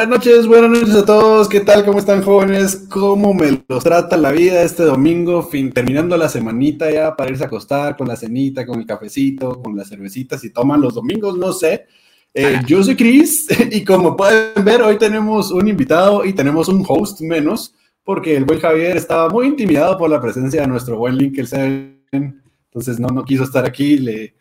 Buenas 0.00 0.16
noches, 0.16 0.46
buenas 0.46 0.70
noches 0.70 0.94
a 0.94 1.04
todos. 1.04 1.46
¿Qué 1.46 1.60
tal? 1.60 1.84
¿Cómo 1.84 1.98
están 1.98 2.22
jóvenes? 2.22 2.86
¿Cómo 2.88 3.34
me 3.34 3.62
los 3.68 3.84
trata 3.84 4.16
la 4.16 4.32
vida 4.32 4.62
este 4.62 4.82
domingo? 4.82 5.42
Fin, 5.42 5.72
terminando 5.72 6.16
la 6.16 6.30
semanita 6.30 6.90
ya 6.90 7.14
para 7.14 7.30
irse 7.30 7.44
a 7.44 7.48
acostar 7.48 7.98
con 7.98 8.08
la 8.08 8.16
cenita, 8.16 8.64
con 8.64 8.80
el 8.80 8.86
cafecito, 8.86 9.60
con 9.60 9.76
las 9.76 9.90
cervecitas 9.90 10.42
y 10.42 10.54
toman 10.54 10.80
los 10.80 10.94
domingos, 10.94 11.36
no 11.36 11.52
sé. 11.52 11.84
Eh, 12.32 12.62
yo 12.66 12.82
soy 12.82 12.96
Chris 12.96 13.46
y 13.70 13.84
como 13.84 14.16
pueden 14.16 14.64
ver, 14.64 14.80
hoy 14.80 14.96
tenemos 14.96 15.50
un 15.50 15.68
invitado 15.68 16.24
y 16.24 16.32
tenemos 16.32 16.68
un 16.70 16.82
host 16.88 17.20
menos 17.20 17.74
porque 18.02 18.38
el 18.38 18.46
buen 18.46 18.58
Javier 18.58 18.96
estaba 18.96 19.28
muy 19.28 19.48
intimidado 19.48 19.98
por 19.98 20.08
la 20.08 20.18
presencia 20.18 20.62
de 20.62 20.66
nuestro 20.66 20.96
buen 20.96 21.18
Link, 21.18 21.36
el 21.36 21.98
entonces 22.10 22.98
no, 22.98 23.08
no 23.08 23.22
quiso 23.22 23.44
estar 23.44 23.66
aquí, 23.66 23.98
le, 23.98 24.34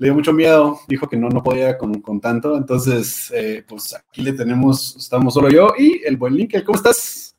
le 0.00 0.06
dio 0.06 0.14
mucho 0.14 0.32
miedo, 0.32 0.80
dijo 0.88 1.08
que 1.10 1.18
no, 1.18 1.28
no 1.28 1.42
podía 1.42 1.76
con, 1.76 2.00
con 2.00 2.22
tanto, 2.22 2.56
entonces 2.56 3.30
eh, 3.34 3.62
pues 3.68 3.94
aquí 3.94 4.22
le 4.22 4.32
tenemos, 4.32 4.96
estamos 4.96 5.34
solo 5.34 5.50
yo 5.50 5.74
y 5.78 6.00
el 6.06 6.16
buen 6.16 6.34
Link, 6.34 6.54
¿cómo 6.64 6.76
estás? 6.76 7.36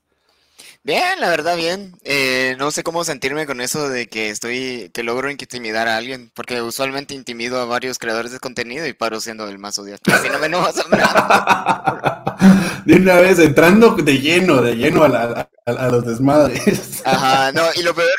Bien, 0.84 1.20
la 1.20 1.30
verdad, 1.30 1.56
bien. 1.58 1.94
Eh, 2.04 2.56
no 2.60 2.70
sé 2.72 2.84
cómo 2.84 3.04
sentirme 3.04 3.48
con 3.48 3.62
eso 3.62 3.90
de 3.90 4.08
que 4.08 4.30
estoy, 4.30 4.92
que 4.94 5.04
logro 5.04 5.32
intimidar 5.32 5.88
a 5.88 5.98
alguien, 5.98 6.32
porque 6.36 6.62
usualmente 6.62 7.16
intimido 7.16 7.60
a 7.60 7.66
varios 7.66 7.98
creadores 7.98 8.32
de 8.32 8.38
contenido 8.40 8.86
y 8.88 8.94
paro 8.94 9.20
siendo 9.20 9.48
el 9.48 9.58
más 9.58 9.80
odiado. 9.80 10.00
Así 10.12 10.30
no 10.30 10.38
me 10.40 10.50
De 12.86 12.96
una 12.96 13.16
vez 13.16 13.40
entrando 13.40 13.96
de 13.96 14.20
lleno, 14.20 14.62
de 14.62 14.76
lleno 14.76 15.04
a, 15.04 15.50
a, 15.66 15.90
los 15.90 16.06
desmadres. 16.06 17.02
Ajá, 17.06 17.52
no, 17.52 17.64
y 17.76 17.82
lo 17.84 17.96
peor, 17.96 18.10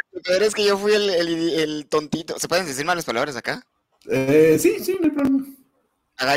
es 0.42 0.54
que 0.54 0.64
yo 0.64 0.78
fui 0.78 0.94
el, 0.94 1.10
el, 1.10 1.86
tontito. 1.86 2.38
¿Se 2.38 2.46
pueden 2.48 2.66
decir 2.66 2.84
malas 2.84 3.04
palabras 3.04 3.36
acá? 3.36 3.64
Eh, 4.08 4.58
sí, 4.60 4.76
sí, 4.80 4.96
no 5.00 5.06
hay 5.06 5.10
problema. 5.10 5.46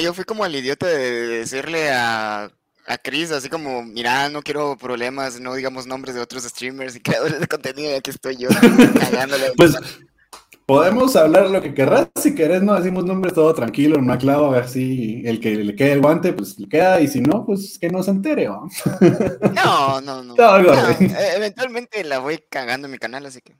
Yo 0.02 0.14
fui 0.14 0.24
como 0.24 0.46
el 0.46 0.56
idiota 0.56 0.88
de 0.88 1.28
decirle 1.28 1.92
a 1.92 2.50
a 2.88 2.98
Chris, 2.98 3.32
así 3.32 3.50
como, 3.50 3.84
mira, 3.84 4.30
no 4.30 4.42
quiero 4.42 4.78
problemas, 4.78 5.40
no 5.40 5.56
digamos 5.56 5.88
nombres 5.88 6.16
de 6.16 6.22
otros 6.22 6.44
streamers 6.44 6.96
y 6.96 7.00
creadores 7.02 7.40
de 7.40 7.48
contenido, 7.48 7.92
y 7.92 7.96
aquí 7.96 8.12
estoy 8.12 8.38
yo 8.38 8.50
cagándole. 9.00 9.52
Pues 9.58 9.76
podemos 10.66 11.16
hablar 11.16 11.50
lo 11.50 11.62
que 11.62 11.74
querrás, 11.74 12.08
si 12.16 12.36
querés, 12.36 12.62
no 12.62 12.76
decimos 12.76 13.06
nombres 13.06 13.34
todo 13.34 13.54
tranquilo, 13.54 14.02
no 14.02 14.14
aclavo, 14.14 14.54
así 14.54 15.22
el 15.26 15.40
que 15.40 15.56
le 15.56 15.76
quede 15.76 15.94
el 15.94 16.02
guante, 16.02 16.34
pues 16.34 16.60
le 16.60 16.68
queda, 16.68 17.02
y 17.02 17.08
si 17.08 17.22
no, 17.22 17.46
pues 17.46 17.78
que 17.80 17.90
no 17.90 18.04
se 18.04 18.12
entere, 18.12 18.46
¿no? 18.46 18.68
No, 19.54 20.02
no, 20.02 20.24
no. 20.24 20.36
E-, 20.36 21.36
eventualmente 21.36 22.04
la 22.04 22.20
voy 22.20 22.40
cagando 22.50 22.88
en 22.88 22.92
mi 22.92 22.98
canal, 22.98 23.26
así 23.26 23.42
que... 23.42 23.56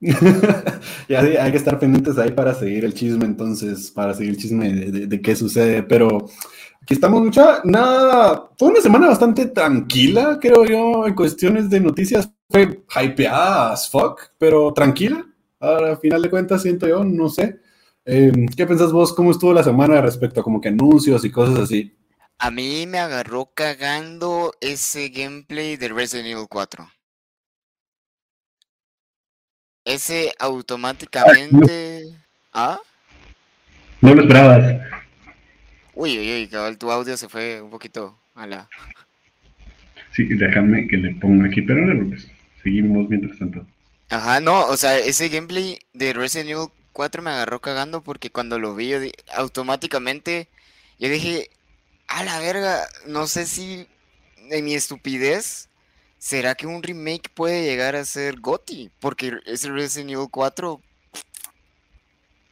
ya 1.08 1.20
hay 1.20 1.50
que 1.50 1.56
estar 1.56 1.78
pendientes 1.78 2.18
ahí 2.18 2.30
para 2.30 2.54
seguir 2.54 2.84
el 2.84 2.94
chisme, 2.94 3.24
entonces, 3.24 3.90
para 3.90 4.14
seguir 4.14 4.30
el 4.30 4.36
chisme 4.36 4.72
de, 4.72 5.20
qué 5.20 5.34
sucede, 5.34 5.82
pero 5.82 6.26
Aquí 6.86 6.94
estamos, 6.94 7.20
mucha. 7.20 7.62
Nada, 7.64 8.48
fue 8.56 8.68
una 8.68 8.80
semana 8.80 9.08
bastante 9.08 9.46
tranquila, 9.46 10.38
creo 10.40 10.64
yo, 10.64 11.04
en 11.08 11.16
cuestiones 11.16 11.68
de 11.68 11.80
noticias. 11.80 12.30
Fue 12.48 12.84
hypeada 12.94 13.72
as 13.72 13.90
fuck, 13.90 14.20
pero 14.38 14.72
tranquila. 14.72 15.26
Al 15.58 15.98
final 15.98 16.22
de 16.22 16.30
cuentas, 16.30 16.62
siento 16.62 16.86
yo, 16.86 17.02
no 17.02 17.28
sé. 17.28 17.58
Em, 18.04 18.46
¿Qué 18.46 18.64
pensás 18.68 18.92
vos? 18.92 19.12
¿Cómo 19.12 19.32
estuvo 19.32 19.52
la 19.52 19.64
semana 19.64 20.00
respecto 20.00 20.40
a 20.40 20.44
como 20.44 20.60
que 20.60 20.68
anuncios 20.68 21.24
y 21.24 21.30
cosas 21.32 21.58
así? 21.58 21.92
A 22.38 22.52
mí 22.52 22.86
me 22.86 23.00
agarró 23.00 23.50
cagando 23.52 24.52
ese 24.60 25.08
gameplay 25.08 25.76
de 25.76 25.88
Resident 25.88 26.28
Evil 26.28 26.46
4. 26.48 26.86
Ese 29.86 30.34
automáticamente. 30.40 32.02
¿Ah? 32.52 32.78
No 34.00 34.14
lo 34.14 34.22
esperabas. 34.22 34.82
Uy, 35.94 36.18
uy, 36.18 36.32
uy, 36.32 36.48
cabal, 36.48 36.76
tu 36.76 36.90
audio 36.90 37.16
se 37.16 37.28
fue 37.28 37.62
un 37.62 37.70
poquito 37.70 38.18
a 38.34 38.46
la... 38.46 38.68
Sí, 40.10 40.24
déjame 40.24 40.88
que 40.88 40.96
le 40.96 41.14
ponga 41.14 41.46
aquí, 41.46 41.62
pero 41.62 41.86
no, 41.86 42.08
pues, 42.08 42.26
seguimos 42.62 43.08
mientras 43.08 43.38
tanto. 43.38 43.64
Ajá, 44.10 44.40
no, 44.40 44.66
o 44.66 44.76
sea, 44.76 44.98
ese 44.98 45.28
gameplay 45.28 45.78
de 45.92 46.12
Resident 46.12 46.50
Evil 46.50 46.68
4 46.92 47.22
me 47.22 47.30
agarró 47.30 47.60
cagando 47.60 48.02
porque 48.02 48.30
cuando 48.30 48.58
lo 48.58 48.74
vi 48.74 48.92
automáticamente, 49.36 50.48
yo 50.98 51.08
dije, 51.08 51.48
a 52.08 52.24
la 52.24 52.40
verga, 52.40 52.88
no 53.06 53.28
sé 53.28 53.46
si 53.46 53.86
en 54.50 54.64
mi 54.64 54.74
estupidez, 54.74 55.68
¿será 56.26 56.56
que 56.56 56.66
un 56.66 56.82
remake 56.82 57.30
puede 57.32 57.62
llegar 57.62 57.94
a 57.94 58.04
ser 58.04 58.40
GOTI? 58.40 58.90
Porque 58.98 59.38
ese 59.46 59.70
Resident 59.70 60.10
Evil 60.10 60.26
4 60.28 60.80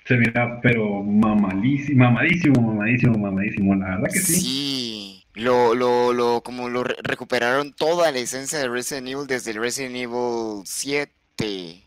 se 0.04 0.16
mira, 0.16 0.60
pero 0.60 1.02
mamadísimo, 1.02 2.04
mamadísimo, 2.04 2.60
mamadísimo, 2.60 3.18
mamadísimo, 3.18 3.74
la 3.74 3.96
verdad 3.96 4.08
que 4.12 4.18
sí. 4.18 4.34
Sí, 4.34 5.24
lo, 5.32 5.74
lo, 5.74 6.12
lo, 6.12 6.42
como 6.42 6.68
lo 6.68 6.84
recuperaron 6.84 7.72
toda 7.72 8.12
la 8.12 8.18
esencia 8.18 8.58
de 8.58 8.68
Resident 8.68 9.08
Evil 9.08 9.26
desde 9.26 9.52
el 9.52 9.56
Resident 9.56 9.96
Evil 9.96 10.62
7. 10.64 11.10
Sí, 11.34 11.84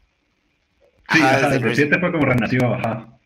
ajá, 1.10 1.50
desde 1.52 1.68
el 1.70 1.76
7 1.76 2.00
fue 2.00 2.12
como 2.12 2.26
renació, 2.26 2.74
ajá. 2.74 3.17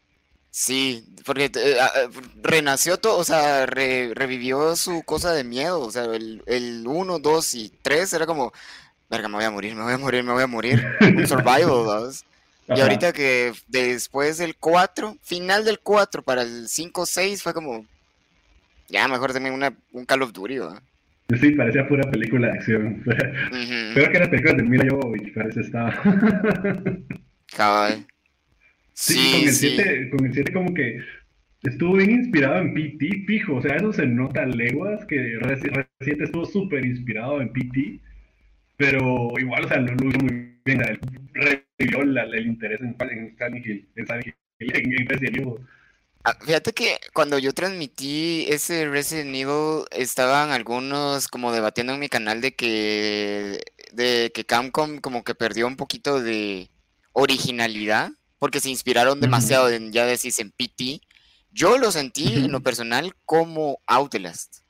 Sí, 0.53 1.05
porque 1.25 1.45
eh, 1.45 1.49
eh, 1.55 2.09
renació 2.43 2.97
todo, 2.97 3.17
o 3.17 3.23
sea, 3.23 3.65
revivió 3.65 4.75
su 4.75 5.01
cosa 5.03 5.31
de 5.33 5.45
miedo, 5.45 5.79
o 5.79 5.91
sea, 5.91 6.03
el, 6.03 6.43
el 6.45 6.83
1, 6.85 7.19
2 7.19 7.55
y 7.55 7.71
3 7.81 8.13
era 8.13 8.25
como, 8.25 8.51
verga, 9.09 9.29
me 9.29 9.35
voy 9.35 9.45
a 9.45 9.51
morir, 9.51 9.75
me 9.75 9.83
voy 9.83 9.93
a 9.93 9.97
morir, 9.97 10.23
me 10.25 10.33
voy 10.33 10.43
a 10.43 10.47
morir, 10.47 10.85
un 10.99 11.25
survival, 11.27 11.85
¿sabes? 11.85 12.25
Y 12.73 12.79
ahorita 12.79 13.11
que 13.11 13.51
después 13.67 14.37
del 14.37 14.55
4, 14.55 15.17
final 15.23 15.65
del 15.65 15.79
4 15.79 16.21
para 16.21 16.43
el 16.43 16.67
5-6 16.67 17.41
fue 17.41 17.53
como, 17.53 17.85
ya 18.87 19.09
mejor 19.09 19.33
también 19.33 19.55
una, 19.55 19.73
un 19.91 20.05
Call 20.05 20.21
of 20.21 20.31
Duty, 20.31 20.59
¿verdad? 20.59 20.81
Sí, 21.39 21.51
parecía 21.51 21.87
pura 21.87 22.09
película 22.09 22.47
de 22.47 22.53
acción. 22.53 23.03
Peor 23.93 24.11
que 24.11 24.19
las 24.19 24.29
películas 24.29 24.57
de 24.57 24.63
Mila 24.63 24.85
Jovovich, 24.89 25.33
parece 25.33 25.61
estaba. 25.61 25.93
Cabal. 27.55 28.05
Sí, 29.01 29.31
con, 29.31 29.47
el 29.47 29.53
7, 29.53 30.09
con 30.11 30.25
el 30.27 30.33
7 30.33 30.53
como 30.53 30.73
que 30.75 30.99
estuvo 31.63 31.93
bien 31.93 32.11
inspirado 32.11 32.59
en 32.59 32.75
PT, 32.75 33.23
fijo. 33.25 33.55
O 33.55 33.61
sea, 33.61 33.75
eso 33.75 33.91
se 33.91 34.05
nota 34.05 34.45
leguas, 34.45 35.03
que 35.07 35.39
reciente 35.39 36.25
estuvo 36.25 36.45
súper 36.45 36.85
inspirado 36.85 37.41
en 37.41 37.51
PT. 37.51 37.99
Pero 38.77 39.31
igual, 39.39 39.65
o 39.65 39.67
sea, 39.67 39.79
no 39.79 39.93
lo 39.93 40.09
hizo 40.09 40.19
muy 40.19 40.55
bien. 40.65 40.81
Revivió 41.33 42.01
el 42.01 42.45
interés 42.45 42.79
en, 42.81 42.95
en 42.99 43.35
Silent 43.37 43.65
Hill, 43.65 43.89
en 43.95 44.05
Silent 44.05 44.27
Hill, 44.59 44.71
en 44.75 45.07
Resident 45.07 45.37
Evil. 45.37 45.55
Ah, 46.23 46.37
fíjate 46.39 46.71
que 46.73 46.97
cuando 47.13 47.39
yo 47.39 47.53
transmití 47.53 48.45
ese 48.49 48.87
Resident 48.87 49.33
Evil, 49.33 49.85
estaban 49.89 50.51
algunos 50.51 51.27
como 51.27 51.51
debatiendo 51.51 51.93
en 51.93 51.99
mi 51.99 52.09
canal 52.09 52.41
de 52.41 52.53
que, 52.53 53.61
de 53.93 54.31
que 54.31 54.45
Capcom 54.45 54.99
como 54.99 55.23
que 55.23 55.33
perdió 55.33 55.65
un 55.65 55.75
poquito 55.75 56.21
de 56.21 56.69
originalidad, 57.13 58.11
porque 58.41 58.59
se 58.59 58.71
inspiraron 58.71 59.21
demasiado 59.21 59.69
en, 59.69 59.91
ya 59.91 60.03
decís, 60.03 60.39
en 60.39 60.49
PT. 60.49 60.99
Yo 61.51 61.77
lo 61.77 61.91
sentí 61.91 62.25
en 62.33 62.51
lo 62.51 62.61
personal 62.61 63.13
como 63.23 63.77
Outlast. 63.85 64.63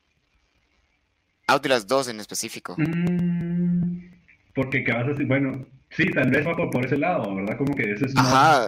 Outlast 1.48 1.88
2 1.88 2.10
en 2.10 2.20
específico. 2.20 2.76
Mm, 2.78 4.12
porque 4.54 4.84
que 4.84 4.92
vas 4.92 5.06
a 5.06 5.12
decir, 5.12 5.26
bueno, 5.26 5.66
sí, 5.90 6.06
tal 6.12 6.32
vez 6.32 6.46
va 6.46 6.70
por, 6.70 6.86
ese 6.86 6.98
lado, 6.98 7.34
¿verdad? 7.34 7.56
Como 7.58 7.74
que 7.74 7.94
ese 7.94 8.08
es 8.08 8.18
Ajá. 8.18 8.68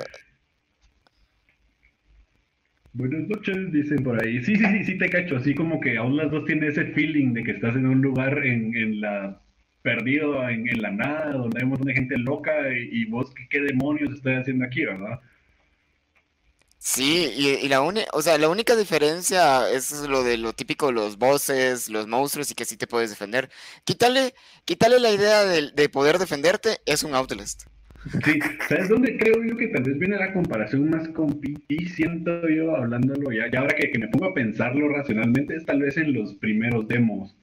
Buenas 2.94 3.28
noches, 3.28 3.74
dicen 3.74 4.06
por 4.06 4.24
ahí. 4.24 4.42
Sí, 4.42 4.56
sí, 4.56 4.66
sí, 4.66 4.86
sí 4.86 4.98
te 4.98 5.10
cacho. 5.10 5.36
Así 5.36 5.54
como 5.54 5.82
que 5.82 5.98
Outlast 5.98 6.32
2 6.32 6.46
tiene 6.46 6.68
ese 6.68 6.86
feeling 6.94 7.34
de 7.34 7.44
que 7.44 7.52
estás 7.52 7.76
en 7.76 7.88
un 7.88 8.02
lugar 8.02 8.38
en, 8.46 8.74
en 8.78 9.02
la 9.02 9.43
perdido 9.84 10.50
en, 10.50 10.68
en, 10.68 10.82
la 10.82 10.92
nada, 10.92 11.34
donde 11.34 11.60
hay 11.60 11.64
un 11.64 11.70
montón 11.70 11.88
de 11.88 11.94
gente 11.94 12.18
loca 12.18 12.52
y, 12.74 13.02
y 13.02 13.06
vos, 13.06 13.32
¿qué, 13.36 13.48
¿qué, 13.50 13.62
demonios 13.62 14.12
estás 14.14 14.42
haciendo 14.42 14.66
aquí, 14.66 14.86
verdad? 14.86 15.20
Sí, 16.86 17.32
y, 17.38 17.70
la, 17.70 17.82
o 17.82 18.22
sea, 18.22 18.38
la 18.38 18.50
única 18.50 18.76
diferencia 18.76 19.70
es 19.72 20.06
lo 20.06 20.22
de 20.22 20.38
lo 20.38 20.52
típico, 20.52 20.92
los 20.92 21.18
bosses, 21.18 21.90
los 21.90 22.08
monstruos 22.08 22.52
y 22.52 22.56
que 22.56 22.66
sí 22.66 22.76
te 22.76 22.88
puedes 22.88 23.10
defender. 23.10 23.50
Quítale, 23.86 24.34
quítale 24.66 25.00
la 25.00 25.12
idea 25.12 25.46
de, 25.46 25.90
poder 25.90 26.18
defenderte, 26.18 26.80
es 26.86 27.04
un 27.04 27.16
Outlast. 27.16 27.68
Sí, 28.26 28.38
¿sabes 28.68 28.90
dónde 28.90 29.18
creo 29.18 29.42
yo 29.46 29.56
que 29.56 29.70
tal 29.70 29.84
vez 29.84 29.98
viene 29.98 30.18
la 30.18 30.34
comparación 30.34 30.90
más 30.90 31.08
con 31.08 31.40
PT? 31.40 31.88
Siento 31.88 32.50
yo 32.50 32.76
hablándolo 32.76 33.32
ya, 33.32 33.48
y 33.50 33.56
ahora 33.56 33.76
que, 33.76 33.90
que, 33.90 34.00
me 34.00 34.10
pongo 34.10 34.26
a 34.26 34.34
pensarlo 34.34 34.90
racionalmente, 34.90 35.56
es 35.56 35.66
tal 35.66 35.80
vez 35.82 35.96
en 35.96 36.14
los 36.14 36.34
primeros 36.34 36.86
demos, 36.90 37.34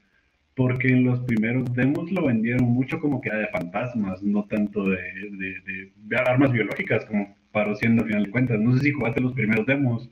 porque 0.60 0.88
en 0.88 1.04
los 1.04 1.20
primeros 1.20 1.72
demos 1.72 2.12
lo 2.12 2.26
vendieron 2.26 2.64
mucho 2.64 3.00
como 3.00 3.18
que 3.22 3.30
era 3.30 3.38
de 3.38 3.48
fantasmas, 3.48 4.22
no 4.22 4.44
tanto 4.44 4.84
de, 4.84 4.98
de, 4.98 5.90
de 5.96 6.16
armas 6.16 6.52
biológicas 6.52 7.06
como 7.06 7.34
parociendo 7.50 8.02
al 8.02 8.08
final 8.08 8.24
de 8.24 8.30
cuentas. 8.30 8.60
No 8.60 8.76
sé 8.76 8.80
si 8.80 8.92
jugaste 8.92 9.22
los 9.22 9.32
primeros 9.32 9.64
demos. 9.64 10.10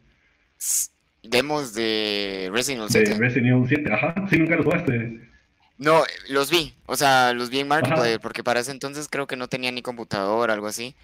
Demos 1.22 1.74
de 1.74 2.48
Resident 2.50 2.80
Evil 2.80 2.92
7. 2.92 3.10
De 3.10 3.18
Resident 3.18 3.46
Evil 3.48 3.68
7, 3.68 3.92
ajá, 3.92 4.14
sí, 4.30 4.38
nunca 4.38 4.56
los 4.56 4.64
jugaste. 4.64 5.20
No, 5.76 6.02
los 6.30 6.50
vi, 6.50 6.72
o 6.86 6.96
sea, 6.96 7.34
los 7.34 7.50
vi 7.50 7.60
en 7.60 7.68
Marketplace, 7.68 8.18
porque 8.18 8.42
para 8.42 8.60
ese 8.60 8.70
entonces 8.70 9.06
creo 9.10 9.26
que 9.26 9.36
no 9.36 9.48
tenía 9.48 9.70
ni 9.70 9.82
computador, 9.82 10.50
algo 10.50 10.66
así. 10.66 10.96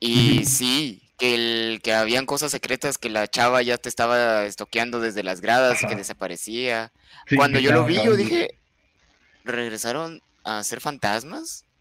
Y 0.00 0.46
sí, 0.46 1.02
que, 1.18 1.34
el, 1.34 1.82
que 1.82 1.92
habían 1.92 2.24
cosas 2.24 2.50
secretas 2.50 2.96
que 2.96 3.10
la 3.10 3.28
chava 3.28 3.60
ya 3.60 3.76
te 3.76 3.90
estaba 3.90 4.46
estoqueando 4.46 5.00
desde 5.00 5.22
las 5.22 5.42
gradas 5.42 5.82
y 5.82 5.86
que 5.86 5.96
desaparecía. 5.96 6.92
Cuando 7.36 7.58
yo 7.58 7.72
lo 7.72 7.84
vi, 7.84 7.96
yo 7.96 8.16
dije, 8.16 8.58
¿regresaron 9.52 10.20
a 10.44 10.62
ser 10.62 10.80
fantasmas? 10.80 11.64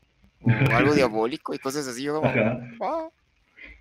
O 0.46 0.76
algo 0.76 0.94
diabólico 0.94 1.56
y 1.56 1.60
cosas 1.60 1.88
así. 1.88 2.04
Yo 2.04 2.22
como, 2.22 3.12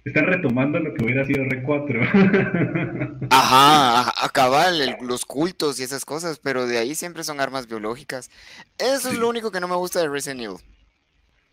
Están 0.05 0.27
retomando 0.27 0.79
lo 0.79 0.95
que 0.95 1.05
hubiera 1.05 1.25
sido 1.25 1.45
R4. 1.45 3.29
Ajá, 3.31 4.13
acabar 4.25 4.73
los 5.03 5.27
cultos 5.27 5.79
y 5.79 5.83
esas 5.83 6.07
cosas, 6.07 6.39
pero 6.39 6.67
de 6.67 6.79
ahí 6.79 6.95
siempre 6.95 7.23
son 7.23 7.41
armas 7.41 7.67
biológicas. 7.69 8.31
Eso 8.79 9.11
es 9.11 9.19
lo 9.19 9.29
único 9.29 9.51
que 9.51 9.61
no 9.61 9.69
me 9.69 9.77
gusta 9.77 10.01
de 10.01 10.09
Resident 10.09 10.41
Evil. 10.41 10.57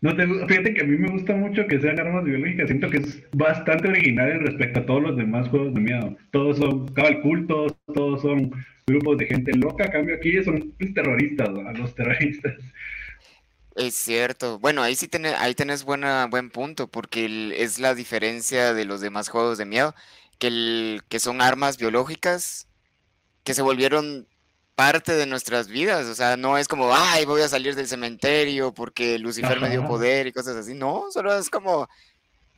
No 0.02 0.16
te, 0.16 0.26
fíjate 0.26 0.74
que 0.74 0.80
a 0.80 0.84
mí 0.84 0.96
me 0.98 1.12
gusta 1.12 1.34
mucho 1.36 1.64
que 1.68 1.80
sean 1.80 2.00
armas 2.00 2.24
biológicas. 2.24 2.66
Siento 2.66 2.90
que 2.90 2.96
es 2.98 3.22
bastante 3.32 3.88
original 3.88 4.32
en 4.32 4.46
respecto 4.46 4.80
a 4.80 4.86
todos 4.86 5.02
los 5.02 5.16
demás 5.16 5.48
juegos 5.48 5.74
de 5.74 5.80
miedo. 5.80 6.16
Todos 6.32 6.58
son 6.58 6.88
cabal 6.88 7.20
cultos, 7.20 7.76
todos 7.94 8.20
son 8.20 8.52
grupos 8.86 9.18
de 9.18 9.26
gente 9.26 9.52
loca. 9.52 9.84
A 9.84 9.90
cambio 9.90 10.16
aquí 10.16 10.42
son 10.44 10.74
terroristas, 10.94 11.48
a 11.48 11.72
los 11.72 11.94
terroristas. 11.94 12.54
Es 13.74 13.94
cierto. 13.94 14.58
Bueno, 14.58 14.82
ahí 14.82 14.94
sí 14.96 15.08
tenés, 15.08 15.34
ahí 15.34 15.54
tenés 15.54 15.84
buena, 15.84 16.26
buen 16.26 16.50
punto, 16.50 16.88
porque 16.88 17.54
es 17.56 17.78
la 17.78 17.94
diferencia 17.94 18.74
de 18.74 18.84
los 18.84 19.00
demás 19.00 19.28
juegos 19.28 19.58
de 19.58 19.64
miedo, 19.64 19.94
que, 20.38 20.48
el, 20.48 21.02
que 21.08 21.20
son 21.20 21.40
armas 21.40 21.78
biológicas 21.78 22.68
que 23.44 23.54
se 23.54 23.62
volvieron 23.62 24.28
parte 24.74 25.14
de 25.14 25.26
nuestras 25.26 25.68
vidas. 25.68 26.06
O 26.06 26.14
sea, 26.14 26.36
no 26.36 26.58
es 26.58 26.68
como, 26.68 26.94
ay, 26.94 27.24
voy 27.24 27.42
a 27.42 27.48
salir 27.48 27.74
del 27.74 27.86
cementerio 27.88 28.72
porque 28.72 29.18
Lucifer 29.18 29.60
me 29.60 29.70
dio 29.70 29.86
poder 29.86 30.26
y 30.26 30.32
cosas 30.32 30.56
así. 30.56 30.74
No, 30.74 31.06
solo 31.10 31.36
es 31.36 31.50
como 31.50 31.88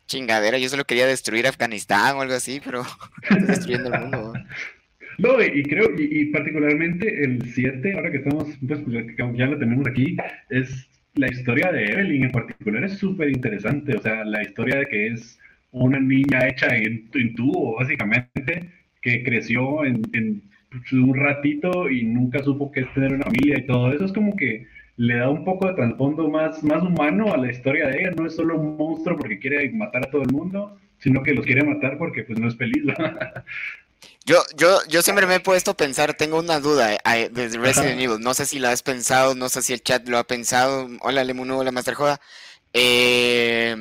chingadera. 0.07 0.59
Yo 0.59 0.69
solo 0.69 0.85
quería 0.85 1.07
destruir 1.07 1.47
Afganistán 1.47 2.17
o 2.17 2.23
algo 2.23 2.35
así, 2.35 2.61
pero 2.65 2.85
destruyendo 3.47 3.95
el 3.95 4.01
mundo. 4.01 4.34
No, 5.19 5.43
y 5.43 5.63
creo, 5.63 5.91
y, 5.97 6.27
particularmente 6.27 7.25
el 7.25 7.43
7, 7.43 7.93
ahora 7.95 8.11
que 8.11 8.19
estamos, 8.19 8.59
pues, 8.67 8.81
ya 9.17 9.47
lo 9.47 9.59
tenemos 9.59 9.87
aquí, 9.87 10.17
es 10.51 10.89
la 11.15 11.29
historia 11.29 11.71
de 11.71 11.85
Evelyn 11.85 12.25
en 12.25 12.33
particular 12.33 12.85
es 12.85 12.99
súper 12.99 13.31
interesante. 13.31 13.97
O 13.97 14.01
sea, 14.01 14.25
la 14.25 14.43
historia 14.43 14.79
de 14.79 14.87
que 14.87 15.07
es 15.09 15.39
una 15.71 16.01
niña 16.01 16.49
hecha 16.49 16.75
en, 16.77 17.09
en 17.15 17.35
tubo, 17.35 17.77
básicamente, 17.77 18.71
que 19.01 19.23
creció 19.23 19.85
en 19.85 20.03
un 20.93 21.15
ratito 21.15 21.89
y 21.91 22.03
nunca 22.05 22.43
supo 22.43 22.73
qué 22.73 22.81
es 22.81 22.95
tener 22.95 23.15
una 23.15 23.25
familia 23.25 23.59
y 23.59 23.67
todo 23.67 23.93
eso 23.93 24.05
es 24.07 24.13
como 24.13 24.35
que 24.35 24.67
le 24.97 25.17
da 25.17 25.29
un 25.29 25.45
poco 25.45 25.69
de 25.69 25.75
trasfondo 25.75 26.29
más, 26.29 26.63
más 26.63 26.83
humano 26.83 27.33
a 27.33 27.37
la 27.37 27.51
historia 27.51 27.89
de 27.89 28.01
ella. 28.01 28.11
No 28.17 28.27
es 28.27 28.35
solo 28.35 28.59
un 28.59 28.77
monstruo 28.77 29.17
porque 29.19 29.39
quiere 29.39 29.71
matar 29.73 30.07
a 30.07 30.11
todo 30.11 30.23
el 30.23 30.33
mundo, 30.33 30.79
sino 30.99 31.23
que 31.23 31.35
los 31.35 31.45
quiere 31.45 31.65
matar 31.65 31.99
porque 31.99 32.25
pues 32.25 32.39
no 32.39 32.49
es 32.49 32.57
feliz. 32.57 32.85
Yo, 34.27 34.43
yo, 34.57 34.79
yo 34.89 35.03
siempre 35.03 35.27
me 35.27 35.35
he 35.35 35.41
puesto 35.41 35.73
a 35.73 35.77
pensar, 35.77 36.15
tengo 36.15 36.39
una 36.39 36.59
duda 36.59 36.95
eh, 36.95 37.29
desde 37.31 37.59
Resident 37.59 38.01
Evil, 38.01 38.21
no 38.21 38.33
sé 38.33 38.47
si 38.47 38.59
la 38.59 38.71
has 38.71 38.83
pensado, 38.83 39.35
no 39.35 39.51
sé 39.51 39.61
si 39.61 39.75
el 39.75 39.83
chat 39.83 40.09
lo 40.09 40.17
ha 40.17 40.25
pensado, 40.25 40.89
hola 41.03 41.25
Lemuno, 41.25 41.59
hola 41.59 41.73
Master 41.73 41.93
Joda, 41.93 42.21
eh, 42.73 43.77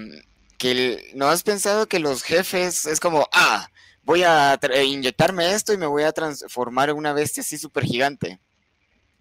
que 0.58 1.12
no 1.16 1.30
has 1.30 1.44
pensado 1.44 1.88
que 1.88 2.00
los 2.00 2.24
jefes 2.24 2.86
es 2.86 3.00
como, 3.00 3.30
ah, 3.32 3.70
voy 4.04 4.24
a 4.24 4.60
eh, 4.62 4.84
inyectarme 4.84 5.54
esto 5.54 5.72
y 5.72 5.78
me 5.78 5.86
voy 5.88 6.04
a 6.04 6.12
transformar 6.12 6.90
en 6.90 6.98
una 6.98 7.14
bestia 7.14 7.40
así 7.42 7.58
súper 7.58 7.86
gigante. 7.86 8.42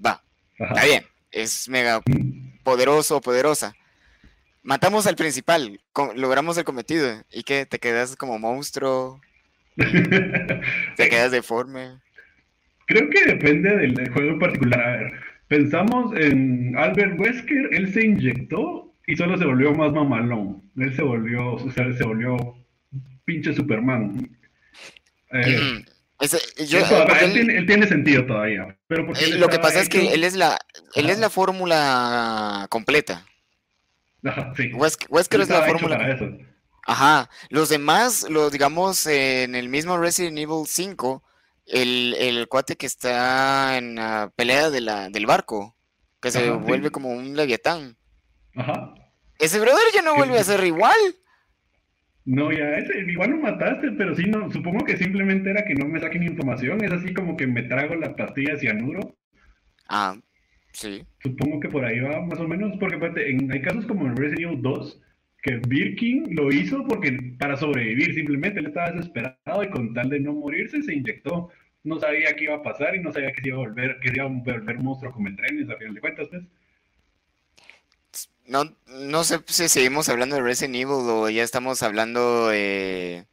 Va, 0.05 0.25
está 0.59 0.85
bien, 0.85 1.07
es 1.31 1.69
mega 1.69 2.03
poderoso 2.65 3.19
o 3.19 3.21
poderosa. 3.21 3.77
Matamos 4.65 5.07
al 5.07 5.15
principal, 5.15 5.81
logramos 6.17 6.57
el 6.57 6.65
cometido. 6.65 7.23
¿Y 7.31 7.45
qué? 7.45 7.65
¿Te 7.65 7.79
quedas 7.79 8.17
como 8.17 8.41
monstruo? 8.41 9.21
¿Te 10.97 11.09
quedas 11.09 11.33
deforme? 11.33 11.99
Creo 12.87 13.09
que 13.11 13.25
depende 13.25 13.77
del 13.77 14.11
juego 14.11 14.33
en 14.33 14.39
particular. 14.39 14.81
A 14.81 14.97
ver, 14.97 15.13
pensamos 15.49 16.15
en 16.17 16.75
Albert 16.77 17.19
Wesker, 17.19 17.69
él 17.73 17.93
se 17.93 18.05
inyectó 18.05 18.95
y 19.07 19.17
solo 19.17 19.37
se 19.39 19.45
volvió 19.45 19.73
más 19.73 19.93
mamalón. 19.93 20.63
Él 20.77 20.95
se 20.95 21.03
volvió, 21.03 21.55
o 21.55 21.71
sea, 21.71 21.93
se 21.93 22.05
volvió 22.05 22.37
pinche 23.25 23.55
Superman. 23.55 24.29
Eh, 25.33 25.85
él, 26.21 27.67
tiene, 27.67 27.87
sentido 27.87 28.27
todavía. 28.27 28.77
Pero 28.87 29.07
lo 29.39 29.49
que 29.49 29.59
pasa 29.59 29.81
es 29.81 29.89
que 29.89 30.13
él 30.13 30.25
es 30.25 30.35
la, 30.35 30.59
él 30.95 31.11
es 31.11 31.19
la 31.19 31.31
fórmula 31.31 32.67
completa. 32.69 33.27
Wesker 34.75 35.41
es 35.41 35.49
la 35.49 35.63
fórmula. 35.63 36.17
Ajá. 36.87 37.31
Los 37.49 37.69
demás, 37.69 38.27
los 38.29 38.53
digamos, 38.53 39.07
en 39.07 39.55
el 39.55 39.69
mismo 39.69 39.99
Resident 39.99 40.39
Evil 40.39 40.67
5, 40.67 41.23
el, 41.67 42.15
el 42.19 42.49
cuate 42.49 42.77
que 42.77 42.87
está 42.87 43.79
en 43.79 43.95
la 43.97 44.33
pelea 44.35 44.71
de 44.71 44.81
la, 44.81 45.09
del 45.09 45.27
barco, 45.27 45.77
que 46.21 46.31
se 46.31 46.51
vuelve 46.51 46.91
como 46.91 47.11
un 47.11 47.37
leviatán. 47.37 47.97
Ajá. 48.57 48.95
Ese 49.39 49.59
brother 49.59 49.85
ya 49.95 50.03
no 50.03 50.15
vuelve 50.15 50.39
a 50.39 50.45
ser 50.45 50.65
igual. 50.65 50.97
No, 52.25 52.53
ya, 52.53 52.71
ese, 52.79 53.01
igual 53.11 53.31
lo 53.31 53.39
mataste, 53.39 53.91
pero 53.93 54.15
sí, 54.15 54.25
no, 54.27 54.51
supongo 54.53 54.85
que 54.85 54.97
simplemente 54.97 55.51
era 55.51 55.65
que 55.65 55.75
no 55.75 55.87
me 55.87 55.99
saquen 55.99 56.23
información, 56.23 56.85
es 56.85 56.93
así 56.93 57.13
como 57.13 57.37
que 57.37 57.49
me 57.49 57.65
trago 57.65 57.97
las 57.97 58.15
pastillas 58.15 58.61
cianuro. 58.61 59.17
Ah, 59.89 60.17
sí. 60.73 61.05
Supongo 61.21 61.59
que 61.59 61.69
por 61.69 61.85
ahí 61.85 61.99
va 61.99 62.21
más 62.21 62.39
o 62.39 62.47
menos, 62.47 62.77
porque 62.79 62.97
aparte, 62.97 63.29
en, 63.29 63.51
hay 63.51 63.61
casos 63.61 63.87
como 63.87 64.07
en 64.07 64.17
Resident 64.17 64.53
Evil 64.53 64.63
2, 64.63 65.01
que 65.43 65.61
Birkin 65.67 66.35
lo 66.35 66.53
hizo 66.53 66.85
porque 66.87 67.35
para 67.39 67.57
sobrevivir, 67.57 68.15
simplemente 68.15 68.61
él 68.61 68.67
estaba 68.67 68.93
desesperado 68.93 69.63
y 69.63 69.71
con 69.71 69.93
tal 69.93 70.09
de 70.09 70.21
no 70.21 70.33
morirse 70.33 70.83
se 70.83 70.95
inyectó. 70.95 71.51
No 71.85 71.99
sabía 71.99 72.35
qué 72.37 72.45
iba 72.45 72.55
a 72.55 72.63
pasar 72.63 72.95
y 72.95 73.01
no 73.01 73.13
sabía 73.13 73.33
que 73.33 73.43
se 73.43 73.49
iba 73.49 73.57
a 73.57 73.67
volver, 73.67 73.99
que 74.01 74.09
se 74.09 74.17
iba 74.17 74.25
a 74.25 74.29
volver 74.29 74.79
monstruo 74.79 75.13
como 75.13 75.35
trenes, 75.35 75.69
a 75.69 75.77
final 75.77 75.95
de 75.95 76.01
cuentas, 76.01 76.29
pues. 76.31 76.43
No, 78.47 78.65
no 78.87 79.25
sé 79.25 79.41
si 79.47 79.69
seguimos 79.69 80.09
hablando 80.09 80.37
de 80.37 80.43
Resident 80.43 80.77
Evil 80.77 81.09
o 81.09 81.29
ya 81.29 81.43
estamos 81.43 81.83
hablando 81.83 82.49
de 82.49 83.27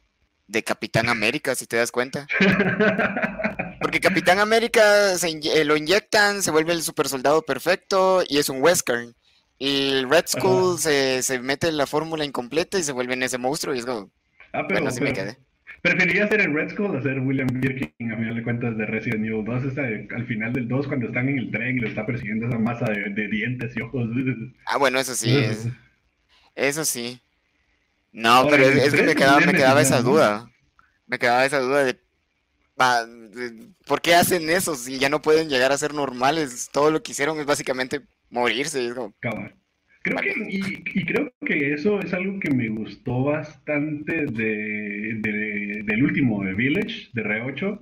Capitán 0.64 1.08
América, 1.08 1.54
si 1.54 1.66
te 1.66 1.76
das 1.76 1.92
cuenta. 1.92 2.26
Porque 3.80 4.00
Capitán 4.00 4.38
América 4.38 5.16
se 5.16 5.28
eh, 5.30 5.64
lo 5.64 5.76
inyectan, 5.76 6.42
se 6.42 6.50
vuelve 6.50 6.72
el 6.72 6.82
super 6.82 7.08
soldado 7.08 7.42
perfecto 7.42 8.22
y 8.28 8.38
es 8.38 8.48
un 8.48 8.62
Wesker. 8.62 9.14
Y 9.62 10.04
Red 10.06 10.24
Skull 10.26 10.78
se, 10.78 11.22
se, 11.22 11.38
mete 11.38 11.68
en 11.68 11.76
la 11.76 11.86
fórmula 11.86 12.24
incompleta 12.24 12.78
y 12.78 12.82
se 12.82 12.92
vuelve 12.92 13.12
en 13.12 13.22
ese 13.22 13.36
monstruo 13.36 13.74
y 13.74 13.80
es 13.80 13.84
como... 13.84 14.10
Ah, 14.54 14.66
pero, 14.66 14.80
bueno, 14.80 14.88
así 14.88 15.02
me 15.02 15.12
quedé. 15.12 15.36
Preferiría 15.82 16.24
hacer 16.24 16.40
el 16.40 16.54
Red 16.54 16.70
Skull 16.70 16.96
a 16.96 16.98
hacer 16.98 17.20
William 17.20 17.46
Birkin, 17.52 18.10
a 18.10 18.16
final 18.16 18.36
de 18.36 18.42
cuentas, 18.42 18.78
de 18.78 18.86
Resident 18.86 19.26
Evil 19.26 19.44
2. 19.44 19.78
al 20.16 20.26
final 20.26 20.54
del 20.54 20.66
2, 20.66 20.88
cuando 20.88 21.08
están 21.08 21.28
en 21.28 21.38
el 21.38 21.50
tren 21.50 21.76
y 21.76 21.80
lo 21.80 21.88
está 21.88 22.06
persiguiendo 22.06 22.48
esa 22.48 22.58
masa 22.58 22.86
de, 22.86 23.28
dientes 23.28 23.76
y 23.76 23.82
ojos. 23.82 24.08
Ah, 24.64 24.78
bueno, 24.78 24.98
eso 24.98 25.14
sí. 25.14 25.38
eso 26.54 26.84
sí. 26.86 27.20
No, 28.12 28.46
pero 28.48 28.64
es, 28.64 28.94
que 28.94 29.02
me 29.02 29.14
quedaba, 29.14 29.40
me 29.40 29.52
quedaba 29.52 29.82
esa 29.82 30.00
duda. 30.00 30.50
Me 31.06 31.18
quedaba 31.18 31.44
esa 31.44 31.60
duda 31.60 31.84
de, 31.84 32.00
¿Por 33.86 34.00
qué 34.00 34.14
hacen 34.14 34.48
eso 34.48 34.74
si 34.74 34.98
ya 34.98 35.10
no 35.10 35.20
pueden 35.20 35.50
llegar 35.50 35.70
a 35.70 35.78
ser 35.78 35.92
normales? 35.92 36.70
Todo 36.72 36.90
lo 36.90 37.02
que 37.02 37.12
hicieron 37.12 37.38
es 37.38 37.46
básicamente 37.46 38.00
morirse. 38.30 38.86
Es 38.86 38.94
como... 38.94 39.12
Creo 40.02 40.16
que, 40.16 40.32
y, 40.48 41.04
creo 41.04 41.30
que 41.44 41.74
eso 41.74 42.00
es 42.00 42.14
algo 42.14 42.40
que 42.40 42.50
me 42.50 42.68
gustó 42.68 43.24
bastante 43.24 44.24
de, 44.24 45.82
del 45.84 46.02
último 46.02 46.42
de 46.42 46.54
Village, 46.54 47.10
de 47.12 47.22
Re8, 47.22 47.78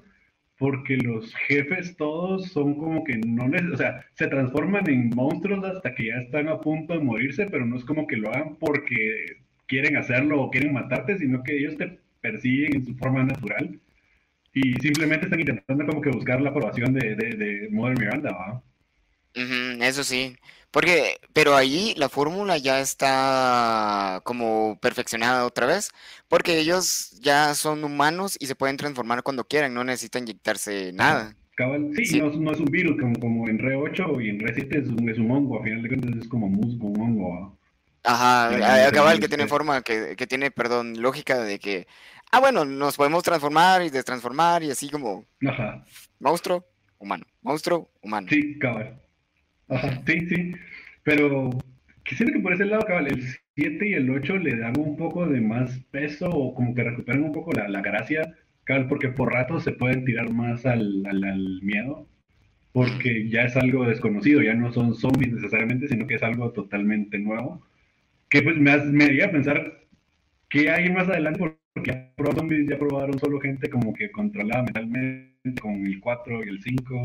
porque 0.58 0.96
los 0.96 1.32
jefes 1.46 1.96
todos 1.96 2.48
son 2.50 2.74
como 2.74 3.04
que 3.04 3.18
no, 3.18 3.44
o 3.72 3.76
sea, 3.76 4.04
se 4.14 4.26
transforman 4.26 4.90
en 4.90 5.10
monstruos 5.10 5.64
hasta 5.64 5.94
que 5.94 6.06
ya 6.06 6.16
están 6.16 6.48
a 6.48 6.60
punto 6.60 6.94
de 6.94 7.04
morirse, 7.04 7.46
pero 7.46 7.64
no 7.64 7.76
es 7.76 7.84
como 7.84 8.08
que 8.08 8.16
lo 8.16 8.30
hagan 8.30 8.56
porque 8.56 9.36
quieren 9.68 9.96
hacerlo 9.96 10.42
o 10.42 10.50
quieren 10.50 10.72
matarte, 10.72 11.18
sino 11.18 11.44
que 11.44 11.56
ellos 11.56 11.76
te 11.76 12.00
persiguen 12.20 12.74
en 12.76 12.84
su 12.84 12.96
forma 12.96 13.22
natural 13.22 13.78
y 14.52 14.72
simplemente 14.80 15.26
están 15.26 15.40
intentando 15.40 15.86
como 15.86 16.00
que 16.00 16.10
buscar 16.10 16.40
la 16.40 16.50
aprobación 16.50 16.94
de, 16.94 17.14
de, 17.14 17.36
de 17.36 17.68
Modern 17.70 18.00
Miranda, 18.00 18.32
¿va? 18.32 18.62
Eso 19.34 20.04
sí. 20.04 20.36
Porque, 20.70 21.16
pero 21.32 21.56
ahí 21.56 21.94
la 21.96 22.10
fórmula 22.10 22.58
ya 22.58 22.80
está 22.80 24.20
como 24.24 24.78
perfeccionada 24.80 25.46
otra 25.46 25.66
vez, 25.66 25.90
porque 26.28 26.58
ellos 26.58 27.18
ya 27.22 27.54
son 27.54 27.84
humanos 27.84 28.36
y 28.38 28.46
se 28.46 28.54
pueden 28.54 28.76
transformar 28.76 29.22
cuando 29.22 29.44
quieran, 29.44 29.72
no 29.72 29.82
necesitan 29.82 30.24
inyectarse 30.24 30.92
nada. 30.92 31.34
sí, 31.96 32.20
No, 32.20 32.52
es 32.52 32.60
un 32.60 32.66
virus 32.66 33.00
como, 33.00 33.48
en 33.48 33.58
Re 33.58 33.76
8 33.76 34.20
y 34.20 34.28
en 34.28 34.40
Re 34.40 34.54
7 34.54 34.78
es 34.78 34.88
un, 34.88 35.08
es 35.08 35.18
un 35.18 35.30
hongo, 35.30 35.58
a 35.58 35.64
final 35.64 35.82
de 35.82 35.88
cuentas 35.88 36.22
es 36.22 36.28
como 36.28 36.48
musgo, 36.48 36.88
un 36.88 37.00
hongo. 37.00 37.58
Ajá, 38.04 38.90
cabal 38.92 39.20
que 39.20 39.28
tiene 39.28 39.46
forma, 39.46 39.82
que, 39.82 40.16
que 40.16 40.26
tiene, 40.26 40.50
perdón, 40.50 41.00
lógica 41.00 41.38
de 41.38 41.58
que, 41.58 41.86
ah, 42.30 42.40
bueno, 42.40 42.66
nos 42.66 42.96
podemos 42.96 43.22
transformar 43.22 43.82
y 43.82 43.90
destransformar 43.90 44.62
y 44.62 44.70
así 44.70 44.90
como 44.90 45.24
Ajá. 45.46 45.84
monstruo, 46.20 46.66
humano, 46.98 47.24
monstruo, 47.40 47.90
humano. 48.02 48.26
Sí, 48.30 48.58
cabal. 48.58 49.00
Ajá, 49.68 50.02
sí, 50.06 50.26
sí. 50.28 50.52
Pero 51.02 51.50
siento 52.06 52.34
que 52.34 52.40
por 52.40 52.52
ese 52.54 52.64
lado, 52.66 52.84
cabal, 52.86 53.08
el 53.08 53.22
7 53.54 53.88
y 53.88 53.92
el 53.94 54.10
8 54.10 54.38
le 54.38 54.56
dan 54.56 54.78
un 54.78 54.96
poco 54.96 55.26
de 55.26 55.40
más 55.40 55.78
peso 55.90 56.28
o 56.30 56.54
como 56.54 56.74
que 56.74 56.84
recuperan 56.84 57.24
un 57.24 57.32
poco 57.32 57.52
la, 57.52 57.68
la 57.68 57.82
gracia, 57.82 58.34
porque 58.88 59.08
por 59.08 59.32
rato 59.32 59.60
se 59.60 59.72
pueden 59.72 60.04
tirar 60.04 60.30
más 60.30 60.66
al, 60.66 61.04
al, 61.06 61.60
miedo, 61.62 62.06
porque 62.72 63.28
ya 63.28 63.42
es 63.44 63.56
algo 63.56 63.84
desconocido, 63.86 64.42
ya 64.42 64.54
no 64.54 64.72
son 64.72 64.94
zombies 64.94 65.32
necesariamente, 65.32 65.88
sino 65.88 66.06
que 66.06 66.16
es 66.16 66.22
algo 66.22 66.52
totalmente 66.52 67.18
nuevo, 67.18 67.62
que 68.30 68.42
pues 68.42 68.56
me, 68.58 68.76
me 68.78 69.04
haría 69.06 69.30
pensar 69.30 69.86
qué 70.48 70.70
hay 70.70 70.90
más 70.90 71.08
adelante, 71.08 71.40
porque 71.74 71.92
ya 71.92 72.12
probaron 72.16 72.40
zombies, 72.40 72.68
ya 72.68 72.78
probaron 72.78 73.18
solo 73.18 73.40
gente 73.40 73.70
como 73.70 73.94
que 73.94 74.10
controlada 74.10 74.62
mentalmente 74.64 75.60
con 75.60 75.86
el 75.86 76.00
4 76.00 76.44
y 76.44 76.48
el 76.48 76.62
5 76.62 77.02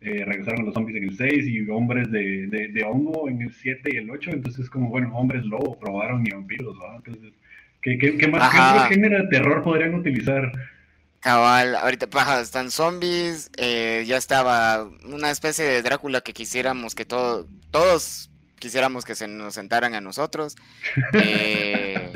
eh, 0.00 0.24
regresaron 0.24 0.64
los 0.64 0.74
zombies 0.74 0.96
en 0.96 1.08
el 1.08 1.16
6 1.16 1.46
y 1.46 1.68
hombres 1.70 2.10
de, 2.10 2.46
de, 2.46 2.84
hongo 2.84 3.28
en 3.28 3.42
el 3.42 3.52
7 3.52 3.90
y 3.92 3.96
el 3.96 4.10
8, 4.10 4.30
entonces 4.30 4.70
como, 4.70 4.88
bueno, 4.90 5.16
hombres 5.16 5.44
lobo 5.44 5.78
probaron 5.78 6.24
y 6.26 6.30
vampiros, 6.30 6.76
¿no? 6.76 6.96
Entonces, 6.96 7.32
¿qué, 7.82 7.98
qué, 7.98 8.16
qué 8.16 8.28
más 8.28 8.88
qué 8.88 8.94
género 8.94 9.22
de 9.24 9.28
terror 9.28 9.62
podrían 9.62 9.94
utilizar? 9.94 10.52
Cabal, 11.20 11.74
ahorita 11.74 12.06
paja, 12.06 12.40
están 12.40 12.70
zombies, 12.70 13.50
eh, 13.56 14.04
ya 14.06 14.16
estaba 14.16 14.88
una 15.04 15.30
especie 15.32 15.64
de 15.64 15.82
Drácula 15.82 16.20
que 16.20 16.32
quisiéramos 16.32 16.94
que 16.94 17.04
todo, 17.04 17.48
todos 17.72 18.30
quisiéramos 18.60 19.04
que 19.04 19.16
se 19.16 19.26
nos 19.26 19.54
sentaran 19.54 19.94
a 19.94 20.00
nosotros. 20.00 20.56
Eh, 21.14 22.12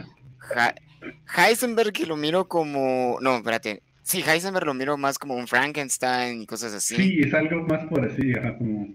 Heisenberg 1.37 1.93
que 1.93 2.05
lo 2.05 2.17
miro 2.17 2.47
como, 2.47 3.19
no, 3.21 3.37
espérate, 3.37 3.83
Sí, 4.02 4.23
Heisenberg 4.26 4.66
lo 4.66 4.75
miro 4.75 4.97
más 4.97 5.18
como 5.18 5.35
un 5.35 5.47
Frankenstein 5.47 6.42
y 6.42 6.47
cosas 6.47 6.75
así. 6.75 6.97
Sí, 6.97 7.21
es 7.21 7.35
algo 7.35 7.62
más 7.66 7.85
por 7.87 8.04
así, 8.04 8.32
ajá, 8.32 8.56
como... 8.59 8.88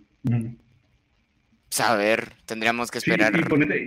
Pues, 1.70 1.82
a 1.82 1.96
ver, 1.96 2.30
tendríamos 2.46 2.92
que 2.92 3.00
esperar. 3.00 3.34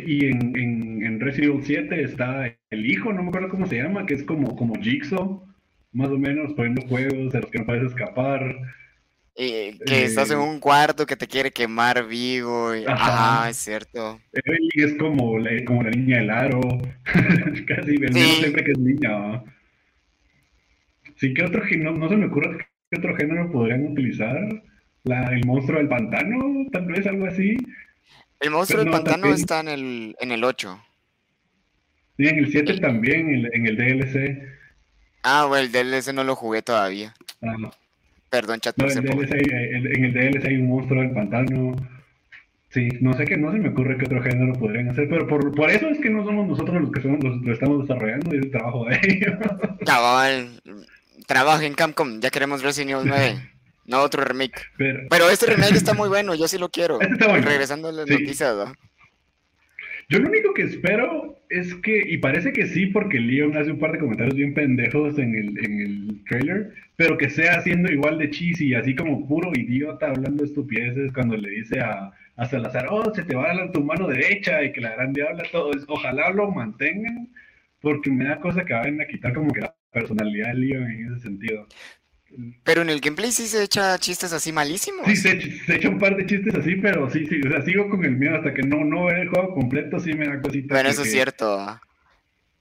y, 0.06 0.26
en, 0.26 0.56
en, 0.56 1.02
en, 1.02 1.20
Resident 1.20 1.54
Evil 1.54 1.64
7 1.64 2.02
está 2.02 2.54
el 2.70 2.86
hijo, 2.86 3.12
no 3.12 3.22
me 3.22 3.28
acuerdo 3.28 3.48
cómo 3.48 3.66
se 3.66 3.76
llama, 3.76 4.06
que 4.06 4.14
es 4.14 4.22
como, 4.24 4.54
como 4.54 4.74
Jigsaw, 4.80 5.46
más 5.92 6.10
o 6.10 6.18
menos, 6.18 6.52
poniendo 6.54 6.82
juegos 6.82 7.32
de 7.32 7.40
los 7.40 7.50
que 7.50 7.58
no 7.58 7.66
puedes 7.66 7.84
escapar. 7.84 8.56
que 9.34 9.78
estás 9.88 10.30
en 10.30 10.38
eh, 10.38 10.42
un 10.42 10.60
cuarto 10.60 11.06
que 11.06 11.16
te 11.16 11.26
quiere 11.26 11.50
quemar 11.50 12.06
vivo. 12.06 12.74
Y... 12.74 12.84
Ajá. 12.86 13.48
es 13.48 13.56
cierto. 13.56 14.20
Evelyn 14.32 14.70
es 14.74 14.94
como 14.98 15.38
la, 15.38 15.64
como 15.64 15.82
la 15.82 15.90
niña 15.90 16.18
del 16.18 16.30
aro. 16.30 16.60
Casi, 17.66 17.96
sí. 17.96 18.20
siempre 18.40 18.62
que 18.62 18.72
es 18.72 18.78
niña. 18.78 19.42
Sí, 21.20 21.34
¿qué 21.34 21.44
otro 21.44 21.62
género? 21.62 21.92
No 21.92 22.08
se 22.08 22.16
me 22.16 22.26
ocurre 22.26 22.66
qué 22.90 22.98
otro 22.98 23.14
género 23.14 23.52
podrían 23.52 23.92
utilizar. 23.92 24.38
La, 25.04 25.28
el 25.34 25.46
monstruo 25.46 25.78
del 25.78 25.88
pantano, 25.88 26.66
tal 26.72 26.86
vez 26.86 27.06
algo 27.06 27.26
así. 27.26 27.56
El 28.40 28.50
monstruo 28.50 28.82
del 28.82 28.90
pantano 28.90 29.26
está 29.26 29.60
en 29.60 29.68
el, 29.68 30.16
en 30.18 30.32
el 30.32 30.42
8. 30.42 30.82
Sí, 32.16 32.26
en 32.26 32.38
el 32.38 32.50
7 32.50 32.80
también, 32.80 33.48
en, 33.52 33.66
el 33.66 33.76
DLC. 33.76 34.42
Ah, 35.22 35.44
bueno, 35.46 35.66
el 35.66 35.72
DLC 35.72 36.14
no 36.14 36.24
lo 36.24 36.34
jugué 36.34 36.62
todavía. 36.62 37.14
Ah, 37.42 37.54
no. 37.58 37.70
Perdón, 38.30 38.60
chat. 38.60 38.76
No, 38.78 38.86
el 38.86 38.94
DLC, 38.94 39.32
en 39.32 40.04
el 40.04 40.12
DLC 40.14 40.46
hay 40.46 40.56
un 40.56 40.68
monstruo 40.68 41.02
del 41.02 41.12
pantano. 41.12 41.76
Sí, 42.70 42.88
no 43.00 43.12
sé 43.14 43.26
qué, 43.26 43.36
no 43.36 43.52
se 43.52 43.58
me 43.58 43.70
ocurre 43.70 43.98
qué 43.98 44.06
otro 44.06 44.22
género 44.22 44.54
podrían 44.54 44.88
hacer, 44.88 45.08
pero 45.10 45.26
por, 45.26 45.54
por 45.54 45.70
eso 45.70 45.88
es 45.88 45.98
que 45.98 46.08
no 46.08 46.24
somos 46.24 46.46
nosotros 46.46 46.80
los 46.80 46.92
que 46.92 47.02
somos 47.02 47.22
los, 47.22 47.42
lo 47.42 47.52
estamos 47.52 47.86
desarrollando 47.86 48.34
y 48.34 48.38
es 48.38 48.44
el 48.44 48.50
trabajo 48.52 48.86
de 48.86 49.00
ellos. 49.02 49.34
Cabal, 49.84 50.60
trabajo 51.30 51.62
en 51.62 51.75
Capcom, 51.75 52.18
ya 52.18 52.30
queremos 52.30 52.60
Resident 52.60 52.90
Evil 52.90 53.06
9. 53.08 53.50
No 53.87 54.02
otro 54.02 54.25
remake. 54.25 54.66
Pero, 54.76 55.30
este 55.30 55.46
remake 55.46 55.76
está 55.76 55.94
muy 55.94 56.08
bueno, 56.08 56.34
yo 56.34 56.46
sí 56.49 56.58
lo 56.58 56.68
quiero. 56.68 57.00
Este 57.00 57.26
Regresando 57.40 57.88
a 57.88 57.92
las 57.92 58.08
noticias, 58.08 58.54
Yo 60.08 60.18
lo 60.18 60.28
único 60.28 60.54
que 60.54 60.62
espero 60.62 61.40
es 61.49 61.75
que, 61.76 62.02
y 62.06 62.18
parece 62.18 62.52
que 62.52 62.66
sí, 62.66 62.87
porque 62.87 63.18
Leon 63.18 63.56
hace 63.56 63.70
un 63.70 63.78
par 63.78 63.92
de 63.92 63.99
comentarios 63.99 64.37
bien 64.37 64.54
pendejos 64.54 65.18
en 65.18 65.34
el, 65.34 65.58
en 65.64 65.80
el 65.80 66.25
trailer, 66.28 66.72
pero 66.96 67.16
que 67.16 67.30
sea 67.30 67.60
siendo 67.62 67.90
igual 67.90 68.18
de 68.18 68.30
cheesy, 68.30 68.75
así 68.75 68.94
como 68.94 69.26
puro 69.26 69.50
idiota 69.54 70.08
hablando 70.08 70.44
estupideces 70.44 71.12
cuando 71.12 71.37
le 71.37 71.50
dice 71.50 71.80
a, 71.80 72.12
a 72.37 72.46
Salazar, 72.46 72.87
oh, 72.90 73.12
se 73.12 73.25
te 73.25 73.34
va 73.34 73.50
a 73.50 73.56
dar 73.56 73.72
tu 73.72 73.82
mano 73.82 74.06
derecha 74.06 74.62
y 74.62 74.72
que 74.72 74.80
la 74.80 74.94
grande 74.94 75.26
habla 75.26 75.44
todo. 75.50 75.70
Ojalá 75.88 76.30
lo 76.30 76.50
mantengan, 76.50 77.28
porque 77.80 78.10
me 78.10 78.25
da 78.25 78.38
cosa 78.38 78.64
que 78.64 78.75
vayan 78.75 79.00
a 79.00 79.06
quitar 79.06 79.32
como 79.32 79.52
que 79.52 79.62
la 79.62 79.75
personalidad 79.90 80.49
de 80.49 80.54
Leon 80.54 80.90
en 80.90 81.12
ese 81.12 81.23
sentido. 81.23 81.66
Pero 82.62 82.82
en 82.82 82.90
el 82.90 83.00
gameplay 83.00 83.32
sí 83.32 83.49
se 83.49 83.64
echa 83.64 83.99
chistes 83.99 84.32
así 84.32 84.52
malísimos. 84.52 85.04
Sí, 85.06 85.16
se, 85.16 85.32
echa 85.75 85.88
un 85.88 85.99
par 85.99 86.16
de 86.16 86.26
chistes 86.26 86.54
así, 86.54 86.76
pero 86.76 87.11
sí, 87.11 87.26
sí, 87.26 87.40
o 87.44 87.50
sea, 87.50 87.61
sigo 87.62 87.88
con 87.88 88.04
el 88.04 88.16
miedo 88.16 88.37
hasta 88.37 88.54
que 88.54 88.62
no, 88.62 88.85
no 88.85 89.06
vea 89.06 89.23
el 89.23 89.28
juego 89.28 89.52
completo, 89.54 89.99
sí 89.99 90.12
me 90.12 90.28
da 90.28 90.40
cositas. 90.40 90.76
Bueno, 90.76 90.88
eso 90.90 91.02
es 91.02 91.11
cierto. 91.11 91.80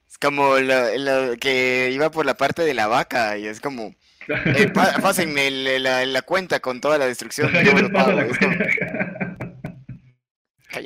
Es 0.10 0.18
como 0.18 0.58
lo, 0.58 1.38
que 1.40 1.92
iba 1.94 2.10
por 2.10 2.26
la 2.26 2.34
parte 2.34 2.64
de 2.64 2.74
la 2.74 2.88
vaca 2.88 3.38
y 3.38 3.46
es 3.46 3.60
como, 3.60 3.94
eh, 4.28 4.72
pásenme 4.74 5.52
la, 5.52 6.22
cuenta 6.24 6.60
con 6.60 6.82
toda 6.82 6.98
la 6.98 7.06
destrucción. 7.06 7.52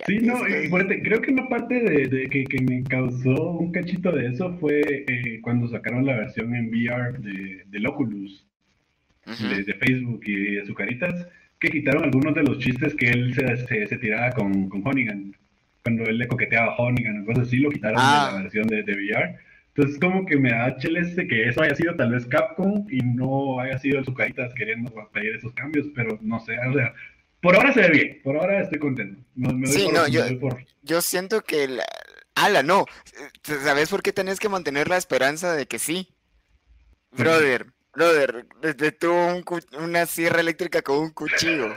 Sí, 0.06 0.20
no, 0.20 0.36
creo 0.40 1.22
que 1.22 1.32
una 1.32 1.50
parte 1.50 1.82
de, 1.82 2.30
que, 2.30 2.62
me 2.62 2.84
causó 2.84 3.52
un 3.52 3.72
cachito 3.74 4.14
de 4.14 4.28
eso 4.28 4.58
fue 4.60 4.82
eh, 4.82 5.42
cuando 5.42 5.68
sacaron 5.68 6.06
la 6.06 6.16
versión 6.16 6.56
en 6.56 6.70
VR 6.70 7.20
de, 7.20 7.64
del 7.66 7.88
Oculus, 7.88 8.48
de, 9.26 9.74
Facebook 9.74 10.22
y 10.26 10.54
de 10.54 10.62
Azucaritas, 10.62 11.28
que 11.60 11.70
quitaron 11.70 12.06
algunos 12.06 12.34
de 12.34 12.44
los 12.44 12.60
chistes 12.60 12.96
que 12.96 13.10
él 13.10 13.34
se, 13.34 13.88
se, 13.88 13.98
tiraba 13.98 14.32
con, 14.32 14.70
con 14.70 14.88
Honeygan. 14.88 15.36
Cuando 15.84 16.06
él 16.06 16.18
le 16.18 16.28
coqueteaba 16.28 16.74
a 16.74 16.78
Honeygan 16.78 17.24
o 17.24 17.26
cosas 17.26 17.48
así, 17.48 17.58
lo 17.58 17.70
quitaron 17.70 17.98
de 17.98 18.04
la 18.04 18.28
ah. 18.30 18.42
versión 18.42 18.68
de, 18.68 18.84
VR. 18.84 19.36
Entonces, 19.76 20.00
como 20.00 20.26
que 20.26 20.38
me 20.38 20.52
da 20.52 20.78
cheles 20.78 21.14
de 21.18 21.28
que 21.28 21.50
eso 21.50 21.62
haya 21.62 21.76
sido 21.76 21.96
tal 21.96 22.12
vez 22.12 22.26
Capcom 22.28 22.86
y 22.90 23.00
no 23.02 23.60
haya 23.60 23.78
sido 23.80 23.98
el 23.98 24.04
Azucaritas 24.04 24.54
queriendo 24.54 24.94
pedir 25.12 25.36
esos 25.36 25.52
cambios, 25.54 25.88
pero 25.94 26.18
no 26.22 26.40
sé, 26.40 26.58
o 26.70 26.74
sea, 26.74 26.94
por 27.44 27.56
ahora 27.56 27.74
se 27.74 27.82
ve 27.82 27.90
bien, 27.90 28.22
por 28.24 28.38
ahora 28.38 28.64
estoy 28.64 28.80
contento. 28.80 29.22
sí, 29.66 29.90
no, 29.94 30.08
yo, 30.08 30.24
yo 30.82 31.02
siento 31.02 31.42
que... 31.42 31.68
La... 31.68 31.86
Ala, 32.36 32.64
no. 32.64 32.86
¿Sabes 33.44 33.90
por 33.90 34.02
qué 34.02 34.12
tenés 34.12 34.40
que 34.40 34.50
mantener 34.50 34.88
la 34.88 34.98
esperanza 34.98 35.54
de 35.54 35.68
que 35.68 35.78
sí? 35.78 36.08
Brother, 37.12 37.68
brother, 37.94 38.48
detuvo 38.76 39.40
una 39.78 40.06
sierra 40.08 40.40
eléctrica 40.40 40.82
con 40.82 40.98
un 40.98 41.10
cuchillo. 41.12 41.76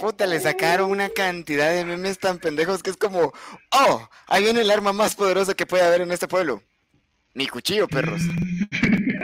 Puta, 0.00 0.26
le 0.26 0.40
sacaron 0.40 0.90
una 0.90 1.10
cantidad 1.10 1.70
de 1.72 1.84
memes 1.84 2.18
tan 2.18 2.38
pendejos 2.38 2.82
que 2.82 2.90
es 2.90 2.96
como, 2.96 3.32
oh, 3.72 4.10
ahí 4.26 4.42
viene 4.42 4.62
el 4.62 4.70
arma 4.70 4.92
más 4.92 5.14
poderosa 5.14 5.54
que 5.54 5.66
puede 5.66 5.84
haber 5.84 6.00
en 6.00 6.12
este 6.12 6.26
pueblo. 6.26 6.62
Mi 7.34 7.46
cuchillo, 7.46 7.86
perros. 7.86 8.22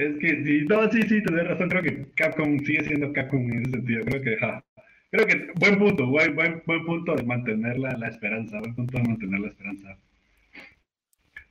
Es 0.00 0.16
que 0.16 0.42
sí, 0.44 0.64
no, 0.66 0.90
sí, 0.90 1.02
sí, 1.02 1.22
tienes 1.22 1.46
razón. 1.46 1.68
Creo 1.68 1.82
que 1.82 2.06
Capcom 2.14 2.58
sigue 2.60 2.84
siendo 2.84 3.12
Capcom 3.12 3.42
en 3.52 3.60
ese 3.60 3.72
sentido. 3.72 4.02
Creo 4.06 4.22
que, 4.22 4.36
ja, 4.38 4.64
creo 5.10 5.26
que 5.26 5.48
buen 5.56 5.78
punto, 5.78 6.06
buen, 6.06 6.34
buen, 6.34 6.62
buen 6.64 6.86
punto 6.86 7.14
de 7.14 7.22
mantener 7.22 7.78
la, 7.78 7.92
la, 7.98 8.08
esperanza, 8.08 8.60
buen 8.60 8.74
punto 8.74 8.96
de 8.96 9.04
mantener 9.04 9.40
la 9.40 9.48
esperanza. 9.48 9.98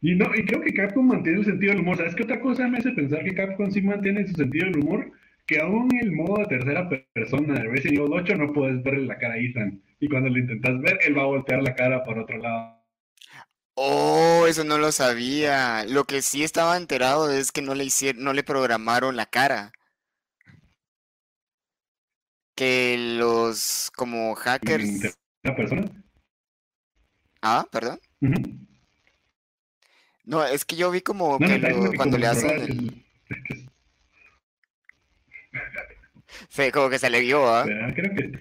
Y 0.01 0.15
no, 0.15 0.33
y 0.35 0.45
creo 0.45 0.61
que 0.61 0.73
Capcom 0.73 1.07
mantiene 1.07 1.39
el 1.39 1.45
sentido 1.45 1.73
del 1.73 1.81
humor. 1.81 1.97
¿Sabes 1.97 2.15
qué 2.15 2.23
otra 2.23 2.39
cosa 2.41 2.67
me 2.67 2.79
hace 2.79 2.89
pensar 2.91 3.23
que 3.23 3.35
Capcom 3.35 3.69
sí 3.69 3.83
mantiene 3.83 4.27
su 4.27 4.33
sentido 4.33 4.65
del 4.65 4.79
humor? 4.79 5.11
Que 5.45 5.59
aún 5.59 5.87
el 6.01 6.11
modo 6.11 6.39
de 6.39 6.47
tercera 6.47 6.89
persona 7.13 7.53
de 7.53 7.69
Resident 7.69 7.99
Evil 7.99 8.13
8 8.13 8.35
no 8.35 8.51
puedes 8.51 8.81
verle 8.81 9.05
la 9.05 9.19
cara 9.19 9.35
a 9.35 9.37
Ethan. 9.37 9.79
Y 9.99 10.07
cuando 10.07 10.29
lo 10.29 10.39
intentas 10.39 10.81
ver, 10.81 10.97
él 11.05 11.15
va 11.15 11.21
a 11.21 11.27
voltear 11.27 11.61
la 11.61 11.75
cara 11.75 12.03
por 12.03 12.17
otro 12.17 12.39
lado. 12.39 12.78
Oh, 13.81 14.45
eso 14.45 14.65
no 14.65 14.77
lo 14.77 14.91
sabía. 14.91 15.85
Lo 15.85 16.03
que 16.03 16.21
sí 16.21 16.43
estaba 16.43 16.75
enterado 16.75 17.31
es 17.31 17.53
que 17.53 17.61
no 17.61 17.75
le 17.75 17.85
hicieron, 17.85 18.25
no 18.25 18.33
le 18.33 18.43
programaron 18.43 19.15
la 19.15 19.25
cara. 19.25 19.71
Que 22.55 22.97
los 23.17 23.89
como 23.95 24.35
hackers. 24.35 25.17
¿La 25.43 25.55
persona? 25.55 25.89
Ah, 27.41 27.65
perdón. 27.71 28.01
No, 30.25 30.45
es 30.45 30.65
que 30.65 30.75
yo 30.75 30.91
vi 30.91 30.99
como 30.99 31.39
que 31.39 31.93
cuando 31.95 32.17
le 32.17 32.27
hacen 32.27 32.49
el... 32.49 33.05
Sí, 36.49 36.69
como 36.71 36.89
que 36.89 36.99
se 36.99 37.09
le 37.09 37.21
vio, 37.21 37.47
¿ah? 37.47 37.63
Creo 37.95 38.13
que... 38.13 38.39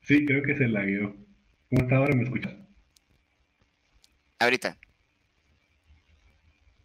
Sí, 0.00 0.24
creo 0.24 0.42
que 0.42 0.56
se 0.56 0.68
la 0.68 0.84
guió. 0.84 1.14
¿Cómo 1.68 1.82
está 1.82 1.96
ahora? 1.96 2.16
¿Me 2.16 2.24
escuchas? 2.24 2.54
Ahorita. 4.38 4.76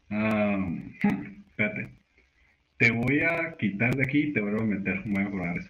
Ah, 0.10 0.58
espérate. 1.50 1.90
Te 2.78 2.92
voy 2.92 3.22
a 3.22 3.56
quitar 3.58 3.96
de 3.96 4.04
aquí 4.04 4.20
y 4.20 4.34
te 4.34 4.42
vuelvo 4.42 4.62
a 4.62 4.66
meter. 4.66 5.06
Me 5.06 5.14
voy 5.14 5.24
a 5.24 5.30
probar 5.30 5.58
eso. 5.58 5.70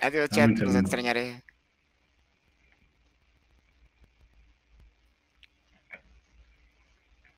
Adiós, 0.00 0.30
chat. 0.30 0.50
Los 0.58 0.74
extrañaré. 0.74 1.42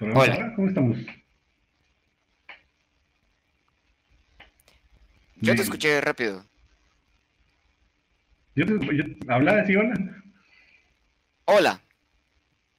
Hola. 0.01 0.53
¿Cómo 0.55 0.69
estamos? 0.69 0.99
Yo 5.37 5.55
te 5.55 5.63
escuché 5.63 6.01
rápido. 6.01 6.45
Yo 8.55 8.67
te, 8.67 8.97
yo, 8.97 9.05
¿Hablaba 9.29 9.61
así, 9.61 9.75
hola? 9.75 9.95
Hola. 11.47 11.84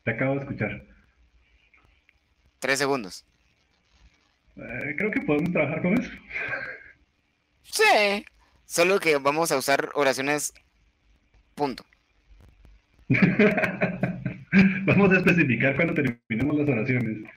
Te 0.06 0.12
acabo 0.12 0.36
de 0.36 0.42
escuchar. 0.42 0.86
Tres 2.60 2.78
segundos. 2.78 3.26
Eh, 4.56 4.94
creo 4.96 5.10
que 5.10 5.22
podemos 5.22 5.52
trabajar 5.52 5.82
con 5.82 6.00
eso. 6.00 6.12
Sí. 7.64 8.24
Solo 8.68 9.00
que 9.00 9.18
vamos 9.18 9.52
a 9.52 9.58
usar 9.58 9.90
oraciones. 9.96 10.54
Punto. 11.56 11.84
vamos 14.86 15.12
a 15.12 15.18
especificar 15.18 15.76
cuando 15.76 15.96
terminemos 15.96 16.60
las 16.60 16.70
oraciones. 16.70 17.28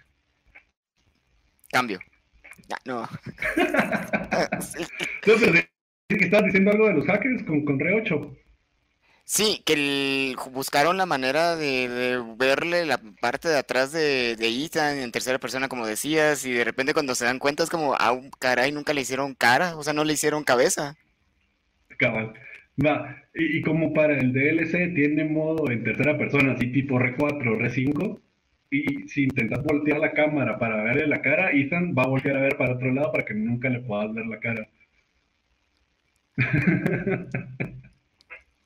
Cambio. 1.71 1.99
no. 2.85 3.09
Entonces, 5.23 5.69
que 6.09 6.17
estás 6.17 6.45
diciendo 6.45 6.71
algo 6.71 6.89
de 6.89 6.95
los 6.95 7.07
hackers 7.07 7.43
con, 7.45 7.65
con 7.65 7.81
Re 7.81 7.95
8. 7.95 8.37
Sí, 9.31 9.61
que 9.67 10.35
buscaron 10.53 10.97
la 10.97 11.05
manera 11.05 11.55
de, 11.55 12.19
verle 12.39 12.87
la 12.87 12.99
parte 13.21 13.49
de 13.49 13.59
atrás 13.59 13.93
de, 13.93 14.33
Ethan 14.41 14.97
en 14.99 15.13
tercera 15.13 15.39
persona, 15.39 15.69
como 15.69 15.87
decías, 15.87 16.47
y 16.47 16.53
de 16.53 16.65
repente 16.65 16.95
cuando 16.95 17.15
se 17.15 17.27
dan 17.27 17.39
cuenta 17.39 17.63
es 17.63 17.69
como, 17.69 17.95
ah, 17.95 18.19
caray, 18.39 18.73
nunca 18.73 18.95
le 18.95 19.03
hicieron 19.03 19.35
cara, 19.35 19.77
o 19.77 19.83
sea, 19.83 19.93
no 19.93 20.05
le 20.05 20.15
hicieron 20.15 20.45
cabeza. 20.45 20.97
Cabal. 21.99 22.33
Y, 23.35 23.61
como 23.61 23.93
para 23.93 24.19
el 24.19 24.33
DLC 24.33 24.95
tiene 24.95 25.25
modo 25.27 25.71
en 25.71 25.85
tercera 25.85 26.17
persona, 26.17 26.53
así 26.53 26.73
tipo 26.73 26.99
R4, 26.99 27.43
R5, 27.59 28.21
y 28.71 29.09
si 29.09 29.25
intentas 29.25 29.63
voltear 29.63 29.99
la 29.99 30.13
cámara 30.13 30.59
para 30.59 30.83
verle 30.85 31.07
la 31.07 31.21
cara, 31.21 31.51
Ethan 31.53 31.95
va 31.97 32.05
a 32.05 32.09
voltear 32.09 32.37
a 32.37 32.41
ver 32.41 32.57
para 32.57 32.75
otro 32.77 32.93
lado 32.95 33.13
para 33.13 33.27
que 33.27 33.35
nunca 33.35 33.69
le 33.69 33.81
puedas 33.81 34.15
ver 34.15 34.25
la 34.25 34.41
cara. 34.41 34.69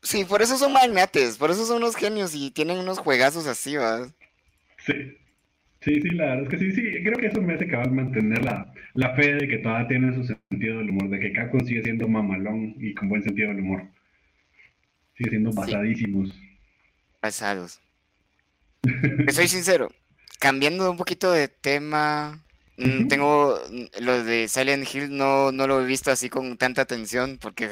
Sí, 0.03 0.25
por 0.25 0.43
eso 0.43 0.59
son 0.59 0.73
magnates, 0.73 1.39
por 1.39 1.51
eso 1.51 1.65
son 1.65 1.79
unos 1.79 1.97
genios 1.97 2.35
y 2.35 2.51
tienen 2.51 2.79
unos 2.79 2.99
juegazos 2.99 3.47
así, 3.47 3.77
¿verdad? 3.77 4.09
Sí. 4.79 5.17
Sí, 5.81 6.01
sí, 6.01 6.11
la 6.11 6.27
verdad 6.27 6.43
es 6.45 6.49
que 6.49 6.59
sí, 6.59 6.73
sí, 6.73 6.83
creo 7.03 7.19
que 7.19 7.27
eso 7.27 7.43
me 7.43 7.55
hace 7.55 7.67
cabal 7.67 7.91
mantener 7.91 8.45
la, 8.45 8.73
la 8.95 9.17
fe 9.17 9.35
de 9.35 9.49
que 9.49 9.59
todavía 9.59 9.89
tiene 9.89 10.15
su 10.15 10.23
sentido 10.23 10.79
del 10.79 10.91
humor, 10.91 11.11
de 11.11 11.19
que 11.19 11.33
Capcom 11.33 11.61
sigue 11.67 11.83
siendo 11.83 12.07
mamalón 12.07 12.77
y 12.79 12.95
con 12.95 13.09
buen 13.09 13.23
sentido 13.23 13.49
del 13.49 13.61
humor. 13.61 13.83
Sigue 15.17 15.31
siendo 15.31 15.51
basadísimos. 15.51 16.33
Basados. 17.21 17.81
soy 19.33 19.49
sincero, 19.49 19.91
cambiando 20.39 20.89
un 20.89 20.97
poquito 20.97 21.33
de 21.33 21.49
tema, 21.49 22.45
Tengo 23.09 23.59
lo 24.01 24.25
de 24.25 24.49
Silent 24.49 24.87
Hill, 24.93 25.17
no, 25.17 25.53
no 25.53 25.67
lo 25.67 25.83
he 25.83 25.87
visto 25.87 26.11
así 26.11 26.29
con 26.29 26.57
tanta 26.57 26.83
atención 26.83 27.39
porque 27.41 27.69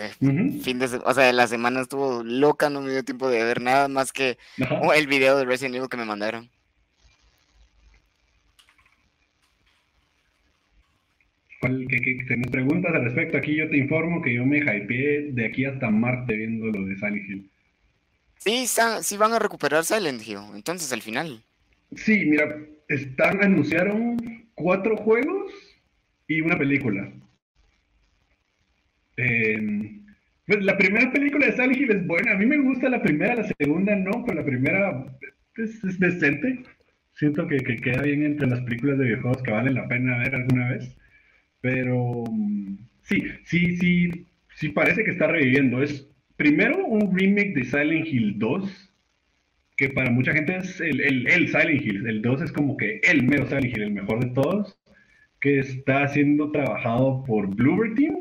fin 0.63 0.79
de, 0.79 0.87
o 1.05 1.15
sea, 1.15 1.33
la 1.33 1.47
semana 1.47 1.81
estuvo 1.81 2.23
loca, 2.23 2.71
no 2.71 2.81
me 2.81 2.91
dio 2.91 3.05
tiempo 3.05 3.29
de 3.29 3.43
ver 3.43 3.61
nada 3.61 3.89
más 3.89 4.13
que 4.13 4.39
el 4.95 5.07
video 5.07 5.39
de 5.39 5.45
Resident 5.45 5.77
Evil 5.77 5.89
que 5.89 5.97
me 5.97 6.05
mandaron. 6.05 6.51
que, 11.61 12.25
que, 12.27 12.37
me 12.37 12.49
preguntas 12.49 12.95
al 12.95 13.05
respecto, 13.05 13.37
aquí 13.37 13.57
yo 13.57 13.69
te 13.69 13.77
informo 13.77 14.23
que 14.23 14.35
yo 14.35 14.47
me 14.47 14.59
hypeé 14.59 15.33
de 15.33 15.47
aquí 15.47 15.65
hasta 15.65 15.91
Marte 15.91 16.35
viendo 16.35 16.67
lo 16.67 16.87
de 16.87 16.97
Silent 16.97 17.29
Hill. 17.29 17.51
Sí, 18.39 18.67
sí 19.03 19.17
van 19.19 19.35
a 19.35 19.39
recuperar 19.39 19.85
Silent 19.85 20.27
Hill, 20.27 20.39
entonces 20.55 20.93
al 20.93 21.03
final. 21.03 21.43
Sí, 21.95 22.25
mira, 22.25 22.57
están, 22.89 23.43
anunciaron 23.43 24.17
cuatro 24.61 24.97
juegos 24.97 25.53
y 26.29 26.41
una 26.41 26.57
película. 26.57 27.13
Em, 29.17 30.05
pues 30.47 30.65
la 30.65 30.77
primera 30.79 31.13
película 31.13 31.47
de 31.47 31.53
Silent 31.53 31.77
Hill 31.77 31.91
es 31.91 32.07
buena. 32.07 32.33
A 32.33 32.39
mí 32.39 32.47
me 32.47 32.59
gusta 32.59 32.89
la 32.89 33.03
primera, 33.03 33.37
la 33.37 33.45
segunda 33.59 33.95
no, 33.97 34.25
pero 34.25 34.41
la 34.41 34.45
primera 34.45 35.07
es, 35.57 35.99
decente. 35.99 36.63
Siento 37.15 37.47
que, 37.47 37.59
queda 37.59 38.03
bien 38.03 38.25
entre 38.25 38.49
las 38.49 38.61
películas 38.63 38.99
de 38.99 39.05
videojuegos 39.07 39.43
que 39.43 39.51
valen 39.51 39.75
la 39.75 39.89
pena 39.89 40.19
ver 40.19 40.35
alguna 40.35 40.71
vez. 40.71 40.97
Pero 41.61 42.25
sí, 43.03 43.23
sí, 43.45 43.77
sí, 43.77 44.27
sí 44.55 44.69
parece 44.71 45.05
que 45.05 45.11
está 45.11 45.27
reviviendo. 45.27 45.83
Es 45.83 46.09
primero 46.37 46.87
un 46.87 47.17
remake 47.17 47.55
de 47.55 47.65
Silent 47.65 48.07
Hill 48.07 48.39
2 48.39 48.90
que 49.81 49.89
para 49.89 50.11
mucha 50.11 50.35
gente 50.35 50.59
es 50.59 50.79
el, 50.83 51.01
el, 51.01 51.27
el, 51.27 51.49
Silent 51.49 51.83
Hill. 51.83 52.07
El 52.07 52.21
2 52.21 52.43
es 52.43 52.53
como 52.53 52.77
que 52.77 53.01
el 53.03 53.23
mero 53.23 53.47
Silent 53.47 53.75
Hill, 53.75 53.83
el 53.85 53.93
mejor 53.93 54.23
de 54.23 54.31
todos, 54.35 54.79
que 55.41 55.59
está 55.59 56.07
siendo 56.09 56.53
trabajado 56.53 57.25
por 57.25 57.47
Bluebird 57.57 57.95
Team 57.95 58.19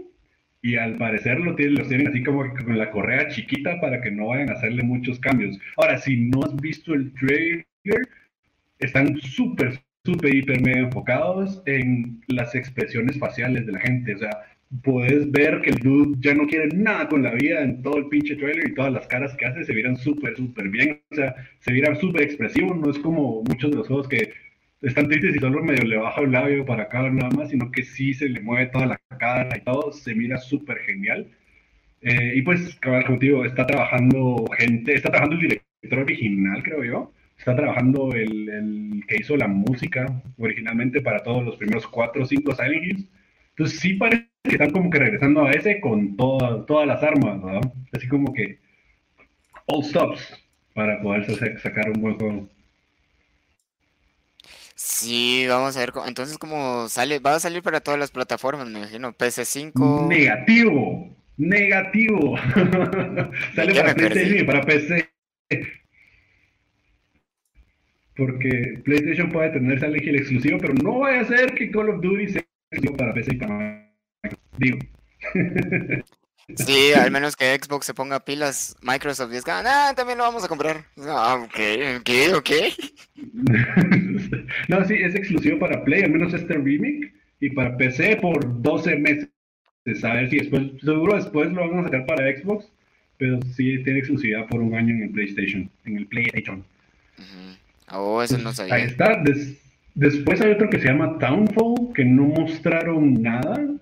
y 0.61 0.77
al 0.77 0.95
parecer 0.95 1.37
lo 1.41 1.55
tienen, 1.55 1.75
los 1.75 1.89
tienen 1.89 2.07
así 2.07 2.23
como 2.23 2.47
con 2.53 2.77
la 2.77 2.89
correa 2.91 3.27
chiquita 3.27 3.81
para 3.81 3.99
que 3.99 4.09
no 4.09 4.27
vayan 4.27 4.49
a 4.49 4.53
hacerle 4.53 4.83
muchos 4.83 5.19
cambios. 5.19 5.59
Ahora, 5.75 5.97
si 5.97 6.15
no 6.15 6.45
has 6.45 6.55
visto 6.55 6.93
el 6.93 7.13
trailer, 7.15 7.65
están 8.79 9.17
súper, 9.19 9.81
súper, 10.05 10.33
hiper, 10.33 10.61
mega 10.61 10.79
enfocados 10.79 11.61
en 11.65 12.21
las 12.27 12.55
expresiones 12.55 13.19
faciales 13.19 13.65
de 13.65 13.73
la 13.73 13.81
gente. 13.81 14.15
O 14.15 14.19
sea, 14.19 14.29
puedes 14.83 15.31
ver 15.31 15.61
que 15.61 15.71
el 15.71 15.77
dude 15.77 16.17
ya 16.19 16.33
no 16.35 16.47
quiere 16.47 16.67
nada 16.75 17.07
con 17.07 17.23
la 17.23 17.33
vida 17.33 17.61
en 17.63 17.81
todo 17.81 17.97
el 17.97 18.07
pinche 18.07 18.35
trailer 18.35 18.69
y 18.69 18.73
todas 18.73 18.93
las 18.93 19.07
caras 19.07 19.35
que 19.35 19.45
hace 19.45 19.63
se 19.63 19.73
vieran 19.73 19.97
súper, 19.97 20.35
súper 20.35 20.69
bien. 20.69 21.01
O 21.11 21.15
sea, 21.15 21.35
se 21.59 21.73
vieran 21.73 21.95
súper 21.97 22.23
expresivos. 22.23 22.77
No 22.77 22.91
es 22.91 22.99
como 22.99 23.43
muchos 23.43 23.71
de 23.71 23.77
los 23.77 23.87
juegos 23.87 24.07
que 24.07 24.33
están 24.81 25.07
tristes 25.07 25.35
y 25.35 25.39
solo 25.39 25.63
medio 25.63 25.83
le 25.85 25.97
baja 25.97 26.21
el 26.21 26.31
labio 26.31 26.65
para 26.65 26.83
acá 26.83 27.09
nada 27.09 27.29
más, 27.31 27.49
sino 27.49 27.71
que 27.71 27.83
sí 27.83 28.13
se 28.13 28.29
le 28.29 28.41
mueve 28.41 28.67
toda 28.67 28.85
la 28.85 29.01
cara 29.19 29.57
y 29.57 29.61
todo. 29.61 29.91
Se 29.91 30.13
mira 30.15 30.37
súper 30.37 30.79
genial. 30.79 31.27
Eh, 32.01 32.33
y 32.35 32.41
pues, 32.43 32.75
cabal, 32.75 33.05
contigo, 33.05 33.45
está 33.45 33.65
trabajando 33.67 34.45
gente, 34.57 34.93
está 34.93 35.09
trabajando 35.09 35.35
el 35.35 35.41
director 35.49 35.99
original, 35.99 36.63
creo 36.63 36.83
yo. 36.83 37.13
Está 37.37 37.55
trabajando 37.55 38.11
el, 38.13 38.49
el 38.49 39.03
que 39.07 39.17
hizo 39.17 39.35
la 39.37 39.47
música 39.47 40.21
originalmente 40.37 41.01
para 41.01 41.23
todos 41.23 41.43
los 41.43 41.55
primeros 41.57 41.87
cuatro 41.87 42.23
o 42.23 42.25
cinco 42.25 42.53
Silent 42.55 42.83
Hills. 42.83 43.09
Entonces 43.51 43.79
sí 43.79 43.93
parece 43.95 44.28
que 44.43 44.51
están 44.51 44.71
como 44.71 44.89
que 44.89 44.99
regresando 44.99 45.45
a 45.45 45.51
ese 45.51 45.81
con 45.81 46.15
todas 46.15 46.87
las 46.87 47.03
armas, 47.03 47.41
¿verdad? 47.41 47.73
Así 47.93 48.07
como 48.07 48.33
que 48.33 48.59
all 49.65 49.83
stops 49.83 50.33
para 50.73 51.01
poder 51.01 51.59
sacar 51.59 51.89
un 51.89 52.01
buen 52.01 52.17
juego. 52.17 52.49
Sí, 54.75 55.45
vamos 55.47 55.75
a 55.75 55.81
ver. 55.81 55.91
Entonces, 56.07 56.37
¿cómo 56.37 56.87
sale? 56.87 57.19
Va 57.19 57.35
a 57.35 57.39
salir 57.39 57.61
para 57.61 57.81
todas 57.81 57.99
las 57.99 58.11
plataformas, 58.11 58.69
me 58.69 58.79
imagino. 58.79 59.11
PS5. 59.11 60.07
Negativo. 60.07 61.09
Negativo. 61.37 62.37
sale 63.55 63.75
para 63.75 63.93
PlayStation 63.93 64.37
y 64.39 64.43
para 64.43 64.61
PC. 64.61 65.09
Porque 68.15 68.81
PlayStation 68.83 69.29
puede 69.29 69.49
tener 69.49 69.79
Silent 69.79 70.03
Hill 70.03 70.15
exclusivo, 70.15 70.57
pero 70.59 70.73
no 70.75 70.99
vaya 70.99 71.21
a 71.21 71.25
ser 71.25 71.53
que 71.55 71.71
Call 71.71 71.89
of 71.89 72.01
Duty 72.01 72.27
sea 72.29 72.45
exclusivo 72.71 72.97
para 72.97 73.13
PC 73.13 73.35
y 73.35 73.37
para 73.37 73.88
Digo. 74.57 74.79
Sí, 76.55 76.93
al 76.93 77.11
menos 77.11 77.35
que 77.35 77.55
Xbox 77.55 77.85
se 77.85 77.93
ponga 77.93 78.25
pilas, 78.25 78.75
Microsoft 78.81 79.31
dice, 79.31 79.51
ah, 79.51 79.93
también 79.95 80.17
lo 80.17 80.23
vamos 80.23 80.43
a 80.43 80.47
comprar. 80.47 80.85
Ah, 81.01 81.39
ok, 81.43 81.59
ok, 81.99 82.09
ok. 82.37 82.49
no, 84.67 84.85
sí, 84.85 84.95
es 84.95 85.15
exclusivo 85.15 85.59
para 85.59 85.83
Play, 85.83 86.03
al 86.03 86.11
menos 86.11 86.33
este 86.33 86.55
remake, 86.55 87.13
y 87.39 87.51
para 87.51 87.77
PC 87.77 88.17
por 88.17 88.61
12 88.61 88.95
meses. 88.97 89.29
A 90.03 90.13
ver 90.13 90.29
si 90.29 90.37
después, 90.37 90.63
seguro 90.81 91.15
después 91.15 91.51
lo 91.51 91.69
van 91.69 91.79
a 91.79 91.83
sacar 91.83 92.05
para 92.05 92.35
Xbox, 92.35 92.71
pero 93.17 93.39
sí 93.55 93.83
tiene 93.83 93.99
exclusividad 93.99 94.47
por 94.47 94.61
un 94.61 94.75
año 94.75 94.93
en 94.93 95.03
el 95.03 95.09
PlayStation, 95.11 95.69
en 95.85 95.97
el 95.97 96.07
PlayStation. 96.07 96.63
Oh, 97.91 98.21
eso 98.21 98.37
no 98.37 98.53
sabía. 98.53 98.75
Ahí 98.75 98.83
está. 98.83 99.23
después 99.95 100.41
hay 100.41 100.51
otro 100.51 100.69
que 100.69 100.79
se 100.79 100.87
llama 100.87 101.17
Townfall, 101.19 101.93
que 101.93 102.05
no 102.05 102.23
mostraron 102.23 103.21
nada 103.21 103.79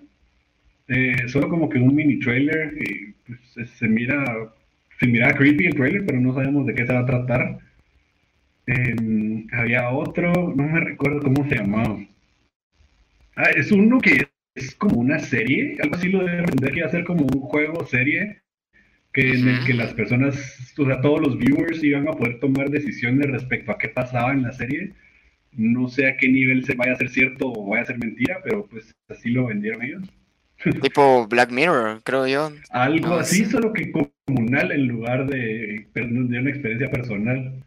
eh, 0.88 1.28
solo 1.28 1.48
como 1.48 1.68
que 1.68 1.78
un 1.78 1.94
mini 1.94 2.18
trailer 2.18 2.74
y 2.80 3.12
pues, 3.26 3.70
se 3.70 3.88
mira 3.88 4.24
se 4.98 5.06
mira 5.06 5.34
creepy 5.34 5.66
el 5.66 5.74
trailer, 5.74 6.04
pero 6.04 6.20
no 6.20 6.34
sabemos 6.34 6.66
de 6.66 6.74
qué 6.74 6.86
se 6.86 6.92
va 6.92 7.00
a 7.00 7.06
tratar. 7.06 7.58
Em, 8.66 9.46
había 9.52 9.90
otro, 9.90 10.32
no 10.32 10.62
me 10.64 10.80
recuerdo 10.80 11.20
cómo 11.20 11.48
se 11.48 11.56
llamaba. 11.56 11.98
Ah, 13.36 13.50
es 13.56 13.70
uno 13.70 14.00
que 14.00 14.26
es 14.54 14.74
como 14.74 14.96
una 15.00 15.20
serie, 15.20 15.76
algo 15.80 15.94
así 15.94 16.08
lo 16.08 16.24
debe 16.24 16.38
entender 16.40 16.72
que 16.72 16.78
iba 16.78 16.88
a 16.88 16.90
ser 16.90 17.04
como 17.04 17.22
un 17.22 17.40
juego 17.40 17.86
serie 17.86 18.42
que 19.12 19.32
en 19.32 19.48
el 19.48 19.64
que 19.64 19.74
las 19.74 19.94
personas, 19.94 20.74
o 20.76 20.84
sea, 20.84 21.00
todos 21.00 21.20
los 21.20 21.38
viewers 21.38 21.82
iban 21.82 22.08
a 22.08 22.12
poder 22.12 22.40
tomar 22.40 22.68
decisiones 22.70 23.30
respecto 23.30 23.72
a 23.72 23.78
qué 23.78 23.88
pasaba 23.88 24.32
en 24.32 24.42
la 24.42 24.52
serie. 24.52 24.92
No 25.52 25.88
sé 25.88 26.08
a 26.08 26.16
qué 26.16 26.28
nivel 26.28 26.64
se 26.64 26.74
vaya 26.74 26.92
a 26.92 26.96
ser 26.96 27.08
cierto 27.08 27.50
o 27.50 27.70
vaya 27.70 27.82
a 27.82 27.86
ser 27.86 27.98
mentira, 27.98 28.40
pero 28.44 28.66
pues 28.66 28.94
así 29.08 29.30
lo 29.30 29.46
vendieron 29.46 29.82
ellos. 29.82 30.02
Tipo 30.82 31.26
Black 31.28 31.50
Mirror, 31.50 32.02
creo 32.02 32.26
yo. 32.26 32.52
Algo 32.70 33.14
así, 33.14 33.44
solo 33.44 33.72
que 33.72 33.92
comunal 34.26 34.72
en 34.72 34.88
lugar 34.88 35.26
de, 35.26 35.88
de 35.94 36.02
una 36.02 36.50
experiencia 36.50 36.90
personal. 36.90 37.64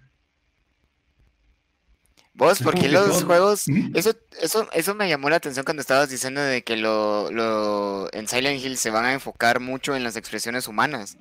Vos, 2.33 2.59
porque 2.63 2.89
los 2.89 3.23
juegos, 3.23 3.65
eso, 3.93 4.15
eso, 4.41 4.67
eso 4.73 4.95
me 4.95 5.07
llamó 5.07 5.29
la 5.29 5.35
atención 5.35 5.63
cuando 5.63 5.81
estabas 5.81 6.09
diciendo 6.09 6.41
de 6.41 6.63
que 6.63 6.75
lo, 6.75 7.31
lo, 7.31 8.11
en 8.13 8.27
Silent 8.27 8.63
Hill 8.63 8.77
se 8.77 8.89
van 8.89 9.05
a 9.05 9.13
enfocar 9.13 9.59
mucho 9.59 9.95
en 9.95 10.03
las 10.03 10.15
expresiones 10.15 10.67
humanas. 10.67 11.17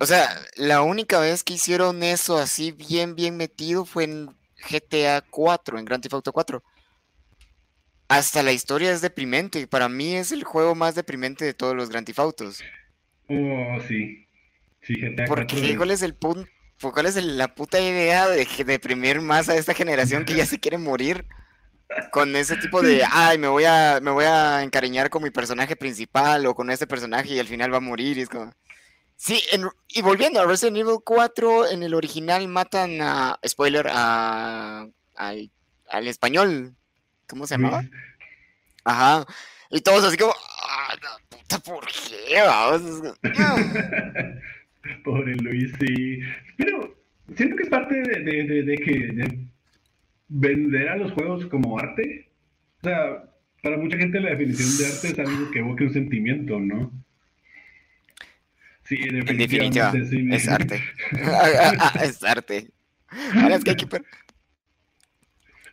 O 0.00 0.06
sea, 0.06 0.28
la 0.56 0.82
única 0.82 1.20
vez 1.20 1.44
que 1.44 1.54
hicieron 1.54 2.02
eso 2.02 2.38
así 2.38 2.72
bien, 2.72 3.14
bien 3.14 3.36
metido 3.36 3.84
fue 3.84 4.04
en 4.04 4.30
GTA 4.68 5.22
4, 5.30 5.78
en 5.78 5.84
Grand 5.84 6.02
Theft 6.02 6.14
Auto 6.14 6.32
4. 6.32 6.62
Hasta 8.10 8.42
la 8.42 8.50
historia 8.50 8.90
es 8.92 9.02
deprimente. 9.02 9.68
Para 9.68 9.88
mí 9.88 10.16
es 10.16 10.32
el 10.32 10.42
juego 10.42 10.74
más 10.74 10.96
deprimente 10.96 11.44
de 11.44 11.54
todos 11.54 11.76
los 11.76 11.88
Grand 11.90 12.04
Theft 12.04 12.18
Autos. 12.18 12.60
Oh, 13.28 13.78
sí. 13.86 14.26
Sí, 14.82 14.94
GTA 15.00 15.26
¿Por 15.26 15.46
4 15.46 15.60
qué? 15.60 15.76
¿Cuál 15.76 15.92
es 15.92 16.02
el 16.02 16.14
punto? 16.14 16.50
¿Cuál 16.80 17.06
es 17.06 17.14
la 17.22 17.54
puta 17.54 17.78
idea 17.78 18.26
de 18.26 18.48
deprimir 18.66 19.20
más 19.20 19.48
a 19.48 19.54
esta 19.54 19.74
generación 19.74 20.24
que 20.24 20.34
ya 20.34 20.44
se 20.44 20.58
quiere 20.58 20.76
morir? 20.76 21.24
Con 22.10 22.34
ese 22.34 22.56
tipo 22.56 22.82
de, 22.82 23.04
ay, 23.12 23.38
me 23.38 23.46
voy 23.46 23.64
a, 23.64 24.00
me 24.02 24.10
voy 24.10 24.24
a 24.24 24.64
encariñar 24.64 25.08
con 25.08 25.22
mi 25.22 25.30
personaje 25.30 25.76
principal 25.76 26.46
o 26.46 26.54
con 26.56 26.68
este 26.70 26.88
personaje 26.88 27.34
y 27.34 27.38
al 27.38 27.46
final 27.46 27.72
va 27.72 27.76
a 27.76 27.80
morir. 27.80 28.18
Y 28.18 28.22
es 28.22 28.28
como... 28.28 28.52
Sí, 29.14 29.40
en- 29.52 29.68
y 29.86 30.02
volviendo 30.02 30.40
a 30.40 30.46
Resident 30.46 30.78
Evil 30.78 30.98
4, 31.04 31.68
en 31.70 31.84
el 31.84 31.94
original 31.94 32.48
matan 32.48 33.00
a, 33.02 33.38
spoiler, 33.46 33.86
a, 33.88 34.84
al- 35.14 35.52
al 35.88 36.08
español. 36.08 36.74
¿Cómo 37.30 37.46
se 37.46 37.54
llamaba? 37.54 37.84
Ajá. 38.84 39.24
Y 39.70 39.80
todos 39.80 40.04
así 40.04 40.16
como, 40.16 40.32
ah, 40.68 40.94
la 41.02 41.10
puta, 41.38 41.58
¿por 41.60 41.86
qué? 41.86 42.40
vamos?" 42.44 42.82
Es 42.82 42.98
como, 43.00 43.14
"Ah". 43.38 43.56
Pobre 45.04 45.36
Luis, 45.36 45.72
sí. 45.78 46.20
Pero 46.56 46.96
siento 47.36 47.56
que 47.56 47.62
es 47.62 47.68
parte 47.68 47.94
de, 47.94 48.20
de- 48.24 48.44
de- 48.44 48.62
de 48.62 48.76
que 48.78 48.92
de 48.92 49.38
vender 50.28 50.88
a 50.88 50.96
los 50.96 51.12
juegos 51.12 51.46
como 51.46 51.78
arte. 51.78 52.28
O 52.82 52.88
sea, 52.88 53.24
para 53.62 53.76
mucha 53.76 53.96
gente 53.98 54.18
la 54.20 54.30
definición 54.30 54.76
de 54.78 54.86
arte 54.86 55.08
es 55.08 55.18
algo 55.18 55.50
que 55.50 55.58
evoque 55.58 55.84
un 55.84 55.92
sentimiento, 55.92 56.58
¿no? 56.58 56.90
Sí, 58.84 58.96
En 59.02 59.20
definitiva, 59.36 59.92
sí. 59.92 60.28
es 60.32 60.48
arte. 60.48 60.82
Ah, 61.22 61.92
es 62.02 62.22
arte. 62.24 62.68
Ahora 63.34 63.56
es 63.56 63.64
que 63.64 63.70
hay 63.70 63.76
que 63.76 63.86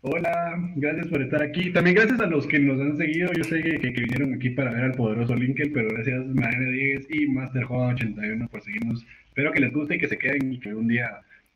Hola, 0.01 0.71
gracias 0.75 1.07
por 1.07 1.21
estar 1.21 1.41
aquí. 1.41 1.71
También 1.71 1.95
gracias 1.95 2.19
a 2.19 2.27
los 2.27 2.45
que 2.47 2.59
nos 2.59 2.79
han 2.79 2.97
seguido. 2.97 3.29
Yo 3.33 3.43
sé 3.43 3.61
que, 3.61 3.79
que- 3.79 3.93
que 3.93 4.01
vinieron 4.01 4.33
aquí 4.33 4.49
para 4.51 4.71
ver 4.71 4.83
al 4.83 4.91
poderoso 4.93 5.35
Lincoln, 5.35 5.71
pero 5.73 5.89
gracias 5.89 6.25
Mariana 6.27 6.69
Díez 6.69 7.07
y 7.09 7.27
Master 7.27 7.63
Joda 7.63 7.93
81 7.93 8.47
por 8.47 8.61
seguirnos. 8.61 9.05
Espero 9.27 9.51
que 9.51 9.59
les 9.59 9.73
guste 9.73 9.95
y 9.95 9.99
que 9.99 10.07
se 10.07 10.17
queden 10.17 10.53
y 10.53 10.59
que 10.59 10.73
un 10.73 10.87
día 10.87 11.09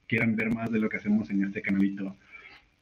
quieran 0.08 0.36
ver 0.36 0.50
más 0.54 0.72
de 0.72 0.80
lo 0.80 0.90
que 0.90 0.98
hacemos 0.98 1.30
en 1.30 1.44
este 1.46 1.62
canalito. 1.62 2.16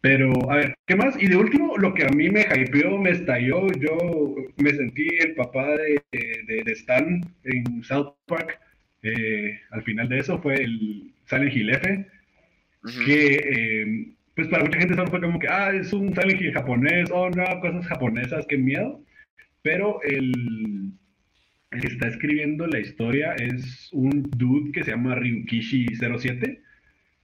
Pero, 0.02 0.50
a 0.50 0.56
ver, 0.56 0.76
¿qué 0.88 0.96
más? 0.96 1.22
Y 1.22 1.28
de 1.28 1.36
último, 1.36 1.78
lo 1.78 1.94
que 1.94 2.06
a 2.06 2.10
mí 2.10 2.30
me 2.30 2.42
hypeó, 2.42 2.98
me 2.98 3.10
estalló, 3.12 3.68
yo 3.74 4.36
me 4.58 4.72
sentí 4.72 5.08
el 5.20 5.36
papá 5.36 5.68
de, 5.76 6.02
de, 6.14 6.64
de 6.64 6.72
Stan 6.72 7.22
en 7.44 7.84
South 7.84 8.14
Park. 8.26 8.58
Eh, 9.04 9.60
al 9.72 9.84
final 9.84 10.08
de 10.08 10.20
eso 10.20 10.42
fue 10.42 10.56
el 10.56 11.12
Silent 11.26 11.54
Hill 11.56 11.70
F 11.72 12.06
Ujú. 12.86 13.06
que 13.06 13.36
eh, 13.36 14.06
pues 14.40 14.48
para 14.48 14.64
mucha 14.64 14.80
gente 14.80 14.96
solo 14.96 15.12
fue 15.12 15.20
como 15.20 15.38
que, 15.38 15.50
ah, 15.50 15.74
es 15.74 15.92
un 15.92 16.16
Silent 16.16 16.42
Hill 16.42 16.54
japonés, 16.54 17.12
oh 17.12 17.30
no, 17.30 17.44
cosas 17.60 17.86
japonesas, 17.88 18.46
qué 18.48 18.58
miedo. 18.58 19.04
Pero 19.64 20.02
el, 20.04 20.94
el 21.72 21.82
que 21.82 21.88
está 21.88 22.08
escribiendo 22.08 22.66
la 22.66 22.80
historia 22.80 23.34
es 23.34 23.90
un 23.92 24.24
dude 24.38 24.72
que 24.72 24.86
se 24.86 24.92
llama 24.92 25.18
Ryukishi07, 25.18 26.58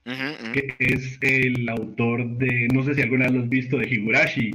Ujú, 0.04 0.12
ujú. 0.12 0.52
que 0.52 0.74
es 0.78 1.18
el 1.22 1.66
autor 1.70 2.36
de, 2.36 2.68
no 2.74 2.84
sé 2.84 2.94
si 2.94 3.00
alguna 3.00 3.24
vez 3.24 3.32
lo 3.32 3.42
has 3.44 3.48
visto, 3.48 3.78
de 3.78 3.88
Higurashi. 3.88 4.50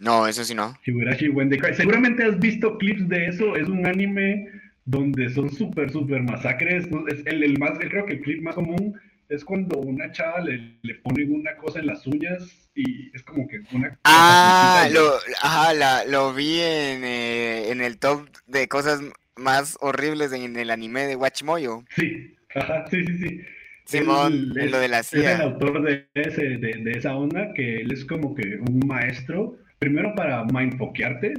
No, 0.00 0.26
eso 0.26 0.44
sí 0.44 0.54
no. 0.54 0.74
Higurashi 0.86 1.28
When 1.28 1.50
They 1.50 1.58
Cry. 1.58 1.74
Seguramente 1.74 2.24
has 2.24 2.40
visto 2.40 2.78
clips 2.78 3.06
de 3.10 3.26
eso, 3.26 3.56
es 3.56 3.68
un 3.68 3.86
anime 3.86 4.48
donde 4.86 5.28
son 5.28 5.50
súper, 5.50 5.90
súper 5.90 6.22
masacres. 6.22 6.88
Es 7.08 7.26
el, 7.26 7.42
el 7.42 7.58
más, 7.58 7.78
creo 7.78 8.06
que 8.06 8.14
el 8.14 8.20
clip 8.22 8.40
más 8.40 8.54
común 8.54 8.98
es 9.34 9.44
cuando 9.44 9.78
una 9.78 10.10
chava 10.12 10.40
le, 10.40 10.78
le 10.82 10.94
ponen 10.96 11.34
una 11.34 11.56
cosa 11.56 11.78
en 11.80 11.86
las 11.86 12.06
uñas 12.06 12.70
y 12.74 13.14
es 13.14 13.22
como 13.22 13.46
que 13.48 13.60
una... 13.72 13.98
Ah, 14.04 14.88
lo, 14.92 15.14
ajá, 15.42 15.74
la, 15.74 16.04
lo 16.04 16.34
vi 16.34 16.60
en, 16.60 17.04
eh, 17.04 17.70
en 17.70 17.80
el 17.80 17.98
top 17.98 18.28
de 18.46 18.68
cosas 18.68 19.00
más 19.36 19.76
horribles 19.80 20.32
en 20.32 20.56
el 20.56 20.70
anime 20.70 21.06
de 21.06 21.16
Watchmoyo. 21.16 21.82
Sí, 21.96 22.36
ajá, 22.54 22.84
sí, 22.90 23.04
sí, 23.06 23.18
sí. 23.18 23.40
Simón, 23.84 24.32
Él 24.32 24.58
en 24.58 24.70
lo 24.70 24.78
de 24.78 24.88
la 24.88 24.98
Es 25.00 25.12
el 25.12 25.22
CIA. 25.22 25.38
autor 25.42 25.82
de, 25.82 26.06
ese, 26.14 26.42
de, 26.58 26.80
de 26.82 26.90
esa 26.92 27.16
onda, 27.16 27.52
que 27.54 27.80
él 27.80 27.92
es 27.92 28.04
como 28.04 28.34
que 28.34 28.58
un 28.60 28.80
maestro, 28.86 29.58
primero 29.78 30.14
para 30.14 30.44
mindfoquearte 30.44 31.34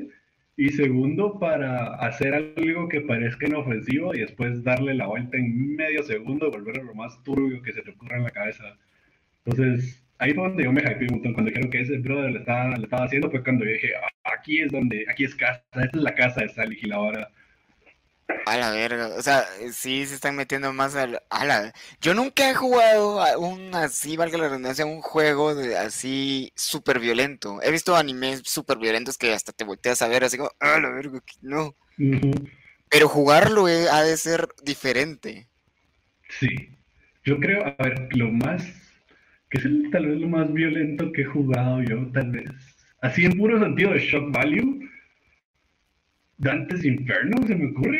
y 0.55 0.69
segundo 0.69 1.39
para 1.39 1.95
hacer 1.95 2.33
algo 2.33 2.87
que 2.87 3.01
parezca 3.01 3.47
inofensivo 3.47 4.13
y 4.13 4.19
después 4.19 4.63
darle 4.63 4.93
la 4.93 5.07
vuelta 5.07 5.37
en 5.37 5.75
medio 5.75 6.03
segundo 6.03 6.47
y 6.47 6.51
volverlo 6.51 6.83
lo 6.83 6.95
más 6.95 7.21
turbio 7.23 7.61
que 7.63 7.73
se 7.73 7.81
te 7.81 7.91
ocurra 7.91 8.17
en 8.17 8.23
la 8.23 8.31
cabeza. 8.31 8.77
Entonces, 9.45 10.05
ahí 10.19 10.33
fue 10.33 10.47
donde 10.49 10.63
yo 10.63 10.71
me 10.71 10.81
hypeé 10.81 11.07
un 11.09 11.15
montón. 11.15 11.33
Cuando 11.33 11.51
creo 11.51 11.69
que 11.69 11.81
ese 11.81 11.97
brother 11.97 12.31
lo 12.31 12.39
estaba, 12.39 12.77
lo 12.77 12.83
estaba 12.83 13.05
haciendo 13.05 13.31
fue 13.31 13.43
cuando 13.43 13.65
yo 13.65 13.71
dije, 13.71 13.91
"Ah, 13.95 14.33
aquí 14.37 14.59
es 14.59 14.71
donde, 14.71 15.05
aquí 15.09 15.25
es 15.25 15.35
casa, 15.35 15.63
esta 15.73 15.85
es 15.85 16.03
la 16.03 16.15
casa 16.15 16.41
de 16.41 16.47
esta 16.47 16.65
legisladora. 16.65 17.29
A 18.45 18.57
la 18.57 18.71
verga, 18.71 19.07
o 19.17 19.21
sea, 19.21 19.45
sí 19.71 20.05
se 20.05 20.15
están 20.15 20.35
metiendo 20.35 20.73
más 20.73 20.95
al... 20.95 21.21
A 21.29 21.45
la... 21.45 21.73
Yo 22.01 22.13
nunca 22.13 22.49
he 22.49 22.53
jugado 22.53 23.21
a 23.21 23.37
un 23.37 23.73
así, 23.73 24.17
valga 24.17 24.37
la 24.37 24.49
redundancia, 24.49 24.85
un 24.85 25.01
juego 25.01 25.55
de 25.55 25.77
así 25.77 26.51
súper 26.55 26.99
violento. 26.99 27.61
He 27.61 27.71
visto 27.71 27.95
animes 27.95 28.41
súper 28.45 28.77
violentos 28.79 29.17
que 29.17 29.33
hasta 29.33 29.53
te 29.53 29.63
volteas 29.63 30.01
a 30.01 30.09
ver 30.09 30.25
así 30.25 30.37
como, 30.37 30.51
a 30.59 30.77
la 30.79 30.89
verga, 30.89 31.19
no. 31.41 31.73
Pero 32.89 33.07
jugarlo 33.07 33.69
eh, 33.69 33.87
ha 33.89 34.03
de 34.03 34.17
ser 34.17 34.49
diferente. 34.61 35.47
Sí, 36.39 36.49
yo 37.23 37.39
creo, 37.39 37.65
a 37.65 37.75
ver, 37.81 38.09
lo 38.11 38.29
más, 38.29 38.63
que 39.49 39.59
es 39.59 39.65
el- 39.65 39.89
tal 39.91 40.07
vez 40.07 40.19
lo 40.19 40.27
más 40.27 40.51
violento 40.51 41.11
que 41.13 41.21
he 41.21 41.25
jugado 41.25 41.81
yo, 41.81 42.11
tal 42.11 42.31
vez. 42.31 42.49
Así 43.01 43.25
en 43.25 43.37
puro 43.37 43.59
sentido 43.59 43.91
de 43.93 43.99
shock 43.99 44.31
value, 44.31 44.79
Dante's 46.37 46.83
Inferno, 46.83 47.47
se 47.47 47.55
me 47.55 47.71
ocurre. 47.71 47.99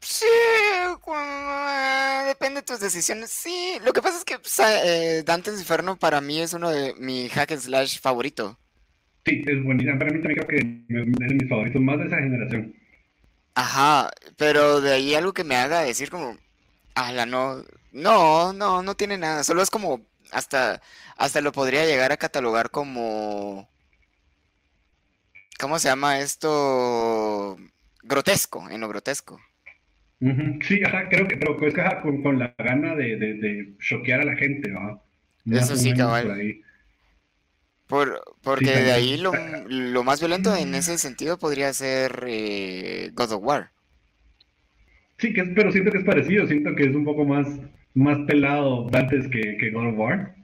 Sí, 0.00 0.26
depende 2.26 2.60
de 2.60 2.66
tus 2.66 2.80
decisiones. 2.80 3.30
Sí, 3.30 3.78
lo 3.84 3.92
que 3.92 4.02
pasa 4.02 4.18
es 4.18 4.24
que 4.24 4.38
pues, 4.38 4.58
eh, 4.60 5.22
Dante's 5.24 5.58
Inferno 5.58 5.98
para 5.98 6.20
mí 6.20 6.40
es 6.40 6.52
uno 6.52 6.70
de 6.70 6.94
mi 6.94 7.28
hack 7.28 7.52
and 7.52 7.60
slash 7.60 8.00
favorito. 8.00 8.58
Sí, 9.26 9.44
es 9.46 9.64
buenísimo. 9.64 9.98
Para 9.98 10.10
mí 10.12 10.20
también 10.22 10.40
creo 10.40 10.48
que 10.48 10.56
es 10.56 11.28
de 11.28 11.34
mis 11.34 11.48
favoritos, 11.48 11.82
más 11.82 11.98
de 11.98 12.06
esa 12.06 12.16
generación. 12.16 12.74
Ajá, 13.54 14.10
pero 14.36 14.80
de 14.80 14.92
ahí 14.92 15.14
algo 15.14 15.32
que 15.32 15.44
me 15.44 15.56
haga 15.56 15.80
decir 15.80 16.10
como, 16.10 16.38
ala, 16.94 17.26
no, 17.26 17.64
no, 17.92 18.52
no, 18.52 18.82
no 18.82 18.94
tiene 18.94 19.18
nada, 19.18 19.42
solo 19.42 19.62
es 19.62 19.70
como, 19.70 20.06
hasta, 20.30 20.80
hasta 21.16 21.40
lo 21.40 21.50
podría 21.52 21.84
llegar 21.84 22.12
a 22.12 22.16
catalogar 22.16 22.70
como, 22.70 23.68
¿cómo 25.58 25.78
se 25.78 25.88
llama 25.88 26.20
esto? 26.20 27.56
Grotesco, 28.02 28.68
en 28.70 28.80
lo 28.80 28.88
grotesco. 28.88 29.40
Sí, 30.62 30.80
ajá, 30.84 31.08
creo 31.08 31.26
que, 31.28 31.36
pero 31.36 31.60
es 31.66 31.74
que 31.74 31.80
ajá, 31.80 32.02
con, 32.02 32.22
con 32.22 32.38
la 32.38 32.54
gana 32.58 32.94
de, 32.96 33.16
de, 33.16 33.34
de 33.34 33.76
choquear 33.78 34.20
a 34.20 34.24
la 34.24 34.36
gente, 34.36 34.68
¿no? 34.70 35.02
Eso 35.50 35.76
sí, 35.76 35.94
cabal. 35.94 36.22
por 36.26 36.32
ahí. 36.32 36.60
Por, 37.86 38.22
porque 38.42 38.70
Sí, 38.70 38.82
de 38.82 38.92
ahí 38.92 39.16
lo, 39.16 39.32
lo 39.66 40.04
más 40.04 40.20
violento 40.20 40.54
en 40.54 40.74
ese 40.74 40.98
sentido 40.98 41.38
podría 41.38 41.72
ser 41.72 42.24
eh, 42.28 43.10
God 43.14 43.32
of 43.32 43.42
War. 43.42 43.72
Sí, 45.18 45.32
que 45.34 45.42
es, 45.42 45.48
pero 45.54 45.70
siento 45.72 45.90
que 45.90 45.98
es 45.98 46.04
parecido, 46.04 46.46
siento 46.46 46.74
que 46.74 46.84
es 46.84 46.94
un 46.94 47.04
poco 47.04 47.24
más, 47.26 47.46
más 47.94 48.18
pelado 48.26 48.88
Dantes 48.90 49.28
que, 49.28 49.56
que 49.58 49.70
God 49.70 49.88
of 49.88 49.98
War. 49.98 50.34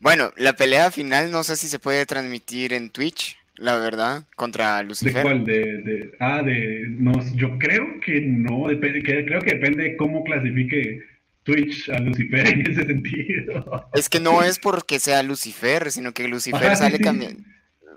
Bueno, 0.00 0.32
la 0.36 0.54
pelea 0.54 0.90
final 0.90 1.30
no 1.30 1.44
sé 1.44 1.56
si 1.56 1.68
se 1.68 1.78
puede 1.78 2.06
transmitir 2.06 2.72
en 2.72 2.90
Twitch, 2.90 3.36
la 3.60 3.76
verdad, 3.76 4.24
contra 4.36 4.78
¿De 4.78 4.84
Lucifer. 4.84 5.22
cuál? 5.22 5.44
De, 5.44 5.82
de, 5.82 6.12
ah, 6.18 6.42
de, 6.42 6.86
no, 6.88 7.12
yo 7.34 7.58
creo 7.58 8.00
que 8.00 8.20
no, 8.20 8.68
depende, 8.68 9.02
que, 9.02 9.24
creo 9.24 9.40
que 9.40 9.54
depende 9.54 9.84
de 9.84 9.96
cómo 9.96 10.24
clasifique 10.24 11.00
Twitch 11.42 11.88
a 11.90 11.98
Lucifer 12.00 12.46
en 12.46 12.70
ese 12.70 12.84
sentido. 12.86 13.88
Es 13.94 14.08
que 14.08 14.18
no 14.20 14.42
es 14.42 14.58
porque 14.58 14.98
sea 14.98 15.22
Lucifer, 15.22 15.90
sino 15.90 16.12
que 16.12 16.26
Lucifer 16.28 16.72
Ajá, 16.72 16.76
sí, 16.76 16.82
sale, 16.84 16.96
sí. 16.96 17.02
cami- 17.04 17.44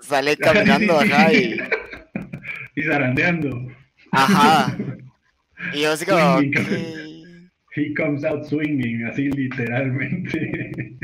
sale 0.02 0.38
Ajá, 0.42 0.54
sí, 0.54 0.60
caminando 0.60 1.00
sí, 1.00 1.08
sí. 1.08 1.14
acá 1.14 1.34
y... 1.34 1.58
Y 2.76 2.82
zarandeando. 2.84 3.68
Ajá. 4.12 4.76
Y 5.74 5.82
yo 5.82 5.92
así 5.92 6.06
como... 6.06 6.40
He 7.76 7.92
comes 7.96 8.24
out 8.24 8.44
swinging, 8.46 9.04
así 9.06 9.30
literalmente. 9.30 10.98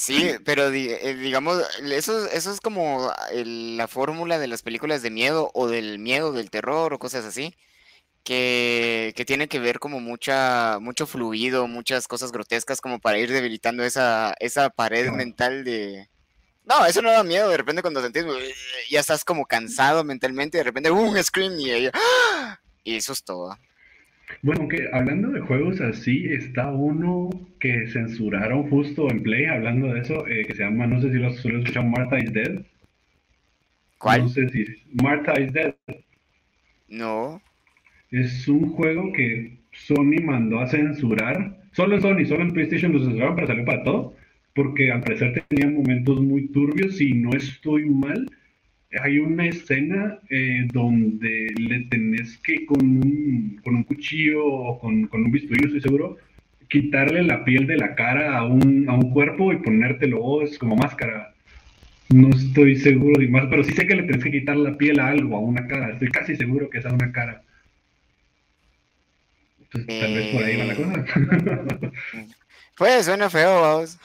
Sí, 0.00 0.30
pero 0.46 0.68
eh, 0.72 1.14
digamos, 1.14 1.62
eso, 1.82 2.26
eso 2.28 2.50
es 2.52 2.60
como 2.62 3.12
el- 3.32 3.76
la 3.76 3.86
fórmula 3.86 4.38
de 4.38 4.46
las 4.46 4.62
películas 4.62 5.02
de 5.02 5.10
miedo 5.10 5.50
o 5.52 5.68
del 5.68 5.98
miedo, 5.98 6.32
del 6.32 6.48
terror 6.48 6.94
o 6.94 6.98
cosas 6.98 7.26
así, 7.26 7.54
que, 8.24 9.12
que 9.14 9.26
tiene 9.26 9.46
que 9.46 9.58
ver 9.58 9.78
como 9.78 10.00
mucha, 10.00 10.78
mucho 10.80 11.06
fluido, 11.06 11.66
muchas 11.66 12.08
cosas 12.08 12.32
grotescas 12.32 12.80
como 12.80 12.98
para 12.98 13.18
ir 13.18 13.30
debilitando 13.30 13.84
esa, 13.84 14.32
esa 14.40 14.70
pared 14.70 15.10
mental 15.10 15.64
de... 15.64 16.08
No, 16.64 16.86
eso 16.86 17.02
no 17.02 17.10
da 17.10 17.22
miedo, 17.22 17.50
de 17.50 17.58
repente 17.58 17.82
cuando 17.82 18.00
sentís, 18.00 18.24
ya 18.90 19.00
estás 19.00 19.22
como 19.22 19.44
cansado 19.44 20.02
mentalmente, 20.02 20.56
de 20.56 20.64
repente, 20.64 20.90
un 20.90 21.22
scream 21.22 21.60
y 21.60 21.70
ahí, 21.72 21.90
¡ah! 21.92 22.58
Y 22.84 22.96
eso 22.96 23.12
es 23.12 23.22
todo. 23.22 23.58
Bueno, 24.42 24.62
aunque 24.62 24.88
hablando 24.92 25.30
de 25.30 25.40
juegos 25.40 25.80
así, 25.80 26.26
está 26.26 26.70
uno 26.70 27.30
que 27.58 27.86
censuraron 27.88 28.68
justo 28.70 29.10
en 29.10 29.22
Play, 29.22 29.46
hablando 29.46 29.92
de 29.92 30.00
eso, 30.00 30.26
eh, 30.26 30.44
que 30.46 30.54
se 30.54 30.64
llama, 30.64 30.86
no 30.86 31.00
sé 31.00 31.10
si 31.10 31.18
lo 31.18 31.28
has 31.28 31.44
escuchado, 31.44 31.86
Martha 31.86 32.18
is 32.18 32.32
Dead. 32.32 32.62
¿Cuál? 33.98 34.22
No 34.22 34.28
sé 34.28 34.48
si. 34.48 34.64
Martha 35.02 35.38
is 35.38 35.52
Dead. 35.52 35.74
No. 36.88 37.42
Es 38.10 38.48
un 38.48 38.70
juego 38.70 39.12
que 39.12 39.58
Sony 39.72 40.22
mandó 40.24 40.60
a 40.60 40.66
censurar. 40.66 41.58
Solo 41.72 41.96
en 41.96 42.02
Sony, 42.02 42.24
solo 42.26 42.42
en 42.42 42.52
PlayStation 42.52 42.92
lo 42.92 43.00
censuraron, 43.00 43.34
pero 43.34 43.46
salió 43.46 43.64
para 43.64 43.84
todo. 43.84 44.14
Porque 44.54 44.90
al 44.90 45.02
parecer 45.02 45.44
tenía 45.48 45.70
momentos 45.70 46.20
muy 46.20 46.48
turbios 46.48 47.00
y 47.00 47.12
no 47.12 47.30
estoy 47.36 47.84
mal. 47.84 48.26
Hay 48.98 49.18
una 49.18 49.46
escena 49.46 50.18
eh, 50.30 50.66
donde 50.72 51.52
le 51.56 51.80
tenés 51.84 52.38
que 52.38 52.66
con 52.66 52.80
un, 52.84 53.60
con 53.62 53.76
un 53.76 53.84
cuchillo 53.84 54.44
o 54.44 54.78
con, 54.80 55.06
con 55.06 55.24
un 55.24 55.30
bisturí, 55.30 55.60
no 55.60 55.66
estoy 55.66 55.80
seguro, 55.80 56.16
quitarle 56.68 57.22
la 57.22 57.44
piel 57.44 57.66
de 57.66 57.76
la 57.76 57.94
cara 57.94 58.36
a 58.36 58.44
un, 58.44 58.88
a 58.88 58.94
un 58.94 59.12
cuerpo 59.12 59.52
y 59.52 59.58
ponértelo 59.58 60.18
vos 60.18 60.58
como 60.58 60.76
máscara. 60.76 61.34
No 62.08 62.30
estoy 62.30 62.74
seguro 62.76 63.20
de 63.20 63.28
más, 63.28 63.46
pero 63.48 63.62
sí 63.62 63.72
sé 63.72 63.86
que 63.86 63.94
le 63.94 64.02
tenés 64.02 64.24
que 64.24 64.32
quitar 64.32 64.56
la 64.56 64.76
piel 64.76 64.98
a 64.98 65.08
algo, 65.08 65.36
a 65.36 65.40
una 65.40 65.68
cara. 65.68 65.92
Estoy 65.92 66.08
casi 66.08 66.34
seguro 66.34 66.68
que 66.68 66.78
es 66.78 66.86
a 66.86 66.92
una 66.92 67.12
cara. 67.12 67.42
Entonces, 69.60 70.00
tal 70.00 70.14
vez 70.14 70.26
por 70.34 70.42
ahí 70.42 70.56
va 70.56 70.64
la 70.64 70.74
cosa. 70.74 71.04
Pues 72.76 73.04
suena 73.04 73.28
feo, 73.28 73.60
vamos. 73.60 73.98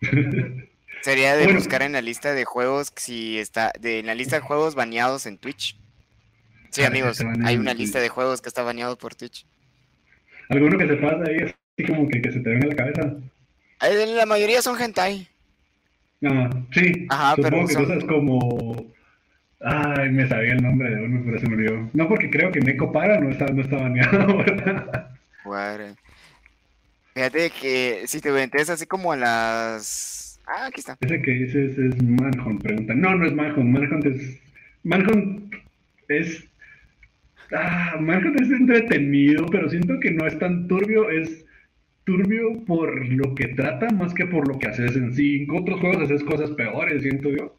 Sería 1.02 1.36
de 1.36 1.44
Bueno. 1.44 1.58
buscar 1.58 1.82
en 1.82 1.92
la 1.92 2.00
lista 2.00 2.32
de 2.32 2.44
juegos 2.44 2.92
si 2.96 3.38
está 3.38 3.72
de 3.80 3.98
en 4.00 4.06
la 4.06 4.14
lista 4.14 4.36
de 4.36 4.42
juegos 4.42 4.74
baneados 4.74 5.26
en 5.26 5.36
Twitch. 5.38 5.76
Sí, 6.70 6.82
Ah, 6.84 6.86
amigos, 6.86 7.18
hay 7.44 7.56
una 7.56 7.74
lista 7.74 8.00
de 8.00 8.08
juegos 8.08 8.40
que 8.40 8.48
está 8.48 8.62
baneado 8.62 8.96
por 8.96 9.14
Twitch. 9.14 9.44
Alguno 10.48 10.78
que 10.78 10.86
se 10.86 10.94
pasa 10.96 11.24
ahí 11.28 11.36
así 11.42 11.86
como 11.86 12.08
que, 12.08 12.22
que 12.22 12.32
se 12.32 12.40
te 12.40 12.50
venga 12.50 12.66
a 12.66 12.68
la 12.70 12.76
cabeza. 12.76 13.14
Eh, 13.82 14.06
La 14.14 14.26
mayoría 14.26 14.62
son 14.62 14.80
hentai. 14.80 15.28
Ah, 16.24 16.48
sí, 16.72 17.06
Ajá, 17.10 17.34
pero 17.36 17.48
supongo 17.48 17.66
que 17.66 17.74
son- 17.74 17.84
cosas 17.86 18.04
como... 18.04 18.86
Ay, 19.64 20.10
me 20.10 20.26
sabía 20.28 20.52
el 20.54 20.62
nombre 20.62 20.90
de 20.90 21.04
uno, 21.04 21.22
pero 21.24 21.38
se 21.38 21.48
me 21.48 21.54
olvidó. 21.54 21.90
No, 21.92 22.08
porque 22.08 22.30
creo 22.30 22.50
que 22.50 22.60
Neko 22.60 22.90
Para 22.92 23.20
no 23.20 23.30
está, 23.30 23.46
no 23.46 23.62
está 23.62 23.76
baneado, 23.76 24.36
¿verdad? 24.44 25.10
Fíjate 27.14 27.50
que 27.50 28.04
si 28.06 28.20
te 28.20 28.30
metes 28.32 28.70
así 28.70 28.86
como 28.86 29.12
a 29.12 29.16
las. 29.16 30.21
Ah, 30.54 30.66
aquí 30.66 30.80
está. 30.80 30.98
Ese 31.00 31.22
que 31.22 31.30
dices 31.30 31.78
es 31.78 32.02
Manhunt, 32.02 32.62
pregunta. 32.62 32.94
No, 32.94 33.14
no 33.14 33.26
es 33.26 33.32
Manhunt, 33.32 33.70
Manhunt 33.70 34.04
es... 34.04 34.38
Manhunt 34.82 35.54
es... 36.08 36.44
Ah, 37.52 37.96
Manhunt 37.98 38.38
es 38.38 38.50
entretenido, 38.50 39.46
pero 39.46 39.70
siento 39.70 39.98
que 39.98 40.10
no 40.10 40.26
es 40.26 40.38
tan 40.38 40.68
turbio, 40.68 41.08
es 41.08 41.46
turbio 42.04 42.62
por 42.66 43.06
lo 43.08 43.34
que 43.34 43.48
trata 43.48 43.88
más 43.90 44.12
que 44.12 44.26
por 44.26 44.46
lo 44.46 44.58
que 44.58 44.68
haces 44.68 44.94
en 44.94 45.14
sí. 45.14 45.44
En 45.44 45.56
otros 45.56 45.80
juegos 45.80 46.02
haces 46.02 46.22
cosas 46.24 46.50
peores, 46.50 47.02
siento 47.02 47.30
yo. 47.30 47.56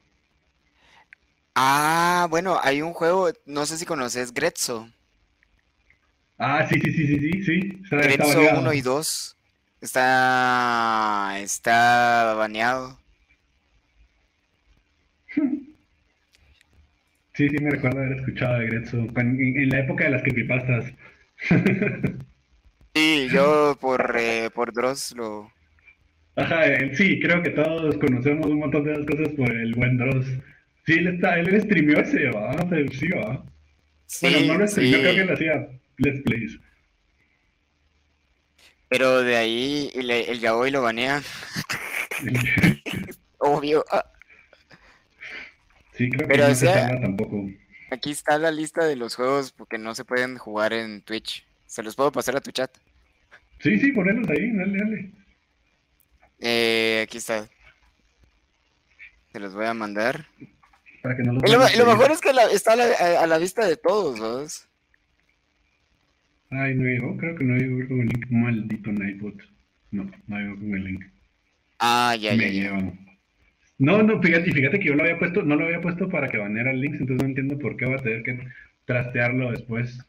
Ah, 1.56 2.28
bueno, 2.30 2.60
hay 2.62 2.84
un 2.84 2.94
juego, 2.94 3.32
no 3.48 3.66
sé 3.66 3.78
si 3.78 3.86
conoces 3.86 4.34
Grezzo. 4.34 4.88
Ah, 6.38 6.68
sí, 6.70 6.80
sí, 6.80 6.92
sí, 6.92 7.08
sí, 7.08 7.20
sí, 7.20 7.44
sí. 7.44 7.82
Baneado. 7.90 8.60
1 8.60 8.74
y 8.74 8.82
2. 8.82 9.38
Está. 9.84 11.40
Está 11.42 12.36
baneado. 12.36 12.98
Sí, 17.34 17.50
sí, 17.50 17.58
me 17.62 17.70
recuerdo 17.72 18.00
haber 18.00 18.20
escuchado 18.20 18.60
de 18.60 18.68
Grezzo 18.68 18.98
en, 19.18 19.40
en 19.58 19.70
la 19.70 19.80
época 19.80 20.06
de 20.06 20.12
las 20.12 20.22
creepypastas. 20.22 20.86
Sí, 22.96 23.28
yo 23.34 23.78
por, 23.82 24.16
eh, 24.18 24.50
por 24.56 24.72
Dross 24.72 25.14
lo. 25.18 25.52
Ajá, 26.38 26.66
él- 26.66 26.96
sí, 26.96 27.20
creo 27.20 27.42
que 27.44 27.50
todos 27.50 27.98
conocemos 27.98 28.46
un 28.48 28.60
montón 28.60 28.86
de 28.86 28.94
esas 28.94 29.06
cosas 29.06 29.30
por 29.34 29.52
el 29.52 29.74
buen 29.74 29.98
Dross. 29.98 30.28
Sí, 30.86 30.94
él, 30.94 31.08
está, 31.08 31.38
él 31.40 31.62
streameó 31.62 32.00
ese, 32.00 32.30
va, 32.30 32.56
sí, 32.92 33.08
va. 33.10 33.44
Sí, 34.06 34.28
bueno, 34.30 34.54
no 34.54 34.60
lo 34.60 34.68
streameó, 34.68 34.96
sí, 34.96 35.02
creo 35.02 35.16
que 35.16 35.26
lo 35.26 35.34
hacía 35.34 35.68
Let's 35.98 36.22
Plays. 36.24 36.60
Pero 38.94 39.24
de 39.24 39.36
ahí 39.36 39.90
el, 39.96 40.12
el 40.12 40.40
yaoi 40.40 40.70
lo 40.70 40.84
banea. 40.84 41.24
Obvio. 43.40 43.84
Sí, 45.98 46.12
creo 46.12 46.28
que 46.28 46.28
Pero, 46.28 46.46
no 46.46 46.52
o 46.52 46.56
se 46.56 46.68
sea- 46.68 47.02
tampoco. 47.02 47.44
aquí 47.90 48.12
está 48.12 48.38
la 48.38 48.52
lista 48.52 48.86
de 48.86 48.96
los 48.96 49.16
juegos 49.16 49.52
porque 49.52 49.80
no 49.80 49.96
se 49.96 50.06
pueden 50.06 50.38
jugar 50.38 50.74
en 50.74 51.02
Twitch. 51.02 51.44
Se 51.66 51.82
los 51.82 51.96
puedo 51.96 52.12
pasar 52.12 52.36
a 52.38 52.42
tu 52.42 52.52
chat. 52.52 52.72
Sí, 53.62 53.80
sí, 53.80 53.92
ponerlos 53.94 54.30
ahí, 54.30 54.52
dale, 54.56 54.78
dale. 54.78 55.12
Eh, 56.40 57.02
aquí 57.08 57.18
está. 57.18 57.48
Se 59.32 59.40
los 59.40 59.56
voy 59.56 59.66
a 59.66 59.74
mandar. 59.74 60.28
Para 61.02 61.18
que 61.18 61.24
no 61.24 61.34
los 61.34 61.44
Y 61.74 61.78
lo, 61.80 61.86
mejor 61.88 62.12
es 62.12 62.22
que 62.22 62.32
la- 62.32 62.52
está 62.52 62.74
a 62.74 62.76
la, 62.76 62.86
a- 62.86 63.24
a 63.24 63.28
la 63.28 63.40
vista 63.40 63.66
de 63.66 63.76
todos, 63.76 64.20
¿vos? 64.20 64.68
Ay, 66.54 66.76
no 66.76 66.84
llegó, 66.86 67.18
creo 67.18 67.36
que 67.36 67.44
no 67.44 67.56
llegó 67.58 67.88
con 67.88 68.00
el 68.02 68.08
link. 68.08 68.26
Maldito 68.30 68.92
Nightbot. 68.92 69.36
No, 69.92 70.10
no 70.28 70.40
llegó 70.40 70.56
con 70.56 70.74
el 70.76 70.84
link. 70.84 71.04
Ah, 71.80 72.16
ya, 72.20 72.32
ya, 72.32 72.38
Me 72.38 72.54
ya. 72.54 72.62
llevan. 72.64 73.00
No, 73.78 74.04
no, 74.04 74.22
fíjate, 74.22 74.52
fíjate 74.52 74.80
que 74.80 74.88
yo 74.90 74.96
lo 74.96 75.04
había 75.04 75.20
puesto, 75.20 75.44
no 75.44 75.56
lo 75.56 75.66
había 75.66 75.82
puesto 75.82 76.10
para 76.10 76.30
que 76.30 76.38
baneara 76.38 76.72
el 76.72 76.82
link, 76.82 76.94
entonces 76.94 77.18
no 77.24 77.26
entiendo 77.26 77.60
por 77.60 77.76
qué 77.78 77.86
va 77.86 77.96
a 77.98 78.04
tener 78.04 78.24
que 78.24 78.40
trastearlo 78.86 79.52
después. 79.52 80.00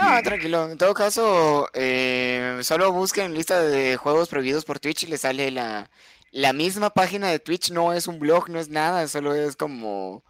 No, 0.00 0.22
tranquilo. 0.22 0.70
En 0.70 0.78
todo 0.78 0.94
caso, 0.94 1.68
eh, 1.74 2.58
solo 2.62 2.92
busquen 2.92 3.34
lista 3.34 3.60
de 3.62 3.96
juegos 3.96 4.28
prohibidos 4.28 4.64
por 4.64 4.78
Twitch 4.78 5.04
y 5.04 5.06
les 5.08 5.22
sale 5.22 5.50
la, 5.50 5.90
la 6.30 6.52
misma 6.52 6.90
página 6.90 7.28
de 7.30 7.40
Twitch. 7.40 7.70
No 7.72 7.92
es 7.92 8.06
un 8.06 8.20
blog, 8.20 8.48
no 8.48 8.60
es 8.60 8.68
nada, 8.68 9.08
solo 9.08 9.34
es 9.34 9.56
como 9.56 10.22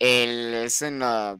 el 0.00 0.54
es 0.54 0.82
en, 0.82 1.00
la- 1.00 1.38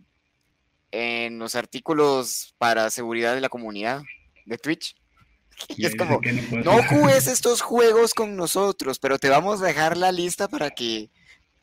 en 0.97 1.39
los 1.39 1.55
artículos 1.55 2.55
para 2.59 2.91
seguridad 2.91 3.35
de 3.35 3.41
la 3.43 3.49
comunidad 3.49 4.03
de 4.47 4.59
Twitch. 4.59 4.97
Y 5.77 5.87
es 5.87 5.97
como, 5.97 6.21
que 6.21 6.33
no 6.33 6.83
juegues 6.83 7.27
estos 7.27 7.63
juegos 7.63 8.13
con 8.13 8.37
nosotros, 8.37 8.99
pero 8.99 9.19
te 9.19 9.31
vamos 9.31 9.63
a 9.63 9.67
dejar 9.67 9.97
la 9.97 10.13
lista 10.13 10.49
para 10.49 10.71
que 10.71 11.09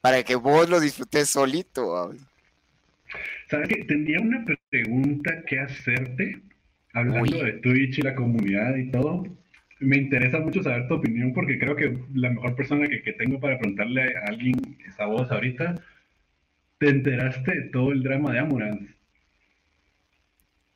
para 0.02 0.24
que 0.24 0.36
vos 0.36 0.68
lo 0.68 0.80
disfrutes 0.80 1.30
solito. 1.30 2.12
¿Sabes 3.50 3.70
qué? 3.70 3.86
Tendría 3.86 4.20
una 4.20 4.44
pregunta 4.70 5.44
que 5.46 5.60
hacerte, 5.60 6.42
hablando 6.92 7.22
Uy. 7.22 7.46
de 7.46 7.52
Twitch 7.54 8.00
y 8.00 8.02
la 8.02 8.16
comunidad 8.16 8.76
y 8.76 8.90
todo. 8.90 9.24
Me 9.80 9.98
interesa 9.98 10.40
mucho 10.40 10.64
saber 10.64 10.88
tu 10.88 10.96
opinión 10.96 11.32
porque 11.34 11.60
creo 11.60 11.76
que 11.76 11.98
la 12.16 12.32
mejor 12.32 12.56
persona 12.56 12.88
que, 12.88 13.02
que 13.04 13.14
tengo 13.14 13.40
para 13.40 13.60
preguntarle 13.60 14.18
a 14.18 14.30
alguien 14.30 14.56
es 14.86 15.00
a 15.00 15.06
vos 15.06 15.32
ahorita. 15.32 15.76
¿Te 16.80 16.90
enteraste 16.90 17.52
de 17.56 17.70
todo 17.70 17.92
el 17.92 18.04
drama 18.04 18.34
de 18.34 18.40
Amurant? 18.40 18.93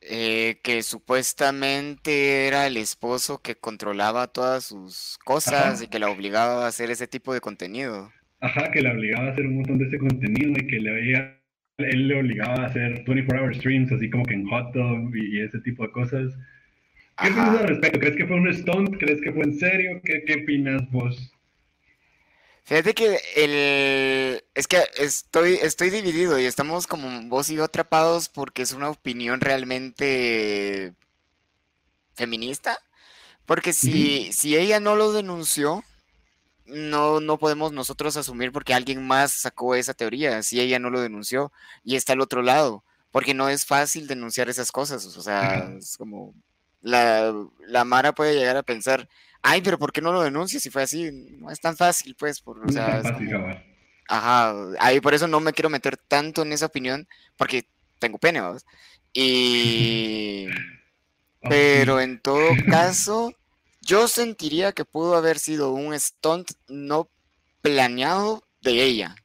Eh, 0.10 0.60
que 0.64 0.84
supuestamente 0.84 2.48
era 2.48 2.68
el 2.68 2.78
esposo 2.78 3.42
que 3.42 3.56
controlaba 3.56 4.28
todas 4.28 4.66
sus 4.66 5.18
cosas 5.26 5.76
Ajá. 5.76 5.84
y 5.84 5.88
que 5.88 6.00
la 6.00 6.10
obligaba 6.10 6.66
a 6.66 6.68
hacer 6.68 6.92
ese 6.92 7.08
tipo 7.08 7.34
de 7.34 7.42
contenido. 7.42 8.12
Ajá, 8.40 8.72
que 8.72 8.82
le 8.82 8.92
obligaba 8.92 9.28
a 9.28 9.32
hacer 9.32 9.48
un 9.48 9.58
montón 9.58 9.78
de 9.80 9.86
ese 9.88 9.98
contenido 9.98 10.52
y 10.58 10.68
que 10.68 10.80
le 10.80 10.92
veía, 10.92 11.40
él 11.78 12.08
le 12.08 12.20
obligaba 12.20 12.64
a 12.64 12.66
hacer 12.68 13.04
24-hour 13.06 13.56
streams, 13.56 13.92
así 13.92 14.10
como 14.10 14.26
que 14.26 14.36
en 14.36 14.48
hot 14.48 14.74
dog 14.74 15.16
y, 15.16 15.38
y 15.38 15.42
ese 15.42 15.60
tipo 15.62 15.84
de 15.84 15.92
cosas. 15.92 16.34
¿Qué 17.20 17.30
Ajá. 17.30 17.34
piensas 17.34 17.62
al 17.62 17.68
respecto? 17.68 18.00
¿Crees 18.00 18.16
que 18.16 18.28
fue 18.28 18.36
un 18.36 18.54
stunt? 18.54 18.98
¿Crees 18.98 19.22
que 19.22 19.32
fue 19.34 19.44
en 19.44 19.58
serio? 19.58 20.02
¿Qué, 20.04 20.24
qué 20.26 20.42
opinas 20.44 20.90
vos? 20.92 21.32
Fíjate 22.68 22.94
que 22.94 23.22
el 23.38 24.44
es 24.54 24.68
que 24.68 24.84
estoy 24.98 25.54
estoy 25.62 25.90
dividido 25.90 26.38
y 26.38 26.44
estamos 26.44 26.86
como 26.86 27.30
vos 27.30 27.50
y 27.50 27.56
yo 27.56 27.64
atrapados 27.64 28.28
porque 28.28 28.62
es 28.62 28.74
una 28.74 28.90
opinión 28.90 29.40
realmente 29.40 30.94
feminista. 32.14 32.78
Porque 33.46 33.72
si, 33.72 34.34
si 34.34 34.58
ella 34.58 34.82
no 34.82 34.98
lo 34.98 35.14
denunció, 35.14 35.82
no, 36.66 37.22
no 37.22 37.38
podemos 37.38 37.72
nosotros 37.72 38.18
asumir 38.18 38.52
porque 38.52 38.74
alguien 38.74 39.08
más 39.08 39.32
sacó 39.32 39.74
esa 39.76 39.94
teoría, 39.94 40.44
si 40.44 40.60
ella 40.60 40.78
no 40.78 40.90
lo 40.90 41.00
denunció 41.00 41.54
y 41.86 41.96
está 41.96 42.12
al 42.12 42.20
otro 42.20 42.42
lado, 42.42 42.84
porque 43.12 43.34
no 43.34 43.48
es 43.48 43.66
fácil 43.66 44.08
denunciar 44.08 44.50
esas 44.50 44.74
cosas, 44.74 45.06
o 45.06 45.22
sea, 45.22 45.72
es 45.80 45.96
como 45.96 46.34
la, 46.82 47.34
la 47.66 47.86
Mara 47.86 48.14
puede 48.14 48.36
llegar 48.36 48.58
a 48.58 48.64
pensar, 48.64 49.08
ay, 49.42 49.62
pero 49.62 49.78
¿por 49.80 49.92
qué 49.92 50.02
no 50.02 50.12
lo 50.12 50.22
denuncias 50.24 50.64
si 50.64 50.70
fue 50.70 50.84
así? 50.84 51.10
No 51.40 51.50
es 51.52 51.60
tan 51.60 51.76
fácil, 51.78 52.16
pues, 52.18 52.42
por, 52.42 52.58
o 52.60 52.62
No 52.62 52.68
es 52.68 52.74
sea, 52.76 52.86
tan 52.88 52.98
es 52.98 53.12
fácil, 53.12 53.32
como- 53.32 53.40
cabal. 53.46 53.64
Ajá, 54.10 54.56
ahí 54.80 55.02
por 55.02 55.14
eso 55.14 55.28
no 55.28 55.40
me 55.42 55.52
quiero 55.52 55.70
meter 55.70 55.98
tanto 55.98 56.42
en 56.44 56.54
esa 56.54 56.68
opinión, 56.68 57.08
porque 57.36 57.68
tengo 58.00 58.18
pene, 58.18 58.40
¿vamos? 58.42 58.66
Y... 59.14 60.48
Pero 61.50 62.00
en 62.00 62.20
todo 62.20 62.50
caso, 62.70 63.34
yo 63.82 64.08
sentiría 64.08 64.72
que 64.72 64.86
pudo 64.86 65.16
haber 65.16 65.40
sido 65.40 65.72
un 65.72 65.98
stunt 66.00 66.52
no 66.68 67.10
planeado 67.62 68.44
de 68.62 68.84
ella. 68.84 69.16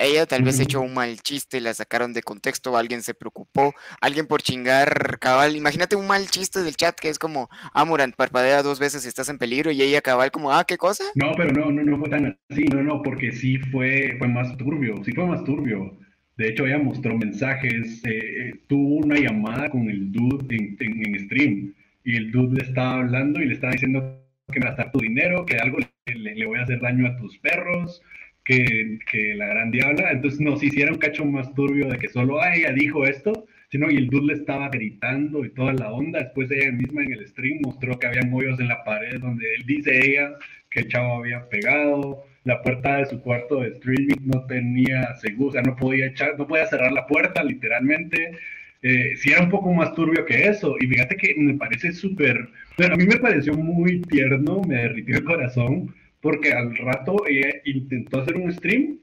Ella 0.00 0.26
tal 0.26 0.44
vez 0.44 0.60
echó 0.60 0.80
un 0.80 0.94
mal 0.94 1.20
chiste, 1.22 1.60
la 1.60 1.74
sacaron 1.74 2.12
de 2.12 2.22
contexto, 2.22 2.76
alguien 2.76 3.02
se 3.02 3.14
preocupó, 3.14 3.74
alguien 4.00 4.28
por 4.28 4.42
chingar 4.42 5.18
cabal. 5.18 5.56
Imagínate 5.56 5.96
un 5.96 6.06
mal 6.06 6.28
chiste 6.28 6.62
del 6.62 6.76
chat 6.76 6.94
que 6.94 7.08
es 7.08 7.18
como, 7.18 7.48
Amuran, 7.72 8.12
parpadea 8.16 8.62
dos 8.62 8.78
veces 8.78 9.02
si 9.02 9.08
estás 9.08 9.28
en 9.28 9.38
peligro 9.38 9.72
y 9.72 9.82
ella 9.82 10.00
cabal 10.00 10.30
como, 10.30 10.52
ah, 10.52 10.64
¿qué 10.64 10.76
cosa? 10.76 11.02
No, 11.16 11.32
pero 11.36 11.50
no, 11.50 11.72
no, 11.72 11.82
no 11.82 11.98
fue 11.98 12.08
tan 12.08 12.38
así, 12.48 12.64
no, 12.66 12.80
no, 12.84 13.02
porque 13.02 13.32
sí 13.32 13.58
fue, 13.58 14.14
fue 14.18 14.28
más 14.28 14.56
turbio, 14.56 15.02
sí 15.04 15.10
fue 15.10 15.26
más 15.26 15.42
turbio. 15.42 15.98
De 16.36 16.50
hecho, 16.50 16.64
ella 16.64 16.78
mostró 16.78 17.18
mensajes, 17.18 18.00
eh, 18.04 18.10
eh, 18.10 18.60
tuvo 18.68 19.04
una 19.04 19.16
llamada 19.16 19.68
con 19.68 19.90
el 19.90 20.12
dude 20.12 20.46
en, 20.54 21.18
stream 21.26 21.74
y 22.04 22.16
el 22.16 22.30
dude 22.30 22.60
le 22.60 22.68
estaba 22.68 23.00
hablando 23.00 23.42
y 23.42 23.46
le 23.46 23.54
estaba 23.54 23.72
diciendo 23.72 24.22
que 24.52 24.60
me 24.60 24.66
va 24.66 24.70
a 24.70 24.74
estar 24.74 24.92
tu 24.92 25.00
dinero, 25.00 25.44
que 25.44 25.56
algo 25.56 25.78
le, 25.78 26.34
le 26.36 26.46
voy 26.46 26.60
a 26.60 26.62
hacer 26.62 26.80
daño 26.80 27.08
a 27.08 27.16
tus 27.16 27.36
perros 27.38 28.00
que, 28.48 29.34
la 29.36 29.46
gran 29.46 29.70
diabla. 29.70 30.10
Entonces 30.12 30.40
nos 30.40 30.62
hicieron 30.62 30.94
un 30.94 31.00
cacho 31.00 31.24
más 31.24 31.52
turbio 31.54 31.88
de 31.88 31.98
que 31.98 32.08
solo 32.08 32.40
ah, 32.40 32.54
ella 32.54 32.72
dijo 32.72 33.06
esto, 33.06 33.46
sino 33.70 33.90
y 33.90 33.96
el 33.96 34.08
dude 34.08 34.28
le 34.28 34.34
estaba 34.34 34.68
gritando 34.70 35.44
y 35.44 35.50
toda 35.50 35.74
la 35.74 35.92
onda. 35.92 36.20
Después 36.20 36.50
ella 36.50 36.72
misma 36.72 37.02
en 37.02 37.12
el 37.12 37.26
stream 37.28 37.60
mostró 37.62 37.98
que 37.98 38.06
había 38.06 38.22
hoyos 38.32 38.58
en 38.60 38.68
la 38.68 38.82
pared 38.84 39.20
donde 39.20 39.44
él 39.54 39.64
dice 39.66 39.98
ella 39.98 40.32
que 40.70 40.80
el 40.80 40.88
chavo 40.88 41.16
había 41.16 41.48
pegado. 41.48 42.24
La 42.44 42.62
puerta 42.62 42.96
de 42.96 43.06
su 43.06 43.20
cuarto 43.20 43.60
de 43.60 43.68
streaming 43.68 44.16
no 44.24 44.46
tenía 44.46 45.14
seguro, 45.16 45.50
o 45.50 45.52
sea, 45.52 45.62
no 45.62 45.76
podía 45.76 46.06
echar, 46.06 46.38
no 46.38 46.46
podía 46.46 46.66
cerrar 46.66 46.92
la 46.92 47.06
puerta 47.06 47.44
literalmente. 47.44 48.32
Eh, 48.80 49.16
sí 49.16 49.30
era 49.32 49.42
un 49.42 49.50
poco 49.50 49.72
más 49.74 49.92
turbio 49.94 50.24
que 50.24 50.46
eso. 50.46 50.76
Y 50.80 50.86
fíjate 50.86 51.16
que 51.16 51.34
me 51.36 51.54
parece 51.54 51.92
súper, 51.92 52.48
bueno, 52.78 52.94
a 52.94 52.96
mí 52.96 53.06
me 53.06 53.16
pareció 53.16 53.52
muy 53.54 54.00
tierno, 54.02 54.62
me 54.66 54.76
derritió 54.76 55.18
el 55.18 55.24
corazón 55.24 55.94
porque 56.20 56.52
al 56.52 56.76
rato 56.76 57.16
ella 57.26 57.50
intentó 57.64 58.20
hacer 58.20 58.36
un 58.36 58.52
stream, 58.52 58.98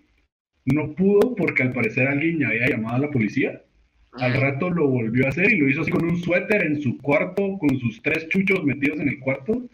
no 0.66 0.94
pudo 0.96 1.36
porque 1.36 1.64
al 1.64 1.74
parecer 1.74 2.08
alguien 2.08 2.40
ya 2.40 2.48
había 2.48 2.70
llamado 2.70 2.96
a 2.96 3.00
la 3.00 3.12
policía. 3.12 3.62
Al 4.14 4.34
rato 4.40 4.70
lo 4.70 4.88
volvió 4.88 5.26
a 5.26 5.30
hacer 5.30 5.52
y 5.52 5.58
lo 5.58 5.70
hizo 5.70 5.82
así 5.82 5.92
con 5.92 6.06
un 6.06 6.18
suéter 6.18 6.66
en 6.66 6.82
su 6.82 6.98
cuarto, 7.00 7.58
con 7.58 7.78
sus 7.80 8.02
tres 8.02 8.28
chuchos 8.30 8.64
metidos 8.64 9.00
en 9.00 9.10
el 9.10 9.20
cuarto. 9.20 9.70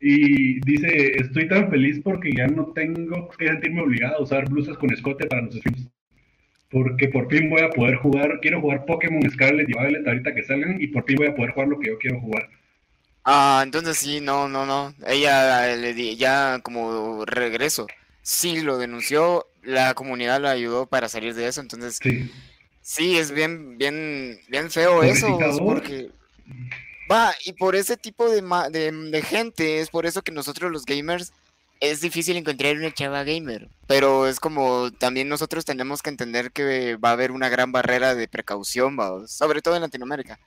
Y 0.00 0.60
dice, 0.60 1.12
estoy 1.18 1.48
tan 1.48 1.70
feliz 1.70 2.00
porque 2.02 2.32
ya 2.32 2.46
no 2.48 2.72
tengo 2.74 3.28
que 3.38 3.46
sentirme 3.46 3.82
obligado 3.82 4.16
a 4.16 4.22
usar 4.22 4.48
blusas 4.48 4.76
con 4.76 4.92
escote 4.92 5.26
para 5.26 5.42
los 5.42 5.54
streams. 5.54 5.88
Porque 6.68 7.08
por 7.08 7.30
fin 7.30 7.48
voy 7.48 7.62
a 7.62 7.70
poder 7.70 7.94
jugar, 7.96 8.40
quiero 8.42 8.60
jugar 8.60 8.84
Pokémon 8.84 9.30
Scarlet 9.30 9.68
y 9.68 9.72
Violet 9.72 10.06
ahorita 10.06 10.34
que 10.34 10.42
salgan 10.42 10.82
y 10.82 10.88
por 10.88 11.04
fin 11.04 11.16
voy 11.16 11.28
a 11.28 11.34
poder 11.34 11.52
jugar 11.52 11.68
lo 11.68 11.78
que 11.78 11.88
yo 11.88 11.98
quiero 11.98 12.20
jugar. 12.20 12.50
Ah, 13.28 13.60
entonces 13.64 13.98
sí, 13.98 14.20
no, 14.20 14.48
no, 14.48 14.64
no. 14.64 14.94
Ella 15.04 15.74
le 15.74 15.92
di, 15.94 16.16
ya 16.16 16.60
como 16.62 17.24
regreso. 17.24 17.88
Sí, 18.22 18.60
lo 18.60 18.78
denunció, 18.78 19.48
la 19.62 19.94
comunidad 19.94 20.40
lo 20.40 20.48
ayudó 20.48 20.86
para 20.86 21.08
salir 21.08 21.34
de 21.34 21.48
eso, 21.48 21.60
entonces 21.60 21.98
sí, 22.00 22.32
sí 22.82 23.18
es 23.18 23.32
bien, 23.32 23.78
bien, 23.78 24.40
bien 24.48 24.70
feo 24.70 25.02
eso, 25.02 25.38
porque 25.58 26.10
va, 27.10 27.34
y 27.44 27.52
por 27.52 27.76
ese 27.76 27.96
tipo 27.96 28.28
de, 28.28 28.42
de, 28.70 28.92
de 28.92 29.22
gente, 29.22 29.80
es 29.80 29.90
por 29.90 30.06
eso 30.06 30.22
que 30.22 30.32
nosotros 30.32 30.70
los 30.72 30.84
gamers 30.84 31.32
es 31.80 32.00
difícil 32.00 32.36
encontrar 32.36 32.76
una 32.76 32.92
chava 32.92 33.22
gamer, 33.22 33.68
pero 33.86 34.26
es 34.26 34.40
como 34.40 34.90
también 34.92 35.28
nosotros 35.28 35.64
tenemos 35.64 36.02
que 36.02 36.10
entender 36.10 36.50
que 36.52 36.96
va 36.96 37.10
a 37.10 37.12
haber 37.12 37.30
una 37.32 37.48
gran 37.48 37.70
barrera 37.70 38.14
de 38.14 38.28
precaución, 38.28 38.96
sobre 39.28 39.62
todo 39.62 39.76
en 39.76 39.82
Latinoamérica. 39.82 40.38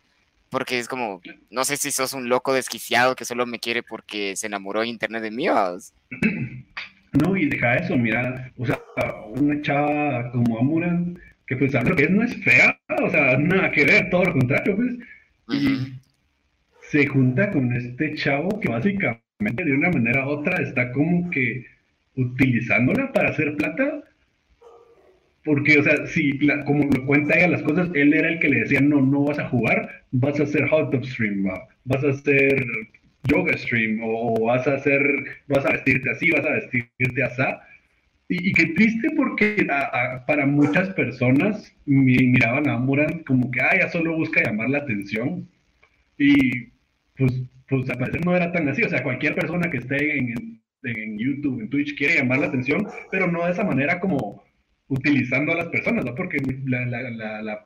Porque 0.49 0.79
es 0.79 0.87
como, 0.87 1.21
no 1.49 1.63
sé 1.63 1.77
si 1.77 1.91
sos 1.91 2.13
un 2.13 2.27
loco 2.27 2.53
desquiciado 2.53 3.15
que 3.15 3.25
solo 3.25 3.45
me 3.45 3.59
quiere 3.59 3.83
porque 3.83 4.35
se 4.35 4.47
enamoró 4.47 4.81
de 4.81 4.87
internet 4.87 5.21
de 5.21 5.31
mí. 5.31 5.45
No, 7.11 7.35
y 7.35 7.47
deja 7.47 7.75
eso, 7.75 7.97
mira, 7.97 8.51
o 8.57 8.65
sea, 8.65 8.79
una 9.35 9.61
chava 9.61 10.31
como 10.31 10.59
Amuran, 10.59 11.19
que 11.47 11.55
pues 11.57 11.73
lo 11.73 11.95
que 11.95 12.03
es 12.03 12.11
no 12.11 12.23
es 12.23 12.35
fea, 12.43 12.79
o 13.03 13.09
sea, 13.09 13.37
nada 13.37 13.71
que 13.71 13.85
ver, 13.85 14.09
todo 14.09 14.25
lo 14.25 14.33
contrario, 14.33 14.75
pues. 14.75 14.95
Y 15.49 15.93
se 16.91 17.07
junta 17.07 17.51
con 17.51 17.73
este 17.73 18.13
chavo 18.15 18.59
que 18.59 18.69
básicamente 18.69 19.63
de 19.63 19.73
una 19.73 19.89
manera 19.89 20.27
u 20.27 20.29
otra 20.29 20.61
está 20.61 20.91
como 20.91 21.29
que 21.31 21.65
utilizándola 22.15 23.11
para 23.11 23.29
hacer 23.29 23.55
plata 23.55 24.03
porque, 25.43 25.79
o 25.79 25.83
sea, 25.83 26.05
si, 26.07 26.37
como 26.65 26.85
lo 26.85 27.05
cuenta 27.05 27.35
ella 27.35 27.47
las 27.47 27.63
cosas, 27.63 27.89
él 27.93 28.13
era 28.13 28.29
el 28.29 28.39
que 28.39 28.49
le 28.49 28.59
decía, 28.59 28.81
no, 28.81 29.01
no 29.01 29.23
vas 29.23 29.39
a 29.39 29.49
jugar, 29.49 29.98
vas 30.11 30.39
a 30.39 30.43
hacer 30.43 30.67
hot 30.69 30.91
dog 30.91 31.05
stream, 31.05 31.45
vas 31.85 32.03
a 32.03 32.09
hacer 32.09 32.65
yoga 33.27 33.57
stream, 33.57 33.99
o 34.03 34.45
vas 34.45 34.67
a 34.67 34.75
hacer, 34.75 35.01
vas 35.47 35.65
a 35.65 35.73
vestirte 35.73 36.09
así, 36.09 36.31
vas 36.31 36.45
a 36.45 36.51
vestirte 36.51 37.23
así. 37.23 37.43
Y, 38.29 38.49
y 38.49 38.53
qué 38.53 38.67
triste 38.67 39.09
porque 39.15 39.67
para 40.27 40.45
muchas 40.45 40.89
personas 40.91 41.75
miraban 41.85 42.69
a 42.69 42.77
Muran 42.77 43.23
como 43.23 43.49
que, 43.51 43.59
ah, 43.61 43.77
ya 43.79 43.89
solo 43.89 44.15
busca 44.15 44.43
llamar 44.43 44.69
la 44.69 44.79
atención. 44.79 45.49
Y 46.17 46.67
pues, 47.17 47.41
pues 47.67 47.89
al 47.89 47.97
parecer 47.97 48.25
no 48.25 48.35
era 48.35 48.51
tan 48.51 48.67
así. 48.69 48.83
O 48.83 48.89
sea, 48.89 49.03
cualquier 49.03 49.35
persona 49.35 49.69
que 49.71 49.77
esté 49.77 50.17
en, 50.17 50.61
en 50.83 51.17
YouTube, 51.17 51.59
en 51.61 51.69
Twitch, 51.69 51.97
quiere 51.97 52.15
llamar 52.17 52.39
la 52.39 52.47
atención, 52.47 52.87
pero 53.11 53.27
no 53.31 53.45
de 53.45 53.51
esa 53.51 53.63
manera 53.63 53.99
como 53.99 54.43
utilizando 54.89 55.51
a 55.53 55.55
las 55.55 55.67
personas, 55.67 56.05
¿no? 56.05 56.13
Porque 56.15 56.37
la, 56.65 56.85
la, 56.85 57.41
la, 57.41 57.65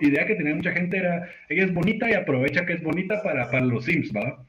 idea 0.00 0.26
que 0.26 0.34
tenía 0.34 0.54
mucha 0.54 0.72
gente 0.72 0.96
era, 0.96 1.30
ella 1.48 1.64
es 1.64 1.74
bonita 1.74 2.10
y 2.10 2.14
aprovecha 2.14 2.66
que 2.66 2.74
es 2.74 2.82
bonita 2.82 3.22
para, 3.22 3.50
para 3.50 3.64
los 3.64 3.84
Sims, 3.84 4.10
¿va? 4.12 4.44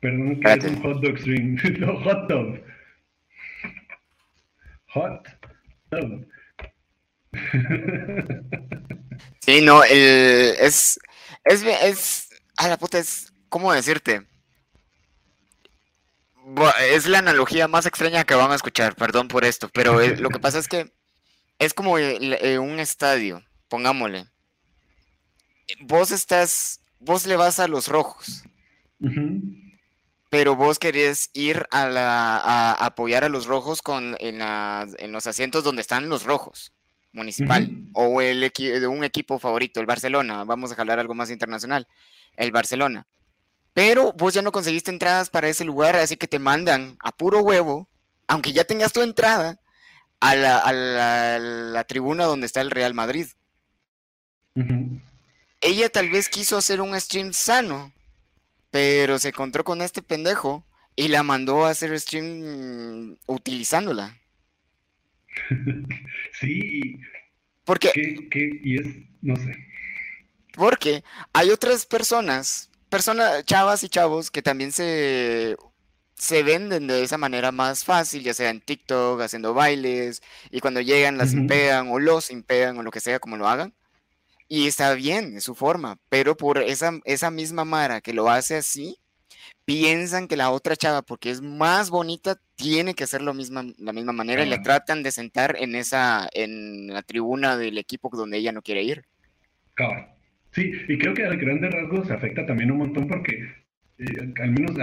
Perdón, 0.00 0.40
que 0.40 0.52
es 0.52 0.64
un 0.64 0.82
hot 0.82 1.02
dog 1.02 1.18
stream. 1.18 1.56
no, 1.80 2.00
hot 2.00 2.28
dog. 2.28 2.60
Hot 4.88 5.28
dog. 5.90 6.26
sí, 9.40 9.60
no, 9.62 9.84
el, 9.84 10.54
es, 10.60 10.98
es, 11.44 11.62
es, 11.62 12.28
a 12.56 12.68
la 12.68 12.78
puta, 12.78 12.98
es, 12.98 13.32
¿cómo 13.48 13.72
decirte? 13.72 14.22
es 16.80 17.06
la 17.06 17.18
analogía 17.18 17.68
más 17.68 17.84
extraña 17.84 18.24
que 18.24 18.34
van 18.34 18.50
a 18.50 18.54
escuchar, 18.54 18.94
perdón 18.94 19.28
por 19.28 19.44
esto, 19.44 19.68
pero 19.68 20.00
eh, 20.00 20.16
lo 20.16 20.30
que 20.30 20.38
pasa 20.38 20.58
es 20.58 20.66
que 20.66 20.90
es 21.58 21.74
como 21.74 21.98
eh, 21.98 22.58
un 22.58 22.78
estadio, 22.80 23.42
pongámosle. 23.68 24.26
Vos 25.80 26.10
estás, 26.10 26.80
vos 26.98 27.26
le 27.26 27.36
vas 27.36 27.58
a 27.58 27.68
los 27.68 27.88
rojos, 27.88 28.44
pero 30.30 30.56
vos 30.56 30.78
querés 30.78 31.30
ir 31.34 31.66
a, 31.70 31.88
la, 31.88 32.72
apoyar 32.72 33.24
a 33.24 33.28
los 33.28 33.46
rojos 33.46 33.82
con, 33.82 34.16
en, 34.18 34.38
los 35.12 35.26
asientos 35.26 35.64
donde 35.64 35.82
están 35.82 36.08
los 36.08 36.24
rojos, 36.24 36.72
municipal, 37.12 37.70
o 37.92 38.22
el 38.22 38.50
de 38.50 38.86
un 38.86 39.04
equipo 39.04 39.38
favorito, 39.38 39.80
el 39.80 39.86
Barcelona, 39.86 40.44
vamos 40.44 40.72
a 40.72 40.74
jalar 40.74 40.98
algo 40.98 41.14
más 41.14 41.30
internacional, 41.30 41.86
el 42.36 42.50
Barcelona. 42.50 43.06
Pero 43.74 44.12
vos 44.14 44.32
ya 44.32 44.42
no 44.42 44.52
conseguiste 44.52 44.90
entradas 44.90 45.28
para 45.28 45.48
ese 45.48 45.64
lugar, 45.64 45.96
así 45.96 46.16
que 46.16 46.26
te 46.26 46.38
mandan 46.38 46.96
a 47.00 47.12
puro 47.12 47.40
huevo, 47.40 47.88
aunque 48.26 48.52
ya 48.52 48.64
tengas 48.64 48.92
tu 48.92 49.02
entrada, 49.02 49.60
a 50.20 50.34
la, 50.34 51.84
tribuna 51.84 52.24
donde 52.24 52.46
está 52.46 52.60
el 52.60 52.70
Real 52.70 52.94
Madrid. 52.94 53.26
Ella 55.60 55.88
tal 55.88 56.10
vez 56.10 56.28
quiso 56.28 56.56
hacer 56.56 56.80
un 56.80 56.98
stream 57.00 57.32
sano, 57.32 57.92
pero 58.70 59.18
se 59.18 59.28
encontró 59.28 59.64
con 59.64 59.82
este 59.82 60.02
pendejo 60.02 60.64
y 60.96 61.08
la 61.08 61.22
mandó 61.22 61.64
a 61.64 61.70
hacer 61.70 61.98
stream 61.98 63.16
utilizándola. 63.26 64.18
Sí. 66.40 67.00
Porque. 67.64 67.90
y 67.94 68.80
es, 68.80 68.86
no 69.22 69.34
sé. 69.36 69.52
Porque 70.54 71.02
hay 71.32 71.50
otras 71.50 71.84
personas 71.84 72.68
personas, 72.88 73.44
chavas 73.44 73.82
y 73.84 73.88
chavos 73.88 74.30
que 74.30 74.42
también 74.42 74.72
se, 74.72 75.56
se 76.18 76.42
venden 76.42 76.88
de 76.88 77.02
esa 77.02 77.16
manera 77.16 77.52
más 77.52 77.84
fácil, 77.84 78.22
ya 78.22 78.34
sea 78.34 78.50
en 78.50 78.60
TikTok, 78.60 79.20
haciendo 79.20 79.54
bailes, 79.54 80.20
y 80.50 80.60
cuando 80.60 80.80
llegan 80.80 81.16
las 81.16 81.32
impean 81.32 81.88
o 81.88 81.98
los 81.98 82.30
impean 82.30 82.76
o 82.76 82.82
lo 82.82 82.90
que 82.90 83.00
sea, 83.00 83.20
como 83.20 83.36
lo 83.36 83.48
hagan. 83.48 83.72
Y 84.48 84.66
está 84.66 84.94
bien, 84.94 85.36
es 85.36 85.44
su 85.44 85.54
forma, 85.54 85.98
pero 86.08 86.36
por 86.36 86.58
esa, 86.58 87.00
esa 87.04 87.30
misma 87.30 87.64
Mara 87.64 88.00
que 88.00 88.12
lo 88.14 88.30
hace 88.30 88.56
así, 88.56 88.98
piensan 89.64 90.26
que 90.26 90.36
la 90.36 90.50
otra 90.50 90.74
chava, 90.76 91.02
porque 91.02 91.30
es 91.30 91.40
más 91.40 91.90
bonita, 91.90 92.40
tiene 92.56 92.94
que 92.94 93.04
hacer 93.04 93.22
lo 93.22 93.34
misma, 93.34 93.64
la 93.78 93.92
misma 93.92 94.12
manera 94.12 94.42
y 94.42 94.48
le 94.48 94.58
tratan 94.58 95.02
de 95.02 95.12
sentar 95.12 95.56
en 95.60 95.74
esa, 95.74 96.28
en 96.32 96.88
la 96.88 97.02
tribuna 97.02 97.56
del 97.56 97.78
equipo 97.78 98.10
donde 98.10 98.38
ella 98.38 98.50
no 98.50 98.62
quiere 98.62 98.82
ir. 98.82 99.04
Sí, 100.50 100.72
y 100.88 100.98
creo 100.98 101.14
que 101.14 101.24
a 101.24 101.34
grandes 101.34 101.70
rasgos 101.70 102.10
afecta 102.10 102.44
también 102.46 102.72
un 102.72 102.78
montón 102.78 103.06
porque, 103.06 103.34
eh, 103.98 104.34
al 104.40 104.50
menos 104.50 104.74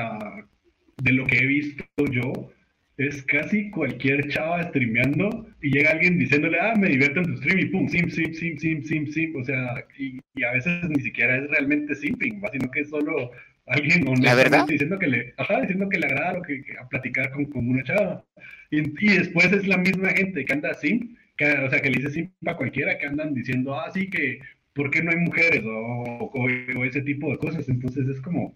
de 0.98 1.12
lo 1.12 1.26
que 1.26 1.38
he 1.38 1.46
visto 1.46 1.86
yo, 2.12 2.52
es 2.98 3.24
casi 3.24 3.70
cualquier 3.72 4.28
chava 4.30 4.64
streameando 4.70 5.48
y 5.62 5.72
llega 5.72 5.92
alguien 5.92 6.18
diciéndole, 6.18 6.58
ah, 6.60 6.76
me 6.78 6.90
divierto 6.90 7.20
en 7.20 7.26
tu 7.26 7.38
stream 7.38 7.60
y 7.60 7.66
pum, 7.66 7.88
sim, 7.90 8.10
sim, 8.10 8.34
sim, 8.34 8.58
sim, 8.58 8.84
sim, 8.84 9.08
sim. 9.08 9.36
O 9.36 9.44
sea, 9.44 9.86
y, 9.98 10.20
a 10.44 10.52
veces 10.54 10.88
ni 10.90 11.02
siquiera 11.02 11.38
es 11.38 11.50
realmente 11.50 11.96
simping, 11.96 12.42
sino 12.52 12.72
que 12.72 12.82
es 12.82 12.90
solo 12.90 13.32
Alguien 13.68 14.08
honestamente 14.08 14.74
diciendo 14.74 15.00
que 15.00 15.08
le, 15.08 15.34
ajá, 15.38 15.62
diciendo 15.62 15.90
que 15.90 15.98
le 15.98 16.06
agrada 16.06 16.34
lo 16.34 16.42
que, 16.44 16.64
a 16.80 16.88
platicar 16.88 17.32
con, 17.32 17.46
con, 17.46 17.68
una 17.68 17.84
chava. 17.84 18.24
Y, 18.70 18.80
y, 18.80 19.18
después 19.18 19.52
es 19.52 19.66
la 19.68 19.78
misma 19.78 20.10
gente 20.10 20.46
que 20.46 20.54
anda 20.54 20.70
así, 20.70 21.16
que, 21.36 21.52
o 21.52 21.70
sea, 21.70 21.82
que 21.82 21.90
le 21.90 21.98
dice 21.98 22.12
simp 22.12 22.32
a 22.48 22.56
cualquiera 22.58 22.98
que 23.00 23.08
andan 23.08 23.34
diciendo, 23.34 23.74
ah, 23.74 23.90
sí, 23.92 24.08
que 24.10 24.40
¿por 24.74 24.92
qué 24.92 25.02
no 25.02 25.12
hay 25.12 25.18
mujeres? 25.18 25.64
O, 25.66 26.32
o, 26.32 26.86
ese 26.86 27.02
tipo 27.02 27.32
de 27.32 27.38
cosas. 27.40 27.68
Entonces 27.68 28.08
es 28.08 28.22
como 28.22 28.56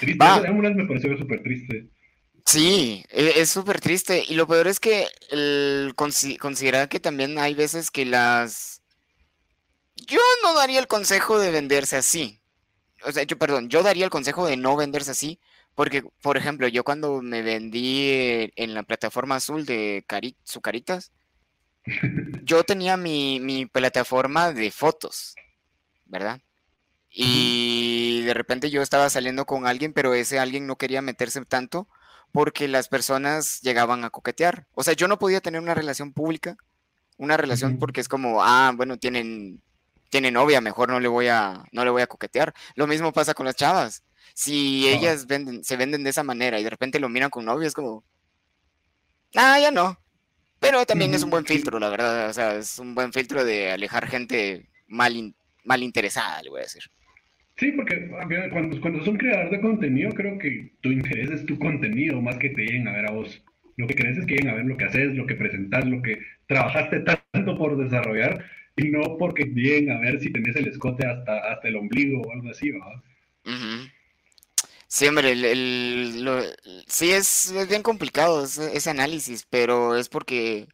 triste. 0.00 0.52
me 0.52 0.86
pareció 0.86 1.18
súper 1.18 1.42
triste. 1.42 1.88
Sí, 2.44 3.04
e, 3.10 3.40
es 3.40 3.50
súper 3.50 3.80
triste. 3.80 4.24
Y 4.26 4.34
lo 4.34 4.46
peor 4.46 4.68
es 4.68 4.80
que 4.80 5.06
el, 5.30 5.94
considerar 5.96 6.88
que 6.88 7.00
también 7.00 7.38
hay 7.38 7.54
veces 7.54 7.90
que 7.90 8.06
las... 8.06 8.82
Yo 9.96 10.20
no 10.42 10.54
daría 10.54 10.80
el 10.80 10.86
consejo 10.86 11.38
de 11.38 11.50
venderse 11.50 11.96
así. 11.96 12.40
O 13.04 13.12
sea, 13.12 13.24
yo, 13.24 13.38
perdón, 13.38 13.68
yo 13.68 13.82
daría 13.82 14.04
el 14.04 14.10
consejo 14.10 14.46
de 14.46 14.56
no 14.56 14.76
venderse 14.76 15.10
así. 15.10 15.40
Porque, 15.74 16.02
por 16.22 16.36
ejemplo, 16.36 16.66
yo 16.68 16.84
cuando 16.84 17.22
me 17.22 17.42
vendí 17.42 18.50
en 18.56 18.74
la 18.74 18.82
plataforma 18.82 19.36
azul 19.36 19.66
de 19.66 20.04
Cari 20.08 20.36
Sucaritas, 20.42 21.12
yo 22.44 22.64
tenía 22.64 22.96
mi, 22.96 23.40
mi 23.40 23.66
plataforma 23.66 24.52
de 24.52 24.70
fotos, 24.70 25.34
¿verdad? 26.06 26.40
Y 27.20 28.22
de 28.22 28.32
repente 28.32 28.70
yo 28.70 28.80
estaba 28.80 29.10
saliendo 29.10 29.44
con 29.44 29.66
alguien, 29.66 29.92
pero 29.92 30.14
ese 30.14 30.38
alguien 30.38 30.68
no 30.68 30.76
quería 30.76 31.02
meterse 31.02 31.44
tanto 31.44 31.88
porque 32.30 32.68
las 32.68 32.86
personas 32.86 33.60
llegaban 33.60 34.04
a 34.04 34.10
coquetear. 34.10 34.68
O 34.74 34.84
sea, 34.84 34.94
yo 34.94 35.08
no 35.08 35.18
podía 35.18 35.40
tener 35.40 35.60
una 35.60 35.74
relación 35.74 36.12
pública, 36.12 36.56
una 37.16 37.36
relación 37.36 37.80
porque 37.80 38.00
es 38.00 38.08
como, 38.08 38.44
ah, 38.44 38.72
bueno, 38.76 38.98
tienen, 38.98 39.60
tienen 40.10 40.34
novia, 40.34 40.60
mejor 40.60 40.90
no 40.90 41.00
le 41.00 41.08
voy 41.08 41.26
a, 41.26 41.64
no 41.72 41.84
le 41.84 41.90
voy 41.90 42.02
a 42.02 42.06
coquetear. 42.06 42.54
Lo 42.76 42.86
mismo 42.86 43.12
pasa 43.12 43.34
con 43.34 43.46
las 43.46 43.56
chavas. 43.56 44.04
Si 44.32 44.88
ellas 44.88 45.26
venden, 45.26 45.64
se 45.64 45.76
venden 45.76 46.04
de 46.04 46.10
esa 46.10 46.22
manera 46.22 46.60
y 46.60 46.62
de 46.62 46.70
repente 46.70 47.00
lo 47.00 47.08
miran 47.08 47.30
con 47.30 47.46
novio, 47.46 47.66
es 47.66 47.74
como, 47.74 48.04
ah, 49.34 49.58
ya 49.58 49.72
no. 49.72 49.98
Pero 50.60 50.86
también 50.86 51.12
es 51.14 51.24
un 51.24 51.30
buen 51.30 51.46
filtro, 51.46 51.80
la 51.80 51.88
verdad. 51.88 52.28
O 52.30 52.32
sea, 52.32 52.54
es 52.54 52.78
un 52.78 52.94
buen 52.94 53.12
filtro 53.12 53.44
de 53.44 53.72
alejar 53.72 54.06
gente 54.06 54.70
mal, 54.86 55.34
mal 55.64 55.82
interesada, 55.82 56.40
le 56.42 56.50
voy 56.50 56.60
a 56.60 56.62
decir. 56.62 56.84
Sí, 57.58 57.72
porque 57.72 58.08
cuando, 58.50 58.80
cuando 58.80 59.04
son 59.04 59.16
creador 59.16 59.50
de 59.50 59.60
contenido, 59.60 60.10
creo 60.10 60.38
que 60.38 60.70
tu 60.80 60.90
interés 60.90 61.30
es 61.30 61.46
tu 61.46 61.58
contenido 61.58 62.20
más 62.22 62.36
que 62.38 62.50
te 62.50 62.62
lleguen 62.62 62.86
a 62.86 62.92
ver 62.92 63.06
a 63.06 63.12
vos. 63.12 63.42
Lo 63.76 63.86
que 63.86 63.94
querés 63.94 64.18
es 64.18 64.26
que 64.26 64.34
lleguen 64.34 64.50
a 64.50 64.54
ver 64.54 64.66
lo 64.66 64.76
que 64.76 64.84
haces, 64.84 65.14
lo 65.14 65.26
que 65.26 65.34
presentas, 65.34 65.84
lo 65.86 66.00
que 66.02 66.18
trabajaste 66.46 67.00
tanto 67.00 67.58
por 67.58 67.76
desarrollar 67.76 68.44
y 68.76 68.90
no 68.90 69.16
porque 69.18 69.44
lleguen 69.44 69.90
a 69.90 69.98
ver 69.98 70.20
si 70.20 70.32
tenés 70.32 70.54
el 70.56 70.68
escote 70.68 71.04
hasta, 71.04 71.52
hasta 71.52 71.68
el 71.68 71.76
ombligo 71.76 72.22
o 72.22 72.32
algo 72.32 72.48
así, 72.50 72.70
¿verdad? 72.70 73.02
Sí, 74.86 75.06
hombre, 75.06 75.32
el, 75.32 76.56
sí 76.86 77.10
es, 77.10 77.52
bien 77.68 77.82
complicado 77.82 78.44
ese, 78.44 78.90
análisis, 78.90 79.46
pero 79.50 79.96
es 79.96 80.08
porque, 80.08 80.66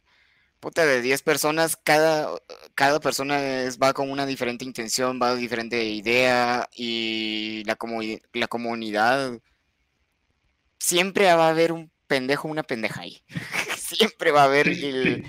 puta, 0.65 0.83
de 0.83 0.99
10 0.99 1.21
personas, 1.21 1.77
cada, 1.77 2.27
cada 2.73 2.99
persona 2.99 3.39
va 3.81 3.93
con 3.93 4.09
una 4.09 4.25
diferente 4.25 4.65
intención, 4.65 5.19
va 5.21 5.29
con 5.29 5.39
diferente 5.39 5.83
idea 5.83 6.67
y 6.75 7.63
la, 7.65 7.77
la 8.33 8.47
comunidad, 8.47 9.39
siempre 10.79 11.31
va 11.35 11.45
a 11.45 11.49
haber 11.51 11.71
un 11.71 11.91
pendejo, 12.07 12.47
una 12.47 12.63
pendeja 12.63 13.01
ahí. 13.01 13.21
siempre 13.77 14.31
va 14.31 14.41
a 14.41 14.45
haber... 14.45 15.23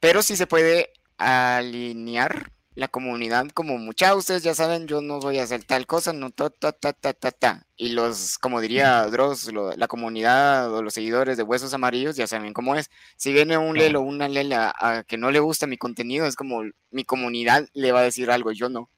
pero 0.00 0.20
sí 0.24 0.34
se 0.34 0.48
puede 0.48 0.90
alinear 1.16 2.50
la 2.74 2.88
comunidad, 2.88 3.48
como 3.50 3.76
muchas 3.78 4.14
ustedes 4.16 4.42
ya 4.42 4.54
saben, 4.54 4.86
yo 4.86 5.02
no 5.02 5.20
voy 5.20 5.38
a 5.38 5.42
hacer 5.42 5.62
tal 5.64 5.86
cosa, 5.86 6.12
no 6.12 6.30
ta, 6.30 6.50
ta, 6.50 6.72
ta, 6.72 6.92
ta, 6.92 7.12
ta, 7.12 7.30
ta. 7.30 7.66
Y 7.76 7.90
los, 7.90 8.38
como 8.38 8.60
diría 8.60 9.06
Dross, 9.06 9.52
la 9.76 9.88
comunidad 9.88 10.72
o 10.72 10.82
los 10.82 10.94
seguidores 10.94 11.36
de 11.36 11.42
Huesos 11.42 11.74
Amarillos 11.74 12.16
ya 12.16 12.26
saben 12.26 12.52
cómo 12.52 12.74
es. 12.76 12.90
Si 13.16 13.32
viene 13.32 13.58
un 13.58 13.76
lelo 13.76 14.00
o 14.00 14.04
una 14.04 14.28
lela 14.28 14.74
a 14.78 15.04
que 15.04 15.18
no 15.18 15.30
le 15.30 15.40
gusta 15.40 15.66
mi 15.66 15.76
contenido, 15.76 16.26
es 16.26 16.36
como 16.36 16.62
mi 16.90 17.04
comunidad 17.04 17.68
le 17.74 17.92
va 17.92 18.00
a 18.00 18.04
decir 18.04 18.30
algo, 18.30 18.52
yo 18.52 18.68
no. 18.68 18.88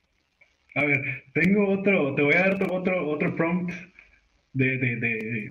A 0.77 0.85
ver, 0.85 1.25
tengo 1.35 1.73
otro, 1.73 2.15
te 2.15 2.23
voy 2.23 2.35
a 2.35 2.49
dar 2.49 2.71
otro, 2.71 3.09
otro 3.09 3.37
prompt 3.37 3.73
de, 4.55 4.79
de, 4.79 4.97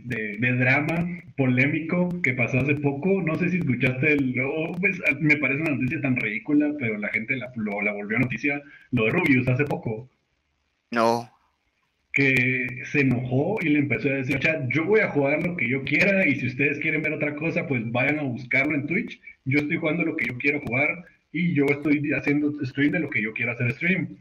de, 0.06 0.38
de, 0.40 0.52
drama 0.54 1.22
polémico 1.38 2.10
que 2.22 2.34
pasó 2.34 2.60
hace 2.60 2.76
poco. 2.76 3.22
No 3.22 3.36
sé 3.36 3.50
si 3.50 3.58
escuchaste, 3.58 4.14
el, 4.14 4.36
pues, 4.80 5.00
me 5.20 5.38
parece 5.38 5.62
una 5.62 5.72
noticia 5.72 6.02
tan 6.02 6.16
ridícula, 6.16 6.74
pero 6.80 6.98
la 6.98 7.10
gente 7.10 7.36
la, 7.36 7.52
lo, 7.56 7.82
la 7.82 7.92
volvió 7.92 8.18
noticia, 8.18 8.62
lo 8.92 9.06
de 9.06 9.12
Rubius 9.12 9.48
hace 9.48 9.66
poco. 9.66 10.10
No. 10.92 11.30
Que 12.14 12.68
se 12.86 13.02
enojó 13.02 13.58
y 13.62 13.70
le 13.70 13.80
empezó 13.80 14.10
a 14.10 14.14
decir, 14.14 14.40
chat, 14.40 14.70
yo 14.70 14.86
voy 14.86 15.02
a 15.02 15.10
jugar 15.10 15.46
lo 15.46 15.58
que 15.58 15.68
yo 15.68 15.84
quiera 15.84 16.26
y 16.26 16.36
si 16.40 16.48
ustedes 16.48 16.80
quieren 16.80 17.02
ver 17.02 17.14
otra 17.14 17.36
cosa, 17.36 17.68
pues 17.68 17.92
vayan 17.92 18.20
a 18.20 18.24
buscarlo 18.24 18.76
en 18.76 18.88
Twitch. 18.88 19.20
Yo 19.46 19.60
estoy 19.60 19.78
jugando 19.78 20.04
lo 20.04 20.16
que 20.16 20.28
yo 20.28 20.38
quiero 20.38 20.62
jugar 20.62 21.06
y 21.34 21.54
yo 21.54 21.66
estoy 21.66 22.12
haciendo 22.16 22.54
stream 22.66 22.92
de 22.92 23.00
lo 23.00 23.10
que 23.10 23.22
yo 23.22 23.34
quiero 23.34 23.52
hacer 23.52 23.72
stream 23.74 24.18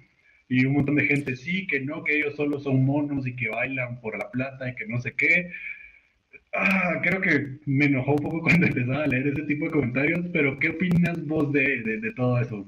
y 0.53 0.67
un 0.67 0.75
montón 0.75 0.97
de 0.97 1.07
gente, 1.07 1.35
sí, 1.35 1.67
que 1.67 1.81
no, 1.81 2.05
que 2.05 2.19
ellos 2.19 2.37
solo 2.37 2.61
son 2.61 2.85
monos 2.85 3.27
y 3.27 3.35
que 3.35 3.49
bailan 3.49 3.99
por 4.03 4.19
la 4.19 4.31
plata 4.31 4.69
y 4.69 4.75
que 4.75 4.87
no 4.87 5.01
sé 5.01 5.15
qué. 5.15 5.51
Ah, 6.53 7.01
creo 7.03 7.23
que 7.23 7.59
me 7.65 7.87
enojó 7.87 8.13
un 8.13 8.19
poco 8.19 8.43
cuando 8.43 8.67
empezaba 8.67 9.05
a 9.05 9.07
leer 9.07 9.29
ese 9.29 9.45
tipo 9.45 9.65
de 9.65 9.71
comentarios, 9.71 10.27
pero 10.31 10.59
¿qué 10.59 10.69
opinas 10.69 11.25
vos 11.25 11.51
de, 11.55 11.83
de, 11.83 12.13
todo 12.13 12.39
eso? 12.39 12.67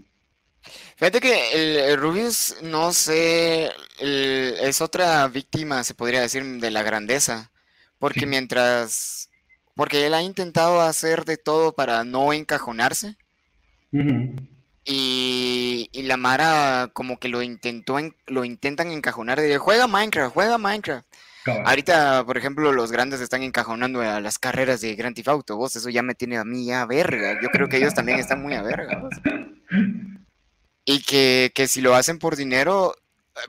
Fíjate 0.97 1.21
que 1.21 1.91
el, 1.93 1.99
Rubius, 1.99 2.57
no 2.63 2.91
sé, 2.95 3.69
es 4.01 4.81
otra 4.81 5.29
víctima, 5.29 5.85
se 5.85 5.93
podría 5.93 6.23
decir, 6.23 6.43
de 6.43 6.71
la 6.71 6.83
grandeza, 6.83 7.51
porque 7.99 8.25
mientras, 8.25 9.29
porque 9.75 10.07
él 10.07 10.15
ha 10.15 10.23
intentado 10.23 10.81
hacer 10.81 11.27
de 11.27 11.37
todo 11.37 11.75
para 11.75 12.03
no 12.03 12.33
encajonarse, 12.33 13.19
y, 14.85 15.89
la 16.03 16.17
Mara 16.17 16.91
como 16.93 17.19
que 17.19 17.29
lo 17.29 17.43
intentó, 17.43 17.97
lo 18.27 18.45
intentan 18.45 18.91
encajonar. 18.91 19.41
De, 19.41 19.59
juega 19.59 19.87
Minecraft, 19.87 20.35
juega 20.35 20.59
Minecraft. 20.59 21.07
Ahorita, 21.65 22.25
por 22.25 22.39
ejemplo, 22.39 22.73
los 22.73 22.91
grandes 22.91 23.21
están 23.21 23.43
encajonando 23.43 24.01
a 24.01 24.21
las 24.21 24.39
carreras 24.39 24.81
de 24.81 24.95
Grand 24.95 25.15
Theft 25.15 25.29
Auto. 25.29 25.57
Vos, 25.57 25.77
eso 25.77 25.91
ya 25.91 26.03
me 26.03 26.15
tiene 26.15 26.39
a 26.39 26.45
mí 26.45 26.73
a 26.73 26.87
verga. 26.87 27.39
Yo 27.43 27.49
creo 27.51 27.69
que 27.69 27.77
ellos 27.77 27.95
también 27.95 28.19
están 28.19 28.43
muy 28.43 28.55
a 28.55 28.63
verga. 28.63 29.03
Y 30.87 31.01
que, 31.01 31.51
que 31.55 31.67
si 31.67 31.81
lo 31.81 31.95
hacen 31.95 32.19
por 32.19 32.37
dinero, 32.37 32.95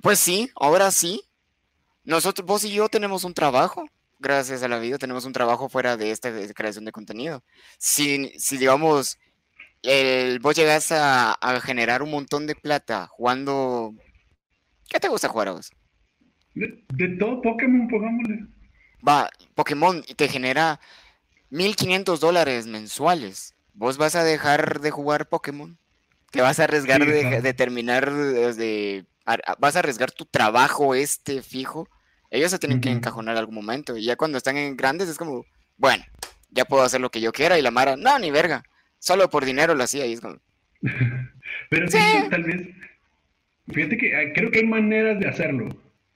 pues 0.02 0.20
sí, 0.20 0.50
ahora 0.56 0.90
sí. 0.90 1.22
Nosotros, 2.06 2.48
vos 2.48 2.64
y 2.64 2.72
yo 2.72 2.88
tenemos 2.88 3.26
un 3.26 3.34
trabajo 3.34 3.90
gracias 4.20 4.64
a 4.64 4.68
la 4.68 4.80
vida 4.80 4.98
tenemos 4.98 5.26
un 5.26 5.34
trabajo 5.34 5.70
fuera 5.70 5.98
de 5.98 6.12
esta 6.12 6.32
creación 6.54 6.86
de 6.86 6.92
contenido. 6.92 7.44
Si, 7.78 8.32
si 8.38 8.58
digamos, 8.58 9.18
el, 9.86 10.40
vos 10.40 10.56
llegas 10.56 10.92
a, 10.92 11.38
generar 11.64 12.02
un 12.02 12.12
montón 12.12 12.48
de 12.48 12.56
plata 12.56 13.08
jugando. 13.08 13.94
¿Qué 14.90 15.00
te 15.00 15.08
gusta 15.08 15.30
jugar 15.30 15.50
a 15.50 15.52
vos? 15.52 15.72
De, 16.54 17.08
todo 17.20 17.42
Pokémon, 17.42 17.88
pongámosle. 17.88 18.48
Va, 19.08 19.30
Pokémon 19.54 20.04
te 20.16 20.28
genera 20.28 20.80
1500 21.50 22.20
dólares 22.20 22.68
mensuales. 22.68 23.56
¿Vos 23.74 23.98
vas 23.98 24.16
a 24.16 24.24
dejar 24.24 24.80
de 24.80 24.92
jugar 24.92 25.28
Pokémon? 25.28 25.78
¿Te 26.32 26.42
vas 26.42 26.60
a 26.60 26.66
arriesgar 26.66 27.06
de, 27.06 27.54
terminar 27.54 28.12
de, 28.12 29.06
vas 29.60 29.76
a 29.76 29.80
arriesgar 29.80 30.12
tu 30.12 30.26
trabajo 30.26 30.96
este 30.96 31.42
fijo? 31.42 31.88
Ellos 32.30 32.52
se 32.52 32.60
tienen 32.60 32.82
que 32.82 32.90
encajonar 32.90 33.38
algún 33.38 33.56
momento. 33.56 33.96
Y 33.96 34.06
ya 34.06 34.16
cuando 34.16 34.38
están 34.38 34.58
en 34.58 34.76
grandes 34.76 35.08
es 35.08 35.18
como, 35.18 35.46
bueno, 35.78 36.04
ya 36.50 36.66
puedo 36.66 36.84
hacer 36.84 37.00
lo 37.00 37.12
que 37.12 37.22
yo 37.22 37.32
quiera. 37.32 37.60
Y 37.60 37.62
la 37.62 37.72
Mara, 37.72 37.96
no, 37.96 38.18
ni 38.20 38.32
verga 38.32 38.64
solo 39.06 39.30
por 39.30 39.46
dinero 39.46 39.76
lo 39.76 39.84
hacía 39.84 40.06
y 40.08 40.14
es 40.14 40.22
como... 40.22 40.38
Pero 41.70 41.88
sí, 41.88 41.98
tal 42.32 42.44
vez, 42.44 42.70
fíjate 43.72 43.98
que 43.98 44.34
creo 44.34 44.50
que 44.50 44.60
hay 44.60 44.66
maneras 44.66 45.20
de 45.20 45.28
hacerlo. 45.28 45.70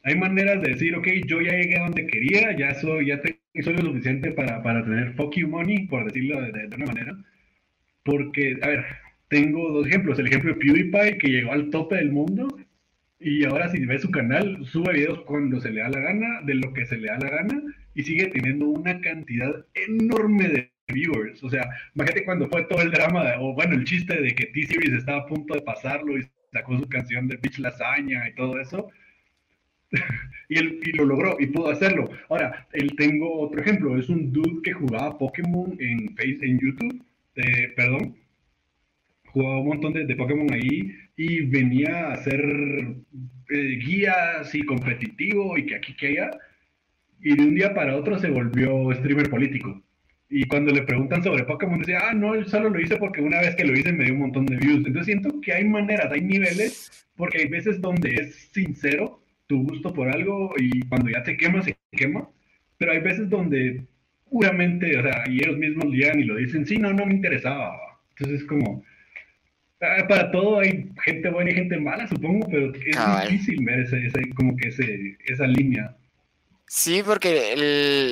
Hay 0.04 0.16
maneras 0.16 0.62
de 0.62 0.72
decir, 0.72 0.96
ok, 0.96 1.08
yo 1.28 1.40
ya 1.42 1.52
llegué 1.52 1.78
a 1.78 1.84
donde 1.84 2.08
quería, 2.08 2.56
ya 2.58 2.74
soy, 2.74 3.08
ya 3.08 3.22
soy 3.22 3.76
lo 3.76 3.82
suficiente 3.82 4.32
para, 4.32 4.64
para 4.64 4.84
tener 4.84 5.14
fuck 5.14 5.36
you 5.36 5.48
money, 5.48 5.88
por 5.88 6.06
decirlo 6.06 6.42
de, 6.42 6.52
de, 6.52 6.76
una 6.76 6.86
manera. 6.86 7.18
Porque, 8.04 8.58
a 8.62 8.68
ver, 8.68 8.86
tengo 9.28 9.72
dos 9.72 9.86
ejemplos. 9.86 10.18
El 10.18 10.28
ejemplo 10.28 10.54
de 10.54 10.60
PewDiePie, 10.60 11.18
que 11.20 11.28
llegó 11.28 11.52
al 11.52 11.70
tope 11.70 11.98
del 11.98 12.12
mundo, 12.12 12.48
y 13.20 13.46
ahora 13.46 13.70
si 13.70 13.86
ves 13.86 14.02
su 14.02 14.10
canal, 14.10 14.66
sube 14.66 14.94
videos 14.94 15.22
cuando 15.26 15.60
se 15.60 15.70
le 15.70 15.82
da 15.82 15.90
la 15.90 16.00
gana, 16.00 16.42
de 16.44 16.56
lo 16.56 16.74
que 16.74 16.86
se 16.88 16.98
le 16.98 17.08
da 17.08 17.20
la 17.20 17.30
gana, 17.30 17.62
y 17.94 18.04
sigue 18.04 18.28
teniendo 18.28 18.68
una 18.68 19.00
cantidad 19.02 19.66
enorme 19.76 20.48
de 20.48 20.78
viewers. 20.94 21.44
O 21.44 21.50
sea, 21.50 21.70
imagínate 21.96 22.26
cuando 22.26 22.48
fue 22.48 22.64
todo 22.64 22.82
el 22.82 22.92
drama, 22.92 23.34
o 23.40 23.54
bueno, 23.54 23.76
el 23.76 23.84
chiste 23.86 24.22
de 24.22 24.34
que 24.36 24.48
T-Series 24.48 24.94
estaba 24.94 25.20
a 25.20 25.26
punto 25.26 25.54
de 25.54 25.62
pasarlo 25.62 26.18
y 26.18 26.28
sacó 26.52 26.78
su 26.78 26.88
canción 26.90 27.28
de 27.28 27.38
Bitch 27.38 27.60
Lasaña 27.60 28.28
y 28.28 28.36
todo 28.36 28.60
eso. 28.60 28.90
y, 30.50 30.60
él, 30.60 30.80
y 30.84 30.92
lo 30.94 31.06
logró 31.06 31.38
y 31.40 31.48
pudo 31.48 31.70
hacerlo. 31.70 32.10
Ahora, 32.30 32.68
él 32.74 32.96
tengo 32.96 33.40
otro 33.40 33.62
ejemplo. 33.62 33.98
Es 33.98 34.10
un 34.10 34.32
dude 34.32 34.62
que 34.64 34.74
jugaba 34.74 35.18
Pokémon 35.18 35.76
en, 35.80 36.16
face, 36.16 36.40
en 36.42 36.60
YouTube. 36.60 37.04
Eh, 37.36 37.74
perdón. 37.76 38.16
Jugaba 39.28 39.60
un 39.60 39.68
montón 39.68 39.94
de, 39.94 40.06
de 40.06 40.16
Pokémon 40.16 40.52
ahí 40.52 40.92
y 41.16 41.42
venía 41.42 42.08
a 42.08 42.14
hacer 42.14 42.42
eh, 43.50 43.80
guías 43.84 44.54
y 44.54 44.64
competitivo 44.64 45.58
y 45.58 45.66
que 45.66 45.76
aquí 45.76 45.94
que 45.94 46.08
allá. 46.08 46.32
Y 47.22 47.36
de 47.36 47.44
un 47.44 47.56
día 47.56 47.74
para 47.74 47.98
otro 47.98 48.18
se 48.18 48.30
volvió 48.30 48.92
streamer 48.94 49.30
político. 49.30 49.82
Y 50.30 50.45
cuando 50.45 50.71
le 50.71 50.84
preguntan 50.84 51.23
sobre 51.23 51.43
Pokémon, 51.43 51.80
decía, 51.80 52.01
ah, 52.09 52.13
no, 52.13 52.43
solo 52.45 52.69
lo 52.69 52.80
hice 52.80 52.97
porque 52.97 53.21
una 53.21 53.41
vez 53.41 53.55
que 53.55 53.65
lo 53.65 53.73
hice 53.77 53.91
me 53.91 54.05
dio 54.05 54.13
un 54.13 54.19
montón 54.19 54.45
de 54.45 54.57
views. 54.57 54.86
Entonces 54.86 55.05
siento 55.05 55.41
que 55.41 55.53
hay 55.53 55.65
maneras, 55.65 56.11
hay 56.11 56.21
niveles, 56.21 57.07
porque 57.15 57.39
hay 57.39 57.47
veces 57.47 57.82
donde 57.82 58.13
es 58.15 58.49
sincero 58.53 59.23
tu 59.47 59.63
gusto 59.63 59.91
por 59.91 60.07
algo 60.07 60.53
y 60.57 60.82
cuando 60.88 61.09
ya 61.09 61.23
te 61.23 61.36
quema, 61.36 61.63
se 61.63 61.75
quema. 61.91 62.30
Pero 62.77 62.91
hay 62.91 62.99
veces 62.99 63.27
donde 63.27 63.84
puramente, 64.30 64.97
o 64.97 65.01
sea, 65.01 65.23
y 65.27 65.39
ellos 65.43 65.57
mismos 65.57 65.86
llegan 65.86 66.19
y 66.19 66.23
lo 66.23 66.36
dicen, 66.36 66.65
sí, 66.65 66.77
no, 66.77 66.93
no 66.93 67.05
me 67.05 67.15
interesaba. 67.15 67.77
Entonces 68.11 68.41
es 68.41 68.47
como, 68.47 68.84
ah, 69.82 70.05
para 70.07 70.32
todo 70.32 70.59
hay 70.59 70.89
gente 71.03 71.30
buena 71.30 71.51
y 71.51 71.55
gente 71.55 71.80
mala, 71.80 72.07
supongo, 72.07 72.47
pero 72.49 72.71
es 72.73 73.30
difícil 73.30 73.63
ver 73.65 73.80
ese, 73.80 74.30
como 74.36 74.55
que 74.55 74.67
ese, 74.67 75.17
esa 75.25 75.47
línea. 75.47 75.95
Sí, 76.72 77.01
porque 77.01 77.55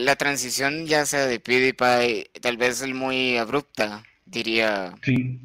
la 0.04 0.16
transición 0.16 0.88
ya 0.88 1.06
sea 1.06 1.28
de 1.28 1.40
PewDiePie, 1.40 2.32
tal 2.42 2.58
vez 2.58 2.82
es 2.82 2.92
muy 2.92 3.38
abrupta, 3.38 4.04
diría. 4.26 4.96
Sí. 5.04 5.40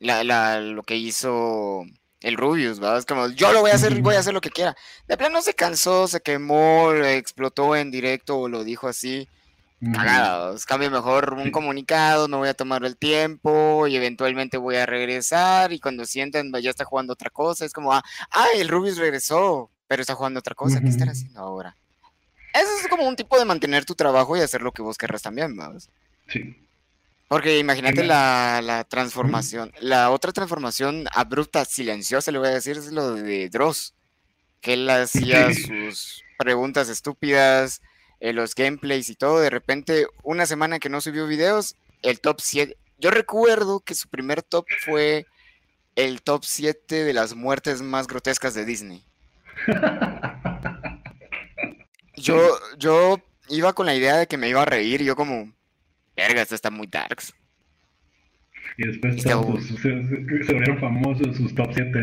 La, 0.00 0.22
la, 0.22 0.60
lo 0.60 0.82
que 0.82 0.96
hizo 0.96 1.86
el 2.20 2.36
Rubius, 2.36 2.78
¿verdad? 2.78 2.98
Es 2.98 3.06
como, 3.06 3.28
yo 3.28 3.54
lo 3.54 3.62
voy 3.62 3.70
a 3.70 3.76
hacer, 3.76 3.98
voy 4.02 4.16
a 4.16 4.18
hacer 4.18 4.34
lo 4.34 4.42
que 4.42 4.50
quiera. 4.50 4.76
De 5.08 5.16
plano 5.16 5.40
se 5.40 5.54
cansó, 5.54 6.06
se 6.06 6.20
quemó, 6.20 6.92
explotó 6.92 7.74
en 7.74 7.90
directo 7.90 8.38
o 8.38 8.48
lo 8.50 8.64
dijo 8.64 8.86
así 8.86 9.26
cagados. 9.94 10.66
Cambio 10.66 10.90
mejor 10.90 11.32
un 11.32 11.50
comunicado, 11.50 12.28
no 12.28 12.36
voy 12.36 12.50
a 12.50 12.54
tomar 12.54 12.84
el 12.84 12.98
tiempo 12.98 13.86
y 13.86 13.96
eventualmente 13.96 14.58
voy 14.58 14.76
a 14.76 14.84
regresar 14.84 15.72
y 15.72 15.80
cuando 15.80 16.04
sientan 16.04 16.52
ya 16.60 16.68
está 16.68 16.84
jugando 16.84 17.14
otra 17.14 17.30
cosa, 17.30 17.64
es 17.64 17.72
como, 17.72 17.94
ah, 17.94 18.02
el 18.56 18.68
Rubius 18.68 18.98
regresó, 18.98 19.70
pero 19.88 20.02
está 20.02 20.14
jugando 20.14 20.40
otra 20.40 20.54
cosa, 20.54 20.82
¿qué 20.82 20.88
estará 20.88 21.12
haciendo 21.12 21.40
ahora? 21.40 21.76
Eso 22.52 22.70
es 22.80 22.88
como 22.88 23.06
un 23.06 23.16
tipo 23.16 23.38
de 23.38 23.44
mantener 23.44 23.84
tu 23.84 23.94
trabajo 23.94 24.36
y 24.36 24.40
hacer 24.40 24.62
lo 24.62 24.72
que 24.72 24.82
vos 24.82 24.98
querrás 24.98 25.22
también, 25.22 25.56
¿vamos? 25.56 25.88
Sí. 26.28 26.56
Porque 27.28 27.58
imagínate 27.58 28.04
la, 28.04 28.60
la, 28.62 28.84
transformación, 28.84 29.72
la 29.80 30.10
otra 30.10 30.32
transformación 30.32 31.06
abrupta, 31.12 31.64
silenciosa, 31.64 32.30
le 32.30 32.38
voy 32.38 32.48
a 32.48 32.52
decir, 32.52 32.76
es 32.76 32.92
lo 32.92 33.14
de 33.14 33.48
Dross, 33.48 33.94
que 34.60 34.74
él 34.74 34.90
hacía 34.90 35.48
sus 35.54 36.24
preguntas 36.38 36.90
estúpidas, 36.90 37.80
eh, 38.20 38.34
los 38.34 38.54
gameplays 38.54 39.08
y 39.08 39.14
todo, 39.14 39.40
de 39.40 39.48
repente 39.48 40.06
una 40.22 40.44
semana 40.44 40.78
que 40.78 40.90
no 40.90 41.00
subió 41.00 41.26
videos, 41.26 41.76
el 42.02 42.20
top 42.20 42.40
7, 42.40 42.76
yo 42.98 43.10
recuerdo 43.10 43.80
que 43.80 43.94
su 43.94 44.08
primer 44.08 44.42
top 44.42 44.66
fue 44.84 45.26
el 45.96 46.22
top 46.22 46.44
7 46.44 47.02
de 47.02 47.12
las 47.12 47.34
muertes 47.34 47.82
más 47.82 48.06
grotescas 48.06 48.54
de 48.54 48.64
Disney. 48.64 49.02
Yo, 52.22 52.58
yo 52.78 53.20
iba 53.48 53.72
con 53.72 53.86
la 53.86 53.94
idea 53.94 54.16
de 54.16 54.26
que 54.26 54.36
me 54.36 54.48
iba 54.48 54.62
a 54.62 54.66
reír 54.66 55.00
y 55.02 55.04
yo 55.04 55.16
como, 55.16 55.52
verga, 56.16 56.42
esto 56.42 56.54
está 56.54 56.70
muy 56.70 56.86
darks. 56.86 57.34
Y 58.78 58.86
después 58.86 59.20
se, 59.20 59.34
volvieron 59.34 60.78
famosos 60.78 61.36
sus 61.36 61.54
top 61.54 61.70
7. 61.74 61.98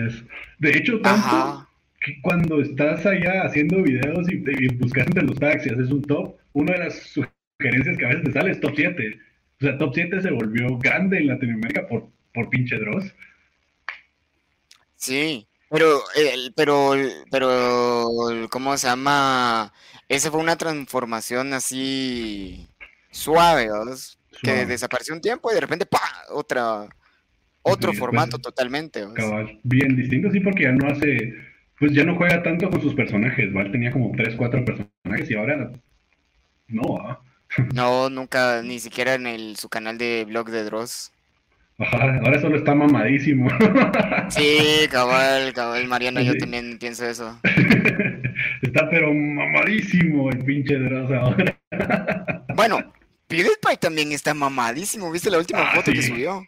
De 0.59 0.77
hecho, 0.77 0.99
tanto, 1.01 1.67
que 2.01 2.21
cuando 2.21 2.61
estás 2.61 3.05
allá 3.05 3.43
haciendo 3.43 3.81
videos 3.81 4.29
y, 4.29 4.67
buscas 4.75 5.07
entre 5.07 5.23
los 5.23 5.39
tags 5.39 5.65
y 5.65 5.69
haces 5.69 5.89
un 5.89 6.01
top, 6.03 6.35
una 6.53 6.73
de 6.73 6.79
las 6.79 6.95
sugerencias 6.95 7.97
que 7.97 8.05
a 8.05 8.09
veces 8.09 8.23
te 8.25 8.33
sale 8.33 8.51
es 8.51 8.59
top 8.59 8.73
7. 8.75 9.19
O 9.61 9.65
sea, 9.65 9.77
top 9.77 9.91
7 9.93 10.21
se 10.21 10.31
volvió 10.31 10.77
grande 10.77 11.17
en 11.17 11.27
Latinoamérica 11.27 11.87
por, 11.87 12.07
por 12.33 12.49
pinche 12.49 12.77
Dross. 12.77 13.13
Sí, 14.95 15.47
pero, 15.69 16.01
el, 16.15 16.53
pero, 16.55 16.93
pero, 17.31 18.07
¿cómo 18.49 18.77
se 18.77 18.87
llama? 18.87 19.73
Esa 20.09 20.31
fue 20.31 20.41
una 20.41 20.57
transformación 20.57 21.53
así 21.53 22.67
suave, 23.11 23.69
que 24.43 24.65
desapareció 24.65 25.13
un 25.13 25.21
tiempo 25.21 25.49
y 25.51 25.53
de 25.53 25.61
repente, 25.61 25.85
¡pa! 25.85 26.01
Otra, 26.29 26.87
otro 27.61 27.93
formato 27.93 28.37
totalmente. 28.39 29.05
Bien 29.63 29.95
distinto, 29.95 30.29
sí, 30.31 30.41
porque 30.41 30.63
ya 30.63 30.71
no 30.73 30.87
hace 30.87 31.33
pues 31.79 31.93
ya 31.93 32.03
no 32.03 32.15
juega 32.15 32.43
tanto 32.43 32.69
con 32.69 32.81
sus 32.81 32.93
personajes, 32.93 33.51
¿vale? 33.53 33.69
Tenía 33.69 33.91
como 33.91 34.11
3, 34.15 34.35
4 34.35 34.65
personajes 34.65 35.31
y 35.31 35.35
ahora 35.35 35.71
no, 36.67 36.97
¿ah? 37.01 37.21
No, 37.73 38.09
nunca, 38.09 38.61
ni 38.61 38.79
siquiera 38.79 39.15
en 39.15 39.25
el, 39.25 39.55
su 39.55 39.69
canal 39.69 39.97
de 39.97 40.25
blog 40.27 40.51
de 40.51 40.65
Dross. 40.65 41.11
Ajá, 41.77 42.19
ahora 42.23 42.41
solo 42.41 42.57
está 42.57 42.75
mamadísimo. 42.75 43.49
Sí, 44.29 44.87
cabal, 44.91 45.53
cabal, 45.53 45.87
Mariano, 45.87 46.21
yo 46.21 46.37
también 46.37 46.77
pienso 46.77 47.05
eso. 47.05 47.39
Está 48.61 48.89
pero 48.89 49.13
mamadísimo 49.13 50.29
el 50.29 50.39
pinche 50.39 50.75
Dross 50.75 51.11
ahora. 51.11 51.59
Bueno, 52.55 52.93
PewDiePie 53.27 53.77
también 53.79 54.11
está 54.11 54.33
mamadísimo, 54.33 55.11
¿viste 55.11 55.29
la 55.29 55.37
última 55.37 55.61
ah, 55.61 55.75
foto 55.75 55.91
que 55.91 56.01
subió? 56.01 56.43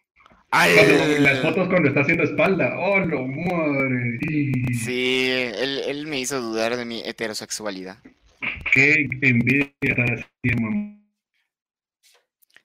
las 0.51 1.39
fotos 1.39 1.69
cuando 1.69 1.87
está 1.87 2.01
haciendo 2.01 2.23
espalda. 2.23 2.77
¡Oh, 2.77 2.99
no, 2.99 3.25
madre! 3.27 4.19
Sí, 4.73 5.29
él, 5.31 5.81
él, 5.87 6.07
me 6.07 6.19
hizo 6.19 6.41
dudar 6.41 6.75
de 6.75 6.83
mi 6.83 7.01
heterosexualidad. 7.05 7.97
Qué 8.73 9.07
envidia 9.21 9.71
estar 9.81 10.11
así, 10.11 10.55
mamá. 10.59 10.97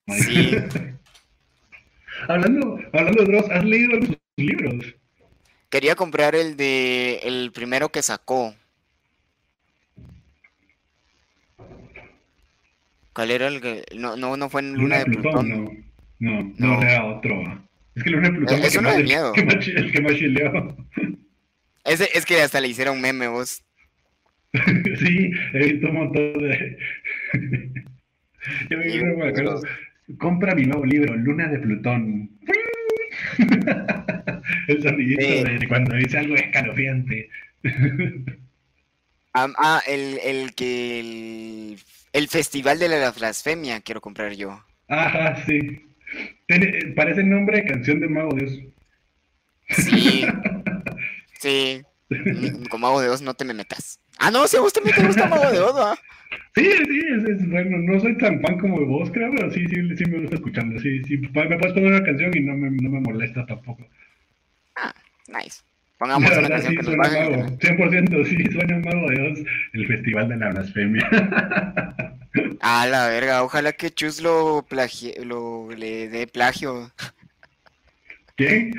Sí. 0.08 0.56
hablando, 2.28 2.78
hablando 2.92 3.24
de 3.24 3.32
Dross, 3.32 3.50
¿has 3.50 3.64
leído 3.64 4.00
sus 4.00 4.16
libros? 4.36 4.94
Quería 5.68 5.94
comprar 5.94 6.34
el 6.34 6.56
de 6.56 7.20
el 7.24 7.52
primero 7.52 7.90
que 7.90 8.02
sacó. 8.02 8.54
¿Cuál 13.16 13.30
era 13.30 13.48
el 13.48 13.62
que.? 13.62 13.82
No, 13.96 14.14
no, 14.14 14.36
no 14.36 14.50
fue 14.50 14.60
en 14.60 14.74
Luna, 14.74 14.98
de 14.98 15.06
Plutón. 15.06 15.48
No, 15.48 15.72
no, 16.18 16.52
no, 16.58 16.82
era 16.82 17.02
otro. 17.06 17.66
Es 17.94 18.04
que 18.04 18.10
el 18.10 18.22
de 18.22 18.30
Plutón 18.30 18.62
es, 18.62 18.76
uno 18.76 18.94
de 18.94 19.04
miedo. 19.04 19.32
el 19.34 19.90
que 19.90 20.02
más 20.02 20.16
chileó. 20.16 20.76
Es, 21.82 22.02
es 22.02 22.26
que 22.26 22.42
hasta 22.42 22.60
le 22.60 22.68
hicieron 22.68 23.00
meme 23.00 23.26
vos. 23.28 23.64
sí, 24.52 25.30
he 25.54 25.58
visto 25.58 25.88
un 25.88 25.94
montón 25.94 26.34
de. 26.34 26.76
Yo 28.68 28.76
me 28.76 29.28
acuerdo. 29.28 29.62
Compra 30.18 30.54
mi 30.54 30.66
nuevo 30.66 30.84
libro, 30.84 31.16
Luna 31.16 31.48
de 31.48 31.58
Plutón. 31.58 32.30
el 34.68 34.82
sonidito 34.82 35.26
de 35.26 35.66
cuando 35.68 35.96
dice 35.96 36.18
algo 36.18 36.34
escalofriante. 36.34 37.30
ah, 39.32 39.80
el, 39.86 40.18
el 40.22 40.54
que. 40.54 41.00
El, 41.00 41.78
el 42.16 42.28
Festival 42.28 42.78
de 42.78 42.88
la 42.88 43.10
Blasfemia 43.10 43.80
quiero 43.80 44.00
comprar 44.00 44.32
yo. 44.32 44.64
Ajá, 44.88 45.44
sí 45.46 45.86
parece 46.94 47.20
el 47.20 47.30
nombre 47.30 47.58
de 47.58 47.64
canción 47.64 48.00
de 48.00 48.08
Mago 48.08 48.34
Dios. 48.34 48.58
Sí. 49.68 50.24
sí. 51.40 51.82
Con 52.70 52.80
Mago 52.80 53.00
de 53.00 53.08
Dios 53.08 53.22
no 53.22 53.34
te 53.34 53.44
me 53.44 53.54
metas. 53.54 54.00
Ah, 54.18 54.30
no, 54.30 54.46
si 54.46 54.56
a 54.56 54.60
vos 54.60 54.72
también 54.72 54.96
te 54.96 55.06
gusta 55.06 55.26
Mago 55.26 55.46
de 55.46 55.52
Dios, 55.52 55.74
¿verdad? 55.74 55.98
Sí, 56.54 56.64
sí, 56.64 57.00
es, 57.28 57.50
bueno, 57.50 57.78
no 57.78 58.00
soy 58.00 58.16
tan 58.16 58.40
fan 58.40 58.58
como 58.58 58.84
vos, 58.86 59.10
creo, 59.10 59.30
pero 59.36 59.50
sí, 59.50 59.66
sí, 59.68 59.96
sí 59.96 60.04
me 60.10 60.20
gusta 60.20 60.36
escuchando. 60.36 60.80
Sí, 60.80 61.02
sí, 61.04 61.18
me 61.18 61.28
puedes 61.28 61.72
poner 61.72 61.92
una 61.92 62.04
canción 62.04 62.36
y 62.36 62.40
no 62.40 62.54
me, 62.54 62.70
no 62.70 62.90
me 62.90 63.00
molesta 63.00 63.44
tampoco. 63.44 63.86
Ah, 64.76 64.94
nice. 65.28 65.62
Pongamos 65.98 66.30
una 66.30 66.48
canción 66.48 66.74
sí, 66.74 66.90
que 66.90 66.96
mago. 66.96 67.46
100% 67.58 68.24
sí, 68.26 68.52
suena 68.52 68.78
Mago 68.78 69.08
de 69.08 69.16
Dios, 69.16 69.38
el 69.72 69.86
Festival 69.86 70.28
de 70.28 70.36
la 70.36 70.50
Blasfemia. 70.50 71.08
Ah, 72.60 72.86
la 72.86 73.08
verga, 73.08 73.42
ojalá 73.42 73.72
que 73.72 73.90
Chus 73.90 74.20
lo, 74.20 74.62
plagie, 74.68 75.24
lo 75.24 75.70
le 75.70 76.08
dé 76.08 76.26
plagio. 76.26 76.92
¿Qué? 78.36 78.70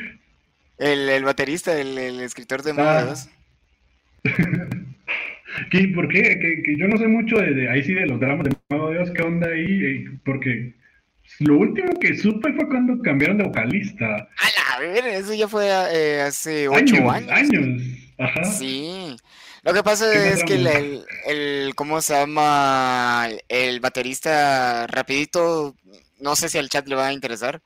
El, 0.77 1.09
el 1.09 1.23
baterista, 1.23 1.75
el, 1.79 1.97
el, 1.97 2.19
escritor 2.19 2.61
de 2.61 2.73
Mago 2.73 3.13
ah. 3.13 3.15
¿Qué, 5.71 5.87
¿Por 5.87 6.07
qué? 6.09 6.21
Que, 6.21 6.61
que, 6.61 6.77
yo 6.77 6.87
no 6.87 6.97
sé 6.97 7.07
mucho 7.07 7.37
de, 7.37 7.67
ahí 7.67 7.83
sí 7.83 7.95
de 7.95 8.05
los 8.05 8.19
dramas 8.19 8.47
de 8.47 8.55
Mago 8.69 8.91
Dios, 8.91 9.09
¿qué 9.09 9.23
onda 9.23 9.47
ahí? 9.47 9.83
Eh, 9.83 10.11
porque 10.23 10.73
lo 11.39 11.57
último 11.57 11.99
que 11.99 12.17
supe 12.17 12.51
fue 12.53 12.67
cuando 12.67 13.01
cambiaron 13.01 13.37
de 13.37 13.43
vocalista. 13.45 14.05
A 14.05 14.81
la 14.81 15.07
eso 15.07 15.33
ya 15.33 15.47
fue 15.47 15.67
eh, 15.67 16.21
hace 16.21 16.67
ocho 16.67 17.09
años. 17.09 17.31
Años, 17.31 17.81
ajá. 18.17 18.43
Sí. 18.45 19.15
Lo 19.63 19.73
que 19.73 19.83
pasa 19.83 20.31
es 20.31 20.43
que 20.43 20.55
el, 20.55 21.03
el, 21.25 21.75
¿cómo 21.75 22.01
se 22.01 22.13
llama? 22.13 23.27
El 23.49 23.79
baterista 23.79 24.87
rapidito, 24.87 25.75
no 26.19 26.35
sé 26.35 26.47
si 26.47 26.57
al 26.57 26.69
chat 26.69 26.87
le 26.87 26.95
va 26.95 27.07
a 27.07 27.13
interesar, 27.13 27.61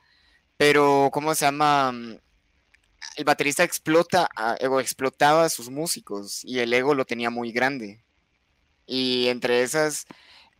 pero 0.57 1.09
¿cómo 1.13 1.35
se 1.35 1.45
llama? 1.45 1.93
El 3.17 3.23
baterista 3.23 3.63
explota, 3.63 4.29
o 4.67 4.79
explotaba 4.79 5.45
a 5.45 5.49
sus 5.49 5.69
músicos 5.69 6.43
y 6.43 6.59
el 6.59 6.73
ego 6.73 6.95
lo 6.95 7.05
tenía 7.05 7.29
muy 7.29 7.51
grande. 7.51 8.03
Y 8.87 9.27
entre 9.27 9.61
esas, 9.61 10.05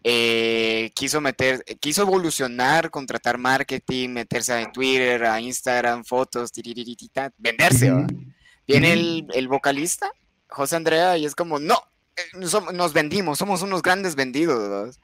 eh, 0.04 0.92
quiso 0.96 1.22
meter, 1.22 1.64
quiso 1.80 2.02
evolucionar, 2.04 2.90
contratar 2.90 3.38
marketing, 3.38 4.10
meterse 4.10 4.54
a 4.54 4.72
Twitter, 4.72 5.26
a 5.26 5.40
Instagram, 5.40 6.04
fotos, 6.04 6.52
venderse, 7.38 7.92
Viene 8.68 8.94
el, 8.94 9.28
el 9.34 9.48
vocalista, 9.48 10.12
José 10.48 10.78
Andrea, 10.78 11.18
y 11.18 11.26
es 11.26 11.36
como, 11.36 11.60
no, 11.60 11.78
eh, 12.16 12.24
nos 12.74 12.94
vendimos, 12.94 13.38
somos 13.38 13.62
unos 13.62 13.82
grandes 13.82 14.16
vendidos. 14.16 14.70
¿verdad? 14.70 14.96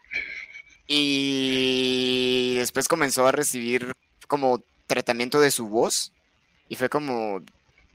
Y 0.87 2.55
después 2.55 2.87
comenzó 2.87 3.27
a 3.27 3.33
recibir 3.33 3.93
como 4.27 4.63
tratamiento 4.87 5.39
de 5.41 5.51
su 5.51 5.67
voz. 5.67 6.13
Y 6.69 6.75
fue 6.75 6.89
como, 6.89 7.41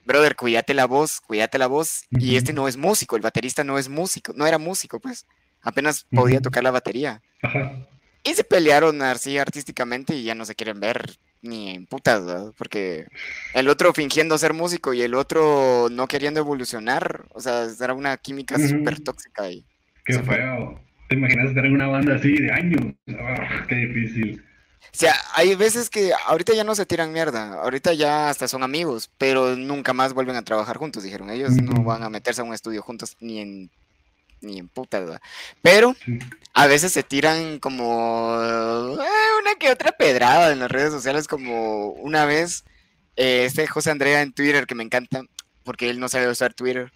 brother, 0.04 0.36
cuídate 0.36 0.74
la 0.74 0.86
voz, 0.86 1.20
cuídate 1.20 1.58
la 1.58 1.66
voz. 1.66 2.04
Y 2.10 2.36
este 2.36 2.52
no 2.52 2.68
es 2.68 2.76
músico, 2.76 3.16
el 3.16 3.22
baterista 3.22 3.64
no 3.64 3.78
es 3.78 3.88
músico, 3.88 4.32
no 4.34 4.46
era 4.46 4.58
músico, 4.58 5.00
pues. 5.00 5.26
Apenas 5.62 6.06
podía 6.10 6.40
tocar 6.40 6.62
la 6.64 6.70
batería. 6.70 7.22
Ajá. 7.42 7.72
Y 8.24 8.34
se 8.34 8.44
pelearon 8.44 9.02
así 9.02 9.38
artísticamente 9.38 10.14
y 10.14 10.24
ya 10.24 10.34
no 10.34 10.44
se 10.44 10.54
quieren 10.54 10.78
ver 10.80 11.16
ni 11.40 11.70
en 11.70 11.86
putas, 11.86 12.24
¿verdad? 12.24 12.52
Porque 12.56 13.06
el 13.54 13.68
otro 13.68 13.92
fingiendo 13.92 14.38
ser 14.38 14.54
músico 14.54 14.94
y 14.94 15.02
el 15.02 15.14
otro 15.14 15.88
no 15.90 16.06
queriendo 16.06 16.38
evolucionar, 16.38 17.24
o 17.30 17.40
sea, 17.40 17.66
era 17.80 17.94
una 17.94 18.16
química 18.16 18.54
Ujú. 18.56 18.68
súper 18.68 19.00
tóxica 19.00 19.50
y 19.50 19.64
Qué 20.04 20.14
Se 20.14 20.22
fue. 20.22 20.36
feo. 20.36 20.80
¿Te 21.08 21.16
imaginas 21.16 21.48
estar 21.48 21.64
en 21.66 21.74
una 21.74 21.86
banda 21.88 22.14
así 22.16 22.32
de 22.36 22.50
años? 22.52 22.94
Ah, 23.08 23.64
qué 23.68 23.74
difícil. 23.76 24.44
O 24.82 24.88
sea, 24.96 25.14
hay 25.34 25.54
veces 25.54 25.90
que 25.90 26.12
ahorita 26.26 26.54
ya 26.54 26.64
no 26.64 26.74
se 26.74 26.86
tiran 26.86 27.12
mierda, 27.12 27.54
ahorita 27.62 27.92
ya 27.94 28.28
hasta 28.28 28.46
son 28.48 28.62
amigos, 28.62 29.10
pero 29.18 29.56
nunca 29.56 29.92
más 29.92 30.12
vuelven 30.12 30.36
a 30.36 30.42
trabajar 30.42 30.76
juntos, 30.76 31.02
dijeron. 31.02 31.30
Ellos 31.30 31.52
no 31.52 31.72
Ujú. 31.72 31.84
van 31.84 32.02
a 32.02 32.10
meterse 32.10 32.40
a 32.40 32.44
un 32.44 32.52
estudio 32.54 32.82
juntos 32.82 33.16
ni 33.20 33.40
en 33.40 33.70
ni 34.42 34.58
en 34.58 34.68
puta, 34.68 35.00
¿verdad? 35.00 35.20
Pero 35.62 35.96
a 36.52 36.66
veces 36.66 36.92
se 36.92 37.02
tiran 37.02 37.58
como 37.58 38.36
eh, 38.42 38.96
una 39.40 39.54
que 39.58 39.70
otra 39.70 39.92
pedrada 39.92 40.52
en 40.52 40.58
las 40.60 40.70
redes 40.70 40.92
sociales, 40.92 41.26
como 41.28 41.90
una 41.92 42.24
vez 42.26 42.64
eh, 43.16 43.44
este 43.46 43.66
José 43.66 43.90
Andrea 43.90 44.22
en 44.22 44.32
Twitter, 44.32 44.66
que 44.66 44.74
me 44.74 44.82
encanta, 44.84 45.22
porque 45.64 45.88
él 45.90 46.00
no 46.00 46.08
sabe 46.08 46.28
usar 46.28 46.54
Twitter. 46.54 46.92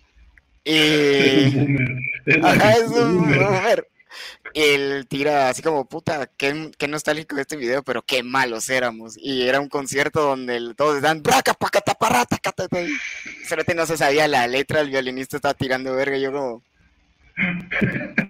Y... 0.64 1.56
Ajá, 2.42 2.72
es 2.72 2.88
un 2.88 3.18
boomer. 3.18 3.86
él 4.54 5.06
tira 5.08 5.48
así 5.48 5.62
como, 5.62 5.84
puta, 5.84 6.28
qué, 6.36 6.70
qué 6.76 6.88
nostálgico 6.88 7.36
este 7.38 7.56
video, 7.56 7.82
pero 7.82 8.02
qué 8.02 8.22
malos 8.22 8.68
éramos. 8.68 9.16
Y 9.16 9.42
era 9.46 9.60
un 9.60 9.68
concierto 9.68 10.22
donde 10.22 10.56
el- 10.56 10.74
todos 10.74 11.00
dan 11.02 11.22
braca, 11.22 11.54
paca, 11.54 11.80
taparata, 11.80 12.38
Cerote 13.46 13.74
no 13.74 13.86
se 13.86 13.96
sabía 13.96 14.26
la 14.26 14.46
letra, 14.48 14.80
el 14.80 14.90
violinista 14.90 15.36
estaba 15.36 15.54
tirando 15.54 15.94
verga. 15.94 16.16
Y 16.16 16.22
yo 16.22 16.32
como, 16.32 16.62
verga. 17.36 18.26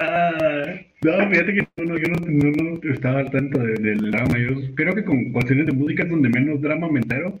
Ah, 0.00 0.74
no, 1.02 1.30
fíjate 1.30 1.54
que 1.54 1.68
no, 1.84 1.96
yo 1.96 2.08
no, 2.08 2.18
no- 2.26 2.78
no 2.82 2.92
estaba 2.92 3.20
al 3.20 3.30
tanto 3.30 3.58
de- 3.58 3.74
del 3.74 4.10
drama. 4.10 4.36
Yo 4.38 4.74
creo 4.74 4.94
que 4.94 5.04
con 5.04 5.32
cuestiones 5.32 5.66
de 5.66 5.72
música 5.72 6.02
es 6.04 6.10
donde 6.10 6.28
menos 6.28 6.60
drama 6.60 6.88
me 6.90 7.00
entero. 7.00 7.40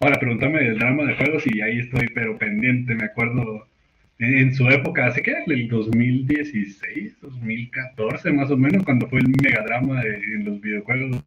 Ahora, 0.00 0.18
pregúntame 0.20 0.60
del 0.62 0.78
drama 0.78 1.04
de 1.04 1.16
juegos 1.16 1.44
y 1.46 1.60
ahí 1.60 1.78
estoy, 1.80 2.08
pero 2.14 2.36
pendiente. 2.38 2.94
Me 2.94 3.04
acuerdo 3.06 3.66
en, 4.18 4.38
en 4.38 4.54
su 4.54 4.68
época, 4.68 5.06
¿hace 5.06 5.22
qué? 5.22 5.34
El 5.46 5.68
2016, 5.68 7.18
2014 7.20 8.30
más 8.32 8.50
o 8.50 8.56
menos, 8.56 8.84
cuando 8.84 9.08
fue 9.08 9.20
el 9.20 9.28
megadrama 9.42 10.02
de, 10.02 10.16
en 10.16 10.44
los 10.44 10.60
videojuegos 10.60 11.22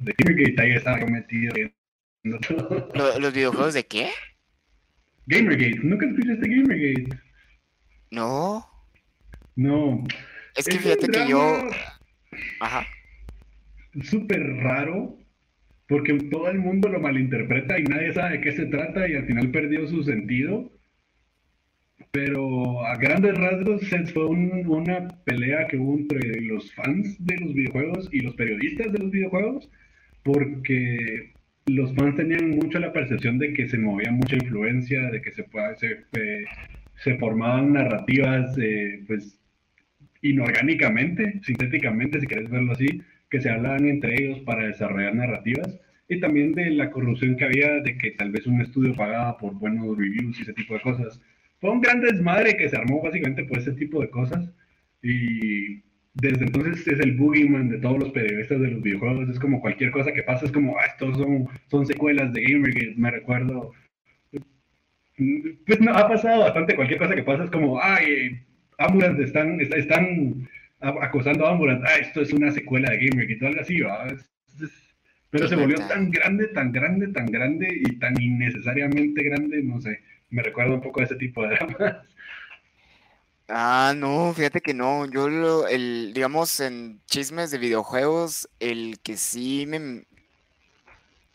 de 0.00 0.14
Gamergate. 0.18 0.62
Ahí 0.62 0.72
estaba 0.72 1.00
yo 1.00 1.06
metido 1.06 1.54
todo. 2.48 2.88
¿Lo- 2.94 3.18
¿Los 3.20 3.32
videojuegos 3.34 3.74
de 3.74 3.84
qué? 3.86 4.08
Gamergate, 5.26 5.78
¿nunca 5.82 6.06
escuchaste 6.06 6.48
Gamergate? 6.48 7.08
No. 8.10 8.66
No. 9.56 10.04
Es 10.56 10.66
que 10.66 10.78
fíjate 10.78 11.08
que 11.08 11.28
yo. 11.28 11.68
Ajá. 12.60 12.86
súper 14.02 14.40
raro 14.56 15.18
porque 15.86 16.14
todo 16.30 16.48
el 16.48 16.58
mundo 16.58 16.88
lo 16.88 16.98
malinterpreta 17.00 17.78
y 17.78 17.82
nadie 17.84 18.12
sabe 18.14 18.38
de 18.38 18.40
qué 18.40 18.52
se 18.52 18.66
trata 18.66 19.06
y 19.08 19.14
al 19.14 19.26
final 19.26 19.50
perdió 19.50 19.86
su 19.86 20.02
sentido. 20.02 20.72
Pero 22.10 22.84
a 22.86 22.96
grandes 22.96 23.36
rasgos 23.36 23.82
se- 23.88 24.06
fue 24.06 24.26
un- 24.26 24.66
una 24.66 25.08
pelea 25.24 25.66
que 25.68 25.76
hubo 25.76 25.98
entre 25.98 26.40
los 26.42 26.72
fans 26.74 27.16
de 27.24 27.36
los 27.38 27.54
videojuegos 27.54 28.08
y 28.12 28.20
los 28.20 28.34
periodistas 28.34 28.92
de 28.92 28.98
los 28.98 29.10
videojuegos 29.10 29.68
porque 30.22 31.32
los 31.66 31.94
fans 31.94 32.16
tenían 32.16 32.50
mucho 32.50 32.78
la 32.78 32.92
percepción 32.92 33.38
de 33.38 33.52
que 33.52 33.68
se 33.68 33.78
movía 33.78 34.10
mucha 34.10 34.36
influencia, 34.36 35.10
de 35.10 35.22
que 35.22 35.32
se, 35.32 35.46
eh, 36.12 37.18
formaban 37.18 37.72
narrativas 37.72 38.56
eh, 38.58 39.02
pues 39.06 39.38
inorgánicamente, 40.22 41.40
sintéticamente, 41.42 42.20
si 42.20 42.26
quieres 42.26 42.50
verlo 42.50 42.72
así, 42.72 43.02
que 43.30 43.40
se 43.40 43.50
hablaban 43.50 43.86
entre 43.86 44.14
ellos 44.22 44.40
para 44.40 44.66
desarrollar 44.66 45.14
narrativas 45.14 45.80
y 46.08 46.20
también 46.20 46.52
de 46.52 46.70
la 46.70 46.90
corrupción 46.90 47.36
que 47.36 47.44
había 47.44 47.80
de 47.80 47.96
que 47.96 48.12
tal 48.12 48.30
vez 48.30 48.46
un 48.46 48.60
estudio 48.60 48.94
pagaba 48.94 49.38
por 49.38 49.54
buenos 49.54 49.96
reviews 49.96 50.38
y 50.38 50.42
ese 50.42 50.52
tipo 50.52 50.74
de 50.74 50.80
cosas. 50.80 51.20
Fue 51.60 51.70
un 51.70 51.80
gran 51.80 52.00
desmadre 52.00 52.56
que 52.56 52.68
se 52.68 52.76
armó 52.76 53.02
básicamente 53.02 53.44
por 53.44 53.58
ese 53.58 53.72
tipo 53.72 54.00
de 54.00 54.10
cosas 54.10 54.52
y 55.02 55.82
desde 56.14 56.44
entonces 56.44 56.86
es 56.86 57.00
el 57.00 57.16
boogeyman 57.16 57.68
de 57.68 57.78
todos 57.78 57.98
los 57.98 58.10
periodistas 58.12 58.60
de 58.60 58.68
los 58.70 58.82
videojuegos. 58.82 59.28
Es 59.30 59.38
como 59.40 59.60
cualquier 59.60 59.90
cosa 59.90 60.12
que 60.12 60.22
pasa, 60.22 60.46
es 60.46 60.52
como, 60.52 60.78
ah, 60.78 60.86
estos 60.86 61.16
son, 61.18 61.48
son 61.70 61.86
secuelas 61.86 62.32
de 62.32 62.42
Gamergate, 62.42 62.94
me 62.96 63.10
recuerdo. 63.10 63.72
Pues 65.66 65.80
no, 65.80 65.92
ha 65.94 66.08
pasado 66.08 66.40
bastante, 66.42 66.74
cualquier 66.74 66.98
cosa 66.98 67.14
que 67.14 67.22
pasa 67.22 67.44
es 67.44 67.50
como, 67.50 67.80
ay, 67.80 68.38
Ambulance 68.78 69.22
están, 69.24 69.60
est- 69.60 69.72
están 69.74 70.48
acosando 70.80 71.46
a 71.46 71.50
Ambulance, 71.52 71.84
ah, 71.86 71.96
esto 72.00 72.22
es 72.22 72.32
una 72.32 72.50
secuela 72.50 72.90
de 72.90 73.06
Gamergate 73.06 73.46
algo 73.46 73.60
así, 73.60 73.76
pero 75.30 75.48
se 75.48 75.56
volvió 75.56 75.84
tan 75.86 76.10
grande, 76.10 76.48
tan 76.48 76.72
grande, 76.72 77.08
tan 77.08 77.26
grande 77.26 77.68
y 77.70 77.98
tan 77.98 78.20
innecesariamente 78.20 79.22
grande, 79.24 79.62
no 79.62 79.80
sé, 79.80 80.00
me 80.30 80.42
recuerda 80.42 80.74
un 80.74 80.80
poco 80.82 81.00
a 81.00 81.04
ese 81.04 81.16
tipo 81.16 81.42
de 81.42 81.54
dramas. 81.56 82.06
Ah, 83.54 83.92
no, 83.94 84.32
fíjate 84.34 84.60
que 84.62 84.72
no. 84.72 85.04
Yo, 85.10 85.28
lo, 85.28 85.66
el, 85.68 86.12
digamos, 86.14 86.58
en 86.60 87.02
chismes 87.06 87.50
de 87.50 87.58
videojuegos, 87.58 88.48
el 88.60 88.98
que 89.02 89.16
sí 89.18 89.66
me. 89.66 90.06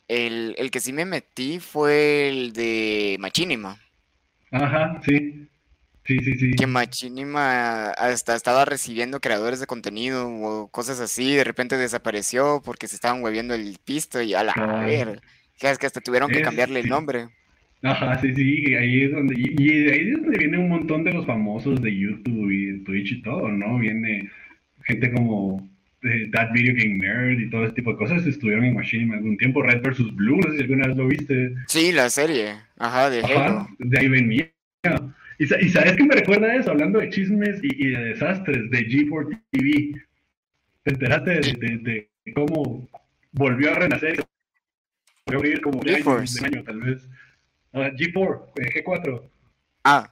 El, 0.07 0.55
el 0.57 0.72
que 0.72 0.80
sí 0.80 0.93
me 0.93 1.05
metí 1.05 1.59
fue 1.59 2.30
el 2.30 2.53
de 2.53 3.18
Machinima. 3.20 3.78
Ajá, 4.51 5.01
sí, 5.05 5.47
sí, 6.05 6.20
sí, 6.20 6.36
sí. 6.39 6.51
Que 6.55 6.65
Machinima 6.65 7.89
hasta 7.91 8.36
estaba 8.36 8.63
recibiendo 8.63 9.20
creadores 9.20 9.59
de 9.59 9.68
contenido 9.68 10.28
o 10.30 10.70
cosas 10.70 11.01
así, 11.01 11.36
de 11.36 11.43
repente 11.43 11.76
desapareció 11.78 12.61
porque 12.63 12.88
se 12.88 12.95
estaban 12.95 13.22
hueviendo 13.22 13.53
el 13.53 13.78
pisto 13.84 14.22
y 14.22 14.34
a 14.34 14.43
la 14.43 14.53
Ah. 14.55 14.86
ver. 14.86 15.22
Es 15.59 15.78
que 15.78 15.88
hasta 15.88 15.99
tuvieron 16.01 16.30
que 16.32 16.38
Es- 16.39 16.43
cambiarle 16.45 16.80
el 16.80 16.88
nombre. 16.88 17.28
Ajá, 17.84 18.19
sí, 18.19 18.34
sí, 18.34 18.73
ahí 18.75 19.03
es 19.03 19.11
donde, 19.11 19.36
y, 19.38 19.55
y 19.57 19.84
de 19.84 19.93
ahí 19.93 20.09
es 20.09 20.21
donde 20.21 20.38
viene 20.38 20.57
un 20.57 20.69
montón 20.69 21.03
de 21.03 21.13
los 21.13 21.25
famosos 21.25 21.82
de 21.82 21.95
YouTube 21.95 22.49
y 22.51 22.65
de 22.65 22.80
Twitch 22.80 23.11
y 23.13 23.21
todo, 23.21 23.49
¿no? 23.49 23.78
Viene 23.78 24.30
gente 24.84 25.11
como 25.11 25.69
eh, 26.03 26.30
That 26.32 26.51
Video 26.53 26.73
Game 26.75 26.95
Nerd 26.97 27.39
y 27.39 27.49
todo 27.49 27.65
ese 27.65 27.73
tipo 27.75 27.91
de 27.91 27.97
cosas, 27.97 28.25
estuvieron 28.25 28.65
en 28.65 28.75
Machinima 28.75 29.15
algún 29.17 29.38
tiempo, 29.38 29.61
Red 29.61 29.82
vs. 29.84 30.15
Blue, 30.15 30.38
no 30.38 30.49
sé 30.51 30.57
si 30.57 30.63
alguna 30.63 30.88
vez 30.88 30.97
lo 30.97 31.07
viste. 31.07 31.53
Sí, 31.67 31.91
la 31.91 32.09
serie. 32.09 32.55
Ajá, 32.78 33.09
de 33.11 33.19
Halo. 33.21 33.36
Ajá, 33.39 33.67
de 33.78 33.99
ahí 33.99 34.07
venía. 34.07 34.51
Y, 35.39 35.45
sa- 35.45 35.61
y 35.61 35.69
sabes 35.69 35.93
qué 35.97 36.03
me 36.03 36.15
recuerda 36.15 36.55
eso, 36.55 36.71
hablando 36.71 36.99
de 36.99 37.09
chismes 37.11 37.59
y, 37.63 37.67
y 37.86 37.89
de 37.91 38.05
desastres 38.05 38.69
de 38.71 38.88
G4 38.88 39.39
TV. 39.51 39.91
¿Te 40.84 40.91
enteraste 40.93 41.30
de, 41.32 41.78
de- 41.78 41.78
de 42.25 42.34
cómo 42.34 42.89
volvió 43.34 43.71
a 43.71 43.75
renacer? 43.75 44.23
Volvió 45.28 45.38
a 45.38 45.43
abrir 45.43 45.61
como 45.61 45.84
de 45.84 45.89
año, 45.91 45.97
GeForce. 45.97 46.39
de 46.41 46.47
año, 46.47 46.63
tal 46.63 46.80
vez. 46.80 47.07
Ah, 47.84 47.91
G4, 47.91 48.45
eh, 48.57 48.84
G4. 48.84 49.21
Ah. 49.84 50.11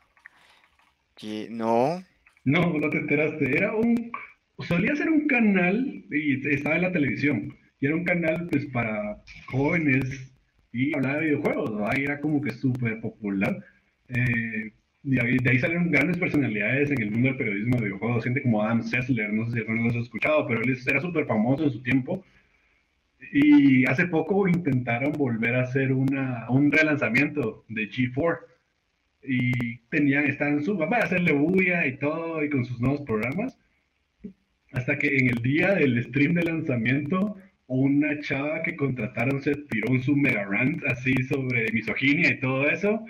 Que- 1.16 1.48
no. 1.50 2.04
No, 2.44 2.74
no 2.78 2.90
te 2.90 2.98
enteraste. 2.98 3.58
Era 3.58 3.76
un. 3.76 4.12
Solía 4.60 4.96
ser 4.96 5.10
un 5.10 5.28
canal 5.28 6.06
y 6.12 6.48
estaba 6.48 6.76
en 6.76 6.84
la 6.84 6.92
televisión. 6.92 7.56
Y 7.80 7.88
era 7.88 7.96
un 7.96 8.06
canal, 8.06 8.48
pues, 8.50 8.66
para 8.68 9.18
jóvenes 9.48 10.32
y 10.72 10.94
hablaba 10.96 11.16
de 11.20 11.26
videojuegos. 11.26 11.72
¿no? 11.72 11.88
Ahí 11.88 12.04
era 12.04 12.20
como 12.22 12.42
que 12.42 12.52
súper 12.52 13.02
popular. 13.02 13.58
Eh, 14.10 14.72
y 15.04 15.44
de 15.44 15.50
ahí 15.50 15.60
salieron 15.60 15.92
grandes 15.92 16.18
personalidades 16.18 16.90
en 16.92 17.02
el 17.02 17.12
mundo 17.12 17.30
del 17.30 17.38
periodismo 17.38 17.78
de 17.78 17.86
videojuegos. 17.86 18.24
Gente 18.24 18.42
como 18.42 18.62
Adam 18.64 18.82
Sessler, 18.82 19.32
no 19.34 19.46
sé 19.46 19.52
si 19.54 19.60
alguno 19.60 19.84
los 19.86 19.96
ha 19.96 20.00
escuchado, 20.00 20.48
pero 20.48 20.62
él 20.62 20.78
era 20.88 21.02
súper 21.02 21.26
famoso 21.26 21.66
en 21.66 21.72
su 21.72 21.82
tiempo. 21.84 22.24
Y 23.38 23.86
hace 23.88 24.08
poco 24.08 24.48
intentaron 24.48 25.12
volver 25.12 25.56
a 25.56 25.64
hacer 25.64 25.92
una, 25.92 26.46
un 26.50 26.72
relanzamiento 26.72 27.66
de 27.68 27.90
G4 27.90 28.40
y 29.24 29.78
tenían, 29.90 30.24
estaban 30.28 30.64
su, 30.64 30.78
para 30.78 31.04
hacerle 31.04 31.34
bulla 31.34 31.86
y 31.86 31.98
todo 31.98 32.42
y 32.46 32.50
con 32.50 32.64
sus 32.64 32.80
nuevos 32.80 33.02
programas. 33.02 33.58
Hasta 34.72 34.98
que 34.98 35.18
en 35.18 35.28
el 35.28 35.42
día 35.42 35.74
del 35.74 36.02
stream 36.06 36.36
de 36.36 36.44
lanzamiento, 36.44 37.36
una 37.68 38.18
chava 38.22 38.64
que 38.64 38.78
contrataron 38.78 39.42
se 39.42 39.54
tiró 39.70 39.92
un 39.92 40.02
su 40.02 40.16
mega 40.16 40.46
rant 40.46 40.82
así 40.86 41.14
sobre 41.26 41.70
misoginia 41.74 42.30
y 42.30 42.40
todo 42.40 42.70
eso. 42.70 43.04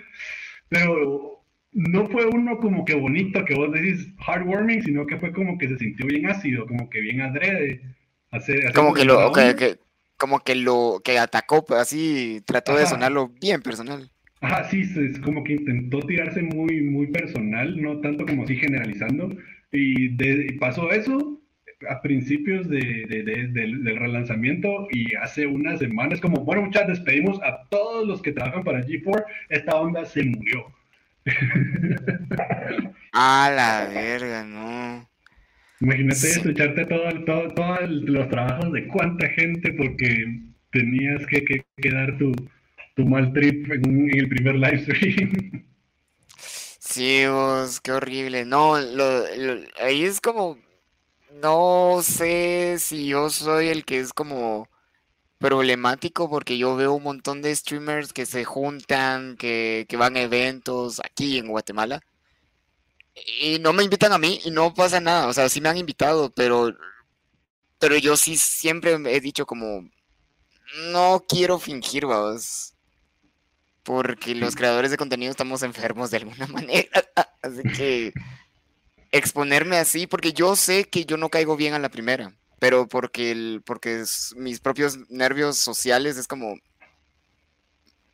Pero 0.68 1.40
no 1.70 2.08
fue 2.08 2.26
uno 2.26 2.58
como 2.58 2.84
que 2.84 2.96
bonito 2.96 3.44
que 3.44 3.54
vos 3.54 3.70
decís 3.70 4.12
heartwarming, 4.26 4.82
sino 4.82 5.06
que 5.06 5.18
fue 5.18 5.32
como 5.32 5.56
que 5.56 5.68
se 5.68 5.78
sintió 5.78 6.04
bien 6.06 6.26
ácido, 6.26 6.66
como 6.66 6.90
que 6.90 7.00
bien 7.00 7.20
adrede. 7.20 7.80
Hacer, 8.32 8.58
hacer 8.58 8.74
Como 8.74 8.92
que 8.92 9.04
lo, 9.04 9.30
que, 9.32 9.85
como 10.16 10.40
que 10.40 10.54
lo 10.54 11.00
que 11.04 11.18
atacó, 11.18 11.64
pues, 11.64 11.80
así 11.80 12.42
trató 12.46 12.76
de 12.76 12.86
sonarlo 12.86 13.28
bien 13.40 13.62
personal. 13.62 14.10
Ajá, 14.40 14.64
sí, 14.70 14.82
es 14.82 15.18
como 15.20 15.42
que 15.44 15.54
intentó 15.54 16.00
tirarse 16.00 16.42
muy, 16.42 16.82
muy 16.82 17.06
personal, 17.08 17.80
no 17.80 18.00
tanto 18.00 18.26
como 18.26 18.44
así 18.44 18.56
generalizando. 18.56 19.30
Y 19.72 20.10
pasó 20.58 20.90
eso 20.90 21.40
a 21.88 22.00
principios 22.00 22.68
de, 22.68 23.06
del, 23.52 23.98
relanzamiento 23.98 24.88
y 24.90 25.14
hace 25.16 25.46
unas 25.46 25.78
semanas, 25.78 26.20
como, 26.20 26.44
bueno, 26.44 26.62
muchas 26.62 26.86
despedimos 26.86 27.40
a 27.42 27.66
todos 27.68 28.06
los 28.06 28.22
que 28.22 28.32
trabajan 28.32 28.64
para 28.64 28.80
G4, 28.80 29.24
esta 29.50 29.76
onda 29.76 30.04
se 30.04 30.24
murió. 30.24 30.66
A 33.12 33.50
la 33.50 33.88
verga, 33.92 34.44
no. 34.44 35.08
Imagínate 35.80 36.28
eso, 36.28 36.48
echarte 36.48 36.86
todos 36.86 37.24
todo, 37.26 37.86
los 37.86 38.28
trabajos 38.28 38.72
de 38.72 38.86
cuánta 38.88 39.28
gente 39.28 39.72
porque 39.74 40.40
tenías 40.72 41.26
que, 41.26 41.44
que, 41.44 41.90
dar 41.90 42.16
tu, 42.16 42.34
mal 43.04 43.32
trip 43.32 43.70
en, 43.70 44.10
el 44.10 44.28
primer 44.28 44.54
live 44.54 44.78
stream. 44.78 45.66
Sí, 46.38 47.26
vos, 47.26 47.80
qué 47.80 47.92
horrible. 47.92 48.46
No, 48.46 48.78
lo, 48.78 49.24
ahí 49.78 50.04
es 50.04 50.20
como, 50.20 50.58
no 51.42 52.00
sé 52.02 52.76
si 52.78 53.08
yo 53.08 53.28
soy 53.28 53.68
el 53.68 53.84
que 53.84 54.00
es 54.00 54.14
como 54.14 54.68
problemático 55.38 56.30
porque 56.30 56.56
yo 56.56 56.74
veo 56.76 56.94
un 56.94 57.02
montón 57.02 57.42
de 57.42 57.54
streamers 57.54 58.14
que 58.14 58.24
se 58.24 58.44
juntan, 58.44 59.36
que, 59.36 59.84
que 59.88 59.96
van 59.98 60.16
a 60.16 60.22
eventos 60.22 61.00
aquí 61.04 61.36
en 61.36 61.48
Guatemala 61.48 62.00
y 63.40 63.58
no 63.58 63.72
me 63.72 63.82
invitan 63.82 64.12
a 64.12 64.18
mí 64.18 64.40
y 64.44 64.50
no 64.50 64.74
pasa 64.74 65.00
nada. 65.00 65.26
O 65.26 65.32
sea, 65.32 65.48
sí 65.48 65.60
me 65.60 65.68
han 65.68 65.78
invitado, 65.78 66.30
pero, 66.30 66.74
pero 67.78 67.96
yo 67.96 68.16
sí 68.16 68.36
siempre 68.36 68.92
he 68.92 69.20
dicho 69.20 69.46
como, 69.46 69.88
no 70.92 71.24
quiero 71.28 71.58
fingir, 71.58 72.06
vamos. 72.06 72.74
Porque 73.82 74.34
los 74.34 74.56
creadores 74.56 74.90
de 74.90 74.96
contenido 74.96 75.30
estamos 75.30 75.62
enfermos 75.62 76.10
de 76.10 76.18
alguna 76.18 76.46
manera. 76.48 77.04
Así 77.42 77.62
que 77.76 78.12
exponerme 79.12 79.76
así, 79.76 80.06
porque 80.06 80.32
yo 80.32 80.56
sé 80.56 80.84
que 80.84 81.04
yo 81.04 81.16
no 81.16 81.30
caigo 81.30 81.56
bien 81.56 81.74
a 81.74 81.78
la 81.78 81.88
primera, 81.88 82.34
pero 82.58 82.86
porque, 82.88 83.30
el, 83.30 83.62
porque 83.64 84.04
mis 84.36 84.60
propios 84.60 84.98
nervios 85.08 85.56
sociales 85.56 86.16
es 86.18 86.26
como, 86.26 86.56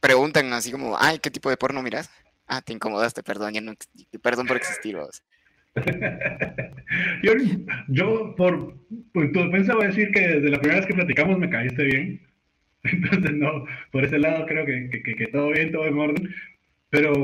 preguntan 0.00 0.52
así 0.52 0.70
como, 0.70 0.96
ay, 0.98 1.18
¿qué 1.18 1.30
tipo 1.30 1.50
de 1.50 1.56
porno 1.56 1.82
miras? 1.82 2.10
Ah, 2.54 2.60
te 2.60 2.74
incomodaste, 2.74 3.22
perdón, 3.22 3.54
ya 3.54 3.62
no, 3.62 3.72
perdón 4.22 4.46
por 4.46 4.58
existir 4.58 4.94
vos. 4.94 5.22
yo, 7.22 7.32
yo, 7.88 8.34
por, 8.36 8.76
por 9.14 9.32
tu 9.32 9.44
defensa 9.44 9.74
voy 9.74 9.84
a 9.84 9.86
decir 9.86 10.10
que 10.10 10.20
desde 10.20 10.50
la 10.50 10.58
primera 10.58 10.80
vez 10.80 10.86
que 10.86 10.92
platicamos 10.92 11.38
me 11.38 11.48
caíste 11.48 11.82
bien. 11.82 12.20
Entonces, 12.82 13.32
no, 13.32 13.64
por 13.90 14.04
ese 14.04 14.18
lado 14.18 14.44
creo 14.44 14.66
que, 14.66 14.90
que, 14.90 15.14
que, 15.14 15.26
todo 15.28 15.48
bien, 15.52 15.72
todo 15.72 15.86
en 15.86 15.98
orden. 15.98 16.34
Pero, 16.90 17.14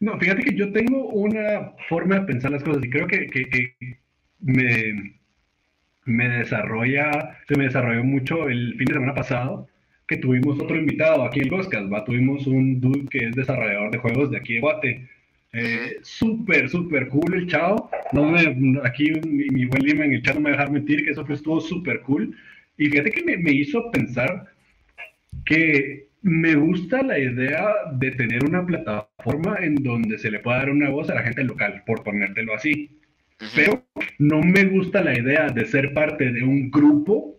no, 0.00 0.18
fíjate 0.18 0.42
que 0.42 0.54
yo 0.54 0.70
tengo 0.70 1.08
una 1.08 1.72
forma 1.88 2.16
de 2.16 2.26
pensar 2.26 2.50
las 2.50 2.62
cosas 2.62 2.84
y 2.84 2.90
creo 2.90 3.06
que, 3.06 3.26
que 3.30 3.74
me, 4.40 5.18
me 6.04 6.28
desarrolla, 6.28 7.38
se 7.48 7.56
me 7.56 7.64
desarrolló 7.64 8.04
mucho 8.04 8.50
el 8.50 8.74
fin 8.76 8.84
de 8.84 8.92
semana 8.92 9.14
pasado 9.14 9.66
que 10.06 10.16
tuvimos 10.18 10.60
otro 10.60 10.76
invitado 10.76 11.24
aquí 11.24 11.40
en 11.40 11.48
Goscas, 11.48 11.90
¿va? 11.90 12.04
Tuvimos 12.04 12.46
un 12.46 12.80
dude 12.80 13.06
que 13.10 13.26
es 13.28 13.34
desarrollador 13.34 13.90
de 13.90 13.98
juegos 13.98 14.30
de 14.30 14.36
aquí 14.36 14.54
de 14.54 14.60
Guate. 14.60 15.08
Eh, 15.52 15.98
súper, 16.02 16.68
súper 16.68 17.08
cool 17.08 17.34
el 17.34 17.46
chavo. 17.46 17.90
No 18.12 18.28
me, 18.28 18.80
aquí 18.82 19.10
mi, 19.26 19.64
buen 19.64 19.82
Lima 19.82 20.04
en 20.04 20.14
el 20.14 20.22
chat 20.22 20.34
no 20.34 20.40
me 20.40 20.50
va 20.50 20.56
a 20.56 20.58
dejar 20.58 20.72
mentir 20.72 21.04
que 21.04 21.12
eso 21.12 21.24
fue, 21.24 21.36
estuvo 21.36 21.60
súper 21.60 22.00
cool. 22.00 22.36
Y 22.76 22.88
fíjate 22.88 23.10
que 23.12 23.24
me, 23.24 23.36
me 23.38 23.52
hizo 23.52 23.90
pensar 23.92 24.46
que 25.44 26.08
me 26.22 26.54
gusta 26.54 27.02
la 27.02 27.18
idea 27.18 27.66
de 27.92 28.10
tener 28.12 28.44
una 28.44 28.64
plataforma 28.64 29.58
en 29.60 29.76
donde 29.76 30.18
se 30.18 30.30
le 30.30 30.40
pueda 30.40 30.58
dar 30.58 30.70
una 30.70 30.90
voz 30.90 31.08
a 31.10 31.14
la 31.14 31.22
gente 31.22 31.44
local, 31.44 31.82
por 31.86 32.02
ponértelo 32.02 32.54
así. 32.54 32.90
Pero 33.54 33.84
no 34.18 34.40
me 34.40 34.64
gusta 34.64 35.02
la 35.02 35.18
idea 35.18 35.48
de 35.48 35.64
ser 35.66 35.92
parte 35.92 36.32
de 36.32 36.42
un 36.42 36.70
grupo 36.70 37.36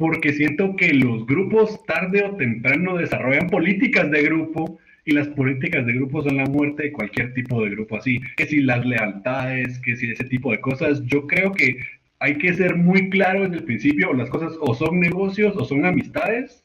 porque 0.00 0.32
siento 0.32 0.76
que 0.76 0.94
los 0.94 1.26
grupos 1.26 1.84
tarde 1.84 2.24
o 2.24 2.34
temprano 2.34 2.96
desarrollan 2.96 3.50
políticas 3.50 4.10
de 4.10 4.22
grupo 4.22 4.78
y 5.04 5.10
las 5.12 5.28
políticas 5.28 5.84
de 5.84 5.92
grupo 5.92 6.22
son 6.22 6.38
la 6.38 6.46
muerte 6.46 6.84
de 6.84 6.92
cualquier 6.92 7.34
tipo 7.34 7.62
de 7.62 7.68
grupo 7.68 7.98
así. 7.98 8.18
Que 8.38 8.46
si 8.46 8.60
las 8.60 8.86
lealtades, 8.86 9.78
que 9.80 9.96
si 9.96 10.10
ese 10.10 10.24
tipo 10.24 10.52
de 10.52 10.60
cosas, 10.62 11.04
yo 11.04 11.26
creo 11.26 11.52
que 11.52 11.80
hay 12.18 12.38
que 12.38 12.54
ser 12.54 12.76
muy 12.76 13.10
claro 13.10 13.44
en 13.44 13.52
el 13.52 13.62
principio, 13.62 14.14
las 14.14 14.30
cosas 14.30 14.54
o 14.62 14.74
son 14.74 15.00
negocios 15.00 15.54
o 15.54 15.66
son 15.66 15.84
amistades, 15.84 16.64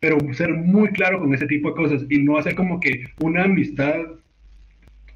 pero 0.00 0.18
ser 0.34 0.52
muy 0.52 0.88
claro 0.88 1.20
con 1.20 1.32
ese 1.32 1.46
tipo 1.46 1.68
de 1.68 1.76
cosas 1.76 2.04
y 2.10 2.18
no 2.18 2.36
hacer 2.36 2.56
como 2.56 2.80
que 2.80 3.04
una 3.20 3.44
amistad 3.44 3.94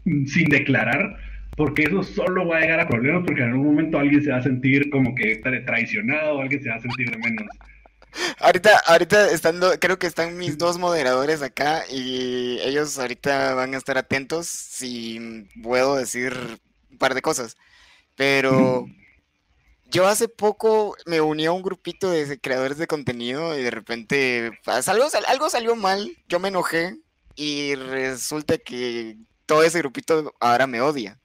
sin 0.04 0.48
declarar 0.50 1.16
porque 1.60 1.82
eso 1.82 2.02
solo 2.02 2.48
va 2.48 2.56
a 2.56 2.60
llegar 2.62 2.80
a 2.80 2.88
problemas 2.88 3.22
porque 3.26 3.42
en 3.42 3.50
algún 3.50 3.66
momento 3.66 3.98
alguien 3.98 4.24
se 4.24 4.30
va 4.30 4.38
a 4.38 4.42
sentir 4.42 4.88
como 4.88 5.14
que 5.14 5.36
traicionado, 5.66 6.40
alguien 6.40 6.62
se 6.62 6.70
va 6.70 6.76
a 6.76 6.80
sentir 6.80 7.10
de 7.10 7.18
menos. 7.18 7.44
Ahorita, 8.38 8.78
ahorita 8.86 9.30
estando, 9.30 9.70
creo 9.78 9.98
que 9.98 10.06
están 10.06 10.38
mis 10.38 10.56
dos 10.56 10.78
moderadores 10.78 11.42
acá 11.42 11.84
y 11.90 12.58
ellos 12.62 12.98
ahorita 12.98 13.52
van 13.52 13.74
a 13.74 13.76
estar 13.76 13.98
atentos 13.98 14.46
si 14.46 15.46
puedo 15.62 15.96
decir 15.96 16.34
un 16.90 16.96
par 16.96 17.12
de 17.12 17.20
cosas. 17.20 17.58
Pero 18.16 18.86
yo 19.90 20.08
hace 20.08 20.28
poco 20.28 20.96
me 21.04 21.20
uní 21.20 21.44
a 21.44 21.52
un 21.52 21.60
grupito 21.60 22.10
de 22.10 22.40
creadores 22.40 22.78
de 22.78 22.86
contenido 22.86 23.58
y 23.58 23.62
de 23.62 23.70
repente 23.70 24.52
pues, 24.64 24.88
algo, 24.88 25.04
algo 25.28 25.50
salió 25.50 25.76
mal, 25.76 26.10
yo 26.26 26.40
me 26.40 26.48
enojé 26.48 26.96
y 27.36 27.74
resulta 27.74 28.56
que 28.56 29.18
todo 29.44 29.62
ese 29.62 29.80
grupito 29.80 30.32
ahora 30.40 30.66
me 30.66 30.80
odia. 30.80 31.19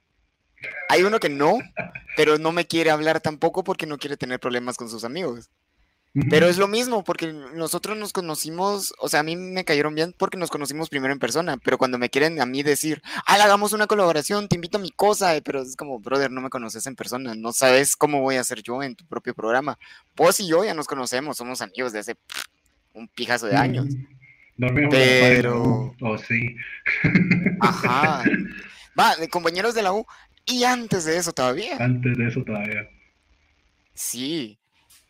Hay 0.88 1.02
uno 1.02 1.20
que 1.20 1.28
no, 1.28 1.58
pero 2.16 2.38
no 2.38 2.52
me 2.52 2.66
quiere 2.66 2.90
hablar 2.90 3.20
tampoco 3.20 3.64
porque 3.64 3.86
no 3.86 3.98
quiere 3.98 4.16
tener 4.16 4.40
problemas 4.40 4.76
con 4.76 4.88
sus 4.88 5.04
amigos. 5.04 5.50
Pero 6.30 6.46
es 6.46 6.56
lo 6.56 6.66
mismo, 6.66 7.04
porque 7.04 7.30
nosotros 7.30 7.94
nos 7.98 8.14
conocimos, 8.14 8.94
o 8.98 9.08
sea, 9.08 9.20
a 9.20 9.22
mí 9.22 9.36
me 9.36 9.66
cayeron 9.66 9.94
bien 9.94 10.14
porque 10.16 10.38
nos 10.38 10.48
conocimos 10.48 10.88
primero 10.88 11.12
en 11.12 11.18
persona, 11.18 11.58
pero 11.58 11.76
cuando 11.76 11.98
me 11.98 12.08
quieren 12.08 12.40
a 12.40 12.46
mí 12.46 12.62
decir, 12.62 13.02
ah, 13.26 13.34
hagamos 13.34 13.74
una 13.74 13.86
colaboración, 13.86 14.48
te 14.48 14.54
invito 14.54 14.78
a 14.78 14.80
mi 14.80 14.90
cosa, 14.90 15.34
pero 15.44 15.60
es 15.60 15.76
como, 15.76 16.00
brother, 16.00 16.30
no 16.30 16.40
me 16.40 16.48
conoces 16.48 16.86
en 16.86 16.96
persona, 16.96 17.34
no 17.34 17.52
sabes 17.52 17.96
cómo 17.96 18.22
voy 18.22 18.36
a 18.36 18.44
ser 18.44 18.62
yo 18.62 18.82
en 18.82 18.96
tu 18.96 19.04
propio 19.04 19.34
programa. 19.34 19.78
Vos 20.16 20.40
y 20.40 20.48
yo 20.48 20.64
ya 20.64 20.72
nos 20.72 20.86
conocemos, 20.86 21.36
somos 21.36 21.60
amigos 21.60 21.92
de 21.92 21.98
hace 21.98 22.16
un 22.94 23.08
pijazo 23.08 23.46
de 23.46 23.56
años. 23.56 23.86
pero... 24.90 25.94
Oh, 26.00 26.16
sí. 26.16 26.56
Ajá. 27.60 28.24
Va, 28.98 29.14
de 29.16 29.28
compañeros 29.28 29.74
de 29.74 29.82
la 29.82 29.92
U, 29.92 30.06
y 30.46 30.64
antes 30.64 31.04
de 31.04 31.16
eso 31.16 31.32
todavía. 31.32 31.76
Antes 31.78 32.16
de 32.16 32.28
eso 32.28 32.42
todavía. 32.44 32.88
Sí, 33.94 34.58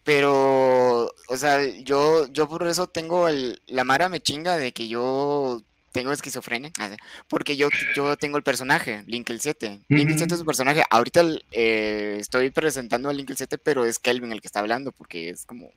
pero, 0.07 1.13
o 1.29 1.37
sea, 1.37 1.67
yo, 1.83 2.29
yo 2.29 2.49
por 2.49 2.67
eso 2.67 2.87
tengo 2.87 3.29
el, 3.29 3.61
la 3.67 3.83
mara 3.85 4.09
me 4.09 4.21
chinga 4.21 4.57
de 4.57 4.73
que 4.73 4.87
yo 4.87 5.63
tengo 5.91 6.13
esquizofrenia, 6.13 6.71
ah, 6.79 6.95
porque 7.27 7.57
yo, 7.57 7.71
yo 7.97 8.17
tengo 8.17 8.37
el 8.37 8.45
personaje, 8.45 9.03
Link 9.07 9.29
el 9.31 9.41
7. 9.41 9.81
Link 9.89 10.11
el 10.11 10.19
7 10.19 10.35
es 10.35 10.41
un 10.41 10.47
personaje, 10.47 10.85
ahorita 10.91 11.25
eh, 11.51 12.19
estoy 12.21 12.51
presentando 12.51 13.09
a 13.09 13.13
Link 13.13 13.31
el 13.31 13.37
7, 13.37 13.59
pero 13.59 13.85
es 13.85 13.99
Kelvin 13.99 14.31
el 14.31 14.41
que 14.41 14.47
está 14.47 14.61
hablando, 14.61 14.93
porque 14.93 15.31
es 15.31 15.45
como, 15.45 15.73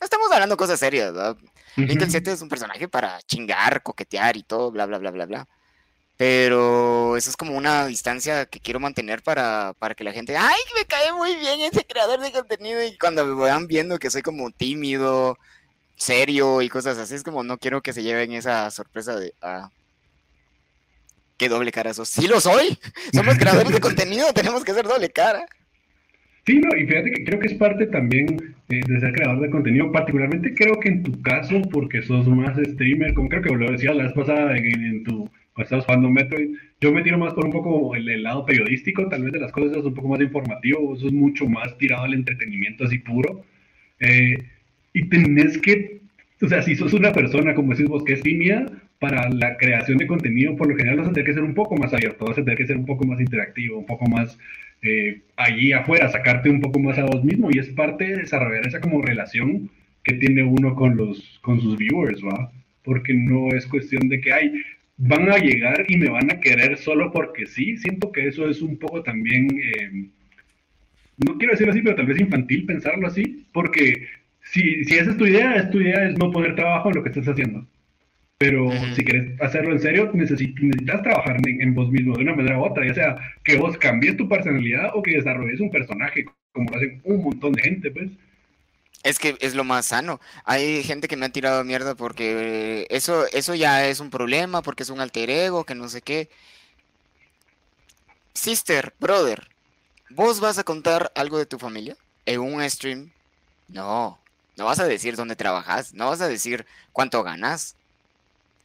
estamos 0.00 0.30
hablando 0.30 0.56
cosas 0.56 0.78
serias, 0.78 1.12
¿verdad? 1.12 1.36
Link 1.76 2.02
el 2.02 2.10
7 2.10 2.32
es 2.32 2.42
un 2.42 2.48
personaje 2.48 2.86
para 2.86 3.20
chingar, 3.22 3.82
coquetear 3.82 4.36
y 4.36 4.44
todo, 4.44 4.70
bla, 4.70 4.86
bla, 4.86 4.98
bla, 4.98 5.10
bla, 5.10 5.26
bla. 5.26 5.48
Pero 6.16 7.16
eso 7.16 7.28
es 7.28 7.36
como 7.36 7.56
una 7.56 7.86
distancia 7.86 8.46
que 8.46 8.60
quiero 8.60 8.80
mantener 8.80 9.22
para, 9.22 9.74
para 9.78 9.94
que 9.94 10.04
la 10.04 10.12
gente, 10.12 10.36
ay, 10.36 10.56
me 10.74 10.86
cae 10.86 11.12
muy 11.12 11.36
bien 11.36 11.60
ese 11.60 11.84
creador 11.84 12.20
de 12.20 12.32
contenido 12.32 12.82
y 12.82 12.96
cuando 12.96 13.26
me 13.26 13.34
vayan 13.34 13.66
viendo 13.66 13.98
que 13.98 14.10
soy 14.10 14.22
como 14.22 14.50
tímido, 14.50 15.36
serio 15.96 16.62
y 16.62 16.70
cosas 16.70 16.96
así, 16.96 17.14
es 17.14 17.22
como 17.22 17.42
no 17.42 17.58
quiero 17.58 17.82
que 17.82 17.92
se 17.92 18.02
lleven 18.02 18.32
esa 18.32 18.70
sorpresa 18.70 19.18
de, 19.18 19.34
ah, 19.42 19.70
qué 21.36 21.50
doble 21.50 21.70
cara 21.70 21.92
sos. 21.92 22.08
Sí 22.08 22.26
lo 22.26 22.40
soy, 22.40 22.78
somos 23.12 23.36
creadores 23.38 23.72
de 23.72 23.80
contenido, 23.80 24.32
tenemos 24.32 24.64
que 24.64 24.72
ser 24.72 24.86
doble 24.86 25.10
cara. 25.10 25.44
Sí, 26.46 26.60
no, 26.60 26.76
y 26.78 26.86
fíjate 26.86 27.10
que 27.10 27.24
creo 27.24 27.40
que 27.40 27.48
es 27.48 27.54
parte 27.54 27.86
también 27.88 28.54
eh, 28.68 28.80
de 28.86 29.00
ser 29.00 29.12
creador 29.12 29.40
de 29.40 29.50
contenido, 29.50 29.90
particularmente 29.90 30.54
creo 30.54 30.78
que 30.78 30.88
en 30.88 31.02
tu 31.02 31.20
caso, 31.20 31.60
porque 31.72 32.02
sos 32.02 32.26
más 32.28 32.56
streamer, 32.56 33.12
como 33.14 33.28
creo 33.28 33.42
que 33.42 33.50
lo 33.50 33.70
decía 33.70 33.92
la 33.92 34.04
vez 34.04 34.12
pasada 34.12 34.56
en 34.56 35.02
tu 35.02 35.28
estás 35.62 35.84
jugando 35.84 36.10
Metroid. 36.10 36.56
Yo 36.80 36.92
me 36.92 37.02
tiro 37.02 37.18
más 37.18 37.34
por 37.34 37.44
un 37.46 37.52
poco 37.52 37.94
el, 37.94 38.22
lado 38.22 38.44
periodístico, 38.44 39.08
tal 39.08 39.24
vez 39.24 39.32
de 39.32 39.40
las 39.40 39.52
cosas 39.52 39.76
es 39.76 39.84
un 39.84 39.94
poco 39.94 40.08
más 40.08 40.20
informativo, 40.20 40.94
eso 40.94 41.06
es 41.06 41.12
mucho 41.12 41.46
más 41.46 41.76
tirado 41.78 42.04
al 42.04 42.14
entretenimiento 42.14 42.84
así 42.84 42.98
puro. 42.98 43.44
Eh, 44.00 44.38
y 44.92 45.08
tenés 45.08 45.58
que, 45.58 46.00
o 46.42 46.48
sea, 46.48 46.62
si 46.62 46.74
sos 46.74 46.92
una 46.92 47.12
persona, 47.12 47.54
como 47.54 47.72
decís 47.72 47.88
vos, 47.88 48.04
que 48.04 48.14
es 48.14 48.22
tímida, 48.22 48.66
para 48.98 49.28
la 49.28 49.56
creación 49.56 49.98
de 49.98 50.06
contenido, 50.06 50.56
por 50.56 50.68
lo 50.68 50.76
general 50.76 50.98
vas 50.98 51.08
a 51.08 51.12
tener 51.12 51.26
que 51.26 51.34
ser 51.34 51.42
un 51.42 51.54
poco 51.54 51.76
más 51.76 51.92
abierto, 51.92 52.24
vas 52.24 52.38
a 52.38 52.44
tener 52.44 52.56
que 52.56 52.66
ser 52.66 52.76
un 52.76 52.86
poco 52.86 53.06
más 53.06 53.20
interactivo, 53.20 53.78
un 53.78 53.86
poco 53.86 54.06
más 54.06 54.38
eh, 54.82 55.20
allí 55.36 55.72
afuera, 55.72 56.08
sacarte 56.08 56.48
un 56.48 56.60
poco 56.60 56.78
más 56.78 56.98
a 56.98 57.04
vos 57.04 57.22
mismo 57.24 57.48
y 57.52 57.58
es 57.58 57.68
parte 57.70 58.04
de 58.04 58.16
desarrollar 58.18 58.66
esa 58.66 58.80
como 58.80 59.02
relación 59.02 59.70
que 60.02 60.14
tiene 60.14 60.42
uno 60.44 60.74
con, 60.74 60.96
los, 60.96 61.38
con 61.42 61.60
sus 61.60 61.76
viewers, 61.76 62.22
¿va? 62.22 62.50
Porque 62.84 63.12
no 63.12 63.48
es 63.48 63.66
cuestión 63.66 64.08
de 64.08 64.20
que, 64.20 64.32
hay 64.32 64.52
van 64.96 65.30
a 65.30 65.38
llegar 65.38 65.84
y 65.88 65.96
me 65.96 66.08
van 66.08 66.30
a 66.30 66.40
querer 66.40 66.76
solo 66.78 67.12
porque 67.12 67.46
sí. 67.46 67.76
Siento 67.78 68.12
que 68.12 68.28
eso 68.28 68.48
es 68.48 68.62
un 68.62 68.78
poco 68.78 69.02
también, 69.02 69.48
eh, 69.50 70.10
no 71.26 71.38
quiero 71.38 71.52
decirlo 71.52 71.72
así, 71.72 71.82
pero 71.82 71.96
tal 71.96 72.06
vez 72.06 72.20
infantil 72.20 72.66
pensarlo 72.66 73.06
así, 73.06 73.46
porque 73.52 74.06
si, 74.42 74.84
si 74.84 74.94
esa 74.94 75.10
es 75.10 75.16
tu 75.16 75.26
idea, 75.26 75.56
es 75.56 75.70
tu 75.70 75.80
idea 75.80 76.08
es 76.08 76.18
no 76.18 76.30
poner 76.30 76.54
trabajo 76.54 76.90
en 76.90 76.96
lo 76.96 77.02
que 77.02 77.10
estás 77.10 77.28
haciendo. 77.28 77.66
Pero 78.38 78.70
si 78.94 79.02
quieres 79.02 79.40
hacerlo 79.40 79.72
en 79.72 79.80
serio, 79.80 80.10
necesitas, 80.12 81.02
trabajar 81.02 81.38
en, 81.46 81.74
vos 81.74 81.90
mismo 81.90 82.16
de 82.16 82.22
una 82.22 82.34
manera 82.34 82.58
u 82.58 82.64
otra, 82.64 82.86
ya 82.86 82.92
sea 82.92 83.16
que 83.42 83.56
vos 83.56 83.78
cambies 83.78 84.18
tu 84.18 84.28
personalidad 84.28 84.90
o 84.94 85.02
que 85.02 85.12
desarrolles 85.12 85.58
un 85.58 85.70
personaje, 85.70 86.26
como 86.52 86.70
lo 86.70 86.76
hacen 86.76 87.00
un 87.04 87.22
montón 87.22 87.52
de 87.54 87.62
gente, 87.62 87.90
pues. 87.90 88.10
Es 89.06 89.20
que 89.20 89.38
es 89.40 89.54
lo 89.54 89.62
más 89.62 89.86
sano. 89.86 90.20
Hay 90.44 90.82
gente 90.82 91.06
que 91.06 91.16
me 91.16 91.26
ha 91.26 91.28
tirado 91.28 91.62
mierda 91.62 91.94
porque 91.94 92.88
eso, 92.90 93.24
eso 93.28 93.54
ya 93.54 93.86
es 93.86 94.00
un 94.00 94.10
problema, 94.10 94.62
porque 94.62 94.82
es 94.82 94.90
un 94.90 95.00
alter 95.00 95.30
ego, 95.30 95.62
que 95.62 95.76
no 95.76 95.88
sé 95.88 96.02
qué. 96.02 96.28
Sister, 98.34 98.92
brother, 98.98 99.48
¿vos 100.10 100.40
vas 100.40 100.58
a 100.58 100.64
contar 100.64 101.12
algo 101.14 101.38
de 101.38 101.46
tu 101.46 101.56
familia 101.56 101.96
en 102.24 102.40
un 102.40 102.68
stream? 102.68 103.12
No, 103.68 104.18
no 104.56 104.64
vas 104.64 104.80
a 104.80 104.86
decir 104.86 105.14
dónde 105.14 105.36
trabajas, 105.36 105.94
no 105.94 106.08
vas 106.08 106.20
a 106.20 106.26
decir 106.26 106.66
cuánto 106.92 107.22
ganas. 107.22 107.76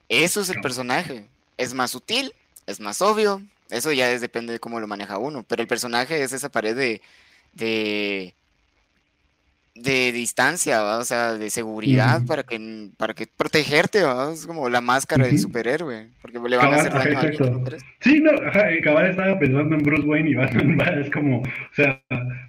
Eso 0.10 0.42
es 0.42 0.50
el 0.50 0.60
personaje. 0.60 1.30
Es 1.56 1.76
más 1.76 1.92
sutil, 1.92 2.34
es 2.66 2.80
más 2.80 3.04
obvio. 3.04 3.44
Eso 3.70 3.92
ya 3.92 4.10
es, 4.10 4.22
depende 4.22 4.54
de 4.54 4.60
cómo 4.60 4.80
lo 4.80 4.88
maneja 4.88 5.20
uno. 5.20 5.44
Pero 5.44 5.62
el 5.62 5.68
personaje 5.68 6.24
es 6.24 6.34
esa 6.34 6.50
pared 6.50 6.76
de, 6.76 7.04
de 7.54 8.34
de 9.74 10.12
distancia, 10.12 10.84
o 10.98 11.04
sea, 11.04 11.34
de 11.34 11.50
seguridad 11.50 12.26
para 12.26 12.44
que 12.44 12.90
para 12.98 13.14
que 13.14 13.26
protegerte, 13.26 14.00
es 14.34 14.46
como 14.46 14.70
la 14.70 14.82
máscara 14.82 15.26
del 15.26 15.40
superhéroe, 15.40 16.08
porque 16.22 16.40
le 16.40 16.58
van 16.58 16.74
a 16.74 16.78
hacer 16.78 16.92
daño 16.92 17.18
a 17.18 17.22
alguien 17.22 17.78
Sí, 18.02 18.20
no, 18.20 18.32
ajá, 18.48 18.68
cabal 18.84 19.10
estaba 19.10 19.40
pensando 19.40 19.76
en 19.76 19.84
Bruce 19.84 20.08
Wayne 20.08 20.30
y 20.32 20.36
Batman, 20.36 21.02
es 21.02 21.10
como, 21.10 21.40
o 21.40 21.74
sea, 21.74 22.02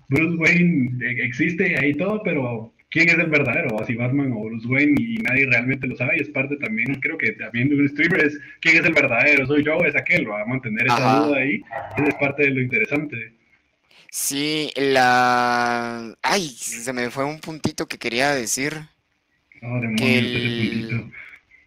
Bruce 0.08 0.36
Wayne 0.36 0.98
e, 1.00 1.24
existe 1.24 1.78
ahí 1.78 1.94
todo, 1.94 2.22
pero 2.24 2.72
¿quién 2.90 3.08
es 3.08 3.18
el 3.18 3.30
verdadero? 3.30 3.76
O 3.76 3.84
si 3.84 3.94
Batman 3.94 4.32
o 4.32 4.44
Bruce 4.44 4.66
Wayne 4.66 4.94
y 4.98 5.18
nadie 5.18 5.46
realmente 5.46 5.86
lo 5.86 5.96
sabe 5.96 6.16
y 6.18 6.22
es 6.22 6.28
parte 6.30 6.56
también, 6.56 7.00
creo 7.00 7.16
que 7.18 7.32
también 7.32 7.68
de 7.68 7.76
un 7.76 7.88
streamer 7.88 8.26
es 8.26 8.40
¿quién 8.60 8.78
es 8.78 8.84
el 8.84 8.94
verdadero? 8.94 9.46
¿Soy 9.46 9.64
yo 9.64 9.76
o 9.76 9.84
es 9.84 9.94
aquel? 9.94 10.28
Va 10.28 10.42
a 10.42 10.46
mantener 10.46 10.86
esa 10.86 11.20
duda 11.20 11.38
ahí, 11.38 11.62
es 12.04 12.14
parte 12.16 12.42
de 12.42 12.50
lo 12.50 12.60
interesante. 12.60 13.32
Sí, 14.14 14.70
la... 14.76 16.14
Ay, 16.20 16.42
se 16.42 16.92
me 16.92 17.08
fue 17.08 17.24
un 17.24 17.40
puntito 17.40 17.86
que 17.86 17.96
quería 17.96 18.34
decir. 18.34 18.74
Oh, 19.62 19.80
puntito. 19.80 21.10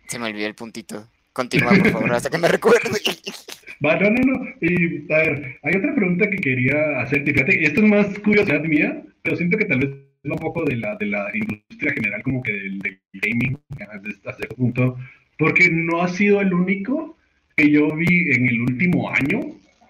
Se 0.06 0.20
me 0.20 0.28
olvidó 0.28 0.46
el 0.46 0.54
puntito. 0.54 1.10
Continúa, 1.34 1.72
por 1.72 1.90
favor, 1.90 2.14
hasta 2.14 2.30
que 2.30 2.38
me 2.38 2.48
recuerde. 2.48 3.02
Va, 3.84 3.96
no, 3.96 4.12
no, 4.12 4.22
no. 4.22 4.46
Y, 4.62 5.12
a 5.12 5.18
ver, 5.18 5.58
hay 5.64 5.76
otra 5.76 5.96
pregunta 5.96 6.30
que 6.30 6.38
quería 6.38 7.00
hacerte. 7.00 7.34
Fíjate, 7.34 7.64
esto 7.64 7.82
es 7.82 7.90
más 7.90 8.20
curiosidad 8.20 8.62
mía, 8.62 9.04
pero 9.24 9.38
siento 9.38 9.58
que 9.58 9.66
tal 9.66 9.80
vez 9.80 9.90
es 10.24 10.32
un 10.32 10.38
poco 10.38 10.64
de 10.66 10.76
la, 10.76 10.96
de 10.98 11.08
la 11.08 11.32
industria 11.34 11.94
general, 11.94 12.22
como 12.22 12.44
que 12.44 12.52
del, 12.52 12.78
del 12.78 13.00
gaming, 13.12 13.58
hasta 13.80 14.34
cierto 14.36 14.56
punto, 14.56 15.00
porque 15.40 15.68
no 15.72 16.04
ha 16.04 16.10
sido 16.10 16.42
el 16.42 16.54
único 16.54 17.18
que 17.58 17.72
yo 17.72 17.88
vi 17.96 18.32
en 18.34 18.48
el 18.48 18.62
último 18.62 19.10
año 19.10 19.42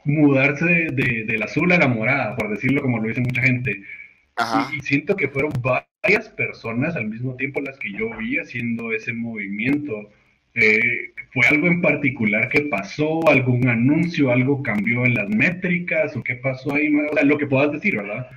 mudarse 0.06 0.88
de, 0.92 1.26
del 1.26 1.44
azul 1.44 1.72
a 1.72 1.78
la 1.78 1.88
morada, 1.88 2.36
por 2.36 2.50
decirlo 2.50 2.82
como 2.82 3.00
lo 3.00 3.08
dice 3.08 3.22
mucha 3.22 3.42
gente. 3.42 3.84
Y, 4.74 4.82
siento 4.82 5.16
que 5.16 5.30
fueron 5.30 5.52
varias 5.62 6.30
personas 6.30 6.96
al 6.96 7.08
mismo 7.08 7.36
tiempo 7.36 7.62
las 7.62 7.78
que 7.80 7.92
yo 7.92 8.10
vi 8.18 8.38
haciendo 8.38 8.92
ese 8.92 9.14
movimiento. 9.14 10.10
Eh, 10.56 11.14
¿Fue 11.34 11.46
algo 11.48 11.68
en 11.68 11.82
particular 11.82 12.50
que 12.50 12.62
pasó? 12.64 13.28
¿Algún 13.30 13.68
anuncio? 13.68 14.32
¿Algo 14.32 14.62
cambió 14.62 15.06
en 15.06 15.16
las 15.16 15.30
métricas? 15.30 16.16
¿O 16.16 16.24
qué 16.24 16.36
pasó 16.36 16.76
ahí? 16.76 16.94
O 16.94 17.14
sea, 17.14 17.24
lo 17.24 17.38
que 17.38 17.48
puedas 17.48 17.72
decir, 17.72 17.96
¿verdad? 17.96 18.28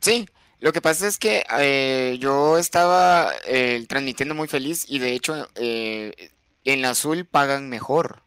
Sí, 0.00 0.26
lo 0.60 0.72
que 0.72 0.82
pasa 0.82 1.08
es 1.08 1.18
que 1.18 1.42
eh, 1.58 2.18
yo 2.20 2.58
estaba 2.58 3.30
eh, 3.48 3.84
transmitiendo 3.88 4.34
muy 4.34 4.48
feliz 4.48 4.84
y 4.88 4.98
de 4.98 5.12
hecho 5.12 5.48
en 5.56 6.84
azul 6.84 7.24
pagan 7.24 7.70
mejor, 7.70 8.22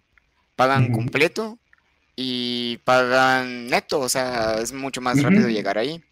pagan 0.56 0.92
completo 0.92 1.59
y 2.22 2.80
pagan 2.80 3.68
neto, 3.68 4.02
o 4.02 4.10
sea, 4.10 4.60
es 4.60 4.74
mucho 4.74 5.00
más 5.00 5.24
rápido 5.24 5.48
llegar 5.48 5.78
ahí. 5.78 6.04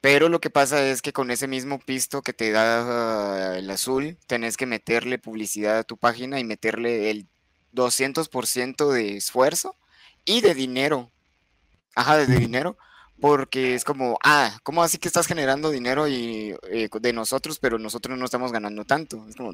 Pero 0.00 0.28
lo 0.28 0.40
que 0.40 0.50
pasa 0.50 0.88
es 0.88 1.02
que 1.02 1.12
con 1.12 1.32
ese 1.32 1.48
mismo 1.48 1.80
pisto 1.80 2.22
que 2.22 2.32
te 2.32 2.52
da 2.52 3.58
el 3.58 3.68
azul, 3.68 4.18
tenés 4.28 4.56
que 4.56 4.66
meterle 4.66 5.18
publicidad 5.18 5.78
a 5.78 5.82
tu 5.82 5.96
página 5.96 6.38
y 6.38 6.44
meterle 6.44 7.10
el 7.10 7.26
200% 7.74 8.92
de 8.92 9.16
esfuerzo 9.16 9.74
y 10.24 10.42
de 10.42 10.54
dinero. 10.54 11.10
Ajá, 11.96 12.18
de 12.18 12.38
dinero 12.38 12.78
porque 13.20 13.74
es 13.74 13.84
como, 13.84 14.18
ah, 14.22 14.58
¿cómo 14.62 14.82
así 14.82 14.98
que 14.98 15.08
estás 15.08 15.26
generando 15.26 15.70
dinero 15.70 16.06
y, 16.06 16.54
eh, 16.70 16.88
de 16.92 17.12
nosotros, 17.12 17.58
pero 17.58 17.78
nosotros 17.78 18.18
no 18.18 18.24
estamos 18.24 18.52
ganando 18.52 18.84
tanto? 18.84 19.24
Es 19.28 19.36
como, 19.36 19.52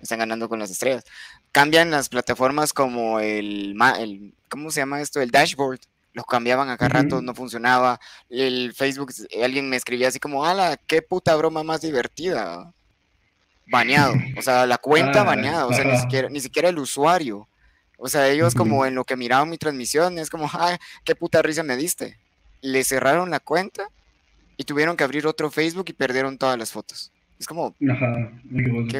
están 0.00 0.18
ganando 0.18 0.48
con 0.48 0.58
las 0.58 0.70
estrellas. 0.70 1.04
Cambian 1.52 1.90
las 1.90 2.08
plataformas 2.08 2.72
como 2.72 3.20
el, 3.20 3.76
el 3.98 4.34
¿cómo 4.48 4.70
se 4.70 4.80
llama 4.80 5.00
esto? 5.00 5.20
El 5.20 5.30
dashboard. 5.30 5.80
Lo 6.14 6.24
cambiaban 6.24 6.70
acá 6.70 6.88
rato, 6.88 7.20
no 7.20 7.34
funcionaba. 7.34 8.00
El 8.30 8.72
Facebook, 8.74 9.12
alguien 9.42 9.68
me 9.68 9.76
escribía 9.76 10.08
así 10.08 10.18
como, 10.18 10.44
ala, 10.44 10.78
qué 10.86 11.02
puta 11.02 11.36
broma 11.36 11.62
más 11.62 11.82
divertida. 11.82 12.72
Baneado. 13.66 14.14
O 14.38 14.42
sea, 14.42 14.66
la 14.66 14.78
cuenta 14.78 15.20
ah, 15.20 15.24
baneada. 15.24 15.66
O 15.66 15.72
sea, 15.74 15.84
ni 15.84 15.98
siquiera, 15.98 16.28
ni 16.30 16.40
siquiera 16.40 16.70
el 16.70 16.78
usuario. 16.78 17.48
O 17.98 18.08
sea, 18.08 18.28
ellos 18.28 18.54
como 18.54 18.86
en 18.86 18.94
lo 18.94 19.04
que 19.04 19.16
miraban 19.16 19.50
mi 19.50 19.58
transmisión, 19.58 20.18
es 20.18 20.30
como, 20.30 20.50
ay, 20.58 20.78
qué 21.04 21.14
puta 21.14 21.42
risa 21.42 21.62
me 21.62 21.76
diste 21.76 22.18
le 22.62 22.84
cerraron 22.84 23.30
la 23.30 23.40
cuenta 23.40 23.88
y 24.56 24.64
tuvieron 24.64 24.96
que 24.96 25.04
abrir 25.04 25.26
otro 25.26 25.50
Facebook 25.50 25.86
y 25.88 25.92
perdieron 25.92 26.38
todas 26.38 26.58
las 26.58 26.72
fotos. 26.72 27.12
Es 27.38 27.46
como. 27.46 27.74
Ajá, 27.90 28.32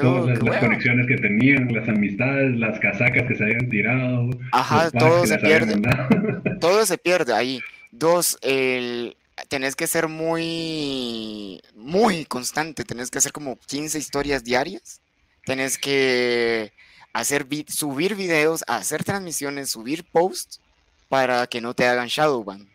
todas 0.00 0.38
las, 0.42 0.58
conexiones 0.58 1.06
que 1.06 1.16
tenían, 1.16 1.72
las 1.72 1.88
amistades, 1.88 2.54
las 2.56 2.78
casacas 2.80 3.26
que 3.26 3.34
se 3.34 3.44
habían 3.44 3.68
tirado. 3.70 4.30
Ajá, 4.52 4.90
todo 4.90 5.26
se 5.26 5.38
pierde. 5.38 5.80
todo 6.60 6.84
se 6.84 6.98
pierde 6.98 7.32
ahí. 7.32 7.60
Dos, 7.92 8.36
el, 8.42 9.16
tenés 9.48 9.74
que 9.74 9.86
ser 9.86 10.08
muy, 10.08 11.62
muy 11.74 12.26
constante. 12.26 12.84
Tenés 12.84 13.10
que 13.10 13.18
hacer 13.18 13.32
como 13.32 13.56
15 13.56 13.98
historias 13.98 14.44
diarias. 14.44 15.00
Tenés 15.46 15.78
que 15.78 16.72
hacer 17.14 17.46
subir 17.68 18.16
videos, 18.16 18.64
hacer 18.66 19.02
transmisiones, 19.02 19.70
subir 19.70 20.04
posts 20.04 20.60
para 21.08 21.46
que 21.46 21.62
no 21.62 21.72
te 21.72 21.86
hagan 21.86 22.08
shadowban. 22.08 22.68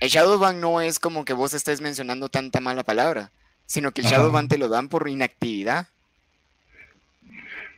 El 0.00 0.08
Shadowban 0.08 0.60
no 0.60 0.80
es 0.80 0.98
como 0.98 1.24
que 1.24 1.32
vos 1.32 1.54
estés 1.54 1.80
mencionando 1.80 2.28
tanta 2.28 2.60
mala 2.60 2.84
palabra, 2.84 3.32
sino 3.64 3.92
que 3.92 4.02
el 4.02 4.06
Shadowban 4.06 4.48
te 4.48 4.58
lo 4.58 4.68
dan 4.68 4.88
por 4.88 5.08
inactividad. 5.08 5.88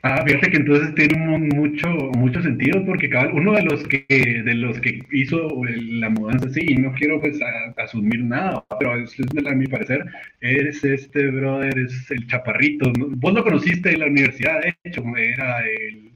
Ah, 0.03 0.23
fíjate 0.25 0.51
que 0.51 0.57
entonces 0.59 0.95
tiene 0.95 1.19
mucho, 1.39 1.89
mucho 1.89 2.41
sentido 2.41 2.85
porque 2.87 3.11
uno 3.33 3.53
de 3.53 3.63
los 3.63 3.83
que 3.89 4.07
de 4.09 4.55
los 4.55 4.81
que 4.81 5.03
hizo 5.11 5.49
la 5.65 6.09
mudanza, 6.09 6.49
sí, 6.51 6.61
y 6.69 6.77
no 6.77 6.93
quiero 6.95 7.21
pues 7.21 7.39
asumir 7.77 8.23
nada, 8.23 8.65
pero 8.79 8.97
es, 8.97 9.17
a 9.19 9.55
mi 9.55 9.67
parecer, 9.67 10.05
es 10.41 10.85
este 10.85 11.27
brother, 11.31 11.77
es 11.79 12.11
el 12.13 12.27
chaparrito. 12.29 12.93
Vos 12.97 13.35
lo 13.35 13.43
conociste 13.43 13.93
en 13.93 14.01
la 14.01 14.07
universidad, 14.07 14.61
de 14.61 14.77
hecho, 14.85 15.03
era 15.17 15.61
el, 15.67 16.13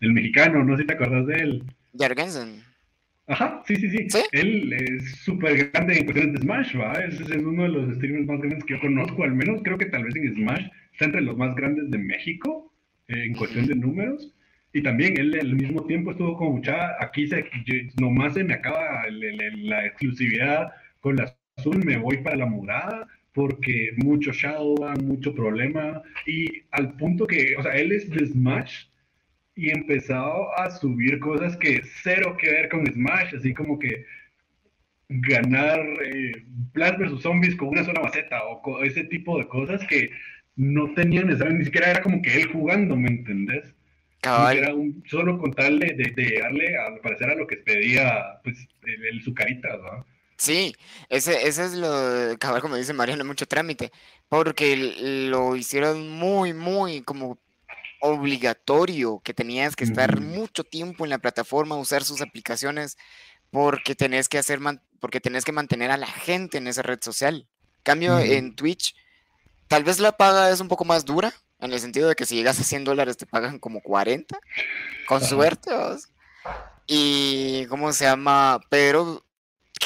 el 0.00 0.12
mexicano, 0.12 0.64
no 0.64 0.76
sé 0.76 0.82
si 0.82 0.86
te 0.86 0.94
acordás 0.94 1.26
de 1.26 1.34
él. 1.34 1.62
Jorgensen. 1.98 2.65
Ajá, 3.28 3.62
sí, 3.66 3.74
sí, 3.76 3.90
sí, 3.90 4.18
Él 4.30 4.72
es 4.72 5.16
súper 5.16 5.70
grande 5.70 5.98
en 5.98 6.04
cuestiones 6.04 6.34
de 6.34 6.40
Smash, 6.42 6.78
¿va? 6.78 6.92
Es, 6.92 7.20
es 7.20 7.42
uno 7.42 7.64
de 7.64 7.68
los 7.70 7.96
streamers 7.96 8.26
más 8.26 8.38
grandes 8.38 8.64
que 8.64 8.74
yo 8.74 8.80
conozco, 8.80 9.24
al 9.24 9.34
menos 9.34 9.62
creo 9.64 9.76
que 9.76 9.86
tal 9.86 10.04
vez 10.04 10.14
en 10.14 10.34
Smash 10.34 10.66
está 10.92 11.06
entre 11.06 11.22
los 11.22 11.36
más 11.36 11.54
grandes 11.56 11.90
de 11.90 11.98
México 11.98 12.72
eh, 13.08 13.24
en 13.24 13.34
cuestión 13.34 13.66
de 13.66 13.74
números. 13.74 14.32
Y 14.72 14.82
también 14.82 15.18
él 15.18 15.36
al 15.40 15.54
mismo 15.54 15.84
tiempo 15.86 16.10
estuvo 16.12 16.36
como 16.36 16.52
mucha, 16.56 17.02
aquí 17.02 17.26
se, 17.26 17.44
nomás 17.98 18.34
se 18.34 18.44
me 18.44 18.54
acaba 18.54 19.04
la 19.10 19.86
exclusividad 19.86 20.70
con 21.00 21.16
la 21.16 21.34
azul, 21.56 21.82
me 21.84 21.96
voy 21.96 22.18
para 22.18 22.36
la 22.36 22.46
murada 22.46 23.08
porque 23.32 23.92
mucho 23.96 24.32
shadow, 24.32 24.76
mucho 25.02 25.34
problema 25.34 26.02
y 26.26 26.62
al 26.70 26.96
punto 26.96 27.26
que, 27.26 27.56
o 27.56 27.62
sea, 27.62 27.74
él 27.76 27.92
es 27.92 28.08
de 28.10 28.26
Smash 28.26 28.86
y 29.56 29.70
empezado 29.70 30.56
a 30.58 30.70
subir 30.70 31.18
cosas 31.18 31.56
que 31.56 31.82
cero 32.02 32.36
que 32.38 32.50
ver 32.50 32.68
con 32.68 32.86
Smash, 32.86 33.34
así 33.34 33.54
como 33.54 33.78
que 33.78 34.04
ganar 35.08 35.80
eh, 36.04 36.44
Plants 36.72 36.98
vs 36.98 37.22
Zombies 37.22 37.56
con 37.56 37.68
una 37.68 37.84
sola 37.84 38.02
maceta 38.02 38.42
o 38.44 38.82
ese 38.84 39.04
tipo 39.04 39.38
de 39.38 39.48
cosas 39.48 39.84
que 39.86 40.10
no 40.56 40.92
tenían 40.94 41.28
ni 41.28 41.64
siquiera 41.64 41.90
era 41.90 42.02
como 42.02 42.20
que 42.22 42.36
él 42.36 42.52
jugando, 42.52 42.96
¿me 42.96 43.08
entendés? 43.08 43.64
Era 44.22 44.74
un, 44.74 45.04
solo 45.06 45.38
con 45.38 45.52
tal 45.52 45.78
de, 45.78 45.92
de, 45.92 46.38
darle, 46.40 46.76
al 46.76 46.98
parecer, 47.00 47.30
a 47.30 47.36
lo 47.36 47.46
que 47.46 47.58
pedía 47.58 48.40
pues, 48.42 48.56
el, 48.82 49.22
su 49.22 49.32
carita, 49.34 49.68
¿no? 49.76 50.04
Sí, 50.36 50.74
ese, 51.08 51.46
ese 51.46 51.64
es 51.64 51.74
lo, 51.74 52.36
cabal, 52.38 52.60
como 52.60 52.76
dice 52.76 52.92
Mariano, 52.92 53.24
mucho 53.24 53.46
trámite, 53.46 53.90
porque 54.28 54.76
lo 55.30 55.56
hicieron 55.56 56.10
muy, 56.10 56.52
muy 56.52 57.02
como 57.02 57.38
obligatorio, 58.00 59.20
que 59.24 59.34
tenías 59.34 59.76
que 59.76 59.84
estar 59.84 60.20
mucho 60.20 60.64
tiempo 60.64 61.04
en 61.04 61.10
la 61.10 61.18
plataforma, 61.18 61.76
usar 61.76 62.04
sus 62.04 62.20
aplicaciones, 62.20 62.96
porque 63.50 63.94
tenés 63.94 64.28
que 64.28 64.38
hacer, 64.38 64.60
porque 65.00 65.20
tenés 65.20 65.44
que 65.44 65.52
mantener 65.52 65.90
a 65.90 65.96
la 65.96 66.06
gente 66.06 66.58
en 66.58 66.66
esa 66.66 66.82
red 66.82 66.98
social. 67.02 67.46
Cambio 67.82 68.18
en 68.18 68.54
Twitch, 68.56 68.94
tal 69.68 69.84
vez 69.84 70.00
la 70.00 70.16
paga 70.16 70.50
es 70.50 70.60
un 70.60 70.68
poco 70.68 70.84
más 70.84 71.04
dura, 71.04 71.32
en 71.60 71.72
el 71.72 71.80
sentido 71.80 72.08
de 72.08 72.14
que 72.14 72.26
si 72.26 72.36
llegas 72.36 72.60
a 72.60 72.64
100 72.64 72.84
dólares 72.84 73.16
te 73.16 73.26
pagan 73.26 73.58
como 73.58 73.80
40, 73.80 74.38
con 75.06 75.22
suerte. 75.22 75.70
Y, 76.86 77.66
¿cómo 77.66 77.92
se 77.92 78.04
llama? 78.04 78.60
Pero 78.68 79.24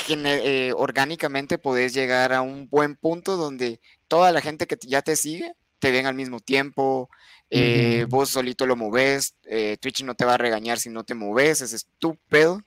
eh, 0.08 0.72
orgánicamente 0.76 1.58
podés 1.58 1.94
llegar 1.94 2.32
a 2.32 2.42
un 2.42 2.68
buen 2.68 2.96
punto 2.96 3.36
donde 3.36 3.80
toda 4.08 4.32
la 4.32 4.40
gente 4.40 4.66
que 4.66 4.76
ya 4.82 5.02
te 5.02 5.16
sigue 5.16 5.54
te 5.78 5.90
ven 5.90 6.06
al 6.06 6.14
mismo 6.14 6.40
tiempo, 6.40 7.08
eh, 7.50 8.06
vos 8.08 8.30
solito 8.30 8.66
lo 8.66 8.76
moves, 8.76 9.34
eh, 9.44 9.76
Twitch 9.80 10.02
no 10.04 10.14
te 10.14 10.24
va 10.24 10.34
a 10.34 10.38
regañar 10.38 10.78
si 10.78 10.88
no 10.88 11.04
te 11.04 11.14
moves, 11.14 11.60
es 11.60 11.72
estúpido. 11.72 12.62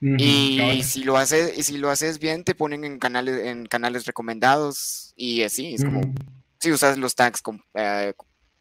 y 0.00 0.82
si 0.82 1.04
lo 1.04 1.16
haces, 1.16 1.56
y 1.56 1.62
si 1.62 1.78
lo 1.78 1.90
haces 1.90 2.18
bien, 2.18 2.42
te 2.44 2.54
ponen 2.54 2.84
en 2.84 2.98
canales, 2.98 3.46
en 3.46 3.66
canales 3.66 4.06
recomendados, 4.06 5.12
y 5.14 5.42
así, 5.42 5.74
es 5.74 5.84
como 5.84 6.00
si 6.58 6.72
usas 6.72 6.98
los 6.98 7.14
tags 7.14 7.42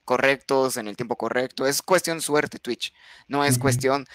correctos 0.04 0.78
en 0.78 0.88
el 0.88 0.96
tiempo 0.96 1.16
correcto. 1.16 1.68
Es 1.68 1.82
cuestión 1.82 2.20
suerte, 2.22 2.58
Twitch. 2.58 2.94
No 3.28 3.46
es 3.46 3.60
cuestión 3.60 4.06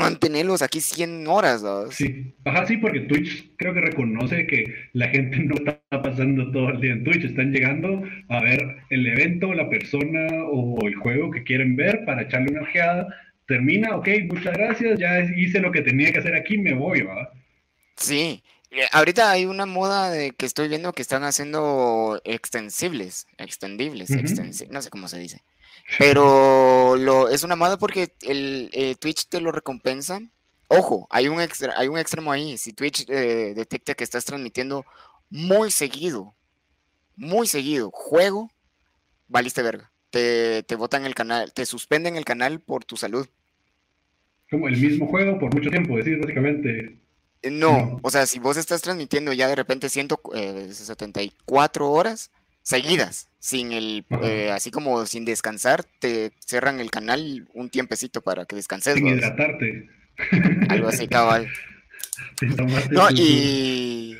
mantenerlos 0.00 0.62
aquí 0.62 0.80
100 0.80 1.26
horas. 1.28 1.62
Sí, 1.90 2.34
ajá, 2.44 2.66
sí, 2.66 2.76
porque 2.78 3.00
Twitch 3.00 3.52
creo 3.56 3.74
que 3.74 3.80
reconoce 3.80 4.46
que 4.46 4.64
la 4.92 5.08
gente 5.08 5.38
no 5.38 5.54
está 5.54 5.80
pasando 6.02 6.50
todo 6.50 6.70
el 6.70 6.80
día 6.80 6.92
en 6.92 7.04
Twitch, 7.04 7.24
están 7.24 7.52
llegando 7.52 8.02
a 8.28 8.40
ver 8.40 8.60
el 8.90 9.06
evento, 9.06 9.52
la 9.54 9.68
persona 9.68 10.26
o 10.50 10.78
el 10.86 10.94
juego 10.96 11.30
que 11.30 11.44
quieren 11.44 11.76
ver 11.76 12.04
para 12.04 12.22
echarle 12.22 12.52
una 12.52 12.62
ojeada. 12.62 13.06
Termina, 13.46 13.96
ok, 13.96 14.08
muchas 14.32 14.54
gracias, 14.54 14.98
ya 14.98 15.20
hice 15.36 15.60
lo 15.60 15.72
que 15.72 15.82
tenía 15.82 16.12
que 16.12 16.20
hacer 16.20 16.34
aquí, 16.34 16.56
me 16.56 16.74
voy, 16.74 17.02
¿va? 17.02 17.30
Sí, 17.96 18.42
eh, 18.70 18.86
ahorita 18.92 19.30
hay 19.30 19.46
una 19.46 19.66
moda 19.66 20.10
de 20.10 20.30
que 20.30 20.46
estoy 20.46 20.68
viendo 20.68 20.92
que 20.92 21.02
están 21.02 21.24
haciendo 21.24 22.20
extensibles, 22.24 23.26
extendibles, 23.36 24.10
no 24.70 24.80
sé 24.80 24.90
cómo 24.90 25.08
se 25.08 25.18
dice. 25.18 25.42
Pero 25.98 26.96
lo, 26.96 27.28
es 27.28 27.42
una 27.42 27.56
moda 27.56 27.78
porque 27.78 28.12
el, 28.22 28.70
eh, 28.72 28.94
Twitch 28.96 29.28
te 29.28 29.40
lo 29.40 29.52
recompensa. 29.52 30.20
Ojo, 30.68 31.06
hay 31.10 31.28
un, 31.28 31.40
extra, 31.40 31.74
hay 31.76 31.88
un 31.88 31.98
extremo 31.98 32.30
ahí. 32.30 32.56
Si 32.56 32.72
Twitch 32.72 33.06
eh, 33.08 33.54
detecta 33.56 33.94
que 33.94 34.04
estás 34.04 34.24
transmitiendo 34.24 34.84
muy 35.28 35.70
seguido, 35.70 36.34
muy 37.16 37.46
seguido, 37.46 37.90
juego, 37.92 38.50
valiste 39.28 39.62
verga. 39.62 39.90
Te, 40.10 40.62
te 40.64 40.76
botan 40.76 41.06
el 41.06 41.14
canal, 41.14 41.52
te 41.52 41.66
suspenden 41.66 42.16
el 42.16 42.24
canal 42.24 42.60
por 42.60 42.84
tu 42.84 42.96
salud. 42.96 43.28
Como 44.50 44.68
el 44.68 44.76
mismo 44.76 45.06
juego 45.06 45.38
por 45.38 45.54
mucho 45.54 45.70
tiempo, 45.70 45.96
decir 45.96 46.18
básicamente. 46.20 46.98
Eh, 47.42 47.50
no, 47.50 47.98
o 48.02 48.10
sea, 48.10 48.26
si 48.26 48.38
vos 48.38 48.56
estás 48.56 48.82
transmitiendo 48.82 49.32
ya 49.32 49.48
de 49.48 49.56
repente 49.56 49.88
174 49.88 51.90
horas 51.90 52.30
seguidas, 52.62 53.28
sin 53.38 53.72
el, 53.72 54.04
eh, 54.22 54.50
así 54.52 54.70
como 54.70 55.06
sin 55.06 55.24
descansar, 55.24 55.84
te 55.98 56.32
cierran 56.44 56.80
el 56.80 56.90
canal 56.90 57.48
un 57.54 57.70
tiempecito 57.70 58.20
para 58.22 58.44
que 58.44 58.56
descanses. 58.56 58.94
Sin 58.94 59.06
hidratarte. 59.06 59.88
Algo 60.68 60.88
así, 60.88 61.08
cabal. 61.08 61.50
no, 62.90 63.08
y, 63.10 64.16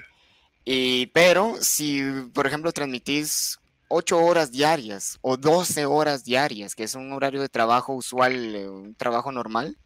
y, 0.64 1.06
pero 1.08 1.56
si, 1.60 2.02
por 2.32 2.46
ejemplo, 2.46 2.72
transmitís 2.72 3.58
8 3.88 4.18
horas 4.18 4.50
diarias 4.52 5.18
o 5.20 5.36
12 5.36 5.84
horas 5.84 6.24
diarias, 6.24 6.74
que 6.74 6.84
es 6.84 6.94
un 6.94 7.12
horario 7.12 7.40
de 7.40 7.48
trabajo 7.48 7.92
usual, 7.92 8.54
eh, 8.54 8.68
un 8.68 8.94
trabajo 8.94 9.32
normal, 9.32 9.76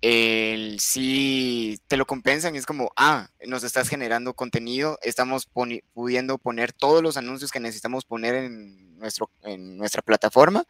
el 0.00 0.78
sí 0.78 1.78
te 1.88 1.96
lo 1.96 2.06
compensan 2.06 2.54
y 2.54 2.58
es 2.58 2.66
como, 2.66 2.92
ah, 2.96 3.28
nos 3.46 3.64
estás 3.64 3.88
generando 3.88 4.34
contenido, 4.34 4.98
estamos 5.02 5.46
pudiendo 5.92 6.38
poner 6.38 6.72
todos 6.72 7.02
los 7.02 7.16
anuncios 7.16 7.50
que 7.50 7.60
necesitamos 7.60 8.04
poner 8.04 8.34
en, 8.36 8.98
nuestro, 8.98 9.30
en 9.42 9.76
nuestra 9.76 10.02
plataforma, 10.02 10.64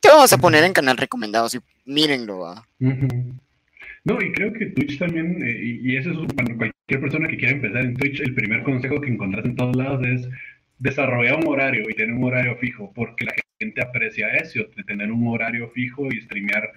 te 0.00 0.08
vamos 0.08 0.32
a 0.32 0.38
poner 0.38 0.64
en 0.64 0.72
canal 0.72 0.96
recomendados 0.96 1.54
y 1.54 1.60
mírenlo. 1.84 2.54
No, 4.04 4.20
y 4.20 4.32
creo 4.32 4.52
que 4.52 4.66
Twitch 4.66 4.98
también, 4.98 5.42
eh, 5.42 5.80
y, 5.82 5.96
eso 5.96 6.10
es 6.10 6.34
para 6.34 6.54
cualquier 6.54 7.00
persona 7.00 7.28
que 7.28 7.38
quiera 7.38 7.54
empezar 7.54 7.84
en 7.84 7.94
Twitch, 7.94 8.20
el 8.20 8.34
primer 8.34 8.62
consejo 8.62 9.00
que 9.00 9.10
encontrás 9.10 9.46
en 9.46 9.56
todos 9.56 9.74
lados 9.76 10.06
es 10.06 10.28
desarrollar 10.78 11.36
un 11.36 11.48
horario 11.48 11.88
y 11.88 11.94
tener 11.94 12.14
un 12.14 12.24
horario 12.24 12.56
fijo, 12.56 12.92
porque 12.94 13.24
la 13.24 13.32
gente 13.58 13.80
aprecia 13.82 14.28
eso, 14.34 14.60
de 14.76 14.84
tener 14.84 15.10
un 15.10 15.26
horario 15.28 15.70
fijo 15.70 16.08
y 16.12 16.20
streamear 16.20 16.70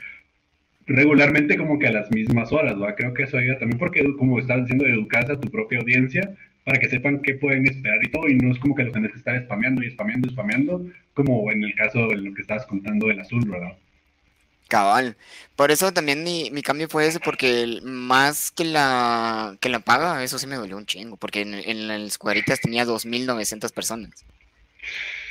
regularmente 0.87 1.57
como 1.57 1.77
que 1.77 1.87
a 1.87 1.91
las 1.91 2.09
mismas 2.11 2.51
horas, 2.51 2.81
¿va? 2.81 2.95
Creo 2.95 3.13
que 3.13 3.23
eso 3.23 3.37
ayuda 3.37 3.59
también 3.59 3.77
porque, 3.77 4.03
como 4.17 4.39
estás 4.39 4.61
diciendo, 4.61 4.85
educas 4.85 5.29
a 5.29 5.39
tu 5.39 5.49
propia 5.49 5.79
audiencia 5.79 6.33
para 6.63 6.79
que 6.79 6.89
sepan 6.89 7.21
qué 7.21 7.35
pueden 7.35 7.65
esperar 7.65 8.03
y 8.03 8.11
todo, 8.11 8.27
y 8.27 8.35
no 8.35 8.51
es 8.51 8.59
como 8.59 8.75
que 8.75 8.83
los 8.83 8.93
tenés 8.93 9.11
que 9.11 9.19
estar 9.19 9.41
spameando 9.43 9.83
y 9.83 9.91
spameando 9.91 10.27
y 10.27 10.31
spameando, 10.31 10.85
como 11.13 11.51
en 11.51 11.63
el 11.63 11.73
caso 11.75 12.07
de 12.07 12.17
lo 12.17 12.33
que 12.33 12.41
estabas 12.41 12.65
contando 12.65 13.07
del 13.07 13.19
azul, 13.19 13.47
¿verdad? 13.47 13.77
Cabal. 14.67 15.15
Por 15.55 15.71
eso 15.71 15.93
también 15.93 16.23
mi, 16.23 16.51
mi 16.51 16.61
cambio 16.61 16.89
fue 16.89 17.07
ese, 17.07 17.21
porque 17.21 17.79
más 17.83 18.51
que 18.51 18.65
la, 18.65 19.55
que 19.61 19.69
la 19.69 19.79
paga, 19.79 20.23
eso 20.23 20.37
sí 20.37 20.47
me 20.47 20.57
dolió 20.57 20.75
un 20.75 20.85
chingo, 20.85 21.15
porque 21.15 21.41
en, 21.41 21.53
en 21.53 21.87
las 21.87 22.17
cuadritas 22.17 22.59
tenía 22.59 22.85
2.900 22.85 23.71
personas. 23.71 24.25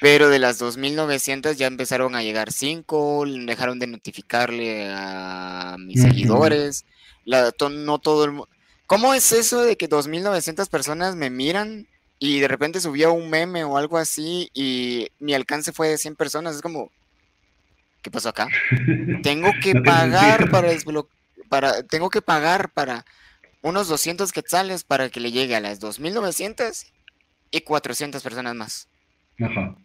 Pero 0.01 0.29
de 0.29 0.39
las 0.39 0.61
2.900 0.61 1.55
ya 1.55 1.67
empezaron 1.67 2.15
a 2.15 2.23
llegar 2.23 2.53
5, 2.53 3.25
dejaron 3.47 3.79
de 3.79 3.87
notificarle 3.87 4.91
a 4.93 5.77
mis 5.79 6.03
seguidores. 6.03 6.85
La, 7.25 7.53
no 7.71 7.99
todo 7.99 8.25
el 8.25 8.43
¿Cómo 8.87 9.15
es 9.15 9.33
eso 9.33 9.63
de 9.63 9.77
que 9.77 9.89
2.900 9.89 10.69
personas 10.69 11.17
me 11.17 11.31
miran 11.31 11.89
y 12.19 12.39
de 12.39 12.49
repente 12.49 12.81
subía 12.81 13.11
un 13.11 13.29
meme 13.31 13.65
o 13.65 13.79
algo 13.79 13.99
así 13.99 14.49
y 14.55 15.09
mi 15.19 15.35
alcance 15.35 15.73
fue 15.73 15.89
de 15.89 15.99
100 15.99 16.15
personas? 16.15 16.57
Es 16.57 16.63
como, 16.63 16.93
¿qué 18.03 18.11
pasó 18.11 18.29
acá? 18.29 18.49
tengo 19.23 19.51
que 19.61 19.75
pagar 19.81 20.51
para 20.51 20.69
desbloquear, 20.69 21.17
para, 21.49 21.83
tengo 21.83 22.11
que 22.11 22.23
pagar 22.23 22.71
para 22.71 23.05
unos 23.63 23.89
200 23.89 24.31
quetzales 24.31 24.85
para 24.85 25.09
que 25.09 25.21
le 25.21 25.33
llegue 25.33 25.57
a 25.57 25.61
las 25.61 25.81
2.900 25.81 26.87
y 27.51 27.61
400 27.63 28.23
personas 28.23 28.55
más. 28.55 28.89
Ajá 29.41 29.77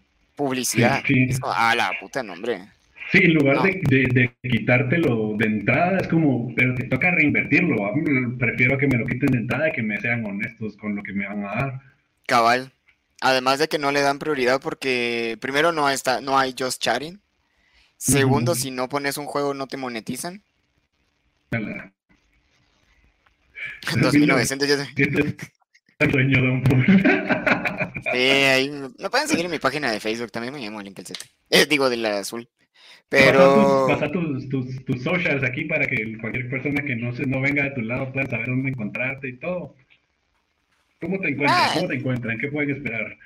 publicidad. 0.42 1.04
a 1.44 1.76
la 1.76 1.92
puta 2.00 2.24
nombre. 2.24 2.62
Sí, 3.12 3.20
en 3.20 3.34
lugar 3.34 3.62
de, 3.62 4.08
de, 4.14 4.34
quitártelo 4.50 5.36
de 5.38 5.46
entrada, 5.46 5.98
es 5.98 6.08
como, 6.08 6.54
pero 6.56 6.74
te 6.76 6.86
toca 6.86 7.12
reinvertirlo. 7.12 7.76
prefiero 8.40 8.78
que 8.78 8.88
me 8.88 8.98
lo 8.98 9.06
quiten 9.06 9.32
de 9.32 9.38
entrada 9.40 9.70
y 9.70 9.74
que 9.74 9.84
me 9.84 10.00
sean 10.00 10.26
honestos 10.26 10.78
con 10.78 10.96
lo 10.96 11.04
que 11.04 11.14
me 11.14 11.28
van 11.28 11.44
a 11.46 11.56
dar. 11.56 11.82
Cabal. 12.26 12.72
Además 13.22 13.60
de 13.60 13.68
que 13.68 13.78
no 13.78 13.92
le 13.92 14.02
dan 14.02 14.18
prioridad 14.18 14.60
porque 14.62 15.38
primero 15.42 15.72
no 15.72 15.90
está, 15.90 16.22
no 16.22 16.40
hay 16.40 16.56
just 16.58 16.82
chatting. 16.82 17.20
Segundo, 17.98 18.56
si 18.56 18.72
no 18.72 18.90
pones 18.90 19.18
un 19.18 19.26
juego 19.26 19.54
no 19.54 19.68
te 19.68 19.78
monetizan. 19.78 20.42
2900 24.02 24.70
el 26.00 26.12
dueño 26.12 26.42
de 26.42 26.50
un 26.50 26.64
Sí, 28.04 28.18
ahí 28.18 28.70
me 28.70 29.10
pueden 29.10 29.28
seguir 29.28 29.46
en 29.46 29.52
mi 29.52 29.60
página 29.60 29.92
de 29.92 30.00
Facebook, 30.00 30.32
también 30.32 30.54
me 30.54 30.60
llamo 30.60 30.82
Link 30.82 31.00
el 31.00 31.06
eh, 31.50 31.66
digo, 31.66 31.90
de 31.90 31.98
la 31.98 32.20
azul. 32.20 32.48
Pero. 33.10 33.88
Pasa 33.88 34.10
tus, 34.10 34.48
tus, 34.48 34.86
tus, 34.86 35.04
socials 35.04 35.44
aquí 35.44 35.66
para 35.66 35.86
que 35.86 36.18
cualquier 36.20 36.50
persona 36.50 36.82
que 36.82 36.96
no, 36.96 37.14
se, 37.14 37.26
no 37.26 37.42
venga 37.42 37.64
de 37.66 37.72
tu 37.72 37.82
lado 37.82 38.12
pueda 38.14 38.26
saber 38.28 38.48
dónde 38.48 38.70
encontrarte 38.70 39.28
y 39.28 39.38
todo. 39.38 39.76
¿Cómo 41.02 41.20
te 41.20 41.30
encuentran? 41.30 41.60
Ah. 41.62 41.72
¿Cómo 41.74 41.88
te 41.88 41.96
encuentran? 41.96 42.38
¿Qué 42.38 42.48
pueden 42.48 42.78
esperar? 42.78 43.18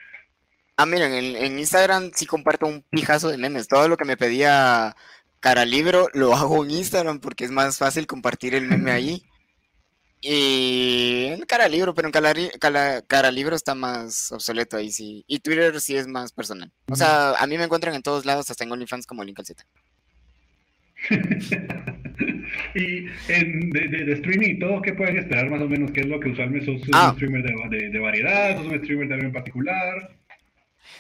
Ah, 0.78 0.86
miren, 0.86 1.14
en, 1.14 1.36
en, 1.36 1.60
Instagram 1.60 2.12
sí 2.16 2.26
comparto 2.26 2.66
un 2.66 2.84
pijazo 2.90 3.30
de 3.30 3.38
memes. 3.38 3.68
Todo 3.68 3.88
lo 3.88 3.96
que 3.96 4.06
me 4.06 4.18
pedía 4.18 4.96
Cara 5.40 5.66
Libro 5.66 6.10
lo 6.14 6.34
hago 6.34 6.66
en 6.66 6.72
Instagram 6.72 7.20
porque 7.20 7.46
es 7.46 7.52
más 7.52 7.78
fácil 7.78 8.08
compartir 8.08 8.56
el 8.56 8.68
meme 8.68 8.92
ahí. 8.92 9.24
Y 10.22 11.28
en 11.28 11.42
cara 11.42 11.68
libro, 11.68 11.94
pero 11.94 12.08
en 12.08 12.12
cara, 12.12 13.02
cara, 13.04 13.32
libro 13.32 13.56
está 13.56 13.76
más 13.76 14.32
obsoleto 14.32 14.78
ahí 14.78 14.92
sí. 14.92 15.24
Y 15.28 15.40
Twitter 15.40 15.80
sí 15.80 15.96
es 15.96 16.08
más 16.08 16.32
personal. 16.32 16.72
O 16.90 16.96
sea, 16.96 17.32
a 17.32 17.48
mí 17.48 17.58
me 17.58 17.66
encuentran 17.66 17.94
en 17.94 18.02
todos 18.02 18.26
lados, 18.26 18.50
hasta 18.50 18.64
en 18.64 18.72
OnlyFans 18.72 19.06
como 19.06 19.24
Link 19.24 19.40
Z. 19.44 19.64
y 22.76 23.06
en, 23.28 23.70
de, 23.70 24.14
streaming 24.14 24.50
y 24.56 24.60
todo, 24.60 24.82
¿qué 24.82 24.94
pueden 24.94 25.18
esperar 25.18 25.50
más 25.50 25.62
o 25.62 25.68
menos? 25.68 25.92
¿Qué 25.92 26.02
es 26.02 26.08
lo 26.08 26.20
que 26.20 26.30
usualmente 26.30 26.66
sos, 26.66 26.88
un 26.88 26.96
ah. 26.96 27.12
streamer 27.16 27.44
de, 27.70 27.90
de, 27.90 28.00
variedad? 28.00 28.58
¿Sos 28.58 28.66
un 28.68 28.80
streamer 28.80 29.08
de 29.08 29.14
algo 29.14 29.28
en 29.28 29.34
particular? 29.34 30.16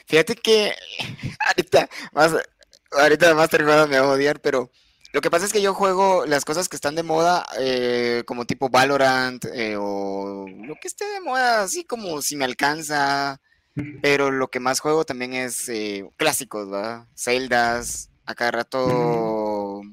Fíjate 0.05 0.35
que 0.35 0.71
ahorita, 1.47 1.89
más, 2.13 2.35
ahorita 2.91 3.33
Master 3.33 3.63
me 3.63 3.71
va 3.71 3.81
a 3.83 4.07
odiar, 4.07 4.39
pero 4.39 4.69
lo 5.15 5.21
que 5.21 5.31
pasa 5.31 5.45
es 5.45 5.53
que 5.53 5.61
yo 5.61 5.73
juego 5.73 6.25
las 6.25 6.43
cosas 6.43 6.67
que 6.67 6.75
están 6.75 6.93
de 6.95 7.01
moda, 7.01 7.45
eh, 7.57 8.23
como 8.25 8.43
tipo 8.43 8.67
Valorant, 8.67 9.45
eh, 9.45 9.77
o 9.79 10.45
lo 10.45 10.75
que 10.75 10.89
esté 10.89 11.05
de 11.05 11.21
moda, 11.21 11.61
así 11.61 11.85
como 11.85 12.21
si 12.21 12.35
me 12.35 12.43
alcanza. 12.43 13.39
Pero 14.01 14.29
lo 14.29 14.49
que 14.49 14.59
más 14.59 14.81
juego 14.81 15.05
también 15.05 15.33
es 15.33 15.69
eh, 15.69 16.05
clásicos, 16.17 16.69
¿verdad? 16.69 17.05
Zeldas, 17.15 18.09
a 18.25 18.35
cada 18.35 18.51
rato. 18.51 19.83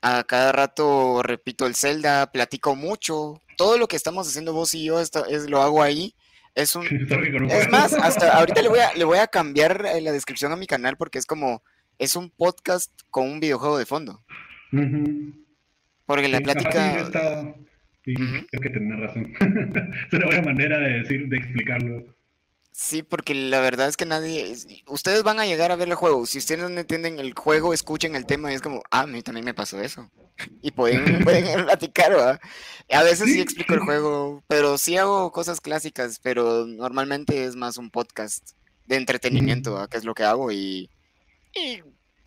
A 0.00 0.24
cada 0.24 0.52
rato 0.52 1.22
repito 1.22 1.66
el 1.66 1.74
Zelda, 1.74 2.32
platico 2.32 2.74
mucho. 2.74 3.42
Todo 3.58 3.76
lo 3.76 3.88
que 3.88 3.96
estamos 3.96 4.26
haciendo 4.26 4.54
vos 4.54 4.72
y 4.72 4.84
yo 4.84 5.00
es, 5.00 5.10
lo 5.50 5.60
hago 5.60 5.82
ahí. 5.82 6.14
Es 6.54 6.74
un. 6.76 6.86
Es 7.50 7.68
más, 7.68 7.92
hasta 7.92 8.38
ahorita 8.38 8.62
le 8.62 8.70
voy 8.70 8.78
a, 8.78 8.94
le 8.94 9.04
voy 9.04 9.18
a 9.18 9.26
cambiar 9.26 9.82
la 10.00 10.12
descripción 10.12 10.50
a 10.50 10.56
mi 10.56 10.66
canal 10.66 10.96
porque 10.96 11.18
es 11.18 11.26
como. 11.26 11.62
Es 11.98 12.16
un 12.16 12.30
podcast 12.30 12.90
con 13.10 13.28
un 13.28 13.40
videojuego 13.40 13.78
de 13.78 13.86
fondo. 13.86 14.24
Porque 16.06 16.28
la 16.28 16.40
plática. 16.40 17.54
Sí, 18.04 18.14
Creo 18.14 18.60
que 18.60 18.70
tener 18.70 18.98
razón. 18.98 19.32
es 20.06 20.12
una 20.12 20.26
buena 20.26 20.42
manera 20.42 20.78
de 20.78 21.00
decir, 21.00 21.28
de 21.28 21.38
explicarlo. 21.38 22.04
Sí, 22.70 23.02
porque 23.02 23.34
la 23.34 23.60
verdad 23.60 23.88
es 23.88 23.96
que 23.96 24.04
nadie. 24.04 24.52
Ustedes 24.88 25.22
van 25.22 25.38
a 25.38 25.46
llegar 25.46 25.70
a 25.70 25.76
ver 25.76 25.88
el 25.88 25.94
juego. 25.94 26.26
Si 26.26 26.38
ustedes 26.38 26.68
no 26.68 26.78
entienden 26.78 27.20
el 27.20 27.32
juego, 27.32 27.72
escuchen 27.72 28.16
el 28.16 28.26
tema 28.26 28.50
y 28.50 28.56
es 28.56 28.62
como, 28.62 28.82
ah, 28.90 29.02
a 29.02 29.06
mí 29.06 29.22
también 29.22 29.44
me 29.44 29.54
pasó 29.54 29.80
eso. 29.80 30.10
Y 30.60 30.72
pueden, 30.72 31.04
pueden 31.24 31.64
platicar, 31.64 32.10
¿verdad? 32.10 32.40
A 32.90 33.02
veces 33.04 33.32
sí 33.32 33.40
explico 33.40 33.74
el 33.74 33.80
juego, 33.80 34.42
pero 34.48 34.76
sí 34.78 34.96
hago 34.96 35.30
cosas 35.30 35.60
clásicas, 35.60 36.18
pero 36.20 36.66
normalmente 36.66 37.44
es 37.44 37.54
más 37.54 37.78
un 37.78 37.90
podcast 37.90 38.50
de 38.86 38.96
entretenimiento, 38.96 39.86
que 39.88 39.96
es 39.96 40.04
lo 40.04 40.12
que 40.12 40.24
hago 40.24 40.50
y, 40.50 40.90
y 41.54 41.82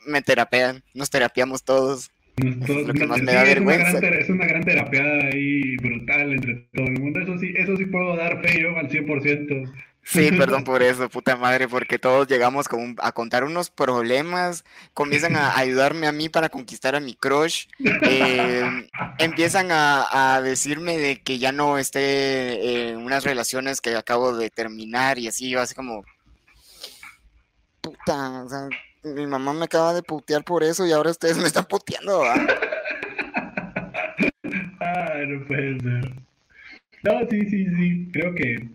me 0.05 0.21
terapean, 0.21 0.83
nos 0.93 1.09
terapiamos 1.09 1.63
todos. 1.63 2.09
es 2.37 2.87
lo 2.87 2.93
que 2.93 3.05
más 3.05 3.21
me 3.21 3.33
da 3.33 3.43
vergüenza. 3.43 3.99
Es 3.99 4.29
una, 4.29 4.45
gran, 4.45 4.63
terapia 4.63 5.03
ahí 5.31 5.75
brutal 5.77 6.33
entre 6.33 6.67
todo 6.73 6.85
el 6.87 6.99
mundo. 6.99 7.19
Eso 7.19 7.37
sí, 7.37 7.53
eso 7.55 7.75
sí 7.77 7.85
puedo 7.85 8.15
dar 8.15 8.41
fe 8.41 8.61
yo 8.61 8.77
al 8.77 8.89
100%. 8.89 9.73
Sí, 10.07 10.31
perdón 10.37 10.63
por 10.63 10.81
eso, 10.81 11.09
puta 11.09 11.35
madre, 11.35 11.67
porque 11.67 11.99
todos 11.99 12.27
llegamos 12.27 12.69
como 12.69 12.95
a 12.99 13.11
contar 13.11 13.43
unos 13.43 13.69
problemas, 13.69 14.63
comienzan 14.93 15.35
a 15.35 15.57
ayudarme 15.57 16.07
a 16.07 16.13
mí 16.13 16.29
para 16.29 16.47
conquistar 16.47 16.95
a 16.95 17.01
mi 17.01 17.13
crush, 17.13 17.65
em, 17.79 18.87
empiezan 19.19 19.67
a, 19.71 20.41
decirme 20.41 20.97
de 20.97 21.21
que 21.21 21.39
ya 21.39 21.51
no 21.51 21.77
esté 21.77 22.91
en 22.91 22.97
unas 22.97 23.23
relaciones 23.25 23.81
que 23.81 23.95
acabo 23.95 24.35
de 24.37 24.49
terminar 24.49 25.19
y 25.19 25.27
así, 25.27 25.49
yo 25.49 25.59
así 25.59 25.75
como, 25.75 26.05
puta, 27.81 28.43
o 28.43 28.49
sea, 28.49 28.69
mi 29.15 29.27
mamá 29.27 29.53
me 29.53 29.65
acaba 29.65 29.93
de 29.93 30.03
putear 30.03 30.43
por 30.43 30.63
eso 30.63 30.85
y 30.85 30.91
ahora 30.91 31.11
ustedes 31.11 31.37
me 31.37 31.45
están 31.45 31.65
puteando. 31.65 32.23
Ah, 34.79 35.21
no 35.27 35.45
puede 35.45 35.79
ser. 35.79 36.13
No, 37.03 37.27
sí, 37.29 37.41
sí, 37.49 37.65
sí. 37.75 38.09
Creo 38.11 38.33
que 38.35 38.67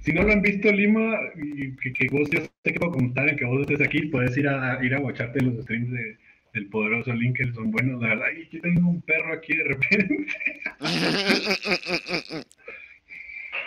si 0.00 0.12
no 0.12 0.22
lo 0.22 0.32
han 0.32 0.42
visto, 0.42 0.70
Lima, 0.72 1.18
y 1.36 1.74
que, 1.92 2.06
vos, 2.10 2.28
yo 2.30 2.40
sé 2.42 2.72
que 2.72 2.78
puedo 2.78 2.92
contar 2.92 3.28
en 3.28 3.36
que 3.36 3.44
vos 3.44 3.60
estés 3.62 3.80
aquí, 3.80 4.02
puedes 4.06 4.36
ir 4.36 4.48
a, 4.48 4.78
ir 4.84 4.94
a 4.94 5.00
watcharte 5.00 5.40
los 5.42 5.62
streams 5.62 5.90
de, 5.90 6.16
del 6.54 6.66
poderoso 6.68 7.12
Linkel, 7.12 7.54
son 7.54 7.70
buenos, 7.70 8.00
la 8.00 8.08
verdad. 8.08 8.26
Y 8.36 8.54
yo 8.54 8.60
tengo 8.62 8.88
un 8.88 9.02
perro 9.02 9.32
aquí 9.34 9.56
de 9.56 9.64
repente. 9.64 10.26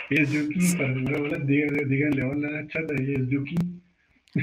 y 0.10 0.22
es 0.22 0.32
Yuki, 0.32 0.78
para 0.78 0.94
díganle, 1.40 1.86
díganle 1.86 2.24
hola, 2.24 2.68
chat, 2.68 2.90
ahí 2.92 3.14
es 3.14 3.30
Yuki. 3.30 3.56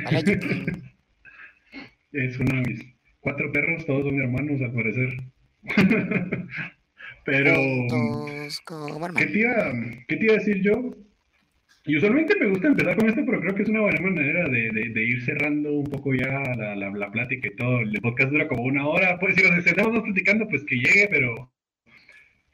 Hola, 0.06 0.20
Yuki. 0.20 0.64
es 2.12 2.38
uno 2.38 2.61
de 2.61 2.68
mis 2.68 2.80
cuatro 3.20 3.50
perros, 3.52 3.86
todos 3.86 4.04
son 4.04 4.20
hermanos, 4.20 4.61
al 4.61 4.72
parecer. 4.72 5.16
Pero, 7.24 7.54
¿qué 9.16 9.26
te, 9.26 9.38
iba, 9.38 9.72
¿qué 10.08 10.16
te, 10.16 10.24
iba, 10.24 10.34
a 10.34 10.38
decir 10.38 10.62
yo? 10.62 10.94
Y 11.84 11.96
usualmente 11.96 12.34
me 12.40 12.48
gusta 12.48 12.68
empezar 12.68 12.96
con 12.96 13.08
esto, 13.08 13.22
pero 13.24 13.40
creo 13.40 13.54
que 13.54 13.62
es 13.62 13.68
una 13.68 13.82
buena 13.82 14.00
manera 14.00 14.48
de, 14.48 14.70
de, 14.70 15.04
ir 15.04 15.22
cerrando 15.22 15.72
un 15.72 15.84
poco 15.84 16.14
ya 16.14 16.42
la, 16.56 16.74
la, 16.74 16.90
la, 16.90 17.11
plática 17.11 17.48
y 17.48 17.56
todo. 17.56 17.80
El 17.80 17.92
podcast 18.00 18.30
dura 18.30 18.48
como 18.48 18.62
una 18.64 18.86
hora. 18.86 19.18
Pues 19.18 19.34
si 19.34 19.42
nos 19.42 19.64
estamos 19.64 20.02
platicando, 20.02 20.48
pues 20.48 20.64
que 20.64 20.76
llegue, 20.76 21.08
pero 21.11 21.52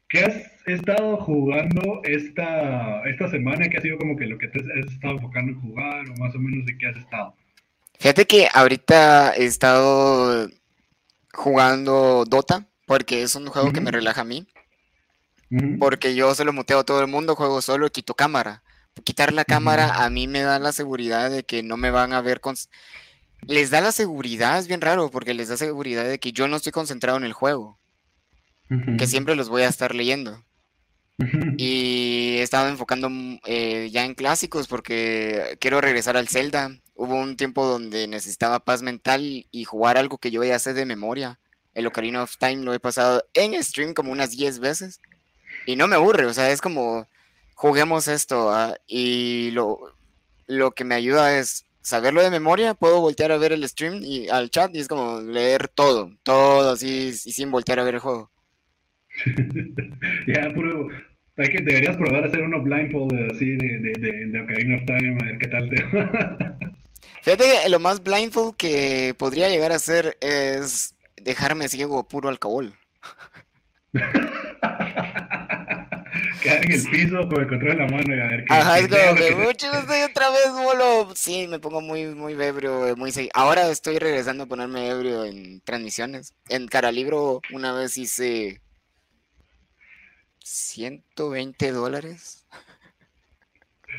¿qué 0.09 0.21
has 0.21 0.53
estado 0.67 1.17
jugando 1.19 2.03
esta, 2.05 3.03
esta 3.09 3.29
semana? 3.29 3.69
¿Qué 3.69 3.79
ha 3.79 3.83
sido 3.83 3.99
como 3.99 4.17
que 4.17 4.27
lo 4.27 4.39
que 4.39 4.49
te 4.49 4.61
has 4.61 4.93
estado 4.93 5.15
enfocando 5.15 5.53
en 5.53 5.61
jugar 5.61 6.05
o 6.09 6.21
más 6.21 6.35
o 6.35 6.39
menos 6.39 6.67
de 6.67 6.77
qué 6.77 6.87
has 6.87 6.97
estado? 6.97 7.35
Fíjate 7.99 8.27
que 8.27 8.49
ahorita 8.53 9.35
he 9.35 9.45
estado 9.45 10.49
jugando 11.33 12.25
Dota, 12.27 12.67
porque 12.87 13.23
es 13.23 13.35
un 13.35 13.47
juego 13.47 13.73
que 13.73 13.81
me 13.81 13.91
relaja 13.91 14.23
a 14.23 14.25
mí. 14.25 14.47
Porque 15.79 16.15
yo 16.15 16.35
se 16.35 16.45
lo 16.45 16.53
muteo 16.53 16.81
a 16.81 16.85
todo 16.85 17.01
el 17.01 17.07
mundo, 17.07 17.37
juego 17.37 17.63
solo, 17.63 17.91
quito 17.91 18.15
cámara. 18.15 18.63
Quitar 19.05 19.33
la 19.33 19.45
cámara 19.45 20.05
a 20.05 20.11
mí 20.11 20.27
me 20.27 20.41
da 20.41 20.59
la 20.59 20.73
seguridad 20.73 21.31
de 21.31 21.45
que 21.45 21.63
no 21.63 21.77
me 21.77 21.91
van 21.91 22.13
a 22.13 22.21
ver 22.21 22.41
con... 22.41 22.57
Les 23.47 23.71
da 23.71 23.81
la 23.81 23.93
seguridad, 23.93 24.59
es 24.59 24.67
bien 24.67 24.81
raro, 24.81 25.11
porque 25.11 25.35
les 25.35 25.49
da 25.49 25.57
seguridad 25.57 26.05
de 26.05 26.19
que 26.19 26.33
yo 26.33 26.49
no 26.49 26.57
estoy 26.57 26.73
concentrado 26.73 27.19
en 27.19 27.25
el 27.25 27.33
juego. 27.33 27.79
Que 28.99 29.07
siempre 29.07 29.37
los 29.37 29.49
voy 29.49 29.63
a 29.63 29.69
estar 29.69 29.95
leyendo. 29.95 30.45
Y 31.57 32.37
he 32.39 32.43
estado 32.43 32.69
enfocando 32.69 33.09
mm, 33.09 33.39
eh, 33.47 33.89
ya 33.93 34.05
en 34.05 34.15
clásicos 34.15 34.67
porque 34.67 35.57
quiero 35.61 35.81
regresar 35.81 36.17
al 36.17 36.29
Zelda. 36.29 36.71
Hubo 36.97 37.15
un 37.15 37.37
tiempo 37.37 37.65
donde 37.67 38.09
necesitaba 38.09 38.59
paz 38.59 38.83
mental 38.83 39.47
y 39.51 39.65
jugar 39.65 39.99
algo 39.99 40.19
que 40.19 40.31
yo 40.31 40.43
ya 40.43 40.59
sé 40.59 40.75
de 40.75 40.87
memoria. 40.87 41.39
El 41.75 41.87
Ocarina 41.87 42.23
of 42.23 42.39
Time 42.39 42.65
lo 42.65 42.73
he 42.73 42.81
pasado 42.81 43.23
en 43.35 43.63
stream 43.63 43.93
como 43.93 44.11
unas 44.11 44.31
10 44.31 44.61
veces 44.61 45.01
y 45.67 45.77
no 45.77 45.89
me 45.89 45.97
aburre, 45.97 46.27
o 46.27 46.33
sea, 46.33 46.51
es 46.51 46.61
como, 46.61 47.07
juguemos 47.55 48.09
esto, 48.09 48.51
¿ah? 48.51 48.77
y 48.87 49.51
lo, 49.51 49.79
lo 50.47 50.71
que 50.71 50.85
me 50.85 50.95
ayuda 50.95 51.39
es 51.39 51.67
saberlo 51.83 52.23
de 52.23 52.31
memoria, 52.31 52.75
puedo 52.75 53.01
voltear 53.01 53.33
a 53.33 53.39
ver 53.39 53.53
el 53.53 53.69
stream 53.69 54.01
y 54.03 54.29
al 54.29 54.51
chat 54.51 54.75
y 54.75 54.79
es 54.79 54.89
como 54.89 55.21
leer 55.21 55.69
todo, 55.69 56.13
todo 56.23 56.71
así 56.71 57.09
y 57.09 57.13
sin 57.13 57.51
voltear 57.51 57.81
a 57.81 57.85
ver 57.85 57.95
el 57.95 58.01
juego. 58.01 58.31
ya, 60.27 60.53
puro, 60.55 60.89
hay 61.37 61.49
que, 61.49 61.63
deberías 61.63 61.97
probar 61.97 62.25
hacer 62.25 62.43
uno 62.43 62.63
blindfold 62.63 63.33
así 63.33 63.57
de, 63.57 63.93
de 64.31 64.41
Ocarina 64.41 64.77
of 64.77 64.85
Time, 64.87 65.19
a 65.21 65.25
ver 65.27 65.39
qué 65.39 65.49
tal 65.49 65.69
te 65.69 65.77
Fíjate 67.27 67.45
que 67.45 67.69
lo 67.71 67.81
más 67.81 68.05
blindfold 68.05 68.55
que 68.57 69.13
podría 69.19 69.49
llegar 69.49 69.73
a 69.73 69.81
ser 69.81 70.17
es 70.21 70.95
dejarme 71.17 71.69
ciego 71.69 72.07
puro 72.07 72.29
alcohol. 72.29 72.73
Quedar 76.41 76.65
en 76.65 76.71
el 76.71 76.85
piso 76.89 77.29
con 77.29 77.41
el 77.41 77.49
control 77.49 77.73
en 77.73 77.79
la 77.79 77.87
mano 77.89 78.15
y 78.15 78.21
a 78.21 78.27
ver 78.29 78.45
qué 78.45 78.55
Ajá, 78.55 78.79
es 78.79 78.87
como 78.87 79.17
que 79.17 79.35
mucho 79.35 79.73
estoy 79.73 80.03
otra 80.03 80.31
vez, 80.31 80.53
bolo. 80.53 81.13
Sí, 81.17 81.49
me 81.49 81.59
pongo 81.59 81.81
muy, 81.81 82.07
muy 82.15 82.35
ebrio, 82.35 82.95
muy 82.97 83.13
Ahora 83.35 83.69
estoy 83.71 83.99
regresando 83.99 84.45
a 84.45 84.47
ponerme 84.47 84.89
ebrio 84.89 85.25
en 85.25 85.61
transmisiones. 85.63 86.33
En 86.49 86.69
Caralibro 86.69 87.41
una 87.53 87.73
vez 87.73 87.99
hice 87.99 88.61
120 90.45 91.73
dólares 91.73 92.46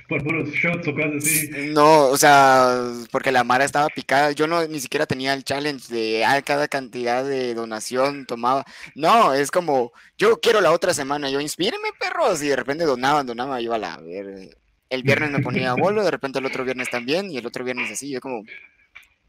por 0.07 0.23
puros 0.23 0.49
shots 0.49 0.87
o 0.87 0.93
cosas 0.93 1.15
así. 1.17 1.49
No, 1.73 2.07
o 2.07 2.17
sea, 2.17 2.91
porque 3.11 3.31
la 3.31 3.43
Mara 3.43 3.65
estaba 3.65 3.87
picada. 3.87 4.31
Yo 4.31 4.47
no 4.47 4.65
ni 4.67 4.79
siquiera 4.79 5.05
tenía 5.05 5.33
el 5.33 5.43
challenge 5.43 5.93
de 5.93 6.25
ah, 6.25 6.41
cada 6.41 6.67
cantidad 6.67 7.23
de 7.23 7.53
donación 7.53 8.25
tomaba. 8.25 8.65
No, 8.95 9.33
es 9.33 9.51
como, 9.51 9.91
yo 10.17 10.39
quiero 10.39 10.61
la 10.61 10.71
otra 10.71 10.93
semana, 10.93 11.29
yo 11.29 11.41
inspíreme, 11.41 11.89
perros. 11.99 12.41
Y 12.43 12.47
de 12.47 12.55
repente 12.55 12.85
donaban, 12.85 13.25
donaban, 13.27 13.61
yo 13.61 13.73
a 13.73 13.77
la 13.77 13.97
ver. 13.97 14.57
El 14.89 15.03
viernes 15.03 15.31
me 15.31 15.39
ponía 15.39 15.73
bolo, 15.77 16.03
de 16.03 16.11
repente 16.11 16.39
el 16.39 16.45
otro 16.45 16.63
viernes 16.63 16.89
también, 16.89 17.29
y 17.29 17.37
el 17.37 17.45
otro 17.45 17.63
viernes 17.63 17.91
así, 17.91 18.09
yo 18.09 18.21
como. 18.21 18.43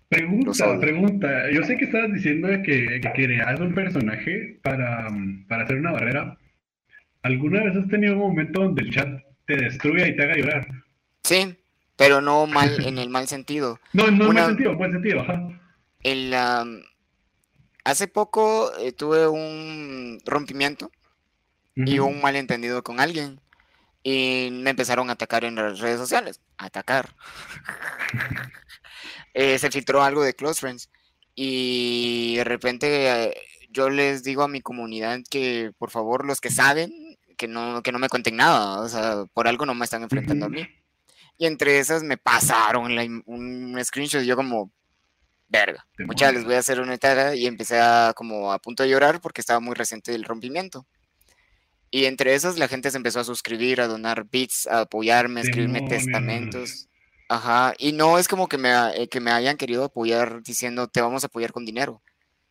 Pregunta, 0.09 0.81
pregunta. 0.81 1.51
Yo 1.53 1.63
sé 1.65 1.77
que 1.77 1.85
estabas 1.85 2.13
diciendo 2.13 2.49
que, 2.65 3.01
que 3.01 3.13
creas 3.15 3.61
un 3.61 3.75
personaje 3.75 4.59
para, 4.63 5.09
para 5.49 5.65
hacer 5.65 5.77
una 5.77 5.93
barrera. 5.93 6.39
¿Alguna 7.23 7.63
vez 7.65 7.77
has 7.77 7.89
tenido 7.89 8.15
un 8.15 8.21
momento 8.21 8.63
donde 8.63 8.83
el 8.83 8.91
chat 8.91 9.28
te 9.49 9.57
destruya 9.57 10.07
y 10.07 10.15
te 10.15 10.23
haga 10.23 10.37
llorar. 10.37 10.69
Sí, 11.25 11.57
pero 11.97 12.21
no 12.21 12.47
mal 12.47 12.85
en 12.85 12.99
el 12.99 13.09
mal 13.09 13.27
sentido. 13.27 13.81
No, 13.93 14.11
no 14.11 14.27
en 14.27 14.35
mal 14.35 14.47
sentido, 14.47 14.73
en 14.73 14.79
buen 14.79 14.93
sentido, 14.93 15.21
ajá. 15.21 15.61
El, 16.03 16.35
hace 17.83 18.07
poco 18.07 18.71
eh, 18.79 18.93
tuve 18.93 19.27
un 19.27 20.21
rompimiento 20.25 20.93
y 21.75 22.01
un 22.01 22.21
malentendido 22.21 22.83
con 22.83 22.99
alguien 23.01 23.41
y 24.03 24.49
me 24.53 24.71
empezaron 24.71 25.11
a 25.11 25.13
atacar 25.13 25.45
en 25.45 25.55
las 25.55 25.81
redes 25.81 25.99
sociales. 25.99 26.41
atacar. 26.57 27.15
Eh, 29.35 29.59
se 29.59 29.71
filtró 29.71 30.03
algo 30.03 30.25
de 30.25 30.35
Close 30.35 30.59
Friends 30.59 30.91
y 31.37 32.37
de 32.37 32.45
repente 32.45 33.27
eh, 33.27 33.35
yo 33.71 33.89
les 33.89 34.25
digo 34.25 34.43
a 34.43 34.49
mi 34.49 34.63
comunidad 34.63 35.21
que 35.31 35.71
por 35.79 35.91
favor 35.91 36.27
los 36.27 36.41
que 36.41 36.51
saben 36.51 37.08
que 37.39 37.49
no, 37.49 37.83
que 37.83 37.93
no 37.93 37.99
me 37.99 38.11
cuenten 38.11 38.37
nada, 38.37 38.81
o 38.81 38.89
sea, 38.89 39.25
por 39.33 39.49
algo 39.49 39.65
no 39.65 39.75
me 39.75 39.85
están 39.85 40.03
enfrentando 40.03 40.47
a 40.47 40.49
mí. 40.51 40.69
Y 41.39 41.47
entre 41.47 41.79
esas 41.79 42.03
me 42.03 42.19
pasaron 42.19 42.93
un 43.27 43.79
screenshot 43.83 44.23
y 44.23 44.27
yo 44.27 44.37
como, 44.37 44.73
verga, 45.49 45.87
muchas 46.01 46.35
les 46.35 46.45
voy 46.45 46.55
a 46.55 46.59
hacer 46.59 46.81
una 46.81 46.95
etapa 46.95 47.35
y 47.35 47.47
empecé 47.47 47.81
a 47.81 48.13
como 48.15 48.53
a 48.53 48.59
punto 48.59 48.83
de 48.83 48.91
llorar 48.91 49.21
porque 49.21 49.41
estaba 49.41 49.61
muy 49.61 49.75
reciente 49.75 50.15
el 50.15 50.25
rompimiento. 50.25 50.87
Y 51.91 52.05
entre 52.05 52.35
esos 52.35 52.59
la 52.59 52.69
gente 52.69 52.91
se 52.91 52.99
empezó 52.99 53.21
a 53.21 53.25
suscribir, 53.25 53.81
a 53.81 53.87
donar 53.87 54.27
bits, 54.29 54.67
a 54.67 54.81
apoyarme, 54.81 55.41
a 55.41 55.45
escribirme 55.45 55.89
testamentos. 55.89 56.89
Ajá, 57.31 57.75
y 57.79 57.93
no 57.93 58.19
es 58.19 58.27
como 58.27 58.49
que 58.49 58.59
me, 58.59 58.71
eh, 58.97 59.09
que 59.09 59.21
me 59.21 59.31
hayan 59.31 59.57
querido 59.57 59.85
apoyar 59.85 60.43
diciendo 60.43 60.89
te 60.89 61.01
vamos 61.01 61.25
a 61.25 61.29
apoyar 61.29 61.53
con 61.53 61.65
dinero, 61.65 62.03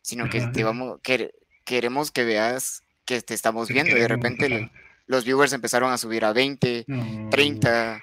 sino 0.02 0.30
que 0.30 0.40
te 0.40 0.64
vamos, 0.64 1.00
que, 1.02 1.32
queremos 1.64 2.10
que 2.10 2.24
veas 2.24 2.82
que 3.04 3.20
te 3.22 3.34
estamos 3.34 3.68
viendo. 3.68 3.96
Y 3.96 4.00
de 4.00 4.08
repente 4.08 4.70
los 5.08 5.24
viewers 5.24 5.52
empezaron 5.52 5.90
a 5.90 5.98
subir 5.98 6.24
a 6.24 6.32
20, 6.32 6.86
30, 7.30 8.00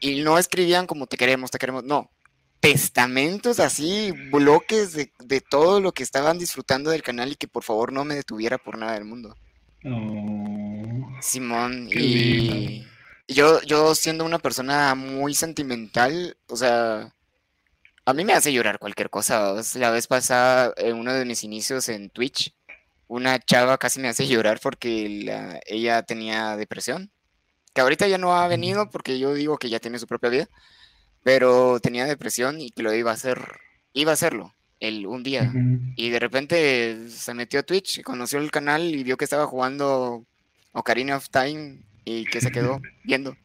y 0.00 0.22
no 0.22 0.38
escribían 0.38 0.86
como 0.86 1.06
te 1.06 1.16
queremos, 1.16 1.50
te 1.50 1.58
queremos, 1.58 1.84
no, 1.84 2.10
testamentos 2.60 3.60
así, 3.60 4.10
bloques 4.32 4.92
de, 4.92 5.12
de, 5.20 5.40
todo 5.40 5.80
lo 5.80 5.92
que 5.92 6.02
estaban 6.02 6.38
disfrutando 6.38 6.90
del 6.90 7.02
canal 7.02 7.30
y 7.30 7.36
que 7.36 7.46
por 7.46 7.62
favor 7.62 7.92
no 7.92 8.04
me 8.04 8.16
detuviera 8.16 8.58
por 8.58 8.78
nada 8.78 8.94
del 8.94 9.04
mundo. 9.04 9.36
Simón, 11.20 11.88
y 11.92 12.84
yo, 13.28 13.62
yo 13.62 13.94
siendo 13.94 14.24
una 14.24 14.38
persona 14.38 14.94
muy 14.94 15.34
sentimental, 15.34 16.36
o 16.48 16.56
sea, 16.56 17.12
a 18.04 18.12
mí 18.12 18.24
me 18.24 18.32
hace 18.32 18.52
llorar 18.52 18.78
cualquier 18.78 19.10
cosa. 19.10 19.54
La 19.74 19.90
vez 19.90 20.06
pasada, 20.06 20.72
en 20.76 20.96
uno 20.96 21.12
de 21.12 21.24
mis 21.24 21.44
inicios 21.44 21.88
en 21.88 22.10
Twitch, 22.10 22.54
una 23.08 23.38
chava 23.38 23.78
casi 23.78 24.00
me 24.00 24.08
hace 24.08 24.26
llorar 24.26 24.60
porque 24.62 25.60
ella 25.66 26.02
tenía 26.02 26.56
depresión. 26.56 27.10
Que 27.74 27.82
ahorita 27.82 28.08
ya 28.08 28.18
no 28.18 28.36
ha 28.36 28.48
venido 28.48 28.90
porque 28.90 29.18
yo 29.18 29.34
digo 29.34 29.58
que 29.58 29.68
ya 29.68 29.80
tiene 29.80 29.98
su 29.98 30.06
propia 30.06 30.30
vida 30.30 30.48
pero 31.26 31.80
tenía 31.80 32.06
depresión 32.06 32.60
y 32.60 32.70
que 32.70 32.84
lo 32.84 32.94
iba 32.94 33.10
a 33.10 33.14
hacer, 33.14 33.58
iba 33.92 34.12
a 34.12 34.14
hacerlo 34.14 34.54
el, 34.78 35.08
un 35.08 35.24
día. 35.24 35.52
Y 35.96 36.10
de 36.10 36.20
repente 36.20 37.08
se 37.10 37.34
metió 37.34 37.58
a 37.58 37.62
Twitch, 37.64 38.00
conoció 38.04 38.38
el 38.38 38.52
canal 38.52 38.94
y 38.94 39.02
vio 39.02 39.16
que 39.16 39.24
estaba 39.24 39.44
jugando 39.44 40.24
Ocarina 40.70 41.16
of 41.16 41.28
Time 41.28 41.80
y 42.04 42.26
que 42.26 42.40
se 42.40 42.52
quedó 42.52 42.80
viendo. 43.02 43.36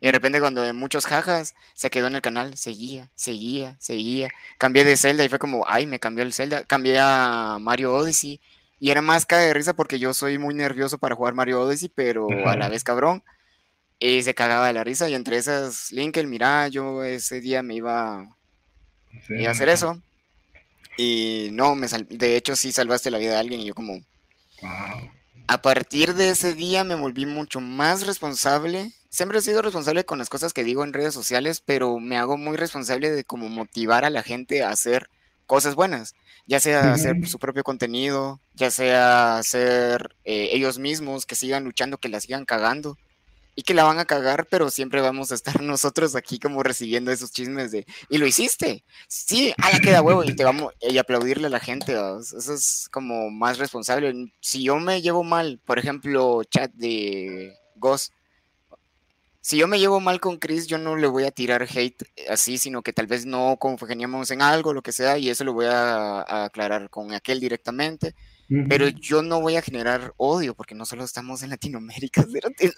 Y 0.00 0.06
de 0.06 0.10
repente 0.10 0.40
cuando 0.40 0.62
de 0.62 0.72
muchos 0.72 1.06
jajas 1.06 1.54
se 1.74 1.88
quedó 1.88 2.08
en 2.08 2.16
el 2.16 2.20
canal, 2.20 2.56
seguía, 2.56 3.12
seguía, 3.14 3.76
seguía. 3.78 4.28
Cambié 4.58 4.82
de 4.82 4.96
Zelda 4.96 5.24
y 5.24 5.28
fue 5.28 5.38
como, 5.38 5.64
ay, 5.68 5.86
me 5.86 6.00
cambió 6.00 6.24
el 6.24 6.32
Zelda. 6.32 6.64
Cambié 6.64 6.98
a 6.98 7.58
Mario 7.60 7.94
Odyssey 7.94 8.40
y 8.84 8.90
era 8.90 9.00
más 9.00 9.24
cae 9.24 9.46
de 9.46 9.54
risa 9.54 9.72
porque 9.72 9.98
yo 9.98 10.12
soy 10.12 10.36
muy 10.36 10.52
nervioso 10.52 10.98
para 10.98 11.14
jugar 11.14 11.32
Mario 11.32 11.62
Odyssey, 11.62 11.88
pero 11.88 12.28
a 12.46 12.54
la 12.54 12.68
vez 12.68 12.84
cabrón. 12.84 13.22
Y 13.98 14.22
se 14.22 14.34
cagaba 14.34 14.66
de 14.66 14.74
la 14.74 14.84
risa 14.84 15.08
y 15.08 15.14
entre 15.14 15.38
esas, 15.38 15.90
Linkel, 15.90 16.26
mira, 16.26 16.68
yo 16.68 17.02
ese 17.02 17.40
día 17.40 17.62
me 17.62 17.76
iba, 17.76 18.18
a 18.18 19.50
hacer 19.50 19.70
eso. 19.70 20.02
Y 20.98 21.48
no, 21.52 21.74
me 21.74 21.86
de 22.10 22.36
hecho 22.36 22.56
sí 22.56 22.72
salvaste 22.72 23.10
la 23.10 23.16
vida 23.16 23.30
de 23.30 23.38
alguien 23.38 23.60
y 23.62 23.64
yo 23.64 23.74
como... 23.74 24.02
A 25.46 25.62
partir 25.62 26.12
de 26.12 26.28
ese 26.28 26.52
día 26.52 26.84
me 26.84 26.94
volví 26.94 27.24
mucho 27.24 27.62
más 27.62 28.06
responsable. 28.06 28.92
Siempre 29.08 29.38
he 29.38 29.40
sido 29.40 29.62
responsable 29.62 30.04
con 30.04 30.18
las 30.18 30.28
cosas 30.28 30.52
que 30.52 30.62
digo 30.62 30.84
en 30.84 30.92
redes 30.92 31.14
sociales, 31.14 31.62
pero 31.64 32.00
me 32.00 32.18
hago 32.18 32.36
muy 32.36 32.58
responsable 32.58 33.10
de 33.10 33.24
cómo 33.24 33.48
motivar 33.48 34.04
a 34.04 34.10
la 34.10 34.22
gente 34.22 34.62
a 34.62 34.68
hacer 34.68 35.08
cosas 35.46 35.74
buenas, 35.74 36.14
ya 36.46 36.60
sea 36.60 36.92
hacer 36.92 37.26
su 37.26 37.38
propio 37.38 37.62
contenido, 37.62 38.40
ya 38.54 38.70
sea 38.70 39.38
hacer 39.38 40.14
eh, 40.24 40.50
ellos 40.52 40.78
mismos 40.78 41.26
que 41.26 41.36
sigan 41.36 41.64
luchando, 41.64 41.98
que 41.98 42.08
la 42.08 42.20
sigan 42.20 42.44
cagando 42.44 42.96
y 43.56 43.62
que 43.62 43.74
la 43.74 43.84
van 43.84 43.98
a 43.98 44.04
cagar, 44.04 44.46
pero 44.50 44.70
siempre 44.70 45.00
vamos 45.00 45.30
a 45.30 45.34
estar 45.34 45.60
nosotros 45.62 46.16
aquí 46.16 46.38
como 46.38 46.62
recibiendo 46.62 47.10
esos 47.10 47.32
chismes 47.32 47.70
de, 47.70 47.86
y 48.08 48.18
lo 48.18 48.26
hiciste, 48.26 48.84
sí, 49.08 49.54
a 49.58 49.70
la 49.70 49.80
queda 49.80 50.02
huevo, 50.02 50.24
y 50.24 50.34
te 50.34 50.44
vamos, 50.44 50.72
y 50.80 50.98
aplaudirle 50.98 51.46
a 51.46 51.50
la 51.50 51.60
gente, 51.60 51.92
eso 51.92 52.54
es 52.54 52.88
como 52.90 53.30
más 53.30 53.58
responsable. 53.58 54.32
Si 54.40 54.64
yo 54.64 54.76
me 54.76 55.02
llevo 55.02 55.22
mal, 55.24 55.60
por 55.64 55.78
ejemplo, 55.78 56.42
chat 56.44 56.72
de 56.74 57.54
Ghost, 57.76 58.12
si 59.44 59.58
yo 59.58 59.68
me 59.68 59.78
llevo 59.78 60.00
mal 60.00 60.18
con 60.18 60.38
Chris, 60.38 60.66
yo 60.66 60.78
no 60.78 60.96
le 60.96 61.06
voy 61.06 61.24
a 61.24 61.30
tirar 61.30 61.62
hate 61.62 62.02
así, 62.30 62.56
sino 62.56 62.82
que 62.82 62.94
tal 62.94 63.06
vez 63.06 63.26
no 63.26 63.58
congeniamos 63.58 64.30
en 64.30 64.40
algo, 64.40 64.72
lo 64.72 64.82
que 64.82 64.92
sea, 64.92 65.18
y 65.18 65.28
eso 65.28 65.44
lo 65.44 65.52
voy 65.52 65.66
a 65.66 66.44
aclarar 66.44 66.88
con 66.88 67.12
aquel 67.12 67.38
directamente 67.40 68.14
pero 68.68 68.88
yo 68.88 69.22
no 69.22 69.40
voy 69.40 69.56
a 69.56 69.62
generar 69.62 70.12
odio 70.16 70.54
porque 70.54 70.74
no 70.74 70.84
solo 70.84 71.04
estamos 71.04 71.42
en 71.42 71.50
Latinoamérica, 71.50 72.24
es 72.58 72.74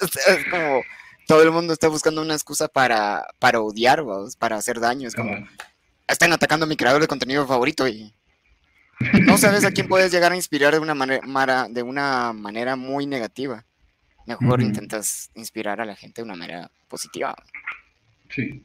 como 0.50 0.82
todo 1.26 1.42
el 1.42 1.50
mundo 1.50 1.72
está 1.72 1.88
buscando 1.88 2.22
una 2.22 2.34
excusa 2.34 2.68
para, 2.68 3.26
para 3.38 3.60
odiar, 3.60 4.04
para 4.38 4.56
hacer 4.56 4.78
daño. 4.78 5.08
Es 5.08 5.14
como, 5.14 5.32
están 6.06 6.32
atacando 6.32 6.66
a 6.66 6.68
mi 6.68 6.76
creador 6.76 7.02
de 7.02 7.08
contenido 7.08 7.46
favorito 7.46 7.88
y 7.88 8.14
no 9.24 9.36
sabes 9.36 9.64
a 9.64 9.72
quién 9.72 9.88
puedes 9.88 10.12
llegar 10.12 10.32
a 10.32 10.36
inspirar 10.36 10.72
de 10.72 10.78
una, 10.78 10.94
manera, 10.94 11.66
de 11.68 11.82
una 11.82 12.32
manera 12.32 12.76
muy 12.76 13.06
negativa. 13.06 13.66
Mejor 14.26 14.60
intentas 14.60 15.30
inspirar 15.34 15.80
a 15.80 15.84
la 15.84 15.96
gente 15.96 16.20
de 16.20 16.24
una 16.24 16.36
manera 16.36 16.70
positiva. 16.88 17.34
Sí. 18.28 18.62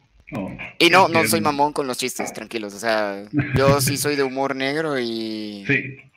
y 0.80 0.90
no, 0.90 1.08
no 1.08 1.24
soy 1.28 1.42
mamón 1.42 1.72
con 1.74 1.88
los 1.88 1.98
chistes, 1.98 2.34
tranquilos. 2.34 2.74
O 2.74 2.80
sea, 2.80 3.24
yo 3.56 3.80
sí 3.80 3.98
soy 3.98 4.16
de 4.16 4.24
humor 4.24 4.56
negro 4.56 5.00
y... 5.00 5.64
Sí 5.68 6.12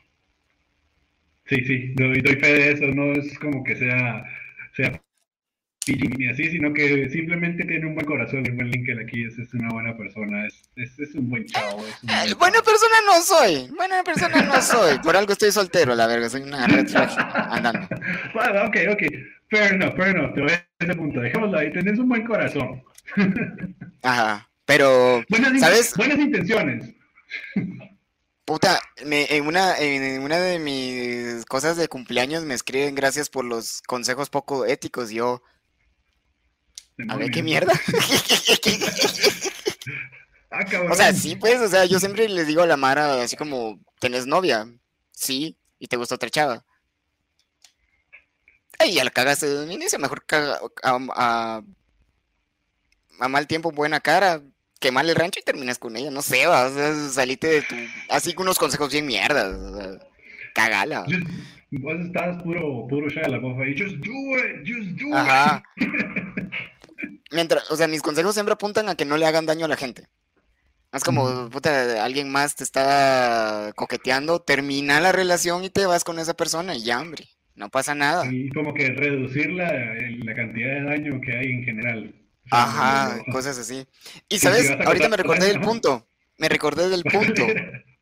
Sí, 1.47 1.62
sí, 1.66 1.93
doy, 1.95 2.23
doy 2.23 2.37
fe 2.37 2.55
de 2.55 2.73
eso, 2.73 2.87
no 2.87 3.12
es 3.12 3.39
como 3.39 3.62
que 3.65 3.77
sea, 3.77 4.25
sea 4.75 5.01
ni 5.87 6.27
así, 6.29 6.49
sino 6.49 6.73
que 6.73 7.11
simplemente 7.11 7.62
tiene 7.66 7.87
un 7.87 7.95
buen 7.95 8.07
corazón, 8.07 8.47
el 8.47 8.53
buen 8.53 8.71
Linkel 8.71 8.99
aquí 9.01 9.25
es, 9.25 9.39
es 9.39 9.53
una 9.53 9.69
buena 9.69 9.95
persona, 9.95 10.47
es, 10.47 10.62
es, 10.77 10.99
es 10.99 11.15
un 11.15 11.29
buen 11.29 11.45
chavo. 11.45 11.85
Es 12.25 12.33
un 12.33 12.39
buena 12.39 12.62
persona 12.62 12.95
no 13.07 13.21
soy, 13.21 13.69
buena 13.77 14.03
persona 14.03 14.41
no 14.41 14.62
soy, 14.62 14.99
por 15.01 15.15
algo 15.15 15.33
estoy 15.33 15.53
soltero, 15.53 15.95
la 15.95 16.07
verga, 16.07 16.31
soy 16.31 16.41
una 16.41 16.66
red 16.66 16.89
flag 16.89 17.11
andando. 17.51 17.89
Bueno, 18.33 18.65
ok, 18.65 18.77
ok, 18.93 19.03
fair 19.55 19.75
enough, 19.75 19.97
fair 19.97 20.17
enough, 20.17 20.35
te 20.35 20.41
voy 20.41 20.51
a 20.51 20.69
ese 20.81 20.95
punto, 20.95 21.21
dejémoslo 21.21 21.59
ahí, 21.59 21.73
tenés 21.73 21.99
un 21.99 22.09
buen 22.09 22.27
corazón. 22.27 22.83
Ajá, 24.03 24.51
pero, 24.65 25.23
buenas, 25.29 25.61
¿sabes? 25.61 25.95
Buenas 25.97 26.19
intenciones. 26.19 26.95
Puta, 28.45 28.79
en, 28.97 29.47
una, 29.47 29.79
en 29.79 30.23
una 30.23 30.39
de 30.39 30.59
mis 30.59 31.47
cosas 31.47 31.77
de 31.77 31.89
cumpleaños 31.89 32.45
me 32.45 32.55
escriben 32.55 32.95
gracias 32.95 33.31
por 33.31 33.45
los 33.45 33.81
consejos 33.83 34.29
poco 34.29 34.67
éticos. 34.67 35.11
Yo. 35.11 35.43
A 37.09 37.17
ver 37.17 37.31
qué 37.31 37.43
mierda. 37.43 37.73
Ah, 40.57 40.65
o 40.89 40.95
sea, 40.95 41.13
sí, 41.13 41.35
pues, 41.35 41.61
o 41.61 41.67
sea, 41.67 41.85
yo 41.85 41.99
siempre 41.99 42.29
les 42.29 42.47
digo 42.47 42.63
a 42.63 42.67
la 42.67 42.77
Mara, 42.77 43.21
así 43.21 43.35
como, 43.35 43.81
¿tenés 43.99 44.25
novia? 44.25 44.69
Sí, 45.11 45.59
y 45.81 45.89
te 45.89 45.97
gusta 45.97 46.15
otra 46.15 46.31
chava. 46.31 46.65
Ay, 48.79 48.95
ya 48.95 49.05
la 49.05 49.11
cagaste 49.11 49.47
de 49.47 49.65
un 49.65 49.73
inicio, 49.73 49.99
mejor 49.99 50.25
caga, 50.25 50.61
a, 50.83 51.63
a 53.21 53.29
mal 53.29 53.47
tiempo, 53.47 53.71
buena 53.71 54.01
cara 54.01 54.43
quemar 54.85 55.07
el 55.07 55.15
rancho 55.15 55.41
y 55.41 55.43
terminas 55.43 55.79
con 55.79 55.97
ella, 55.97 56.11
no 56.11 56.21
sé, 56.21 56.47
vas 56.47 56.73
salite 57.15 57.47
de 57.47 57.63
tu... 57.63 57.75
Así 58.11 58.35
con 58.35 58.45
unos 58.45 58.59
consejos 58.59 58.93
bien 58.93 59.07
mierdas, 59.07 59.57
cagala. 60.55 61.07
Vos 61.71 61.95
estás 62.05 62.43
puro, 62.43 62.87
puro 62.87 63.07
la 63.09 63.39
bofa 63.39 63.67
y 63.67 63.73
just 63.79 63.97
do 63.97 64.13
it, 64.39 64.67
just 64.67 65.01
do 65.01 65.17
Ajá. 65.17 65.63
Mientras, 67.31 67.71
o 67.71 67.77
sea, 67.77 67.89
mis 67.89 68.03
consejos 68.03 68.35
siempre 68.35 68.53
apuntan 68.53 68.91
a 68.91 68.95
que 68.95 69.07
no 69.07 69.17
le 69.17 69.27
hagan 69.27 69.47
daño 69.47 69.65
a 69.65 69.69
la 69.69 69.77
gente. 69.77 70.07
Es 70.93 71.03
como, 71.03 71.49
puta, 71.49 72.05
alguien 72.05 72.31
más 72.31 72.55
te 72.55 72.63
está 72.63 73.73
coqueteando, 73.75 74.43
termina 74.43 75.01
la 75.01 75.13
relación 75.13 75.65
y 75.65 75.71
te 75.71 75.87
vas 75.87 76.05
con 76.05 76.19
esa 76.19 76.35
persona 76.35 76.77
y 76.77 76.85
ya, 76.85 77.01
hombre, 77.01 77.27
no 77.55 77.69
pasa 77.71 77.95
nada. 77.95 78.27
Y 78.31 78.49
como 78.51 78.75
que 78.75 78.89
reducir 78.89 79.51
la, 79.51 79.73
la 79.73 80.35
cantidad 80.35 80.75
de 80.75 80.83
daño 80.83 81.21
que 81.21 81.37
hay 81.37 81.47
en 81.53 81.65
general. 81.65 82.15
Ajá, 82.51 83.23
cosas 83.33 83.59
así. 83.59 83.87
Y 84.29 84.39
sabes, 84.39 84.71
ahorita 84.71 85.09
me 85.09 85.17
recordé 85.19 85.47
del 85.47 85.61
punto. 85.61 86.07
Me 86.39 86.49
recordé 86.49 86.89
del 86.89 87.05
punto. 87.05 87.47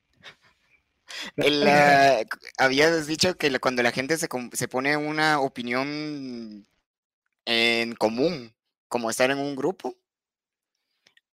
habías 2.59 3.07
dicho 3.07 3.37
que 3.37 3.59
cuando 3.61 3.83
la 3.83 3.93
gente 3.93 4.17
se, 4.17 4.29
se 4.53 4.69
pone 4.69 4.97
una 4.97 5.41
opinión 5.41 6.67
en 7.45 7.95
común, 7.95 8.53
como 8.89 9.11
estar 9.11 9.31
en 9.31 9.39
un 9.39 9.57
grupo. 9.57 9.97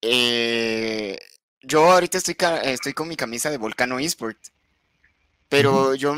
Eh, 0.03 1.19
yo 1.63 1.91
ahorita 1.91 2.19
estoy, 2.19 2.37
estoy 2.65 2.93
con 2.93 3.09
mi 3.09 3.17
camisa 3.17 3.51
de 3.51 3.59
Volcano 3.59 3.99
Esport, 3.99 4.39
pero 5.49 5.95
yo 5.95 6.15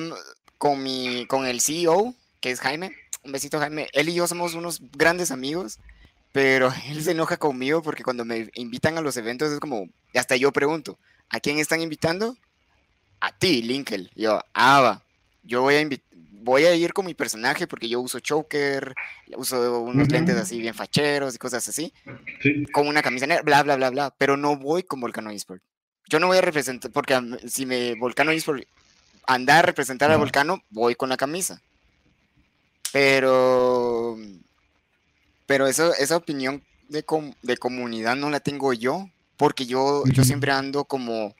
con, 0.58 0.82
mi, 0.82 1.26
con 1.26 1.46
el 1.46 1.60
CEO, 1.60 2.14
que 2.40 2.50
es 2.50 2.60
Jaime, 2.60 2.92
un 3.22 3.32
besito 3.32 3.58
Jaime, 3.58 3.88
él 3.92 4.08
y 4.08 4.14
yo 4.14 4.26
somos 4.26 4.54
unos 4.54 4.80
grandes 4.92 5.30
amigos 5.30 5.78
pero 6.32 6.72
él 6.88 7.02
se 7.02 7.12
enoja 7.12 7.36
conmigo 7.36 7.82
porque 7.82 8.04
cuando 8.04 8.24
me 8.24 8.48
invitan 8.54 8.98
a 8.98 9.00
los 9.00 9.16
eventos 9.16 9.52
es 9.52 9.60
como, 9.60 9.88
hasta 10.14 10.36
yo 10.36 10.52
pregunto, 10.52 10.98
¿a 11.30 11.40
quién 11.40 11.58
están 11.58 11.80
invitando? 11.80 12.36
A 13.20 13.36
ti, 13.36 13.62
Linkel. 13.62 14.10
Yo, 14.14 14.40
ah, 14.54 14.80
va. 14.80 15.02
Yo 15.42 15.62
voy 15.62 15.76
a, 15.76 15.88
voy 16.12 16.64
a 16.64 16.74
ir 16.74 16.92
con 16.92 17.06
mi 17.06 17.14
personaje 17.14 17.66
porque 17.66 17.88
yo 17.88 18.00
uso 18.00 18.20
choker, 18.20 18.94
uso 19.36 19.80
unos 19.80 20.08
lentes 20.12 20.36
así 20.36 20.60
bien 20.60 20.74
facheros 20.74 21.34
y 21.34 21.38
cosas 21.38 21.66
así. 21.66 21.92
Con 22.72 22.86
una 22.86 23.02
camisa 23.02 23.26
negra, 23.26 23.42
bla, 23.42 23.62
bla, 23.64 23.76
bla, 23.76 23.90
bla. 23.90 24.14
Pero 24.16 24.36
no 24.36 24.56
voy 24.56 24.84
con 24.84 25.00
Volcano 25.00 25.30
Esport. 25.30 25.62
Yo 26.08 26.20
no 26.20 26.28
voy 26.28 26.38
a 26.38 26.42
representar, 26.42 26.92
porque 26.92 27.20
si 27.48 27.66
me 27.66 27.96
Volcano 27.96 28.30
por 28.44 28.64
andar 29.28 29.58
a 29.58 29.62
representar 29.62 30.10
a 30.10 30.16
Volcano, 30.16 30.64
voy 30.70 30.96
con 30.96 31.10
la 31.10 31.16
camisa. 31.16 31.60
Pero, 32.92 34.16
pero 35.46 35.66
eso, 35.66 35.94
esa 35.94 36.16
opinión 36.16 36.64
de, 36.88 37.04
de 37.42 37.56
comunidad 37.58 38.16
no 38.16 38.30
la 38.30 38.40
tengo 38.40 38.72
yo, 38.72 39.10
porque 39.36 39.66
yo, 39.66 40.02
yo 40.06 40.24
siempre 40.24 40.50
ando 40.50 40.84
como 40.86 41.36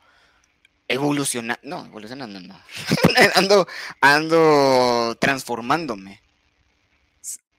evolucionando, 0.87 1.61
no, 1.65 1.87
evolucionando 1.87 2.41
no, 2.41 2.61
ando, 3.35 3.67
ando 4.03 5.17
transformándome. 5.19 6.21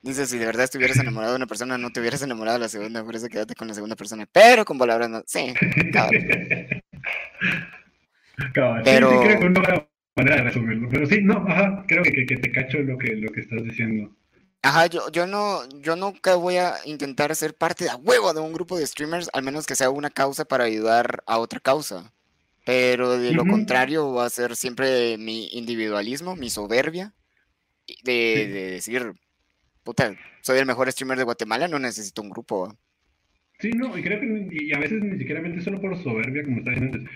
Dice, 0.02 0.28
si 0.28 0.38
de 0.38 0.46
verdad 0.46 0.64
estuvieras 0.64 0.98
enamorado 0.98 1.34
de 1.34 1.38
una 1.38 1.48
persona, 1.48 1.78
no 1.78 1.90
te 1.90 2.00
hubieras 2.00 2.22
enamorado 2.22 2.58
de 2.58 2.64
la 2.64 2.70
segunda, 2.70 3.04
por 3.04 3.16
eso 3.16 3.28
quédate 3.28 3.56
con 3.56 3.68
la 3.68 3.74
segunda 3.74 3.96
persona. 3.96 4.28
Pero 4.32 4.64
con 4.64 4.78
palabras 4.78 5.10
no. 5.10 5.24
Sí, 5.26 5.54
cabrón. 5.92 6.24
Pero... 8.86 9.10
Sí, 9.10 9.18
sí, 9.18 9.24
creo 9.24 9.40
que 9.40 9.46
una 9.46 9.89
manera 10.20 10.38
de 10.38 10.44
resumirlo. 10.44 10.90
Pero 10.90 11.06
sí, 11.06 11.22
no, 11.22 11.46
ajá, 11.48 11.84
creo 11.88 12.04
que, 12.04 12.26
que, 12.26 12.38
te 12.38 12.52
cacho 12.52 12.80
lo 12.80 12.98
que, 12.98 13.16
lo 13.16 13.32
que 13.32 13.42
estás 13.42 13.64
diciendo. 13.64 14.16
Ajá, 14.62 14.88
yo, 14.88 15.10
yo 15.12 15.26
no, 15.26 15.68
yo 15.82 15.96
nunca 15.96 16.36
voy 16.36 16.58
a 16.58 16.76
intentar 16.86 17.34
ser 17.36 17.56
parte 17.56 17.86
de 17.86 17.90
a 17.92 17.96
huevo 17.96 18.34
de 18.34 18.42
un 18.42 18.54
grupo 18.54 18.78
de 18.78 18.86
streamers, 18.86 19.30
al 19.34 19.44
menos 19.44 19.66
que 19.66 19.76
sea 19.76 19.90
una 19.90 20.10
causa 20.10 20.46
para 20.46 20.66
ayudar 20.66 21.24
a 21.26 21.38
otra 21.40 21.60
causa. 21.60 22.14
Pero 22.66 23.18
de 23.18 23.32
lo 23.32 23.46
contrario 23.46 24.14
va 24.14 24.26
a 24.26 24.30
ser 24.30 24.56
siempre 24.56 25.18
mi 25.18 25.48
individualismo, 25.54 26.36
mi 26.36 26.50
soberbia, 26.50 27.14
de, 28.04 28.48
de 28.48 28.72
decir, 28.72 29.14
puta, 29.84 30.16
soy 30.42 30.60
el 30.60 30.66
mejor 30.66 30.92
streamer 30.92 31.18
de 31.18 31.24
Guatemala, 31.24 31.68
no 31.68 31.80
necesito 31.80 32.22
un 32.22 32.30
grupo. 32.30 32.78
Sí, 33.60 33.72
no, 33.72 33.98
y 33.98 34.04
creo 34.04 34.20
que 34.20 34.48
y 34.52 34.74
a 34.74 34.80
veces 34.80 35.02
ni 35.02 35.18
siquiera 35.18 35.42
solo 35.62 35.82
por 35.82 35.98
soberbia, 36.02 36.44
como 36.44 36.60
está 36.60 36.72
diciendo 36.72 36.98
antes. 36.98 37.16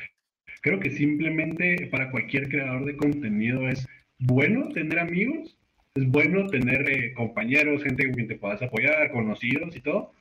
Creo 0.64 0.80
que 0.80 0.92
simplemente 0.92 1.90
para 1.92 2.10
cualquier 2.10 2.48
creador 2.48 2.86
de 2.86 2.96
contenido 2.96 3.68
es 3.68 3.86
bueno 4.18 4.70
tener 4.70 4.98
amigos, 4.98 5.58
es 5.94 6.08
bueno 6.08 6.48
tener 6.48 6.90
eh, 6.90 7.14
compañeros, 7.14 7.84
gente 7.84 8.06
con 8.06 8.14
quien 8.14 8.28
te 8.30 8.38
puedas 8.38 8.62
apoyar, 8.62 9.12
conocidos 9.12 9.76
y 9.76 9.82
todo, 9.82 10.14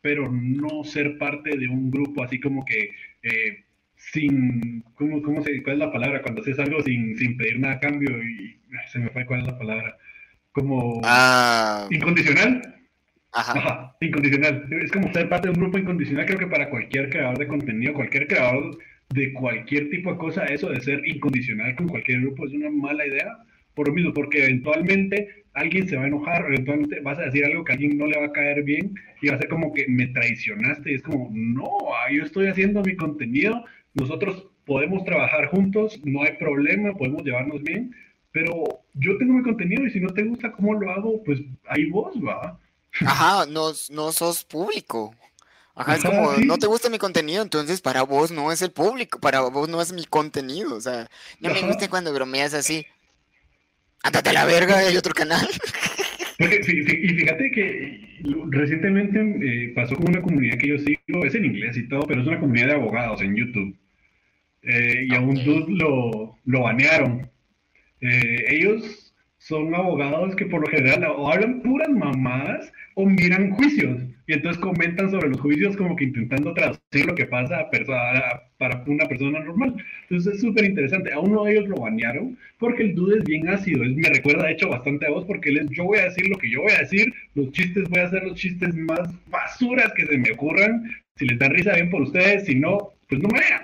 pero 0.00 0.32
no 0.32 0.84
ser 0.84 1.18
parte 1.18 1.54
de 1.54 1.68
un 1.68 1.90
grupo 1.90 2.24
así 2.24 2.40
como 2.40 2.64
que 2.64 2.92
eh, 3.22 3.64
sin, 3.96 4.82
¿cómo, 4.94 5.20
cómo 5.20 5.42
se, 5.42 5.62
¿cuál 5.62 5.74
es 5.74 5.80
la 5.80 5.92
palabra? 5.92 6.22
Cuando 6.22 6.40
haces 6.40 6.58
algo 6.58 6.82
sin, 6.82 7.18
sin 7.18 7.36
pedir 7.36 7.60
nada 7.60 7.74
a 7.74 7.80
cambio 7.80 8.10
y 8.24 8.58
se 8.90 9.00
me 9.00 9.10
fue 9.10 9.26
cuál 9.26 9.40
es 9.40 9.48
la 9.48 9.58
palabra 9.58 9.98
como 10.52 11.02
ah. 11.04 11.86
incondicional. 11.90 12.62
Ajá. 13.32 13.96
Incondicional. 14.00 14.66
Es 14.82 14.90
como 14.90 15.12
ser 15.12 15.28
parte 15.28 15.48
de 15.48 15.52
un 15.52 15.60
grupo 15.60 15.76
incondicional. 15.76 16.24
Creo 16.24 16.38
que 16.38 16.46
para 16.46 16.70
cualquier 16.70 17.10
creador 17.10 17.38
de 17.38 17.46
contenido, 17.46 17.92
cualquier 17.92 18.26
creador 18.26 18.78
de 19.10 19.32
cualquier 19.32 19.90
tipo 19.90 20.12
de 20.12 20.18
cosa, 20.18 20.44
eso 20.46 20.68
de 20.68 20.80
ser 20.80 21.06
incondicional 21.06 21.74
con 21.76 21.88
cualquier 21.88 22.20
grupo 22.20 22.46
es 22.46 22.52
una 22.52 22.70
mala 22.70 23.06
idea. 23.06 23.38
Por 23.74 23.88
lo 23.88 23.94
mismo, 23.94 24.12
porque 24.12 24.44
eventualmente 24.44 25.44
alguien 25.54 25.88
se 25.88 25.96
va 25.96 26.04
a 26.04 26.08
enojar, 26.08 26.44
eventualmente 26.46 27.00
vas 27.00 27.18
a 27.18 27.26
decir 27.26 27.44
algo 27.44 27.64
que 27.64 27.72
a 27.72 27.74
alguien 27.74 27.96
no 27.98 28.06
le 28.06 28.18
va 28.18 28.26
a 28.26 28.32
caer 28.32 28.62
bien 28.62 28.94
y 29.22 29.28
va 29.28 29.36
a 29.36 29.38
ser 29.38 29.48
como 29.48 29.72
que 29.72 29.86
me 29.88 30.08
traicionaste. 30.08 30.92
Y 30.92 30.94
es 30.94 31.02
como, 31.02 31.28
no, 31.32 31.68
ah, 31.94 32.12
yo 32.12 32.24
estoy 32.24 32.48
haciendo 32.48 32.82
mi 32.82 32.96
contenido, 32.96 33.64
nosotros 33.94 34.48
podemos 34.64 35.04
trabajar 35.04 35.46
juntos, 35.46 36.00
no 36.04 36.22
hay 36.22 36.36
problema, 36.36 36.94
podemos 36.94 37.24
llevarnos 37.24 37.62
bien, 37.62 37.94
pero 38.32 38.82
yo 38.94 39.16
tengo 39.18 39.34
mi 39.34 39.42
contenido 39.42 39.84
y 39.86 39.90
si 39.90 40.00
no 40.00 40.12
te 40.12 40.22
gusta 40.24 40.52
cómo 40.52 40.74
lo 40.74 40.90
hago, 40.90 41.22
pues 41.24 41.40
ahí 41.68 41.86
vos 41.86 42.14
va. 42.16 42.58
Ajá, 43.00 43.46
no, 43.46 43.72
no 43.90 44.12
sos 44.12 44.44
público. 44.44 45.14
Ajá, 45.80 45.96
es 45.96 46.04
como, 46.04 46.32
no 46.44 46.58
te 46.58 46.66
gusta 46.66 46.90
mi 46.90 46.98
contenido, 46.98 47.42
entonces 47.42 47.80
para 47.80 48.02
vos 48.02 48.30
no 48.30 48.52
es 48.52 48.60
el 48.60 48.70
público, 48.70 49.18
para 49.18 49.40
vos 49.40 49.68
no 49.68 49.80
es 49.80 49.92
mi 49.92 50.04
contenido. 50.04 50.74
O 50.74 50.80
sea, 50.80 51.08
no 51.40 51.52
me 51.52 51.62
gusta 51.62 51.88
cuando 51.88 52.12
bromeas 52.12 52.52
así. 52.52 52.86
Ándate 54.02 54.30
a 54.30 54.32
la 54.34 54.44
verga, 54.44 54.78
hay 54.78 54.96
otro 54.96 55.14
canal. 55.14 55.46
y 56.38 57.08
fíjate 57.08 57.50
que 57.50 58.20
recientemente 58.50 59.20
eh, 59.20 59.72
pasó 59.74 59.96
con 59.96 60.08
una 60.10 60.22
comunidad 60.22 60.58
que 60.58 60.68
yo 60.68 60.78
sigo, 60.78 61.24
es 61.24 61.34
en 61.34 61.46
inglés 61.46 61.76
y 61.76 61.88
todo, 61.88 62.02
pero 62.02 62.20
es 62.20 62.26
una 62.26 62.40
comunidad 62.40 62.68
de 62.68 62.74
abogados 62.74 63.22
en 63.22 63.36
YouTube. 63.36 63.74
Eh, 64.62 65.06
y 65.08 65.14
a 65.14 65.20
un 65.20 65.34
dude 65.42 65.72
lo, 65.72 66.36
lo 66.44 66.62
banearon 66.62 67.30
eh, 68.00 68.44
ellos 68.48 69.14
son 69.38 69.74
abogados 69.74 70.34
que 70.36 70.46
por 70.46 70.60
lo 70.60 70.66
general 70.68 71.04
o 71.16 71.30
hablan 71.30 71.62
puras 71.62 71.88
mamadas 71.90 72.72
o 72.94 73.06
miran 73.06 73.50
juicios 73.52 74.02
y 74.30 74.34
entonces 74.34 74.62
comentan 74.62 75.10
sobre 75.10 75.28
los 75.28 75.40
juicios 75.40 75.76
como 75.76 75.96
que 75.96 76.04
intentando 76.04 76.54
traducir 76.54 77.04
lo 77.04 77.16
que 77.16 77.26
pasa 77.26 77.68
para 78.58 78.84
una 78.86 79.04
persona 79.06 79.40
normal. 79.40 79.74
Entonces 80.02 80.34
es 80.34 80.40
súper 80.40 80.66
interesante. 80.66 81.12
A 81.12 81.18
uno 81.18 81.42
de 81.42 81.54
ellos 81.54 81.68
lo 81.68 81.78
banearon 81.78 82.38
porque 82.60 82.84
el 82.84 82.94
dude 82.94 83.18
es 83.18 83.24
bien 83.24 83.48
ácido. 83.48 83.82
me 83.82 84.08
recuerda 84.08 84.46
de 84.46 84.52
hecho 84.52 84.68
bastante 84.68 85.06
a 85.06 85.10
vos 85.10 85.24
porque 85.24 85.48
él 85.48 85.58
es 85.58 85.70
yo 85.70 85.82
voy 85.82 85.98
a 85.98 86.04
decir 86.04 86.28
lo 86.28 86.38
que 86.38 86.48
yo 86.48 86.62
voy 86.62 86.70
a 86.70 86.78
decir, 86.78 87.12
los 87.34 87.50
chistes 87.50 87.88
voy 87.88 87.98
a 87.98 88.06
hacer 88.06 88.22
los 88.22 88.36
chistes 88.36 88.72
más 88.76 89.10
basuras 89.30 89.92
que 89.96 90.06
se 90.06 90.16
me 90.16 90.30
ocurran. 90.30 90.84
Si 91.16 91.26
les 91.26 91.36
da 91.36 91.48
risa 91.48 91.74
bien 91.74 91.90
por 91.90 92.02
ustedes, 92.02 92.46
si 92.46 92.54
no, 92.54 92.92
pues 93.08 93.20
no 93.20 93.28
me 93.30 93.40
vean. 93.40 93.62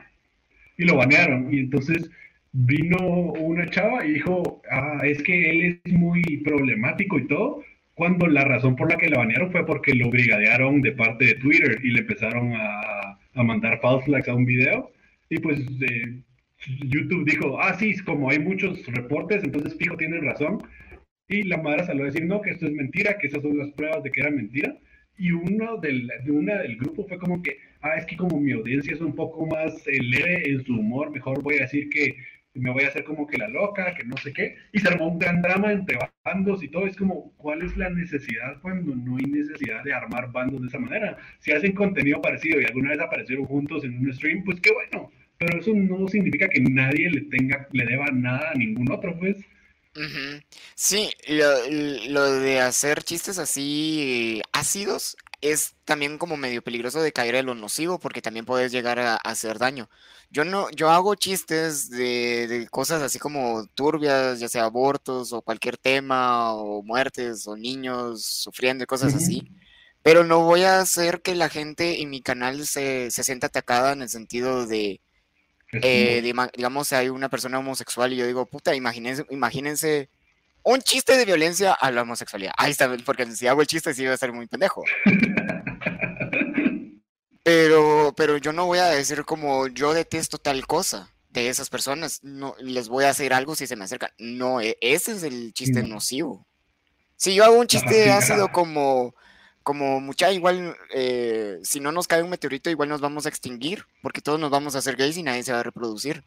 Y 0.78 0.84
lo 0.84 0.96
banearon. 0.96 1.54
Y 1.54 1.60
entonces 1.60 2.10
vino 2.50 2.98
una 2.98 3.70
chava 3.70 4.04
y 4.04 4.14
dijo, 4.14 4.62
ah, 4.68 4.98
es 5.04 5.22
que 5.22 5.48
él 5.48 5.80
es 5.84 5.92
muy 5.92 6.22
problemático 6.38 7.20
y 7.20 7.28
todo, 7.28 7.62
cuando 7.96 8.26
la 8.26 8.44
razón 8.44 8.76
por 8.76 8.90
la 8.90 8.98
que 8.98 9.08
la 9.08 9.18
banearon 9.18 9.50
fue 9.50 9.64
porque 9.64 9.94
lo 9.94 10.10
brigadearon 10.10 10.82
de 10.82 10.92
parte 10.92 11.24
de 11.24 11.34
Twitter 11.36 11.78
y 11.82 11.92
le 11.92 12.00
empezaron 12.00 12.52
a, 12.54 13.18
a 13.34 13.42
mandar 13.42 13.80
false 13.80 14.10
likes 14.10 14.30
a 14.30 14.34
un 14.34 14.44
video. 14.44 14.92
Y 15.30 15.38
pues 15.38 15.60
eh, 15.60 16.22
YouTube 16.84 17.24
dijo, 17.24 17.58
ah, 17.58 17.74
sí, 17.78 17.96
como 18.04 18.28
hay 18.30 18.38
muchos 18.38 18.84
reportes, 18.86 19.42
entonces 19.42 19.76
fijo, 19.78 19.96
tienen 19.96 20.24
razón. 20.24 20.62
Y 21.28 21.44
la 21.44 21.56
madre 21.56 21.86
salió 21.86 22.02
a 22.02 22.06
decir, 22.06 22.26
no, 22.26 22.42
que 22.42 22.50
esto 22.50 22.66
es 22.66 22.72
mentira, 22.72 23.16
que 23.16 23.28
esas 23.28 23.42
son 23.42 23.56
las 23.56 23.70
pruebas 23.72 24.02
de 24.02 24.10
que 24.10 24.20
era 24.20 24.30
mentira. 24.30 24.76
Y 25.16 25.32
uno 25.32 25.78
del, 25.78 26.06
de 26.24 26.30
una 26.30 26.56
del 26.56 26.76
grupo 26.76 27.06
fue 27.08 27.18
como 27.18 27.42
que, 27.42 27.56
ah, 27.80 27.96
es 27.96 28.04
que 28.04 28.16
como 28.18 28.38
mi 28.38 28.52
audiencia 28.52 28.92
es 28.92 29.00
un 29.00 29.14
poco 29.14 29.46
más 29.46 29.74
eh, 29.86 30.02
leve 30.02 30.50
en 30.50 30.62
su 30.64 30.74
humor, 30.74 31.10
mejor 31.10 31.42
voy 31.42 31.56
a 31.56 31.62
decir 31.62 31.88
que 31.88 32.16
me 32.56 32.70
voy 32.70 32.84
a 32.84 32.88
hacer 32.88 33.04
como 33.04 33.26
que 33.26 33.38
la 33.38 33.48
loca, 33.48 33.94
que 33.94 34.04
no 34.04 34.16
sé 34.16 34.32
qué, 34.32 34.56
y 34.72 34.78
se 34.78 34.88
armó 34.88 35.08
un 35.08 35.18
gran 35.18 35.42
drama 35.42 35.72
entre 35.72 35.98
bandos 36.24 36.62
y 36.62 36.68
todo, 36.68 36.86
es 36.86 36.96
como, 36.96 37.32
¿cuál 37.36 37.62
es 37.62 37.76
la 37.76 37.90
necesidad 37.90 38.60
cuando 38.60 38.94
no 38.94 39.16
hay 39.16 39.24
necesidad 39.24 39.82
de 39.84 39.92
armar 39.92 40.32
bandos 40.32 40.60
de 40.62 40.68
esa 40.68 40.78
manera? 40.78 41.16
Si 41.40 41.52
hacen 41.52 41.72
contenido 41.72 42.20
parecido 42.20 42.60
y 42.60 42.64
alguna 42.64 42.90
vez 42.90 43.00
aparecieron 43.00 43.46
juntos 43.46 43.84
en 43.84 43.98
un 43.98 44.12
stream, 44.12 44.44
pues 44.44 44.60
qué 44.60 44.72
bueno, 44.72 45.10
pero 45.38 45.58
eso 45.58 45.72
no 45.74 46.08
significa 46.08 46.48
que 46.48 46.60
nadie 46.60 47.10
le 47.10 47.22
tenga, 47.22 47.68
le 47.72 47.84
deba 47.84 48.06
nada 48.06 48.50
a 48.50 48.54
ningún 48.54 48.90
otro, 48.90 49.18
pues. 49.18 49.36
Sí, 50.74 51.08
lo, 51.28 52.10
lo 52.10 52.40
de 52.40 52.60
hacer 52.60 53.02
chistes 53.02 53.38
así 53.38 54.42
ácidos 54.52 55.16
es 55.52 55.74
también 55.84 56.18
como 56.18 56.36
medio 56.36 56.62
peligroso 56.62 57.00
de 57.00 57.12
caer 57.12 57.36
en 57.36 57.46
lo 57.46 57.54
nocivo 57.54 57.98
porque 57.98 58.22
también 58.22 58.46
puedes 58.46 58.72
llegar 58.72 58.98
a, 58.98 59.16
hacer 59.16 59.58
daño. 59.58 59.88
Yo 60.30 60.44
no, 60.44 60.70
yo 60.70 60.90
hago 60.90 61.14
chistes 61.14 61.90
de, 61.90 62.66
cosas 62.70 63.02
así 63.02 63.18
como 63.18 63.66
turbias, 63.74 64.40
ya 64.40 64.48
sea 64.48 64.64
abortos 64.64 65.32
o 65.32 65.42
cualquier 65.42 65.76
tema, 65.76 66.52
o 66.54 66.82
muertes, 66.82 67.46
o 67.46 67.56
niños 67.56 68.24
sufriendo 68.24 68.84
y 68.84 68.86
cosas 68.86 69.14
así. 69.14 69.48
Pero 70.02 70.24
no 70.24 70.40
voy 70.44 70.62
a 70.62 70.80
hacer 70.80 71.22
que 71.22 71.34
la 71.34 71.48
gente 71.48 72.00
en 72.02 72.10
mi 72.10 72.22
canal 72.22 72.66
se, 72.66 73.10
se 73.10 73.24
sienta 73.24 73.48
atacada 73.48 73.92
en 73.92 74.02
el 74.02 74.08
sentido 74.08 74.66
de, 74.66 75.00
eh, 75.72 76.22
digamos, 76.22 76.92
hay 76.92 77.08
una 77.08 77.28
persona 77.28 77.58
homosexual 77.58 78.12
y 78.12 78.16
yo 78.16 78.26
digo, 78.26 78.46
puta, 78.46 78.74
imagínense, 78.74 79.24
imagínense 79.30 80.08
un 80.66 80.80
chiste 80.80 81.16
de 81.16 81.24
violencia 81.24 81.72
a 81.72 81.92
la 81.92 82.02
homosexualidad. 82.02 82.52
Ahí 82.56 82.72
está, 82.72 82.94
porque 83.04 83.24
si 83.26 83.46
hago 83.46 83.60
el 83.60 83.68
chiste 83.68 83.94
sí 83.94 84.04
va 84.04 84.14
a 84.14 84.16
ser 84.16 84.32
muy 84.32 84.48
pendejo. 84.48 84.82
Pero, 87.44 88.12
pero 88.16 88.36
yo 88.38 88.52
no 88.52 88.66
voy 88.66 88.80
a 88.80 88.86
decir 88.86 89.24
como 89.24 89.68
yo 89.68 89.94
detesto 89.94 90.38
tal 90.38 90.66
cosa 90.66 91.12
de 91.30 91.48
esas 91.48 91.70
personas. 91.70 92.18
No, 92.24 92.56
les 92.58 92.88
voy 92.88 93.04
a 93.04 93.10
hacer 93.10 93.32
algo 93.32 93.54
si 93.54 93.68
se 93.68 93.76
me 93.76 93.84
acercan. 93.84 94.10
No, 94.18 94.60
e, 94.60 94.76
ese 94.80 95.12
es 95.12 95.22
el 95.22 95.52
chiste 95.52 95.84
nocivo. 95.84 96.44
Si 97.14 97.36
yo 97.36 97.44
hago 97.44 97.60
un 97.60 97.68
chiste 97.68 98.10
ácido 98.10 98.50
como, 98.50 99.14
como 99.62 100.00
mucha, 100.00 100.32
igual, 100.32 100.76
eh, 100.92 101.60
si 101.62 101.78
no 101.78 101.92
nos 101.92 102.08
cae 102.08 102.24
un 102.24 102.30
meteorito, 102.30 102.70
igual 102.70 102.88
nos 102.88 103.00
vamos 103.00 103.24
a 103.26 103.28
extinguir, 103.28 103.84
porque 104.02 104.20
todos 104.20 104.40
nos 104.40 104.50
vamos 104.50 104.74
a 104.74 104.78
hacer 104.78 104.96
gays 104.96 105.16
y 105.16 105.22
nadie 105.22 105.44
se 105.44 105.52
va 105.52 105.60
a 105.60 105.62
reproducir. 105.62 106.24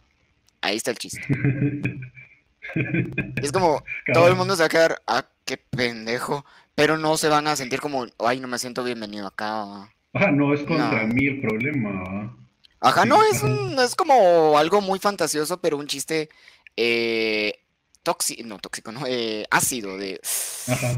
Ahí 0.61 0.78
está 0.78 0.91
el 0.91 0.98
chiste. 0.98 1.22
Es 3.41 3.52
como, 3.52 3.84
todo 4.14 4.28
el 4.28 4.36
mundo 4.36 4.56
se 4.56 4.64
va 4.64 4.66
a 4.68 4.70
quedar, 4.70 5.02
ah, 5.08 5.26
qué 5.46 5.58
pendejo, 5.58 6.46
pero 6.76 6.98
no 6.98 7.18
se 7.18 7.30
van 7.30 7.48
a 7.48 7.56
sentir 7.56 7.80
como, 7.82 8.06
ay, 8.20 8.40
no 8.40 8.48
me 8.48 8.60
siento 8.60 8.84
bienvenido 8.84 9.28
acá. 9.28 9.91
Ah, 10.14 10.32
no 10.32 10.54
es 10.54 10.62
contra 10.62 11.06
mí 11.06 11.28
el 11.28 11.41
problema. 11.41 12.36
Ajá, 12.82 13.06
no, 13.06 13.22
es, 13.24 13.44
es 13.44 13.96
como 13.96 14.58
algo 14.58 14.82
muy 14.82 15.00
fantasioso, 15.00 15.60
pero 15.60 15.78
un 15.78 15.88
chiste 15.88 16.30
eh, 16.78 17.60
tóxico, 18.04 18.44
no 18.46 18.58
tóxico, 18.60 18.91
no, 18.91 19.06
eh, 19.06 19.46
ácido, 19.52 19.98
de... 19.98 20.20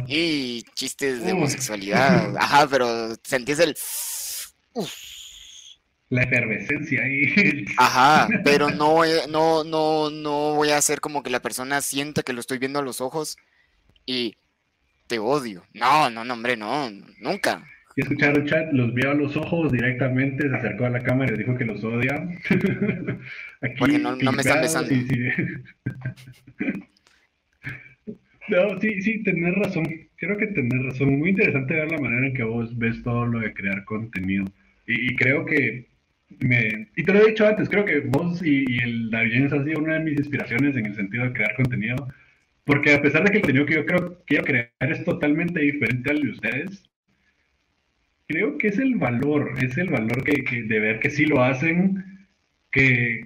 Y 0.07 0.63
chistes 0.75 1.23
de 1.23 1.33
homosexualidad, 1.33 2.35
ajá, 2.39 2.67
pero 2.67 3.15
sentís 3.23 3.59
el... 3.59 3.75
la 6.11 6.23
efervescencia 6.23 7.01
ahí. 7.01 7.65
Ajá, 7.77 8.27
pero 8.43 8.69
no, 8.69 8.99
no, 9.29 9.63
no, 9.63 10.11
no 10.11 10.55
voy 10.55 10.69
a 10.69 10.77
hacer 10.77 10.99
como 10.99 11.23
que 11.23 11.29
la 11.29 11.39
persona 11.39 11.81
sienta 11.81 12.21
que 12.21 12.33
lo 12.33 12.41
estoy 12.41 12.59
viendo 12.59 12.79
a 12.79 12.83
los 12.83 13.01
ojos 13.01 13.37
y 14.05 14.35
te 15.07 15.19
odio. 15.19 15.63
No, 15.73 16.09
no, 16.09 16.23
no, 16.23 16.33
hombre, 16.33 16.57
no, 16.57 16.91
nunca. 17.19 17.65
Y 17.95 18.01
escucharon 18.01 18.45
chat, 18.45 18.71
los 18.73 18.93
vio 18.93 19.11
a 19.11 19.13
los 19.13 19.35
ojos 19.37 19.71
directamente, 19.71 20.49
se 20.49 20.55
acercó 20.55 20.85
a 20.85 20.89
la 20.89 21.01
cámara 21.01 21.33
y 21.33 21.37
dijo 21.37 21.57
que 21.57 21.65
los 21.65 21.83
odia. 21.83 22.15
Aquí, 23.61 23.75
Porque 23.79 23.99
no, 23.99 24.15
no 24.17 24.31
me 24.33 24.41
están 24.41 24.61
besando. 24.61 24.89
Sí, 24.89 25.07
sí. 25.07 25.17
no, 28.49 28.79
sí, 28.81 29.01
sí, 29.01 29.23
tenés 29.23 29.55
razón. 29.55 29.87
Creo 30.17 30.37
que 30.37 30.47
tenés 30.47 30.83
razón. 30.85 31.19
Muy 31.19 31.29
interesante 31.29 31.73
ver 31.73 31.89
la 31.89 31.99
manera 31.99 32.27
en 32.27 32.33
que 32.33 32.43
vos 32.43 32.77
ves 32.77 33.01
todo 33.01 33.25
lo 33.25 33.39
de 33.39 33.53
crear 33.53 33.85
contenido. 33.85 34.45
Y, 34.87 35.15
creo 35.15 35.45
que 35.45 35.90
me, 36.39 36.87
y 36.95 37.03
te 37.03 37.13
lo 37.13 37.19
he 37.19 37.29
dicho 37.29 37.47
antes, 37.47 37.69
creo 37.69 37.85
que 37.85 37.99
vos 37.99 38.41
y, 38.43 38.65
el 38.79 39.09
David 39.09 39.53
han 39.53 39.65
sido 39.65 39.79
una 39.79 39.95
de 39.95 40.05
mis 40.05 40.17
inspiraciones 40.17 40.75
en 40.75 40.85
el 40.85 40.95
sentido 40.95 41.25
de 41.25 41.33
crear 41.33 41.55
contenido. 41.55 42.07
Porque 42.65 42.93
a 42.93 43.01
pesar 43.01 43.23
de 43.23 43.31
que 43.31 43.37
el 43.37 43.43
contenido 43.43 43.65
que 43.65 43.75
yo 43.75 43.85
creo 43.85 44.23
quiero 44.25 44.43
crear 44.45 44.71
es 44.79 45.03
totalmente 45.03 45.59
diferente 45.59 46.11
al 46.11 46.21
de 46.21 46.29
ustedes, 46.29 46.91
creo 48.31 48.57
que 48.57 48.67
es 48.69 48.79
el 48.79 48.95
valor, 48.95 49.53
es 49.61 49.77
el 49.77 49.89
valor 49.89 50.23
que, 50.23 50.63
de 50.63 50.79
ver 50.79 50.99
que 50.99 51.09
sí 51.09 51.25
lo 51.25 51.43
hacen, 51.43 52.03
que, 52.71 53.23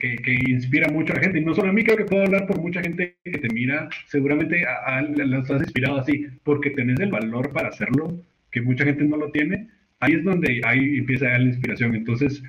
inspira 0.48 0.90
mucho 0.90 1.14
a 1.14 1.18
la 1.18 1.24
gente. 1.24 1.40
Y 1.40 1.46
no 1.46 1.54
solo 1.54 1.70
a 1.70 1.74
mí, 1.74 1.84
creo 1.84 1.98
que 1.98 2.06
puedo 2.06 2.24
hablar 2.24 2.48
por 2.48 2.60
mucha 2.60 2.82
gente 2.82 3.18
que 3.24 3.38
te 3.38 3.50
mira, 3.54 3.90
seguramente 4.08 4.66
a, 4.66 5.02
los 5.02 5.50
has 5.52 5.62
inspirado 5.62 5.98
así, 6.00 6.28
porque 6.44 6.72
tenés 6.72 7.00
el 7.00 7.12
valor 7.12 7.52
para 7.54 7.70
hacerlo, 7.70 8.20
que 8.52 8.62
mucha 8.62 8.86
gente 8.86 9.04
no 9.04 9.18
lo 9.18 9.32
tiene. 9.32 9.70
Ahí 10.00 10.14
es 10.14 10.24
donde 10.24 10.62
ahí 10.66 10.98
empieza 10.98 11.38
la 11.38 11.46
inspiración. 11.46 11.96
Entonces, 11.96 12.42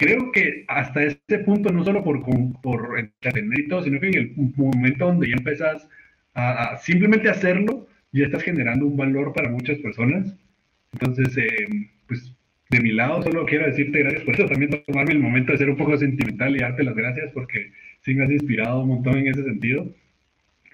creo 0.00 0.32
que 0.32 0.64
hasta 0.66 1.04
este 1.04 1.38
punto, 1.40 1.70
no 1.70 1.84
solo 1.84 2.02
por, 2.02 2.24
por 2.60 2.98
entretener 2.98 3.60
y 3.60 3.68
todo, 3.68 3.84
sino 3.84 4.00
que 4.00 4.08
en 4.08 4.18
el 4.18 4.34
momento 4.56 5.06
donde 5.06 5.28
ya 5.28 5.36
empezás 5.36 5.86
a, 6.34 6.72
a 6.72 6.78
simplemente 6.78 7.28
hacerlo, 7.28 7.86
ya 8.10 8.24
estás 8.24 8.42
generando 8.42 8.86
un 8.86 8.96
valor 8.96 9.32
para 9.32 9.48
muchas 9.48 9.78
personas 9.78 10.34
entonces, 10.92 11.36
eh, 11.36 11.66
pues 12.06 12.32
de 12.70 12.80
mi 12.80 12.92
lado 12.92 13.22
solo 13.22 13.46
quiero 13.46 13.66
decirte 13.66 14.00
gracias 14.00 14.22
por 14.22 14.34
eso, 14.34 14.46
también 14.46 14.70
tomarme 14.86 15.12
el 15.12 15.18
momento 15.18 15.52
de 15.52 15.58
ser 15.58 15.70
un 15.70 15.76
poco 15.76 15.96
sentimental 15.96 16.54
y 16.54 16.60
darte 16.60 16.84
las 16.84 16.94
gracias 16.94 17.32
porque 17.32 17.72
sí 18.02 18.14
me 18.14 18.24
has 18.24 18.30
inspirado 18.30 18.80
un 18.80 18.88
montón 18.88 19.18
en 19.18 19.28
ese 19.28 19.42
sentido. 19.42 19.86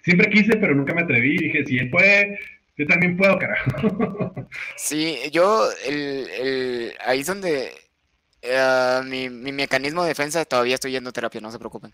Siempre 0.02 0.30
quise, 0.30 0.56
pero 0.56 0.74
nunca 0.74 0.94
me 0.94 1.02
atreví. 1.02 1.36
Dije, 1.36 1.66
si 1.66 1.78
él 1.78 1.90
puede, 1.90 2.38
yo 2.76 2.86
también 2.86 3.16
puedo, 3.16 3.38
carajo. 3.38 4.48
Sí, 4.76 5.16
yo, 5.32 5.68
el, 5.88 6.92
ahí 7.04 7.20
es 7.20 7.26
donde 7.26 7.70
eh, 8.42 9.00
mi, 9.04 9.28
mi, 9.28 9.52
mecanismo 9.52 10.02
de 10.02 10.08
defensa, 10.08 10.44
todavía 10.44 10.74
estoy 10.74 10.92
yendo 10.92 11.10
a 11.10 11.12
terapia, 11.12 11.40
no 11.40 11.50
se 11.50 11.58
preocupen. 11.58 11.92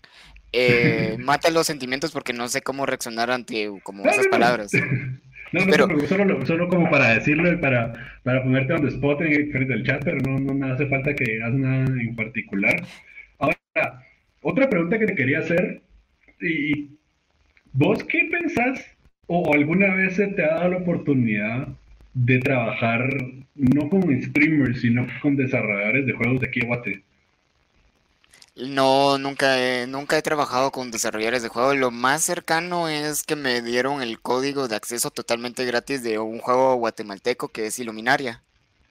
Eh, 0.51 1.17
mata 1.19 1.49
los 1.49 1.67
sentimientos 1.67 2.11
porque 2.11 2.33
no 2.33 2.47
sé 2.47 2.61
cómo 2.61 2.85
reaccionar 2.85 3.31
ante 3.31 3.71
como 3.83 4.05
esas 4.05 4.27
palabras. 4.27 4.71
No, 5.53 5.63
no, 5.63 5.71
pero... 5.71 6.07
solo, 6.07 6.45
solo 6.47 6.67
como 6.67 6.89
para 6.89 7.13
decirlo 7.13 7.51
y 7.51 7.57
para, 7.57 7.93
para 8.23 8.41
ponerte 8.41 8.73
on 8.73 8.81
the 8.81 8.87
spot 8.87 9.21
en 9.21 9.51
frente 9.51 9.71
del 9.71 9.85
chat, 9.85 10.03
pero 10.03 10.17
no, 10.17 10.39
no, 10.39 10.73
hace 10.73 10.87
falta 10.87 11.13
que 11.13 11.43
hagas 11.43 11.53
nada 11.53 11.85
en 12.01 12.15
particular. 12.15 12.75
Ahora, 13.37 14.03
otra 14.41 14.67
pregunta 14.67 14.97
que 14.97 15.05
te 15.05 15.13
quería 15.13 15.39
hacer, 15.39 15.83
y 16.41 16.89
¿vos 17.71 18.03
qué 18.03 18.27
pensás 18.31 18.83
o 19.27 19.53
alguna 19.53 19.93
vez 19.93 20.15
se 20.15 20.25
te 20.29 20.43
ha 20.43 20.55
dado 20.55 20.69
la 20.69 20.77
oportunidad 20.77 21.67
de 22.13 22.39
trabajar 22.39 23.01
no 23.55 23.89
con 23.89 24.21
streamers, 24.21 24.81
sino 24.81 25.07
con 25.21 25.35
desarrolladores 25.35 26.05
de 26.05 26.13
juegos 26.13 26.41
de 26.41 26.47
aquí 26.47 26.61
a 26.61 26.65
Guate? 26.65 27.03
No, 28.55 29.17
nunca 29.17 29.59
he, 29.59 29.87
nunca 29.87 30.17
he 30.17 30.21
trabajado 30.21 30.71
con 30.71 30.91
desarrolladores 30.91 31.41
de 31.41 31.49
juego. 31.49 31.73
Lo 31.73 31.89
más 31.89 32.23
cercano 32.23 32.87
es 32.87 33.23
que 33.23 33.35
me 33.35 33.63
dieron 33.63 34.03
el 34.03 34.19
código 34.19 34.67
de 34.67 34.75
acceso 34.75 35.09
totalmente 35.09 35.65
gratis 35.65 36.03
de 36.03 36.19
un 36.19 36.37
juego 36.37 36.75
guatemalteco 36.75 37.47
que 37.47 37.65
es 37.65 37.79
Iluminaria. 37.79 38.43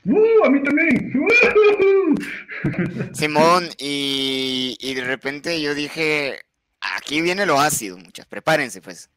¡Uh! 0.05 0.45
A 0.45 0.51
mí 0.51 0.61
también. 0.65 1.13
Simón, 3.15 3.69
y, 3.79 4.77
y 4.81 4.95
de 4.95 5.05
repente 5.05 5.63
yo 5.63 5.77
dije, 5.77 6.41
aquí 6.81 7.21
viene 7.21 7.47
lo 7.47 7.61
ácido, 7.61 7.99
muchas, 7.99 8.27
prepárense 8.27 8.83
pues. 8.83 9.11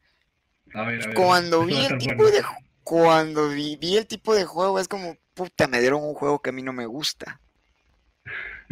A 0.74 0.82
ver, 0.82 1.02
a 1.02 1.06
ver. 1.08 1.16
Cuando 1.16 1.64
vi 1.64 1.84
el 1.84 1.98
tipo 1.98 2.30
de 2.30 2.44
cuando 2.86 3.48
vi 3.48 3.96
el 3.96 4.06
tipo 4.06 4.32
de 4.34 4.44
juego 4.44 4.78
es 4.78 4.86
como, 4.86 5.16
puta, 5.34 5.66
me 5.66 5.80
dieron 5.80 6.04
un 6.04 6.14
juego 6.14 6.40
que 6.40 6.50
a 6.50 6.52
mí 6.52 6.62
no 6.62 6.72
me 6.72 6.86
gusta 6.86 7.40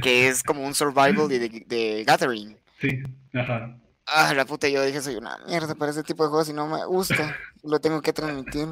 que 0.03 0.29
es 0.29 0.43
como 0.43 0.65
un 0.65 0.75
survival 0.75 1.29
de, 1.29 2.05
Gathering. 2.07 2.59
Sí, 2.81 3.03
ajá. 3.33 3.79
Ah, 4.07 4.35
la 4.35 4.45
puta, 4.45 4.69
yo 4.69 4.85
dije, 4.85 5.01
soy 5.01 5.17
una 5.17 5.39
mierda 5.47 5.75
para 5.75 5.91
ese 5.91 6.03
tipo 6.03 6.25
de 6.25 6.29
juegos 6.29 6.49
y 6.49 6.53
no 6.53 6.67
me 6.67 6.85
gusta. 6.85 7.37
lo 7.63 7.81
tengo 7.81 8.03
que 8.03 8.13
transmitir. 8.13 8.69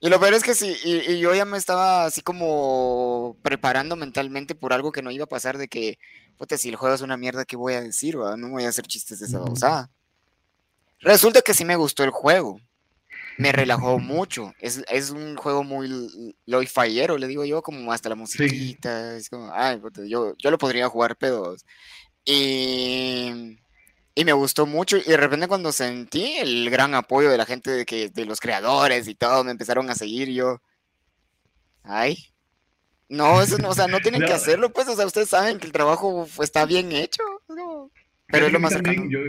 Y 0.00 0.10
lo 0.10 0.20
peor 0.20 0.34
es 0.34 0.44
que 0.44 0.54
sí, 0.54 0.76
y, 0.84 1.18
yo 1.18 1.34
ya 1.34 1.44
me 1.44 1.58
estaba 1.58 2.04
así 2.04 2.20
como 2.20 3.36
preparando 3.42 3.96
mentalmente 3.96 4.54
por 4.54 4.72
algo 4.72 4.92
que 4.92 5.02
no 5.02 5.10
iba 5.10 5.24
a 5.24 5.28
pasar, 5.28 5.58
de 5.58 5.66
que, 5.66 5.98
puta, 6.36 6.56
si 6.56 6.68
el 6.68 6.76
juego 6.76 6.94
es 6.94 7.00
una 7.00 7.16
mierda, 7.16 7.44
¿qué 7.44 7.56
voy 7.56 7.74
a 7.74 7.80
decir? 7.80 8.16
No 8.16 8.50
voy 8.50 8.64
a 8.64 8.68
hacer 8.68 8.86
chistes 8.86 9.18
de 9.18 9.26
esa 9.26 9.38
babosada. 9.38 9.90
Resulta 11.00 11.42
que 11.42 11.54
sí 11.54 11.64
me 11.64 11.76
gustó 11.76 12.04
el 12.04 12.10
juego 12.10 12.60
me 13.38 13.52
relajó 13.52 13.98
mucho. 13.98 14.52
Es, 14.58 14.84
es 14.88 15.10
un 15.10 15.36
juego 15.36 15.64
muy 15.64 16.34
lo 16.44 16.62
fallero, 16.66 17.16
le 17.16 17.26
digo 17.26 17.44
yo, 17.44 17.62
como 17.62 17.92
hasta 17.92 18.10
la 18.10 18.14
musiquita. 18.14 19.16
Es 19.16 19.30
como, 19.30 19.50
ay, 19.54 19.80
yo, 20.06 20.34
yo 20.36 20.50
lo 20.50 20.58
podría 20.58 20.88
jugar 20.88 21.16
pedos. 21.16 21.64
Y, 22.24 23.58
y 24.14 24.24
me 24.24 24.32
gustó 24.32 24.66
mucho. 24.66 24.98
Y 24.98 25.04
de 25.04 25.16
repente 25.16 25.48
cuando 25.48 25.72
sentí 25.72 26.36
el 26.38 26.68
gran 26.68 26.94
apoyo 26.94 27.30
de 27.30 27.38
la 27.38 27.46
gente, 27.46 27.70
de, 27.70 27.86
que, 27.86 28.10
de 28.10 28.26
los 28.26 28.40
creadores 28.40 29.08
y 29.08 29.14
todo, 29.14 29.44
me 29.44 29.52
empezaron 29.52 29.88
a 29.88 29.94
seguir 29.94 30.28
yo. 30.28 30.60
Ay. 31.82 32.18
No, 33.08 33.40
eso 33.40 33.56
no, 33.56 33.70
o 33.70 33.74
sea, 33.74 33.86
no 33.86 34.00
tienen 34.00 34.22
que 34.22 34.34
hacerlo, 34.34 34.70
pues, 34.70 34.86
o 34.86 34.94
sea, 34.94 35.06
ustedes 35.06 35.30
saben 35.30 35.58
que 35.58 35.66
el 35.66 35.72
trabajo 35.72 36.28
está 36.42 36.66
bien 36.66 36.92
hecho. 36.92 37.22
Pero 38.30 38.46
es 38.46 38.52
lo 38.52 38.60
más 38.60 38.72
cercano. 38.72 39.08
Yo, 39.08 39.20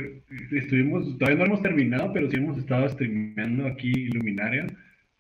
estuvimos, 0.51 1.17
todavía 1.17 1.39
no 1.39 1.45
hemos 1.45 1.61
terminado, 1.61 2.11
pero 2.13 2.29
sí 2.29 2.35
hemos 2.35 2.57
estado 2.57 2.89
streameando 2.89 3.65
aquí 3.65 4.09
Luminaria. 4.09 4.67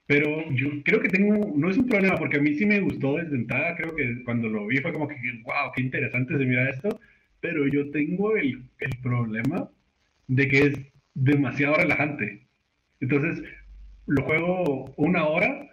Pero 0.05 0.51
yo 0.51 0.69
creo 0.83 0.99
que 1.01 1.09
tengo, 1.09 1.53
no 1.55 1.69
es 1.69 1.77
un 1.77 1.87
problema, 1.87 2.17
porque 2.17 2.37
a 2.37 2.41
mí 2.41 2.55
sí 2.55 2.65
me 2.65 2.79
gustó 2.79 3.17
desde 3.17 3.35
entrada, 3.35 3.75
creo 3.75 3.95
que 3.95 4.23
cuando 4.23 4.49
lo 4.49 4.65
vi 4.65 4.77
fue 4.79 4.91
como 4.91 5.07
que, 5.07 5.15
wow, 5.43 5.71
qué 5.75 5.81
interesante 5.81 6.37
se 6.37 6.45
mira 6.45 6.69
esto, 6.69 6.99
pero 7.39 7.67
yo 7.67 7.89
tengo 7.91 8.35
el, 8.35 8.63
el 8.79 8.97
problema 9.03 9.69
de 10.27 10.47
que 10.47 10.59
es 10.59 10.79
demasiado 11.13 11.75
relajante. 11.75 12.47
Entonces, 12.99 13.43
lo 14.07 14.23
juego 14.23 14.93
una 14.97 15.25
hora 15.25 15.69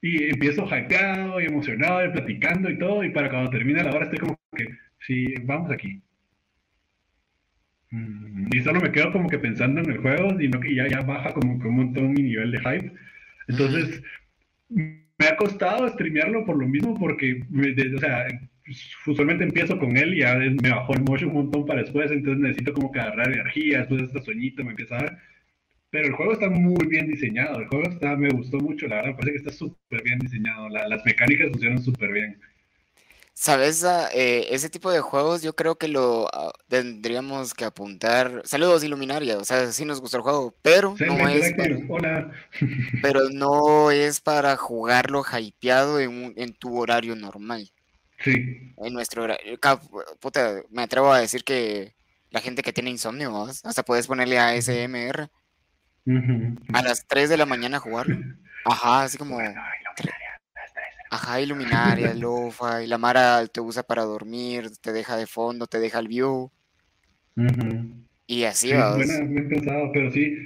y 0.00 0.30
empiezo 0.30 0.66
hypeado 0.66 1.40
y 1.40 1.46
emocionado 1.46 2.06
y 2.06 2.12
platicando 2.12 2.70
y 2.70 2.78
todo, 2.78 3.02
y 3.04 3.10
para 3.10 3.28
cuando 3.28 3.50
termina 3.50 3.82
la 3.82 3.90
hora 3.90 4.04
estoy 4.04 4.20
como 4.20 4.38
que, 4.56 4.68
sí, 5.00 5.34
vamos 5.42 5.70
aquí. 5.72 6.00
Y 8.52 8.60
solo 8.60 8.80
me 8.80 8.92
quedo 8.92 9.12
como 9.12 9.28
que 9.28 9.38
pensando 9.38 9.80
en 9.80 9.90
el 9.90 9.98
juego, 9.98 10.36
sino 10.38 10.60
que 10.60 10.74
ya, 10.74 10.88
ya 10.88 11.00
baja 11.00 11.32
como 11.32 11.58
que 11.60 11.68
un 11.68 11.76
montón 11.76 12.12
mi 12.12 12.22
nivel 12.22 12.52
de 12.52 12.58
hype. 12.58 12.92
Entonces, 13.48 14.02
me 14.68 15.26
ha 15.26 15.36
costado 15.36 15.88
streamearlo 15.88 16.44
por 16.44 16.58
lo 16.58 16.66
mismo, 16.66 16.98
porque, 16.98 17.42
o 17.42 17.98
sea, 17.98 18.26
usualmente 19.06 19.44
empiezo 19.44 19.78
con 19.78 19.96
él 19.96 20.14
y 20.14 20.20
ya 20.20 20.36
me 20.36 20.70
bajó 20.70 20.94
el 20.94 21.02
motion 21.02 21.30
un 21.30 21.36
montón 21.44 21.66
para 21.66 21.82
después, 21.82 22.10
entonces 22.10 22.42
necesito 22.42 22.72
como 22.72 22.90
que 22.90 23.00
agarrar 23.00 23.32
energía, 23.32 23.78
después 23.78 24.00
de 24.00 24.06
este 24.06 24.22
sueñito 24.22 24.64
me 24.64 24.70
empieza 24.70 24.96
a 24.96 25.02
dar. 25.02 25.18
Pero 25.90 26.08
el 26.08 26.12
juego 26.14 26.32
está 26.32 26.50
muy 26.50 26.86
bien 26.88 27.06
diseñado, 27.06 27.60
el 27.60 27.68
juego 27.68 27.88
está, 27.88 28.16
me 28.16 28.28
gustó 28.30 28.58
mucho, 28.58 28.88
la 28.88 28.96
verdad, 28.96 29.10
me 29.10 29.16
parece 29.16 29.32
que 29.32 29.38
está 29.38 29.52
súper 29.52 30.02
bien 30.02 30.18
diseñado, 30.18 30.68
las 30.68 31.04
mecánicas 31.04 31.50
funcionan 31.50 31.82
súper 31.82 32.12
bien. 32.12 32.36
Sabes, 33.36 33.82
ah, 33.82 34.08
eh, 34.14 34.46
ese 34.50 34.70
tipo 34.70 34.92
de 34.92 35.00
juegos 35.00 35.42
yo 35.42 35.56
creo 35.56 35.76
que 35.76 35.88
lo 35.88 36.28
ah, 36.32 36.52
tendríamos 36.68 37.52
que 37.52 37.64
apuntar. 37.64 38.42
Saludos, 38.44 38.84
Iluminaria. 38.84 39.38
O 39.38 39.44
sea, 39.44 39.72
sí 39.72 39.84
nos 39.84 40.00
gusta 40.00 40.18
el 40.18 40.22
juego, 40.22 40.54
pero 40.62 40.94
no 41.00 41.28
es 41.28 41.52
para, 41.54 42.32
pero 43.02 43.28
no 43.32 43.90
es 43.90 44.20
para 44.20 44.56
jugarlo 44.56 45.24
hypeado 45.24 45.98
en, 45.98 46.32
en 46.36 46.54
tu 46.54 46.78
horario 46.78 47.16
normal. 47.16 47.68
Sí. 48.20 48.72
En 48.78 48.92
nuestro 48.92 49.24
horario. 49.24 49.58
Puta, 50.20 50.62
me 50.70 50.82
atrevo 50.82 51.12
a 51.12 51.20
decir 51.20 51.42
que 51.42 51.96
la 52.30 52.40
gente 52.40 52.62
que 52.62 52.72
tiene 52.72 52.90
insomnio, 52.90 53.46
hasta 53.46 53.82
puedes 53.82 54.06
ponerle 54.06 54.38
a 54.38 54.60
SMR. 54.60 55.28
A 56.72 56.82
las 56.82 57.06
3 57.08 57.28
de 57.28 57.36
la 57.36 57.46
mañana 57.46 57.80
jugarlo. 57.80 58.16
Ajá, 58.64 59.02
así 59.02 59.18
como. 59.18 59.38
Ajá, 61.10 61.40
iluminaria, 61.40 62.14
lofa, 62.14 62.82
y 62.84 62.86
la 62.86 62.98
Mara 62.98 63.46
te 63.46 63.60
usa 63.60 63.82
para 63.82 64.02
dormir, 64.02 64.70
te 64.80 64.92
deja 64.92 65.16
de 65.16 65.26
fondo, 65.26 65.66
te 65.66 65.78
deja 65.78 65.98
el 65.98 66.08
view. 66.08 66.50
Y 68.26 68.44
así 68.44 68.72
va. 68.72 68.96
Buena, 68.96 69.20
bien 69.20 69.48
pensado, 69.48 69.90
pero 69.92 70.10
sí, 70.10 70.36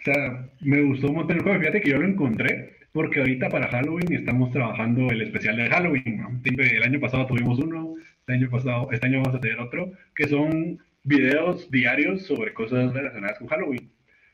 o 0.00 0.04
sea, 0.04 0.48
me 0.60 0.82
gustó 0.82 1.08
un 1.08 1.16
montón 1.16 1.36
el 1.36 1.42
juego. 1.42 1.58
Fíjate 1.60 1.80
que 1.80 1.90
yo 1.90 1.98
lo 1.98 2.06
encontré 2.06 2.80
porque 2.92 3.20
ahorita 3.20 3.48
para 3.48 3.68
Halloween 3.68 4.12
estamos 4.12 4.50
trabajando 4.50 5.10
el 5.10 5.22
especial 5.22 5.56
de 5.56 5.68
Halloween. 5.68 6.42
El 6.44 6.82
año 6.82 7.00
pasado 7.00 7.26
tuvimos 7.26 7.58
uno, 7.58 7.94
este 8.20 8.32
año 8.32 8.50
pasado, 8.50 8.88
este 8.92 9.06
año 9.06 9.20
vamos 9.20 9.36
a 9.36 9.40
tener 9.40 9.60
otro, 9.60 9.92
que 10.14 10.28
son 10.28 10.78
videos 11.04 11.70
diarios 11.70 12.26
sobre 12.26 12.52
cosas 12.52 12.92
relacionadas 12.92 13.38
con 13.38 13.48
Halloween. 13.48 13.90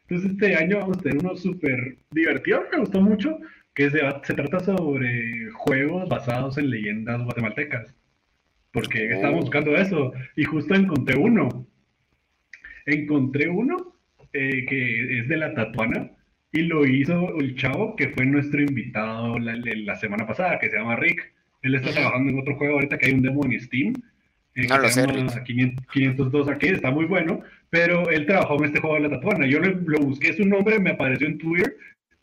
Entonces 0.08 0.32
este 0.32 0.54
año 0.54 0.78
vamos 0.78 0.98
a 0.98 1.02
tener 1.02 1.18
uno 1.18 1.36
súper 1.36 1.98
divertido, 2.12 2.64
me 2.70 2.78
gustó 2.78 3.00
mucho, 3.00 3.38
que 3.76 3.90
se, 3.90 4.00
se, 4.24 4.34
trata 4.34 4.58
sobre 4.58 5.50
juegos 5.52 6.08
basados 6.08 6.58
en 6.58 6.70
leyendas 6.70 7.22
guatemaltecas. 7.22 7.94
Porque 8.72 9.06
estábamos 9.12 9.42
oh. 9.42 9.44
buscando 9.44 9.76
eso 9.76 10.12
y 10.34 10.44
justo 10.44 10.74
encontré 10.74 11.16
uno. 11.16 11.66
Encontré 12.86 13.48
uno 13.48 13.94
eh, 14.32 14.66
que 14.66 15.20
es 15.20 15.28
de 15.28 15.36
la 15.36 15.54
Tatuana 15.54 16.10
y 16.52 16.62
lo 16.62 16.84
hizo 16.86 17.38
el 17.38 17.54
chavo 17.54 17.94
que 17.94 18.08
fue 18.08 18.26
nuestro 18.26 18.60
invitado 18.60 19.38
la, 19.38 19.54
la 19.56 19.96
semana 19.96 20.26
pasada, 20.26 20.58
que 20.58 20.70
se 20.70 20.76
llama 20.76 20.96
Rick. 20.96 21.32
Él 21.62 21.74
está 21.76 21.92
trabajando 21.92 22.32
en 22.32 22.40
otro 22.40 22.56
juego 22.56 22.74
ahorita 22.74 22.98
que 22.98 23.06
hay 23.06 23.12
un 23.12 23.22
demo 23.22 23.44
en 23.44 23.60
Steam 23.60 23.92
eh, 24.56 24.66
no 24.68 24.78
lo 24.78 24.88
sé. 24.88 25.06
502 25.92 26.48
aquí, 26.48 26.68
está 26.68 26.90
muy 26.90 27.04
bueno, 27.04 27.40
pero 27.68 28.08
él 28.08 28.24
trabajó 28.24 28.56
en 28.58 28.64
este 28.64 28.80
juego 28.80 28.96
de 28.96 29.02
la 29.02 29.10
tatuana. 29.10 29.46
Yo 29.46 29.60
lo, 29.60 29.98
busqué 30.00 30.32
su 30.32 30.46
nombre, 30.46 30.78
me 30.78 30.90
apareció 30.90 31.26
en 31.26 31.36
Twitter. 31.38 31.76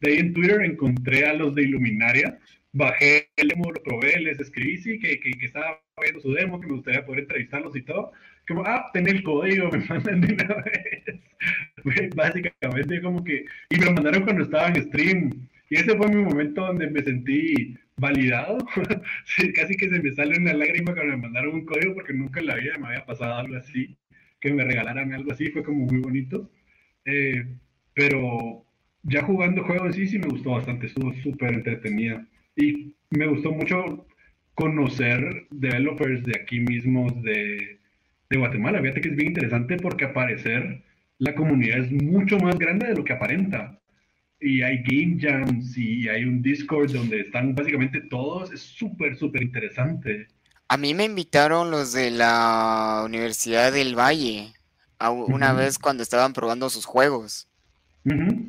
De 0.03 0.11
ahí 0.11 0.17
en 0.17 0.33
Twitter 0.33 0.61
encontré 0.61 1.25
a 1.25 1.33
los 1.33 1.55
de 1.55 1.63
Iluminaria, 1.63 2.37
bajé 2.73 3.29
el 3.37 3.47
demo, 3.47 3.71
lo 3.71 3.81
probé, 3.81 4.19
les 4.19 4.37
escribí 4.37 4.75
sí, 4.77 4.99
que, 4.99 5.17
que, 5.17 5.31
que, 5.31 5.45
estaba 5.45 5.79
viendo 6.01 6.19
su 6.19 6.33
demo, 6.33 6.59
que 6.59 6.67
me 6.67 6.73
gustaría 6.73 7.05
poder 7.05 7.21
entrevistarlos 7.21 7.73
y 7.77 7.83
todo. 7.83 8.11
Como, 8.45 8.63
ah, 8.65 8.89
ten 8.91 9.07
el 9.07 9.23
código, 9.23 9.69
me 9.71 9.85
mandan 9.85 10.19
de 10.19 10.33
una 10.33 10.55
vez. 10.55 12.09
Básicamente, 12.17 13.01
como 13.01 13.23
que. 13.23 13.45
Y 13.69 13.79
me 13.79 13.85
lo 13.85 13.93
mandaron 13.93 14.23
cuando 14.23 14.43
estaba 14.43 14.67
en 14.67 14.83
stream. 14.83 15.47
Y 15.69 15.75
ese 15.75 15.95
fue 15.95 16.09
mi 16.09 16.21
momento 16.21 16.65
donde 16.65 16.89
me 16.89 17.01
sentí 17.01 17.77
validado. 17.95 18.57
casi 19.55 19.77
que 19.77 19.89
se 19.89 20.01
me 20.01 20.11
sale 20.11 20.37
una 20.37 20.53
lágrima 20.53 20.93
cuando 20.93 21.15
me 21.15 21.23
mandaron 21.23 21.55
un 21.55 21.65
código 21.65 21.93
porque 21.93 22.13
nunca 22.13 22.41
en 22.41 22.47
la 22.47 22.55
vida 22.55 22.77
me 22.77 22.87
había 22.87 23.05
pasado 23.05 23.35
algo 23.35 23.55
así, 23.55 23.95
que 24.41 24.51
me 24.53 24.65
regalaran 24.65 25.13
algo 25.13 25.31
así, 25.31 25.49
fue 25.49 25.63
como 25.63 25.85
muy 25.85 25.99
bonito. 25.99 26.51
Eh, 27.05 27.45
pero 27.93 28.65
ya 29.03 29.23
jugando 29.23 29.63
juegos 29.63 29.95
sí, 29.95 30.07
sí 30.07 30.19
me 30.19 30.27
gustó 30.27 30.51
bastante, 30.51 30.87
estuvo 30.87 31.13
súper 31.21 31.53
entretenida. 31.53 32.25
Y 32.55 32.95
me 33.09 33.27
gustó 33.27 33.51
mucho 33.51 34.05
conocer 34.55 35.47
developers 35.51 36.23
de 36.23 36.39
aquí 36.39 36.59
mismo 36.59 37.09
de, 37.21 37.79
de 38.29 38.37
Guatemala. 38.37 38.81
Fíjate 38.81 39.01
que 39.01 39.09
es 39.09 39.15
bien 39.15 39.29
interesante 39.29 39.77
porque 39.77 40.05
al 40.05 40.13
parecer 40.13 40.83
la 41.19 41.35
comunidad 41.35 41.79
es 41.79 41.91
mucho 41.91 42.37
más 42.39 42.57
grande 42.57 42.87
de 42.87 42.95
lo 42.95 43.03
que 43.03 43.13
aparenta 43.13 43.79
y 44.43 44.61
hay 44.61 44.83
game 44.83 45.17
jams 45.19 45.77
y 45.77 46.09
hay 46.09 46.25
un 46.25 46.41
Discord 46.41 46.91
donde 46.91 47.21
están 47.21 47.55
básicamente 47.55 48.01
todos. 48.01 48.51
Es 48.51 48.61
súper, 48.61 49.17
súper 49.17 49.41
interesante. 49.41 50.27
A 50.67 50.77
mí 50.77 50.93
me 50.93 51.05
invitaron 51.05 51.71
los 51.71 51.93
de 51.93 52.11
la 52.11 53.03
Universidad 53.05 53.71
del 53.71 53.97
Valle 53.97 54.53
a 54.99 55.11
una 55.11 55.53
vez 55.53 55.79
cuando 55.79 56.03
estaban 56.03 56.33
probando 56.33 56.69
sus 56.69 56.85
juegos. 56.85 57.47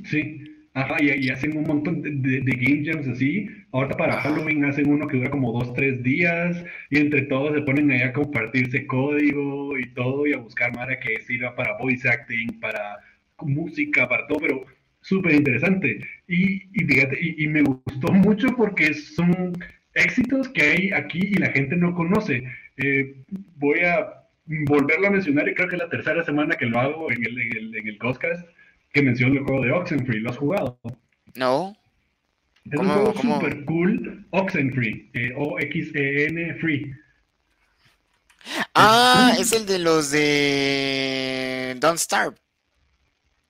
Sí. 0.04 0.40
Ajá, 0.76 0.96
y, 1.00 1.28
hacen 1.30 1.56
un 1.56 1.64
montón 1.64 2.02
de, 2.02 2.40
game 2.40 2.84
jams 2.84 3.06
así. 3.06 3.48
Ahorita 3.70 3.96
para 3.96 4.20
Halloween 4.20 4.64
hacen 4.64 4.90
uno 4.90 5.06
que 5.06 5.18
dura 5.18 5.30
como 5.30 5.52
dos, 5.52 5.72
tres 5.74 6.02
días. 6.02 6.64
Y 6.90 6.98
entre 6.98 7.22
todos 7.22 7.54
se 7.54 7.62
ponen 7.62 7.92
ahí 7.92 8.02
a 8.02 8.12
compartirse 8.12 8.86
código 8.86 9.78
y 9.78 9.86
todo 9.94 10.26
y 10.26 10.32
a 10.32 10.38
buscar 10.38 10.72
para 10.72 10.98
que 10.98 11.20
sirva 11.20 11.54
para 11.54 11.78
voice 11.78 12.08
acting, 12.08 12.58
para 12.60 12.98
música, 13.40 14.08
para 14.08 14.26
todo. 14.26 14.40
Pero 14.40 14.64
súper 15.00 15.34
interesante. 15.34 16.00
Y, 16.26 16.64
y, 16.72 16.84
fíjate, 16.86 17.18
y, 17.20 17.46
me 17.48 17.62
gustó 17.62 18.12
mucho 18.12 18.48
porque 18.56 18.94
son 18.94 19.52
éxitos 19.94 20.48
que 20.48 20.62
hay 20.62 20.90
aquí 20.90 21.20
y 21.20 21.34
la 21.34 21.50
gente 21.50 21.76
no 21.76 21.94
conoce. 21.94 22.42
Eh, 22.78 23.14
voy 23.56 23.78
a 23.80 24.24
volverlo 24.46 25.06
a 25.06 25.10
mencionar 25.10 25.48
y 25.48 25.54
creo 25.54 25.68
que 25.68 25.76
es 25.76 25.82
la 25.82 25.88
tercera 25.88 26.24
semana 26.24 26.56
que 26.56 26.66
lo 26.66 26.80
hago 26.80 27.12
en 27.12 27.24
el, 27.24 27.38
en 27.40 27.56
el, 27.56 27.76
en 27.76 27.88
el 27.88 27.98
Ghostcast 27.98 28.44
que 28.94 29.02
menciono 29.02 29.34
el 29.34 29.44
juego 29.44 29.62
de 29.62 29.72
Oxenfree. 29.72 30.20
¿Lo 30.20 30.30
has 30.30 30.38
jugado? 30.38 30.78
No. 31.34 31.76
Es 32.70 32.80
un 32.80 32.88
juego 32.88 33.14
súper 33.14 33.64
cool, 33.66 34.26
Oxenfree, 34.30 35.10
eh, 35.12 35.34
O-X-E-N 35.36 36.54
Free. 36.54 36.94
Ah, 38.74 39.32
es 39.38 39.52
el 39.52 39.66
de 39.66 39.78
los 39.78 40.10
de 40.10 41.76
Don't 41.78 41.98
Starve. 41.98 42.36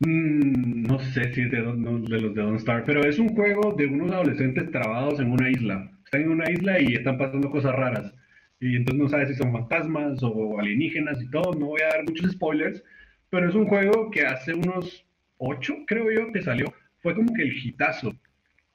Mm, 0.01 0.83
no 0.87 0.99
sé 0.99 1.33
si 1.33 1.43
es 1.43 1.51
de, 1.51 1.59
los 1.59 1.79
de 2.09 2.43
Don't 2.43 2.59
Star, 2.59 2.85
pero 2.85 3.05
es 3.05 3.19
un 3.19 3.29
juego 3.29 3.73
de 3.77 3.87
unos 3.87 4.11
adolescentes 4.11 4.71
trabados 4.73 5.21
en 5.21 5.31
una 5.31 5.49
isla. 5.49 5.91
Están 6.05 6.23
en 6.23 6.31
una 6.31 6.51
isla 6.51 6.81
y 6.81 6.95
están 6.95 7.17
pasando 7.17 7.51
cosas 7.51 7.73
raras. 7.73 8.13
Y 8.61 8.77
entonces 8.77 9.03
no 9.03 9.09
sabes 9.09 9.29
si 9.29 9.35
son 9.37 9.53
fantasmas 9.53 10.23
o 10.23 10.59
alienígenas 10.59 11.23
y 11.23 11.31
todo. 11.31 11.53
No 11.55 11.67
voy 11.67 11.83
a 11.83 11.97
dar 11.97 12.05
muchos 12.05 12.33
spoilers, 12.33 12.83
pero 13.31 13.49
es 13.49 13.55
un 13.55 13.67
juego 13.67 14.11
que 14.11 14.27
hace 14.27 14.55
unos 14.55 15.04
ocho, 15.39 15.75
creo 15.87 16.11
yo, 16.11 16.33
que 16.33 16.43
salió. 16.43 16.73
Fue 17.01 17.15
como 17.15 17.33
que 17.35 17.43
el 17.43 17.57
hitazo. 17.57 18.15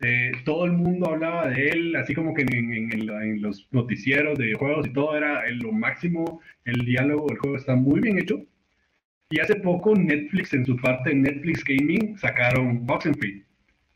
Eh, 0.02 0.32
todo 0.46 0.66
el 0.66 0.72
mundo 0.72 1.10
hablaba 1.10 1.50
de 1.50 1.70
él, 1.70 1.96
así 1.96 2.14
como 2.14 2.34
que 2.34 2.44
en, 2.44 3.42
los 3.42 3.68
noticieros 3.72 4.38
de 4.38 4.54
juegos 4.54 4.88
y 4.88 4.94
todo 4.94 5.18
era 5.18 5.50
lo 5.52 5.72
máximo. 5.72 6.42
El 6.66 6.86
diálogo 6.86 7.28
del 7.28 7.38
juego 7.38 7.58
está 7.58 7.76
muy 7.76 8.00
bien 8.00 8.18
hecho. 8.20 8.42
Y 9.32 9.40
hace 9.40 9.56
poco 9.56 9.96
Netflix, 9.96 10.54
en 10.54 10.66
su 10.66 10.76
parte 10.78 11.14
Netflix 11.14 11.64
Gaming, 11.64 12.18
sacaron 12.18 12.86
Oxenfree. 12.88 13.44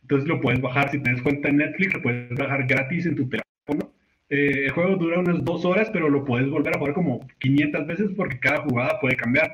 Entonces 0.04 0.28
lo 0.28 0.42
puedes 0.42 0.62
bajar, 0.62 0.92
si 0.92 1.00
tienes 1.00 1.22
cuenta 1.22 1.50
en 1.50 1.58
Netflix, 1.58 1.94
lo 1.94 2.02
puedes 2.02 2.30
bajar 2.38 2.68
gratis 2.68 3.06
en 3.06 3.16
tu 3.16 3.28
teléfono. 3.30 3.94
Eh, 4.30 4.66
el 4.66 4.72
juego 4.72 4.96
dura 4.98 5.20
unas 5.20 5.44
dos 5.44 5.66
horas, 5.66 5.90
pero 5.92 6.10
lo 6.10 6.26
puedes 6.26 6.50
volver 6.50 6.76
a 6.76 6.80
jugar 6.80 6.94
como 6.94 7.28
500 7.40 7.88
veces 7.88 8.12
porque 8.16 8.40
cada 8.40 8.62
jugada 8.62 9.00
puede 9.00 9.16
cambiar. 9.16 9.52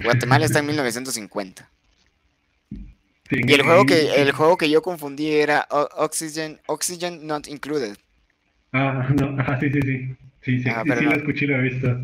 Guatemala 0.00 0.46
está 0.46 0.60
en 0.60 0.66
1950. 0.66 1.70
Y 3.30 3.52
el 3.52 3.62
juego 3.62 3.84
que 3.86 4.14
el 4.22 4.32
juego 4.32 4.56
que 4.56 4.70
yo 4.70 4.82
confundí 4.82 5.30
era 5.32 5.66
Oxygen 5.96 6.58
Oxygen 6.66 7.26
Not 7.26 7.48
Included. 7.48 7.96
Ah, 8.72 9.08
no, 9.20 9.36
ah, 9.38 9.58
sí, 9.60 9.70
sí, 9.70 9.80
sí. 9.82 10.14
Sí, 10.42 10.62
sí, 10.62 10.68
Ah, 10.72 10.82
sí, 10.84 10.92
sí, 10.96 11.04
no. 11.04 11.10
lo 11.10 11.16
escuché 11.16 11.44
y 11.44 11.48
lo 11.48 11.56
he 11.58 11.62
visto. 11.62 12.00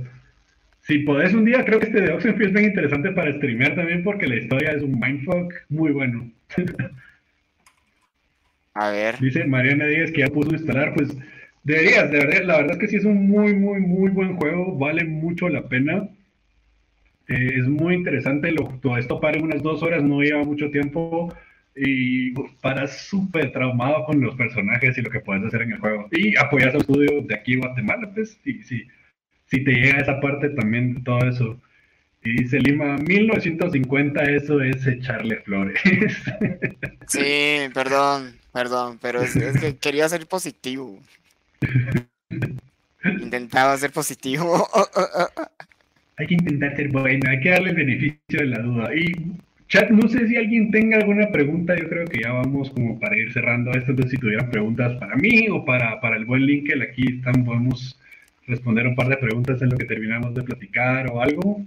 Si 0.82 0.98
podés 0.98 1.32
un 1.32 1.44
día, 1.46 1.64
creo 1.64 1.80
que 1.80 1.86
este 1.86 2.01
de 2.02 2.12
Oxenfree 2.12 2.48
es 2.48 2.52
bien 2.52 2.66
interesante 2.66 3.10
para 3.12 3.32
streamear 3.36 3.74
también 3.74 4.02
porque 4.05 4.26
la 4.26 4.36
historia 4.36 4.72
es 4.72 4.82
un 4.82 4.98
mindfuck 5.01 5.52
muy 5.70 5.92
bueno. 5.92 6.30
A 8.74 8.90
ver. 8.90 9.18
Dice 9.20 9.44
Mariana 9.44 9.86
Díaz 9.86 10.10
que 10.10 10.20
ya 10.20 10.28
puso 10.28 10.51
instalar, 10.51 10.94
pues 10.94 11.16
deberías, 11.62 12.10
de 12.10 12.18
verdad, 12.18 12.42
la 12.44 12.56
verdad 12.59 12.72
es 12.72 12.78
que 12.78 12.88
sí 12.88 12.96
es 12.96 13.05
un 13.05 13.28
muy, 13.28 13.55
muy, 13.55 13.80
muy 13.80 14.10
buen 14.10 14.36
juego, 14.36 14.76
vale 14.76 15.05
mucho 15.05 15.48
la 15.48 15.62
pena. 15.68 16.09
Eh, 17.28 17.59
es 17.60 17.66
muy 17.66 17.94
interesante, 17.94 18.51
lo, 18.52 18.64
todo 18.82 18.98
esto 18.98 19.20
para 19.20 19.40
unas 19.42 19.62
dos 19.62 19.82
horas, 19.82 20.02
no 20.02 20.20
lleva 20.20 20.44
mucho 20.44 20.70
tiempo 20.70 21.34
y 21.76 22.32
paras 22.60 23.06
súper 23.09 23.51
traumado 23.52 24.05
con 24.05 24.20
los 24.20 24.34
personajes 24.36 24.96
y 24.96 25.02
lo 25.02 25.10
que 25.10 25.20
puedes 25.20 25.44
hacer 25.44 25.62
en 25.62 25.72
el 25.72 25.80
juego. 25.80 26.09
Y 26.12 26.36
apoyas 26.36 26.74
al 26.74 26.82
estudio 26.82 27.22
de 27.22 27.34
aquí 27.34 27.56
Guatemala, 27.56 28.10
pues, 28.14 28.38
y 28.44 28.62
sí, 28.62 28.86
si 29.46 29.64
te 29.64 29.72
llega 29.72 29.98
esa 29.98 30.20
parte 30.20 30.51
también 30.51 31.02
todo 31.02 31.18
eso. 31.26 31.60
Y 32.22 32.42
dice 32.42 32.59
Lima, 32.59 32.96
1950 32.96 34.22
eso 34.24 34.60
es 34.62 34.86
echarle 34.86 35.36
flores. 35.40 35.80
Sí, 37.06 37.68
perdón, 37.74 38.34
perdón, 38.51 38.98
pero 39.01 39.20
es, 39.20 39.36
es 39.36 39.60
que 39.60 39.76
quería 39.76 40.09
ser 40.09 40.26
positivo. 40.26 40.98
Intentaba 43.05 43.76
ser 43.76 43.92
positivo. 43.92 44.66
Hay 46.16 46.27
que 46.27 46.35
intentar 46.35 46.77
ser 46.77 46.89
bueno, 46.89 47.28
hay 47.28 47.41
que 47.41 47.51
darle 47.51 47.70
el 47.70 47.77
beneficio 47.77 48.39
de 48.39 48.47
la 48.47 48.59
duda. 48.61 48.95
Y 48.95 49.12
chat, 49.69 49.91
no 49.91 50.09
sé 50.09 50.28
si 50.28 50.36
alguien 50.36 50.70
tenga 50.70 50.99
alguna 50.99 51.31
pregunta, 51.31 51.77
yo 51.77 51.89
creo 51.89 52.07
que 52.07 52.20
ya 52.23 52.32
vamos 52.32 52.70
como 52.70 52.99
para 53.01 53.16
ir 53.16 53.32
cerrando 53.32 53.73
esto, 53.73 53.91
entonces 53.91 54.12
si 54.12 54.19
tuvieran 54.19 54.51
preguntas 54.51 54.95
para 54.99 55.16
mí 55.16 55.49
o 55.51 55.65
para, 55.65 56.01
para 56.01 56.16
el 56.16 56.24
buen 56.24 56.47
Linkel, 56.47 56.82
aquí 56.82 57.16
están, 57.16 57.45
podemos 57.45 57.99
responder 58.47 58.86
un 58.86 58.95
par 58.95 59.09
de 59.09 59.16
preguntas 59.16 59.61
en 59.62 59.70
lo 59.70 59.77
que 59.77 59.86
terminamos 59.86 60.35
de 60.35 60.43
platicar 60.43 61.11
o 61.11 61.20
algo. 61.20 61.62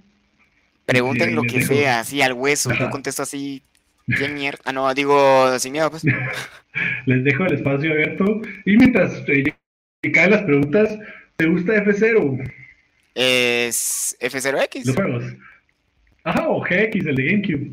Pregunten 0.85 1.29
Sí, 1.29 1.35
lo 1.35 1.41
que 1.41 1.61
sea, 1.63 1.99
así 1.99 2.21
al 2.21 2.33
hueso. 2.33 2.71
Yo 2.73 2.89
contesto 2.89 3.23
así, 3.23 3.61
bien 4.05 4.33
mierda. 4.33 4.59
Ah, 4.63 4.71
no, 4.71 4.93
digo, 4.93 5.59
sin 5.59 5.73
miedo, 5.73 5.91
pues. 5.91 6.03
Les 7.05 7.23
dejo 7.23 7.45
el 7.45 7.55
espacio 7.55 7.91
abierto. 7.91 8.41
Y 8.65 8.77
mientras 8.77 9.21
eh, 9.27 9.43
caen 10.13 10.31
las 10.31 10.43
preguntas, 10.43 10.97
¿te 11.35 11.47
gusta 11.47 11.83
F0? 11.83 12.51
Es 13.19 14.15
F0X. 14.21 14.85
Los 14.85 14.95
juegos. 14.95 15.23
Ajá, 16.23 16.47
o 16.49 16.61
GX, 16.61 17.05
el 17.07 17.15
de 17.15 17.23
GameCube. 17.25 17.71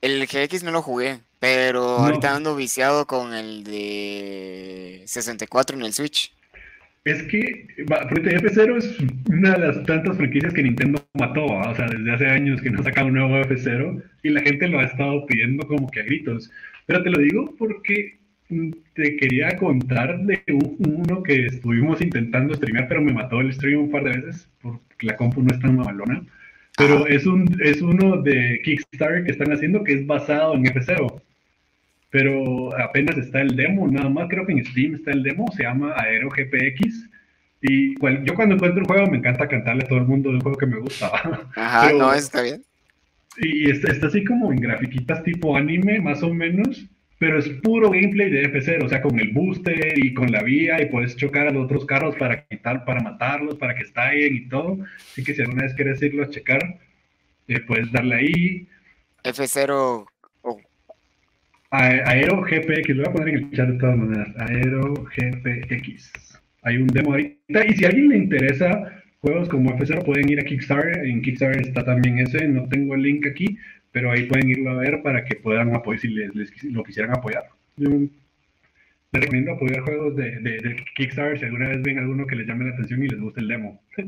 El 0.00 0.26
GX 0.26 0.62
no 0.62 0.70
lo 0.70 0.80
jugué, 0.82 1.18
pero 1.40 1.80
No. 1.80 2.06
ahorita 2.06 2.34
ando 2.34 2.56
viciado 2.56 3.06
con 3.06 3.34
el 3.34 3.64
de 3.64 5.02
64 5.06 5.76
en 5.76 5.84
el 5.84 5.92
Switch. 5.92 6.32
Es 7.04 7.22
que 7.24 7.66
va, 7.90 8.06
fíjate, 8.08 8.36
F0 8.36 8.76
es 8.76 8.96
una 9.28 9.52
de 9.52 9.66
las 9.66 9.82
tantas 9.84 10.16
franquicias 10.16 10.52
que 10.52 10.62
Nintendo 10.62 11.02
mató, 11.14 11.46
¿va? 11.46 11.70
o 11.70 11.74
sea, 11.76 11.86
desde 11.86 12.12
hace 12.12 12.26
años 12.26 12.60
que 12.60 12.70
no 12.70 12.82
saca 12.82 13.04
un 13.04 13.14
nuevo 13.14 13.36
F0 13.44 14.02
y 14.22 14.28
la 14.30 14.40
gente 14.42 14.68
lo 14.68 14.78
ha 14.80 14.84
estado 14.84 15.24
pidiendo 15.26 15.66
como 15.66 15.90
que 15.90 16.00
a 16.00 16.04
gritos. 16.04 16.50
Pero 16.86 17.02
te 17.02 17.10
lo 17.10 17.18
digo 17.18 17.54
porque 17.58 18.17
te 18.94 19.16
quería 19.16 19.56
contar 19.58 20.20
de 20.22 20.42
uno 20.78 21.22
que 21.22 21.46
estuvimos 21.46 22.00
intentando 22.00 22.54
streamear, 22.54 22.88
pero 22.88 23.02
me 23.02 23.12
mató 23.12 23.40
el 23.40 23.52
stream 23.52 23.80
un 23.82 23.90
par 23.90 24.04
de 24.04 24.18
veces 24.20 24.48
porque 24.62 25.06
la 25.06 25.16
compu 25.16 25.42
no 25.42 25.48
es 25.54 25.60
tan 25.60 25.76
mamalona. 25.76 26.24
Pero 26.76 26.98
Ajá. 26.98 27.04
es, 27.08 27.26
un, 27.26 27.60
es 27.62 27.82
uno 27.82 28.22
de 28.22 28.60
Kickstarter 28.64 29.24
que 29.24 29.32
están 29.32 29.52
haciendo 29.52 29.84
que 29.84 29.92
es 29.94 30.06
basado 30.06 30.54
en 30.54 30.64
F0 30.64 31.20
pero 32.10 32.74
apenas 32.78 33.18
está 33.18 33.42
el 33.42 33.54
demo, 33.54 33.86
nada 33.86 34.08
más 34.08 34.28
creo 34.30 34.46
que 34.46 34.52
en 34.52 34.64
Steam 34.64 34.94
está 34.94 35.10
el 35.10 35.22
demo, 35.22 35.46
se 35.54 35.64
llama 35.64 35.92
Aero 35.98 36.30
GPX. 36.30 37.06
Y 37.60 37.94
cual- 37.96 38.24
yo 38.24 38.34
cuando 38.34 38.54
encuentro 38.54 38.80
un 38.80 38.86
juego 38.86 39.10
me 39.10 39.18
encanta 39.18 39.46
cantarle 39.46 39.84
a 39.84 39.88
todo 39.88 39.98
el 39.98 40.06
mundo 40.06 40.30
de 40.30 40.36
un 40.36 40.40
juego 40.40 40.56
que 40.56 40.64
me 40.66 40.78
gusta. 40.80 41.10
Ajá, 41.54 41.86
Pero- 41.88 41.98
no, 41.98 42.14
está 42.14 42.40
bien. 42.42 42.62
Y 43.40 43.70
está, 43.70 43.92
está 43.92 44.06
así 44.06 44.24
como 44.24 44.50
en 44.52 44.58
grafiquitas 44.60 45.22
tipo 45.22 45.54
anime, 45.54 46.00
más 46.00 46.22
o 46.22 46.32
menos, 46.32 46.86
pero 47.18 47.38
es 47.38 47.48
puro 47.48 47.90
gameplay 47.90 48.30
de 48.30 48.44
F0, 48.44 48.84
o 48.84 48.88
sea, 48.88 49.02
con 49.02 49.18
el 49.18 49.32
booster 49.32 49.98
y 49.98 50.14
con 50.14 50.30
la 50.30 50.42
vía, 50.42 50.80
y 50.80 50.86
puedes 50.86 51.16
chocar 51.16 51.48
a 51.48 51.50
los 51.50 51.64
otros 51.64 51.84
carros 51.84 52.14
para 52.16 52.44
quitar, 52.44 52.84
para 52.84 53.00
matarlos, 53.00 53.56
para 53.56 53.74
que 53.74 53.82
estallen 53.82 54.36
y 54.36 54.48
todo. 54.48 54.78
Así 55.10 55.24
que 55.24 55.34
si 55.34 55.42
alguna 55.42 55.64
vez 55.64 55.74
quieres 55.74 56.00
irlo 56.00 56.22
a 56.22 56.30
checar, 56.30 56.78
eh, 57.48 57.60
puedes 57.60 57.90
darle 57.90 58.14
ahí. 58.14 58.68
F0. 59.24 60.06
oh, 60.42 60.60
Aero 61.70 62.42
GPX, 62.42 62.88
lo 62.90 63.02
voy 63.02 63.10
a 63.10 63.12
poner 63.12 63.28
en 63.30 63.34
el 63.36 63.50
chat 63.50 63.68
de 63.68 63.78
todas 63.78 63.96
maneras. 63.96 64.28
Aero 64.38 64.94
GPX. 64.94 66.12
Hay 66.62 66.76
un 66.76 66.86
demo 66.86 67.10
ahorita. 67.10 67.66
Y 67.66 67.72
si 67.74 67.84
a 67.84 67.88
alguien 67.88 68.08
le 68.10 68.16
interesa 68.16 69.02
juegos 69.20 69.48
como 69.48 69.70
F0, 69.76 70.04
pueden 70.04 70.28
ir 70.28 70.40
a 70.40 70.44
Kickstarter. 70.44 71.04
En 71.04 71.22
Kickstarter 71.22 71.62
está 71.62 71.84
también 71.84 72.20
ese. 72.20 72.46
No 72.46 72.68
tengo 72.68 72.94
el 72.94 73.02
link 73.02 73.26
aquí, 73.26 73.58
pero 73.92 74.10
ahí 74.12 74.24
pueden 74.26 74.50
irlo 74.50 74.70
a 74.70 74.74
ver 74.74 75.02
para 75.02 75.24
que 75.24 75.36
puedan 75.36 75.74
apoyar 75.74 76.00
si 76.00 76.08
les, 76.08 76.34
les 76.34 76.64
lo 76.64 76.82
quisieran 76.84 77.12
apoyar. 77.16 77.44
Yo 77.76 77.90
les 77.90 78.10
recomiendo 79.22 79.52
apoyar 79.52 79.80
juegos 79.82 80.16
de, 80.16 80.30
de- 80.40 80.58
de 80.58 80.84
Kickstarter 80.96 81.38
si 81.38 81.44
alguna 81.46 81.68
vez 81.68 81.82
ven 81.82 81.98
alguno 81.98 82.26
que 82.26 82.36
les 82.36 82.46
llame 82.46 82.66
la 82.66 82.74
atención 82.74 83.02
y 83.02 83.08
les 83.08 83.20
guste 83.20 83.40
el 83.40 83.48
demo. 83.48 83.82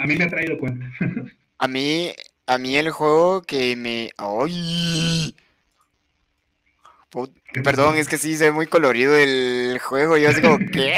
A 0.00 0.06
mí 0.06 0.16
me 0.16 0.24
ha 0.24 0.28
traído 0.28 0.58
cuenta. 0.58 0.90
A 1.58 1.68
mí, 1.68 2.10
a 2.46 2.58
mí 2.58 2.76
el 2.76 2.90
juego 2.90 3.42
que 3.42 3.76
me. 3.76 4.10
¡Ay! 4.16 5.32
Put- 7.10 7.36
¿Qué 7.52 7.60
Perdón, 7.60 7.96
es 7.96 8.08
que 8.08 8.16
sí 8.16 8.34
se 8.36 8.46
ve 8.46 8.52
muy 8.52 8.66
colorido 8.66 9.16
el 9.16 9.78
juego. 9.80 10.16
Yo 10.16 10.30
así 10.30 10.40
como, 10.40 10.58
¿qué? 10.72 10.94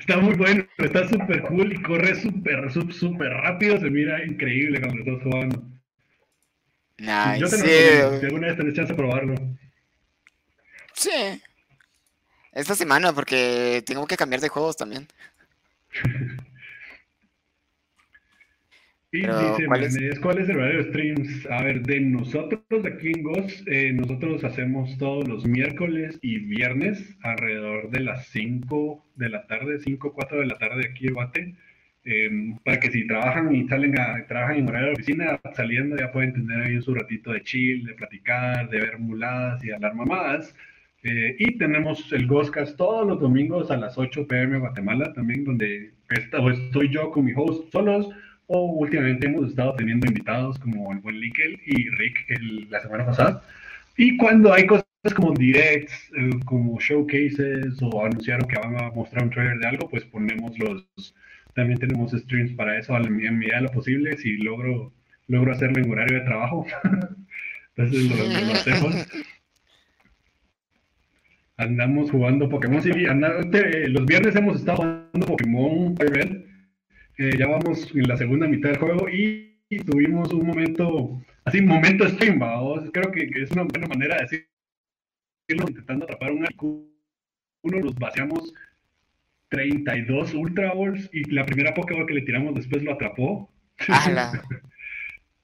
Está 0.00 0.16
muy 0.18 0.34
bueno, 0.34 0.64
está 0.78 1.06
súper 1.08 1.42
cool 1.42 1.72
y 1.72 1.82
corre 1.82 2.14
súper, 2.16 2.70
súper, 2.72 3.28
rápido. 3.28 3.78
Se 3.78 3.90
mira 3.90 4.24
increíble 4.24 4.80
cuando 4.80 5.00
estás 5.00 5.22
jugando. 5.22 5.62
Nice. 7.04 7.38
Yo 7.38 7.48
te 7.48 7.58
lo 7.58 8.20
si 8.20 8.26
alguna 8.26 8.46
vez 8.48 8.56
tenés 8.56 8.74
chance 8.74 8.92
de 8.92 8.96
probarlo. 8.96 9.34
sí. 10.94 11.40
Esta 12.52 12.76
semana, 12.76 13.12
porque 13.12 13.82
tengo 13.84 14.06
que 14.06 14.16
cambiar 14.16 14.40
de 14.40 14.48
juegos 14.48 14.76
también. 14.76 15.08
Y 19.10 19.22
Pero, 19.22 19.50
dice, 19.50 19.66
¿cuál 19.66 19.84
es? 19.84 20.20
¿cuál 20.20 20.38
es 20.38 20.48
el 20.48 20.56
horario 20.56 20.82
de 20.82 20.88
streams? 20.90 21.46
A 21.50 21.62
ver, 21.62 21.82
de 21.82 22.00
nosotros 22.00 22.62
aquí 22.84 23.12
en 23.14 23.22
Ghost, 23.22 23.66
eh, 23.68 23.92
nosotros 23.92 24.42
hacemos 24.42 24.96
todos 24.98 25.28
los 25.28 25.46
miércoles 25.46 26.18
y 26.20 26.38
viernes 26.38 27.16
alrededor 27.22 27.90
de 27.90 28.00
las 28.00 28.26
5 28.28 29.04
de 29.14 29.28
la 29.28 29.46
tarde, 29.46 29.78
5, 29.78 30.12
4 30.12 30.40
de 30.40 30.46
la 30.46 30.58
tarde 30.58 30.88
aquí 30.90 31.06
en 31.06 31.14
Guate. 31.14 31.54
Eh, 32.04 32.30
para 32.64 32.80
que 32.80 32.90
si 32.90 33.06
trabajan 33.06 33.54
y 33.54 33.66
salen 33.68 33.98
a, 33.98 34.26
trabajan 34.26 34.56
en 34.56 34.68
horario 34.68 34.88
de 34.88 34.94
oficina, 34.94 35.40
saliendo 35.54 35.96
ya 35.96 36.12
pueden 36.12 36.32
tener 36.34 36.62
ahí 36.62 36.80
su 36.82 36.94
ratito 36.94 37.32
de 37.32 37.42
chill, 37.42 37.84
de 37.86 37.94
platicar, 37.94 38.68
de 38.70 38.80
ver 38.80 38.98
muladas 38.98 39.64
y 39.64 39.70
hablar 39.72 39.94
mamadas. 39.94 40.54
Eh, 41.02 41.36
y 41.38 41.58
tenemos 41.58 42.12
el 42.12 42.26
Ghostcast 42.26 42.76
todos 42.76 43.06
los 43.06 43.20
domingos 43.20 43.70
a 43.70 43.76
las 43.76 43.98
8 43.98 44.26
pm 44.26 44.58
Guatemala, 44.58 45.12
también 45.12 45.44
donde 45.44 45.92
esta- 46.10 46.40
o 46.40 46.50
estoy 46.50 46.88
yo 46.90 47.10
con 47.10 47.24
mi 47.26 47.32
host 47.36 47.70
solos, 47.72 48.08
o 48.46 48.64
últimamente 48.72 49.26
hemos 49.26 49.48
estado 49.50 49.74
teniendo 49.76 50.06
invitados 50.06 50.58
como 50.58 50.92
el 50.92 50.98
buen 51.00 51.20
Likel 51.20 51.60
y 51.66 51.88
Rick 51.90 52.24
el- 52.28 52.70
la 52.70 52.80
semana 52.80 53.06
pasada. 53.06 53.42
Y 53.96 54.16
cuando 54.16 54.52
hay 54.52 54.66
cosas 54.66 54.84
como 55.14 55.32
directs, 55.34 56.10
eh, 56.16 56.30
como 56.44 56.78
showcases 56.80 57.80
o 57.82 58.04
anunciaron 58.04 58.46
que 58.48 58.58
van 58.58 58.76
a 58.82 58.90
mostrar 58.90 59.24
un 59.24 59.30
trailer 59.30 59.58
de 59.58 59.66
algo, 59.68 59.88
pues 59.88 60.04
ponemos 60.04 60.58
los... 60.58 61.14
También 61.54 61.78
tenemos 61.78 62.12
streams 62.12 62.52
para 62.54 62.78
eso 62.78 62.96
en 62.96 63.38
medida 63.38 63.56
de 63.56 63.62
lo 63.62 63.70
posible, 63.70 64.16
si 64.16 64.36
logro, 64.38 64.92
logro 65.28 65.52
hacerlo 65.52 65.82
en 65.82 65.90
horario 65.90 66.18
de 66.18 66.24
trabajo. 66.24 66.66
Entonces 67.76 68.10
lo, 68.10 68.16
lo 68.46 68.52
hacemos. 68.52 69.06
Andamos 71.56 72.10
jugando 72.10 72.48
Pokémon. 72.48 72.82
Sí, 72.82 72.90
anda- 73.06 73.48
te- 73.50 73.88
los 73.88 74.04
viernes 74.06 74.34
hemos 74.36 74.56
estado 74.58 74.78
jugando 74.78 75.26
Pokémon 75.26 75.96
Red. 75.96 76.42
Eh, 77.18 77.36
ya 77.38 77.46
vamos 77.46 77.94
en 77.94 78.08
la 78.08 78.16
segunda 78.16 78.48
mitad 78.48 78.70
del 78.70 78.78
juego 78.78 79.08
y, 79.08 79.60
y 79.68 79.78
tuvimos 79.78 80.32
un 80.32 80.46
momento, 80.48 81.22
así, 81.44 81.60
momento 81.62 82.08
stream, 82.08 82.42
¿va? 82.42 82.58
Creo 82.92 83.12
que, 83.12 83.28
que 83.28 83.42
es 83.42 83.50
una 83.52 83.62
buena 83.62 83.86
manera 83.86 84.16
de 84.16 84.22
decirlo, 85.48 85.68
intentando 85.68 86.04
atrapar 86.06 86.32
un 86.32 86.42
Articuno, 86.42 86.88
los 87.62 87.94
vaciamos 87.94 88.52
32 89.50 90.34
Ultra 90.34 90.72
Balls 90.74 91.08
y 91.12 91.24
la 91.30 91.44
primera 91.46 91.74
Pokéball 91.74 92.06
que 92.06 92.14
le 92.14 92.22
tiramos 92.22 92.54
después 92.54 92.82
lo 92.82 92.92
atrapó. 92.94 93.50
¡Hala! 93.88 94.42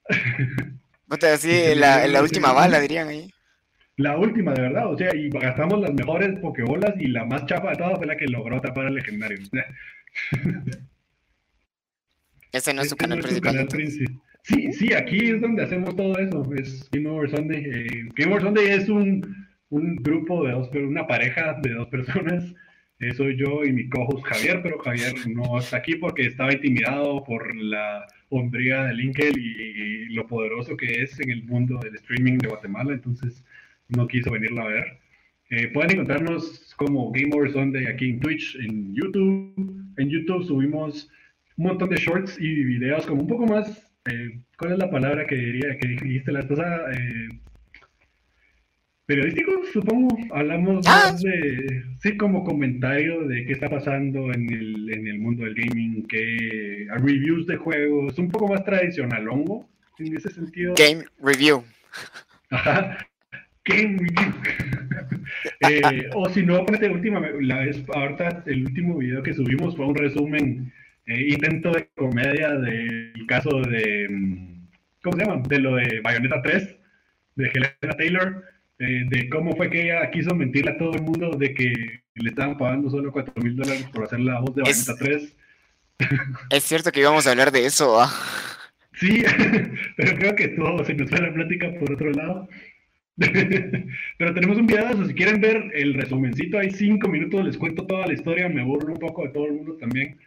Puta, 1.07 1.33
así, 1.33 1.75
la, 1.75 2.07
la 2.07 2.21
última 2.21 2.53
bala, 2.53 2.79
dirían 2.79 3.07
ahí. 3.09 3.29
La 3.97 4.17
última, 4.17 4.53
de 4.53 4.61
verdad, 4.61 4.91
o 4.91 4.97
sea, 4.97 5.13
y 5.15 5.29
gastamos 5.29 5.79
las 5.81 5.93
mejores 5.93 6.39
Pokébolas 6.39 6.93
y 6.99 7.07
la 7.07 7.25
más 7.25 7.45
chapa 7.45 7.71
de 7.71 7.75
todas 7.77 7.97
fue 7.97 8.07
la 8.07 8.15
que 8.17 8.25
logró 8.27 8.57
atrapar 8.57 8.85
al 8.87 8.95
legendario. 8.95 9.37
Ese 12.51 12.73
no 12.73 12.81
es 12.81 12.89
su 12.89 12.95
Este 12.95 13.03
canal 13.03 13.19
no 13.19 13.25
es 13.25 13.25
principal. 13.25 13.51
canal 13.53 13.61
entonces. 13.63 13.97
principal. 13.97 14.21
Sí, 14.43 14.71
sí, 14.73 14.93
aquí 14.93 15.29
es 15.29 15.39
donde 15.41 15.63
hacemos 15.63 15.95
todo 15.95 16.17
eso. 16.17 16.43
Es 16.55 16.89
Game 16.91 17.07
Over 17.09 17.29
Sunday. 17.29 17.63
Eh, 17.63 18.09
Game 18.15 18.31
Over 18.31 18.41
Sunday 18.43 18.67
es 18.69 18.89
un, 18.89 19.47
un 19.69 19.95
grupo 19.97 20.43
de 20.45 20.53
dos, 20.53 20.69
una 20.73 21.05
pareja 21.05 21.59
de 21.61 21.73
dos 21.73 21.87
personas 21.89 22.43
soy 23.15 23.35
yo 23.35 23.63
y 23.63 23.73
mi 23.73 23.89
co-host 23.89 24.23
Javier, 24.25 24.61
pero 24.61 24.77
Javier 24.79 25.13
no 25.27 25.57
está 25.57 25.77
aquí 25.77 25.95
porque 25.95 26.27
estaba 26.27 26.53
intimidado 26.53 27.23
por 27.23 27.55
la 27.55 28.05
hombría 28.29 28.85
de 28.85 28.93
LinkedIn 28.93 29.35
y, 29.37 30.13
lo 30.13 30.27
poderoso 30.27 30.75
que 30.75 31.01
es 31.01 31.19
en 31.19 31.31
el 31.31 31.43
mundo 31.45 31.79
del 31.79 31.95
streaming 31.95 32.37
de 32.37 32.49
Guatemala, 32.49 32.93
entonces 32.93 33.43
no 33.87 34.07
quiso 34.07 34.31
venirlo 34.31 34.61
a 34.61 34.67
ver. 34.67 34.99
Eh, 35.49 35.67
pueden 35.69 35.91
encontrarnos 35.91 36.73
como 36.75 37.11
Game 37.11 37.33
Over 37.33 37.51
Sunday 37.51 37.85
aquí 37.87 38.11
en 38.11 38.19
Twitch, 38.19 38.55
en 38.57 38.93
YouTube. 38.93 39.53
En 39.97 40.09
YouTube 40.09 40.45
subimos 40.45 41.09
un 41.57 41.65
montón 41.65 41.89
de 41.89 41.97
shorts 41.97 42.39
y 42.39 42.63
videos 42.63 43.05
como 43.05 43.21
un 43.21 43.27
poco 43.27 43.45
más, 43.45 43.91
eh, 44.05 44.39
¿cuál 44.57 44.73
es 44.73 44.77
la 44.79 44.89
palabra 44.89 45.25
que 45.25 45.35
diría 45.35 45.77
que 45.77 45.87
dijiste 45.87 46.31
la 46.31 46.41
esposa? 46.41 46.91
Eh, 46.91 47.29
periodístico, 49.11 49.51
supongo. 49.73 50.17
Hablamos 50.33 50.85
Ah. 50.87 51.11
más 51.11 51.21
de, 51.21 51.83
sí, 52.01 52.15
como 52.15 52.43
comentario 52.45 53.27
de 53.27 53.45
qué 53.45 53.53
está 53.53 53.69
pasando 53.69 54.31
en 54.33 54.51
el, 54.53 54.93
en 54.93 55.07
el 55.07 55.19
mundo 55.19 55.43
del 55.43 55.55
gaming, 55.55 56.07
que 56.07 56.87
reviews 57.03 57.45
de 57.47 57.57
juegos, 57.57 58.17
un 58.17 58.29
poco 58.29 58.47
más 58.47 58.63
tradicional, 58.63 59.27
hongo, 59.27 59.69
en 59.99 60.15
ese 60.15 60.29
sentido. 60.29 60.73
Game 60.77 61.03
Review. 61.21 61.63
Ajá. 62.49 62.97
Game 63.65 63.97
review. 63.99 64.33
Eh, 65.61 66.09
o 66.13 66.27
si 66.29 66.43
no, 66.43 66.65
última, 66.65 67.21
la 67.41 67.59
vez, 67.59 67.83
ahorita 67.93 68.43
el 68.47 68.65
último 68.65 68.97
video 68.97 69.23
que 69.23 69.33
subimos 69.33 69.75
fue 69.77 69.85
un 69.85 69.95
resumen, 69.95 70.73
eh, 71.05 71.27
intento 71.29 71.71
de 71.71 71.87
comedia 71.95 72.49
del 72.55 73.13
caso 73.27 73.61
de, 73.61 74.07
mm, 74.09 74.67
¿cómo 75.03 75.17
se 75.17 75.23
llama? 75.23 75.41
De 75.47 75.59
lo 75.59 75.75
de 75.75 76.01
Bayonetta 76.01 76.41
3, 76.41 76.75
de 77.35 77.45
Helena 77.53 77.97
Taylor, 77.97 78.43
eh, 78.81 79.05
de 79.07 79.29
cómo 79.29 79.55
fue 79.55 79.69
que 79.69 79.83
ella 79.83 80.09
quiso 80.09 80.33
mentirle 80.33 80.71
a 80.71 80.77
todo 80.79 80.95
el 80.95 81.03
mundo 81.03 81.29
de 81.37 81.53
que 81.53 81.71
le 82.15 82.29
estaban 82.29 82.57
pagando 82.57 82.89
solo 82.89 83.11
4 83.11 83.31
mil 83.43 83.55
dólares 83.55 83.85
por 83.93 84.05
hacer 84.05 84.19
la 84.21 84.39
voz 84.39 84.55
de 84.55 84.63
Bayonetta 84.63 84.95
3. 84.97 85.37
Es 86.49 86.63
cierto 86.63 86.91
que 86.91 87.01
íbamos 87.01 87.27
a 87.27 87.29
hablar 87.29 87.51
de 87.51 87.63
eso, 87.63 88.01
¿ah? 88.01 88.11
Sí, 88.93 89.23
pero 89.97 90.17
creo 90.17 90.35
que 90.35 90.47
todo 90.47 90.83
se 90.83 90.95
nos 90.95 91.11
fue 91.11 91.21
la 91.21 91.31
plática 91.31 91.71
por 91.79 91.91
otro 91.91 92.11
lado. 92.11 92.49
Pero 94.17 94.33
tenemos 94.33 94.57
un 94.57 94.65
video, 94.65 95.05
si 95.05 95.13
quieren 95.13 95.39
ver 95.41 95.69
el 95.75 95.93
resumencito, 95.93 96.57
hay 96.57 96.71
cinco 96.71 97.07
minutos, 97.07 97.45
les 97.45 97.57
cuento 97.57 97.85
toda 97.85 98.07
la 98.07 98.13
historia, 98.13 98.49
me 98.49 98.63
burlo 98.63 98.93
un 98.93 98.99
poco 98.99 99.23
de 99.23 99.29
todo 99.29 99.45
el 99.45 99.53
mundo 99.53 99.75
también. 99.75 100.17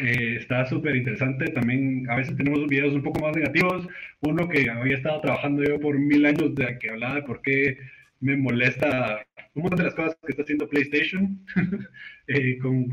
Eh, 0.00 0.36
está 0.36 0.66
súper 0.66 0.96
interesante, 0.96 1.50
también 1.50 2.08
a 2.10 2.16
veces 2.16 2.36
tenemos 2.36 2.66
videos 2.66 2.94
un 2.94 3.02
poco 3.02 3.20
más 3.20 3.36
negativos, 3.36 3.86
uno 4.20 4.48
que 4.48 4.70
había 4.70 4.96
estado 4.96 5.20
trabajando 5.20 5.62
yo 5.62 5.78
por 5.78 5.98
mil 5.98 6.24
años, 6.26 6.54
de 6.54 6.78
que 6.78 6.90
hablaba 6.90 7.16
de 7.16 7.22
por 7.22 7.42
qué 7.42 7.78
me 8.20 8.36
molesta 8.36 9.24
un 9.54 9.62
montón 9.62 9.78
de 9.78 9.84
las 9.84 9.94
cosas 9.94 10.16
que 10.24 10.30
está 10.32 10.42
haciendo 10.42 10.68
PlayStation, 10.68 11.38
eh, 12.28 12.58
con, 12.58 12.88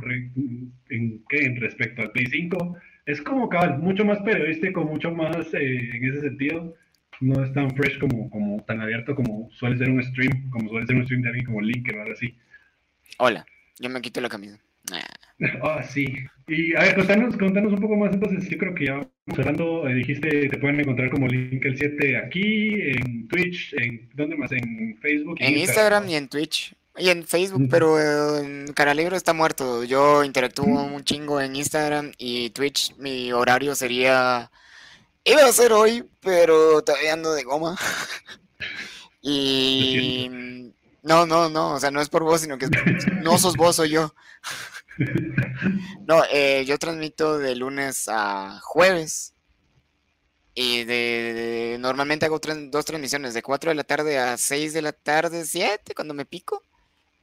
en, 0.89 1.23
en 1.29 1.61
respecto 1.61 2.01
al 2.01 2.11
Play 2.11 2.25
5 2.25 2.77
es 3.07 3.21
como 3.21 3.47
cabal, 3.47 3.79
mucho 3.79 4.03
más 4.03 4.19
periodístico, 4.19 4.83
mucho 4.83 5.11
más 5.11 5.53
eh, 5.53 5.89
en 5.93 6.05
ese 6.05 6.21
sentido. 6.21 6.75
No 7.21 7.43
es 7.43 7.51
tan 7.53 7.73
fresh 7.73 7.97
como, 7.99 8.29
como 8.29 8.63
tan 8.65 8.81
abierto 8.81 9.15
como 9.15 9.49
suele 9.51 9.77
ser 9.77 9.89
un 9.89 10.03
stream, 10.03 10.49
como 10.51 10.69
suele 10.69 10.85
ser 10.85 10.97
un 10.97 11.05
stream 11.05 11.21
de 11.21 11.29
alguien 11.29 11.45
como 11.45 11.61
Link 11.61 11.89
o 11.95 12.01
algo 12.01 12.11
así. 12.11 12.37
Hola, 13.17 13.45
yo 13.79 13.89
me 13.89 14.01
quito 14.01 14.19
la 14.19 14.29
camisa. 14.29 14.59
Nah. 14.91 15.26
Ah, 15.61 15.83
sí. 15.83 16.07
Y 16.47 16.75
a 16.75 16.79
ver, 16.79 16.95
contanos, 16.95 17.37
contanos 17.37 17.73
un 17.73 17.79
poco 17.79 17.95
más 17.95 18.11
entonces. 18.13 18.49
Yo 18.49 18.57
creo 18.57 18.73
que 18.73 18.85
ya 18.85 18.93
vamos 18.93 19.09
cerrando. 19.35 19.87
Eh, 19.87 19.93
dijiste, 19.93 20.49
te 20.49 20.57
pueden 20.57 20.79
encontrar 20.79 21.11
como 21.11 21.27
Link 21.27 21.63
el 21.65 21.77
7 21.77 22.17
aquí, 22.17 22.73
en 22.81 23.27
Twitch, 23.27 23.73
en 23.73 24.09
¿dónde 24.15 24.35
más? 24.37 24.51
En 24.51 24.97
Facebook. 25.01 25.37
y 25.39 25.45
En 25.45 25.57
Instagram 25.57 26.09
y 26.09 26.15
en 26.15 26.27
Twitch. 26.27 26.73
Y 26.99 27.09
en 27.09 27.27
Facebook, 27.27 27.67
pero 27.69 27.99
eh, 27.99 28.43
en 28.43 28.73
Caralibro 28.73 29.15
está 29.15 29.33
muerto. 29.33 29.83
Yo 29.83 30.23
interactúo 30.23 30.65
un 30.65 31.03
chingo 31.03 31.39
en 31.39 31.55
Instagram 31.55 32.13
y 32.17 32.49
Twitch. 32.49 32.95
Mi 32.97 33.31
horario 33.31 33.75
sería. 33.75 34.49
Iba 35.23 35.45
a 35.45 35.51
ser 35.51 35.73
hoy, 35.73 36.03
pero 36.21 36.81
todavía 36.81 37.13
ando 37.13 37.33
de 37.35 37.43
goma. 37.43 37.77
y. 39.21 40.71
No, 41.03 41.25
no, 41.25 41.49
no. 41.49 41.73
O 41.75 41.79
sea, 41.79 41.91
no 41.91 42.01
es 42.01 42.09
por 42.09 42.23
vos, 42.23 42.41
sino 42.41 42.57
que 42.57 42.65
es- 42.65 42.71
no 43.21 43.37
sos 43.37 43.55
vos, 43.55 43.75
soy 43.75 43.89
yo. 43.89 44.13
No, 46.07 46.23
eh, 46.31 46.63
yo 46.65 46.77
transmito 46.77 47.37
de 47.37 47.55
lunes 47.55 48.07
a 48.09 48.59
jueves. 48.63 49.33
Y 50.55 50.85
de, 50.85 51.33
de- 51.73 51.77
normalmente 51.79 52.25
hago 52.25 52.39
dos 52.39 52.85
transmisiones, 52.85 53.33
de 53.35 53.43
4 53.43 53.69
de 53.69 53.75
la 53.75 53.83
tarde 53.83 54.17
a 54.17 54.37
6 54.37 54.73
de 54.73 54.81
la 54.81 54.91
tarde, 54.91 55.45
7 55.45 55.93
cuando 55.95 56.15
me 56.15 56.25
pico, 56.25 56.63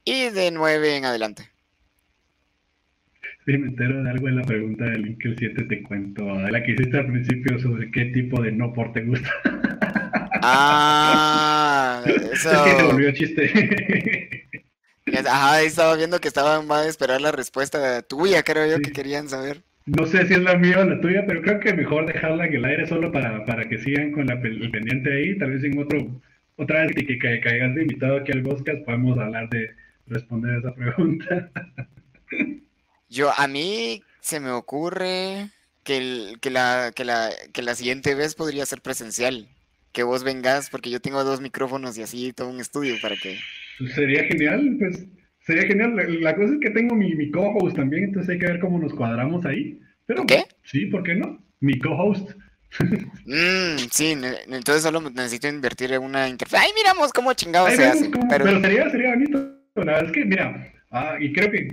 y 0.05 0.29
de 0.29 0.51
9 0.51 0.95
en 0.97 1.05
adelante. 1.05 1.49
Sí, 3.45 3.57
me 3.57 3.67
entero 3.67 4.03
de 4.03 4.09
algo 4.09 4.27
en 4.27 4.37
la 4.37 4.41
pregunta 4.43 4.85
de 4.85 4.97
Link 4.97 5.23
el 5.25 5.37
7, 5.37 5.63
te 5.65 5.83
cuento. 5.83 6.23
De 6.25 6.51
la 6.51 6.63
que 6.63 6.71
hiciste 6.71 6.97
al 6.97 7.07
principio 7.11 7.59
sobre 7.59 7.91
qué 7.91 8.05
tipo 8.05 8.41
de 8.41 8.51
no 8.51 8.73
por 8.73 8.91
te 8.93 9.03
gusta. 9.03 9.29
Ah, 10.41 12.03
Es 12.05 12.63
que 12.63 12.75
se 12.75 12.83
eso. 12.83 12.87
volvió 12.87 13.11
chiste. 13.13 14.34
Ajá, 15.19 15.53
ahí 15.55 15.67
estaba 15.67 15.95
viendo 15.95 16.19
que 16.19 16.27
estaban 16.27 16.69
va 16.69 16.81
a 16.81 16.87
esperar 16.87 17.21
la 17.21 17.31
respuesta 17.31 18.01
tuya, 18.01 18.43
creo 18.43 18.65
yo, 18.67 18.79
que 18.81 18.91
querían 18.91 19.29
saber. 19.29 19.61
No 19.85 20.05
sé 20.07 20.25
si 20.27 20.33
es 20.33 20.39
la 20.41 20.55
mía 20.57 20.79
o 20.79 20.83
la 20.85 20.99
tuya, 20.99 21.23
pero 21.27 21.41
creo 21.41 21.59
que 21.59 21.73
mejor 21.73 22.07
dejarla 22.07 22.45
en 22.47 22.55
el 22.55 22.65
aire 22.65 22.87
solo 22.87 23.11
para, 23.11 23.45
para 23.45 23.69
que 23.69 23.77
sigan 23.77 24.11
con 24.11 24.25
la, 24.25 24.33
el 24.33 24.71
pendiente 24.71 25.13
ahí. 25.13 25.37
Tal 25.37 25.51
vez 25.51 25.63
en 25.63 25.77
otro, 25.77 25.99
otra 26.55 26.81
vez 26.81 26.95
que, 26.95 27.05
que, 27.05 27.19
que 27.19 27.39
caigas 27.39 27.75
de 27.75 27.83
invitado 27.83 28.17
aquí 28.17 28.31
al 28.31 28.41
podcast 28.41 28.83
podemos 28.83 29.17
hablar 29.19 29.47
de 29.49 29.75
responder 30.07 30.59
esa 30.59 30.73
pregunta. 30.73 31.49
Yo, 33.09 33.31
a 33.37 33.47
mí 33.47 34.01
se 34.21 34.39
me 34.39 34.49
ocurre 34.51 35.49
que, 35.83 35.97
el- 35.97 36.39
que, 36.41 36.49
la, 36.49 36.91
que, 36.95 37.05
la, 37.05 37.29
que 37.53 37.61
la 37.61 37.75
siguiente 37.75 38.15
vez 38.15 38.35
podría 38.35 38.65
ser 38.65 38.81
presencial. 38.81 39.47
Que 39.91 40.03
vos 40.03 40.23
vengas, 40.23 40.69
porque 40.69 40.89
yo 40.89 40.99
tengo 40.99 41.23
dos 41.23 41.39
micrófonos 41.39 41.97
y 41.97 42.01
así 42.03 42.33
todo 42.33 42.49
un 42.49 42.59
estudio 42.59 42.95
para 43.01 43.15
que... 43.15 43.39
Sería 43.93 44.23
genial, 44.25 44.75
pues 44.79 45.07
sería 45.41 45.63
genial. 45.67 45.95
La, 45.95 46.03
la 46.05 46.35
cosa 46.35 46.53
es 46.53 46.59
que 46.59 46.69
tengo 46.71 46.95
mi, 46.95 47.13
mi 47.15 47.29
co-host 47.31 47.75
también, 47.75 48.05
entonces 48.05 48.29
hay 48.31 48.39
que 48.39 48.47
ver 48.47 48.59
cómo 48.59 48.79
nos 48.79 48.93
cuadramos 48.93 49.45
ahí. 49.45 49.79
Pero 50.05 50.25
¿Qué? 50.25 50.43
sí, 50.63 50.85
¿por 50.87 51.03
qué 51.03 51.15
no? 51.15 51.43
Mi 51.59 51.77
co-host. 51.79 52.31
Mm, 53.27 53.77
sí, 53.89 54.15
entonces 54.47 54.83
solo 54.83 55.01
necesito 55.01 55.47
invertir 55.47 55.91
en 55.93 56.03
una 56.03 56.27
interfaz. 56.29 56.61
¡Ay, 56.61 56.69
miramos 56.75 57.11
cómo 57.11 57.33
chingados 57.33 57.69
Ahí 57.71 57.75
se 57.77 57.85
hace! 57.85 58.11
cómo- 58.11 58.27
Pero, 58.29 58.45
pero 58.45 58.61
sería, 58.61 58.89
sería 58.91 59.09
bonito. 59.15 59.37
La 59.75 59.83
verdad 59.85 60.05
es 60.05 60.11
que, 60.11 60.25
mira, 60.25 60.71
ah, 60.91 61.15
y 61.19 61.33
creo 61.33 61.49
que 61.51 61.67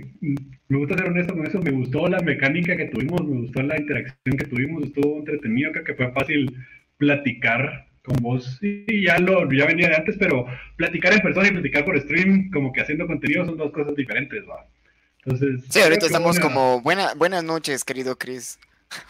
me 0.69 0.77
gusta 0.79 0.97
ser 0.97 1.07
honesto 1.09 1.35
con 1.35 1.45
eso. 1.45 1.61
Me 1.61 1.71
gustó 1.71 2.07
la 2.07 2.19
mecánica 2.21 2.75
que 2.75 2.85
tuvimos, 2.85 3.23
me 3.27 3.41
gustó 3.41 3.61
la 3.61 3.79
interacción 3.79 4.35
que 4.37 4.45
tuvimos, 4.45 4.83
estuvo 4.85 5.19
entretenido. 5.19 5.71
Creo 5.73 5.83
que 5.83 5.93
fue 5.93 6.11
fácil 6.13 6.55
platicar 6.97 7.85
con 8.03 8.15
vos. 8.21 8.59
Y 8.61 9.05
ya 9.05 9.17
lo 9.19 9.49
ya 9.51 9.65
venía 9.65 9.89
de 9.89 9.95
antes, 9.95 10.15
pero 10.19 10.45
platicar 10.75 11.13
en 11.13 11.21
persona 11.21 11.47
y 11.47 11.51
platicar 11.51 11.85
por 11.85 11.99
stream, 11.99 12.49
como 12.51 12.71
que 12.73 12.81
haciendo 12.81 13.07
contenido, 13.07 13.45
son 13.45 13.57
dos 13.57 13.71
cosas 13.71 13.95
diferentes, 13.95 14.43
¿va? 14.47 14.65
Entonces, 15.25 15.63
sí, 15.69 15.79
ahorita 15.79 16.05
estamos 16.07 16.35
buena- 16.37 16.41
como... 16.53 16.81
Buena, 16.81 17.13
buenas 17.15 17.43
noches, 17.43 17.83
querido 17.85 18.17
Chris. 18.17 18.59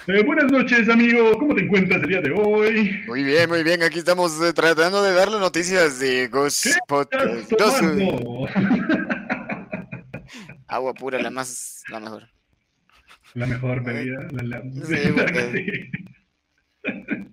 Eh, 0.07 0.23
buenas 0.23 0.49
noches, 0.51 0.87
amigo. 0.87 1.37
¿Cómo 1.39 1.55
te 1.55 1.63
encuentras 1.63 2.01
el 2.03 2.07
día 2.09 2.21
de 2.21 2.31
hoy? 2.31 3.01
Muy 3.07 3.23
bien, 3.23 3.49
muy 3.49 3.63
bien. 3.63 3.81
Aquí 3.83 3.99
estamos 3.99 4.39
eh, 4.41 4.53
tratando 4.53 5.03
de 5.03 5.11
darle 5.13 5.39
noticias 5.39 5.99
de 5.99 6.27
Ghost 6.27 6.63
¿Qué 6.65 6.71
Podcast. 6.87 7.51
tomando? 7.57 8.47
Agua 10.67 10.93
pura, 10.93 11.19
la 11.21 11.31
más... 11.31 11.83
La 11.89 11.99
mejor. 11.99 12.29
La 13.33 13.47
mejor 13.47 13.83
bebida. 13.83 14.27
La, 14.31 14.43
la- 14.43 14.61
Sí, 14.61 14.95
porque- 15.15 15.89
Sí. 16.85 17.32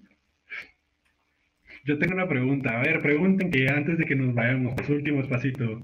Yo 1.90 1.98
tengo 1.98 2.14
una 2.14 2.28
pregunta. 2.28 2.78
A 2.78 2.82
ver, 2.82 3.00
pregunten 3.02 3.50
que 3.50 3.68
antes 3.68 3.98
de 3.98 4.04
que 4.04 4.14
nos 4.14 4.32
vayamos, 4.32 4.78
los 4.78 4.88
últimos 4.90 5.26
pasitos. 5.26 5.82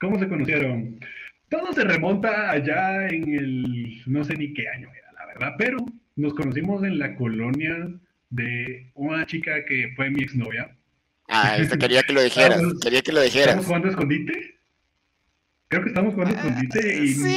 ¿Cómo 0.00 0.16
se 0.20 0.28
conocieron? 0.28 1.00
Todo 1.48 1.72
se 1.72 1.82
remonta 1.82 2.52
allá 2.52 3.08
en 3.08 3.34
el, 3.36 4.00
no 4.06 4.22
sé 4.22 4.34
ni 4.36 4.52
qué 4.54 4.68
año 4.68 4.88
era, 4.96 5.10
la 5.12 5.26
verdad, 5.26 5.54
pero 5.58 5.78
nos 6.14 6.34
conocimos 6.34 6.84
en 6.84 7.00
la 7.00 7.16
colonia 7.16 7.90
de 8.30 8.92
una 8.94 9.26
chica 9.26 9.64
que 9.64 9.92
fue 9.96 10.08
mi 10.10 10.22
exnovia. 10.22 10.70
Ah, 11.28 11.56
esto 11.58 11.76
quería 11.76 12.04
que 12.04 12.12
lo 12.12 12.22
dijeras. 12.22 12.58
Estamos- 12.60 12.80
Quería 12.80 13.02
que 13.02 13.10
lo 13.12 13.20
¿Estamos 13.22 13.34
dijeras. 13.46 13.66
jugando 13.66 13.88
a 13.88 13.90
escondite? 13.90 14.54
Creo 15.66 15.82
que 15.82 15.88
estamos 15.88 16.14
jugando 16.14 16.36
a 16.36 16.38
escondite 16.38 16.96
y 17.02 17.08
Sí. 17.08 17.36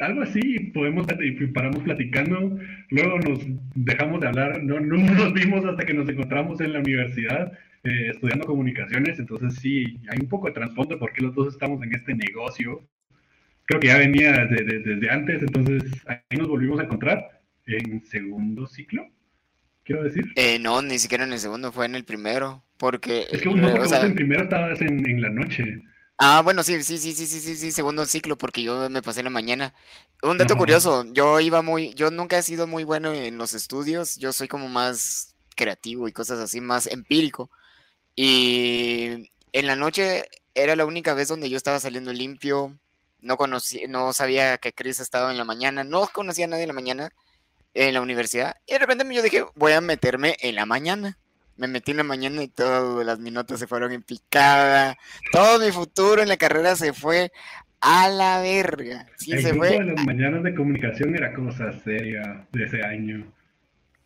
Algo 0.00 0.22
así, 0.22 0.60
podemos 0.74 1.06
paramos 1.54 1.82
platicando, 1.82 2.58
luego 2.90 3.18
nos 3.20 3.40
dejamos 3.74 4.20
de 4.20 4.28
hablar, 4.28 4.62
no, 4.62 4.80
no 4.80 4.96
nos 5.14 5.32
vimos 5.32 5.64
hasta 5.64 5.84
que 5.84 5.94
nos 5.94 6.08
encontramos 6.08 6.60
en 6.60 6.72
la 6.72 6.80
universidad 6.80 7.52
eh, 7.84 8.10
estudiando 8.10 8.46
comunicaciones, 8.46 9.18
entonces 9.18 9.54
sí, 9.60 10.00
hay 10.10 10.18
un 10.20 10.28
poco 10.28 10.48
de 10.48 10.54
trasfondo 10.54 10.98
porque 10.98 11.22
los 11.22 11.34
dos 11.34 11.54
estamos 11.54 11.82
en 11.82 11.94
este 11.94 12.14
negocio. 12.14 12.86
Creo 13.64 13.80
que 13.80 13.88
ya 13.88 13.98
venía 13.98 14.46
desde, 14.46 15.10
antes, 15.10 15.42
entonces 15.42 15.82
ahí 16.06 16.38
nos 16.38 16.48
volvimos 16.48 16.80
a 16.80 16.84
encontrar 16.84 17.42
en 17.66 18.02
segundo 18.04 18.66
ciclo, 18.66 19.06
quiero 19.84 20.02
decir. 20.04 20.24
Eh, 20.36 20.58
no, 20.58 20.80
ni 20.80 20.98
siquiera 20.98 21.24
en 21.24 21.32
el 21.32 21.38
segundo, 21.38 21.70
fue 21.70 21.86
en 21.86 21.94
el 21.94 22.04
primero. 22.04 22.64
Porque, 22.78 23.26
Es 23.30 23.42
que 23.42 23.48
eh, 23.48 23.54
no, 23.54 23.74
o 23.74 23.84
sea, 23.86 23.98
vos 23.98 24.08
en 24.08 24.14
primero 24.14 24.44
estabas 24.44 24.80
en, 24.80 25.08
en 25.08 25.20
la 25.20 25.30
noche. 25.30 25.82
Ah, 26.20 26.42
bueno, 26.42 26.64
sí, 26.64 26.82
sí, 26.82 26.98
sí, 26.98 27.12
sí, 27.12 27.26
sí, 27.26 27.40
sí, 27.40 27.56
sí, 27.56 27.70
segundo 27.70 28.04
ciclo, 28.04 28.36
porque 28.36 28.62
yo 28.64 28.90
me 28.90 29.02
pasé 29.02 29.22
la 29.22 29.30
mañana. 29.30 29.72
Un 30.20 30.36
dato 30.36 30.54
Ajá. 30.54 30.58
curioso, 30.58 31.04
yo 31.12 31.38
iba 31.38 31.62
muy, 31.62 31.94
yo 31.94 32.10
nunca 32.10 32.36
he 32.36 32.42
sido 32.42 32.66
muy 32.66 32.82
bueno 32.82 33.12
en 33.14 33.38
los 33.38 33.54
estudios, 33.54 34.16
yo 34.16 34.32
soy 34.32 34.48
como 34.48 34.68
más 34.68 35.36
creativo 35.54 36.08
y 36.08 36.12
cosas 36.12 36.40
así, 36.40 36.60
más 36.60 36.88
empírico. 36.88 37.50
Y 38.16 39.30
en 39.52 39.66
la 39.68 39.76
noche 39.76 40.24
era 40.54 40.74
la 40.74 40.86
única 40.86 41.14
vez 41.14 41.28
donde 41.28 41.50
yo 41.50 41.56
estaba 41.56 41.78
saliendo 41.78 42.12
limpio, 42.12 42.76
no 43.20 43.36
conocí, 43.36 43.86
no 43.88 44.12
sabía 44.12 44.58
que 44.58 44.72
Chris 44.72 44.98
estaba 44.98 45.30
en 45.30 45.38
la 45.38 45.44
mañana, 45.44 45.84
no 45.84 46.08
conocía 46.08 46.46
a 46.46 46.48
nadie 46.48 46.64
en 46.64 46.68
la 46.68 46.74
mañana 46.74 47.12
en 47.74 47.94
la 47.94 48.00
universidad, 48.00 48.56
y 48.66 48.72
de 48.72 48.78
repente 48.80 49.14
yo 49.14 49.22
dije, 49.22 49.44
voy 49.54 49.72
a 49.72 49.80
meterme 49.80 50.36
en 50.40 50.56
la 50.56 50.66
mañana. 50.66 51.16
Me 51.58 51.68
metí 51.68 51.90
en 51.90 51.98
la 51.98 52.04
mañana 52.04 52.42
y 52.42 52.48
todas 52.48 53.04
las 53.04 53.18
minutos 53.18 53.58
se 53.60 53.66
fueron 53.66 53.92
en 53.92 54.02
picada. 54.02 54.96
Todo 55.32 55.58
mi 55.64 55.70
futuro 55.72 56.22
en 56.22 56.28
la 56.28 56.36
carrera 56.38 56.74
se 56.76 56.92
fue 56.94 57.30
a 57.80 58.08
la 58.08 58.40
verga. 58.40 59.06
Sí, 59.18 59.32
El 59.32 59.42
se 59.42 59.50
grupo 59.50 59.66
fue. 59.66 59.78
de 59.78 59.84
las 59.84 60.04
mañanas 60.06 60.42
de 60.44 60.54
comunicación 60.54 61.14
era 61.14 61.34
cosa 61.34 61.70
seria 61.84 62.46
de 62.52 62.64
ese 62.64 62.82
año. 62.82 63.30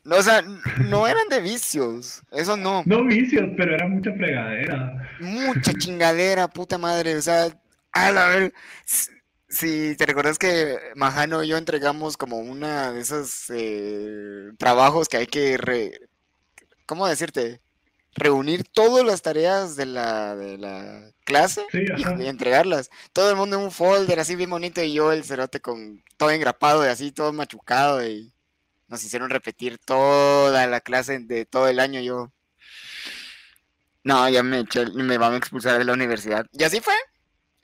No, 0.05 0.17
o 0.17 0.23
sea, 0.23 0.43
no 0.89 1.07
eran 1.07 1.29
de 1.29 1.41
vicios. 1.41 2.23
Eso 2.33 2.57
no. 2.57 2.83
No 2.87 3.05
vicios, 3.05 3.49
pero 3.57 3.75
era 3.75 3.87
mucha 3.87 4.13
fregadera. 4.15 5.11
Mucha 5.21 5.73
chingadera, 5.79 6.49
puta 6.49 6.77
madre. 6.79 7.15
O 7.17 7.23
sea, 7.23 7.47
a 7.93 8.11
la 8.11 8.27
ver. 8.29 8.53
s- 8.85 9.11
Si 9.49 9.95
te 9.97 10.07
recuerdas 10.07 10.39
que 10.39 10.77
Majano 10.97 11.45
y 11.45 11.49
yo 11.49 11.57
entregamos 11.59 12.17
como 12.17 12.39
una 12.39 12.91
de 12.93 13.01
esos 13.03 13.45
eh, 13.51 14.49
trabajos 14.59 15.09
que 15.09 15.19
hay 15.19 15.27
que 15.27 15.57
re- 15.59 16.01
¿cómo 16.87 17.07
decirte? 17.07 17.61
Reunir 18.15 18.65
todas 18.65 19.05
las 19.07 19.23
tareas 19.23 19.75
de 19.75 19.87
la, 19.87 20.37
de 20.37 20.59
la 20.59 21.11
clase 21.25 21.65
Sí, 21.73 21.85
y, 21.97 22.27
entregarlas. 22.27 22.91
Todo 23.15 23.31
el 23.31 23.37
mundo 23.37 23.57
en 23.57 23.63
un 23.65 23.71
folder 23.71 24.21
así 24.21 24.37
bien 24.37 24.51
bonito 24.51 24.83
y 24.83 24.93
yo 24.93 25.13
el 25.13 25.25
cerote 25.25 25.61
con 25.61 26.03
todo 26.19 26.31
engrapado 26.31 26.85
y 26.85 26.89
así 26.89 27.11
todo 27.11 27.33
machucado 27.33 28.07
y 28.07 28.31
nos 28.89 29.03
hicieron 29.03 29.31
repetir 29.31 29.79
toda 29.79 30.67
la 30.67 30.81
clase 30.83 31.19
de 31.21 31.47
todo 31.47 31.69
el 31.69 31.81
año. 31.81 32.01
Yo, 32.03 32.31
no, 34.05 34.29
ya 34.29 34.43
me, 34.43 34.61
eché- 34.61 34.93
me 34.93 35.17
van 35.17 35.33
a 35.35 35.37
expulsar 35.39 35.79
de 35.79 35.85
la 35.85 35.93
universidad. 35.95 36.47
Y 36.53 36.65
así 36.65 36.81
fue. 36.81 36.95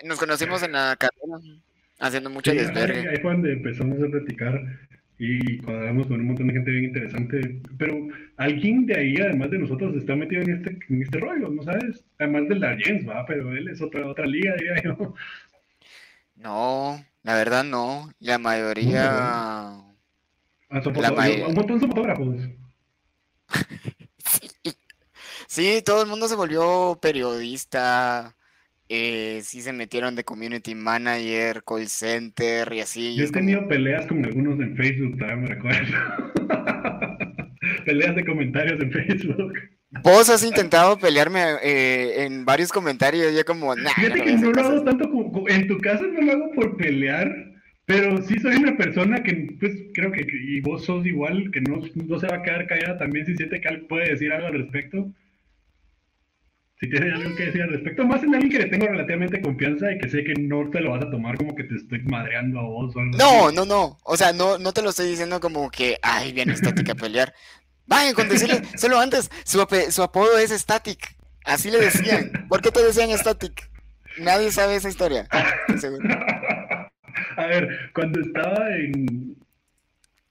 Nos 0.04 0.18
conocimos 0.18 0.62
en 0.62 0.72
la 0.72 0.96
carrera 0.98 1.38
haciendo 1.98 2.30
mucho 2.30 2.50
Sí, 2.52 2.58
ahí, 2.58 2.64
desvergue. 2.64 3.08
ahí 3.08 3.16
fue 3.20 3.32
donde 3.32 3.52
empezamos 3.52 3.98
a 4.02 4.06
platicar 4.10 4.54
y 5.18 5.58
cuadramos 5.58 6.06
con 6.06 6.20
un 6.20 6.26
montón 6.28 6.46
de 6.46 6.52
gente 6.54 6.70
bien 6.70 6.84
interesante. 6.84 7.60
Pero 7.76 7.94
alguien 8.36 8.86
de 8.86 8.96
ahí, 8.96 9.16
además 9.16 9.50
de 9.50 9.58
nosotros, 9.58 9.96
está 9.96 10.14
metido 10.14 10.42
en 10.42 10.50
este, 10.50 10.78
en 10.88 11.02
este 11.02 11.18
rollo, 11.18 11.48
¿no 11.48 11.62
sabes? 11.62 12.04
Además 12.18 12.48
de 12.48 12.54
la 12.56 12.76
Jens, 12.78 13.08
va, 13.08 13.24
pero 13.26 13.50
él 13.52 13.68
es 13.68 13.80
otra, 13.82 14.06
otra 14.06 14.26
liga, 14.26 14.54
diría 14.56 14.82
yo. 14.84 15.14
No, 16.36 17.04
la 17.24 17.34
verdad 17.34 17.64
no. 17.64 18.12
La 18.20 18.38
mayoría. 18.38 19.08
Ah, 19.10 19.84
La 20.70 21.10
may- 21.12 21.42
un 21.42 21.54
montón 21.54 21.80
son 21.80 21.88
fotógrafos. 21.90 22.36
Sí. 24.18 24.48
Sí, 25.46 25.82
todo 25.84 26.02
el 26.02 26.08
mundo 26.08 26.28
se 26.28 26.34
volvió 26.36 26.98
periodista. 27.00 28.36
Eh, 28.88 29.40
sí 29.44 29.60
se 29.60 29.72
metieron 29.72 30.14
de 30.16 30.24
community 30.24 30.74
manager, 30.74 31.62
call 31.64 31.86
center 31.88 32.72
y 32.72 32.80
así. 32.80 33.16
Yo 33.16 33.24
he 33.24 33.30
tenido 33.30 33.66
peleas 33.68 34.06
con 34.06 34.24
algunos 34.24 34.58
en 34.60 34.76
Facebook, 34.76 35.18
todavía 35.18 35.36
me 35.36 35.46
recuerdo. 35.48 35.96
peleas 37.84 38.16
de 38.16 38.24
comentarios 38.24 38.80
en 38.80 38.90
Facebook. 38.92 39.52
Vos 40.02 40.28
has 40.28 40.44
intentado 40.44 40.98
pelearme 40.98 41.40
eh, 41.62 42.24
en 42.24 42.44
varios 42.44 42.70
comentarios, 42.70 43.34
yo 43.34 43.44
como, 43.44 43.74
nah, 43.74 43.90
Fíjate 43.94 44.18
no 44.18 44.24
que 44.24 44.32
no 44.36 44.50
lo 44.52 44.60
hago 44.60 44.70
caso". 44.70 44.84
tanto 44.84 45.10
como, 45.10 45.32
como- 45.32 45.48
en 45.48 45.66
tu 45.66 45.78
caso 45.78 46.04
no 46.06 46.20
lo 46.20 46.32
hago 46.32 46.52
por 46.52 46.76
pelear, 46.76 47.34
pero 47.86 48.20
sí 48.22 48.38
soy 48.38 48.56
una 48.56 48.76
persona 48.76 49.22
que, 49.22 49.56
pues, 49.58 49.72
creo 49.94 50.12
que, 50.12 50.26
y 50.30 50.60
vos 50.60 50.84
sos 50.84 51.06
igual, 51.06 51.50
que 51.52 51.62
no, 51.62 51.80
no 52.06 52.18
se 52.20 52.26
va 52.26 52.36
a 52.36 52.42
quedar 52.42 52.66
callada 52.66 52.98
también 52.98 53.24
si 53.24 53.34
siente 53.36 53.60
que 53.60 53.68
alguien 53.68 53.88
puede 53.88 54.10
decir 54.10 54.30
algo 54.30 54.48
al 54.48 54.58
respecto. 54.58 55.10
Si 56.80 56.88
tiene 56.88 57.12
algo 57.12 57.34
que 57.34 57.46
decir 57.46 57.62
al 57.62 57.70
respecto, 57.70 58.06
más 58.06 58.22
en 58.22 58.34
alguien 58.34 58.52
que 58.52 58.58
le 58.60 58.66
tengo 58.66 58.86
relativamente 58.86 59.40
confianza 59.40 59.90
y 59.90 59.98
que 59.98 60.08
sé 60.08 60.22
que 60.22 60.34
no 60.34 60.70
te 60.70 60.80
lo 60.80 60.92
vas 60.92 61.04
a 61.04 61.10
tomar 61.10 61.36
como 61.36 61.54
que 61.56 61.64
te 61.64 61.74
estoy 61.74 62.02
madreando 62.04 62.60
a 62.60 62.62
vos 62.62 62.94
o 62.94 63.00
algo 63.00 63.16
No, 63.18 63.46
así. 63.48 63.56
no, 63.56 63.64
no. 63.64 63.98
O 64.04 64.16
sea, 64.16 64.32
no, 64.32 64.58
no 64.58 64.72
te 64.72 64.82
lo 64.82 64.90
estoy 64.90 65.08
diciendo 65.08 65.40
como 65.40 65.70
que, 65.70 65.98
ay, 66.02 66.32
viene 66.32 66.56
Static 66.56 66.88
a 66.90 66.94
pelear. 66.94 67.34
Vayan 67.86 68.14
con 68.14 68.28
decirle, 68.28 68.62
solo 68.76 69.00
antes, 69.00 69.28
su, 69.44 69.60
apodo 70.02 70.38
es 70.38 70.50
Static. 70.50 71.16
Así 71.44 71.70
le 71.70 71.78
decían. 71.80 72.46
¿Por 72.48 72.60
qué 72.62 72.70
te 72.70 72.84
decían 72.84 73.10
Static? 73.18 73.70
Nadie 74.20 74.52
sabe 74.52 74.76
esa 74.76 74.88
historia. 74.88 75.26
seguro. 75.80 76.08
A 77.36 77.46
ver, 77.46 77.90
cuando 77.94 78.20
estaba 78.20 78.68
en 78.76 79.36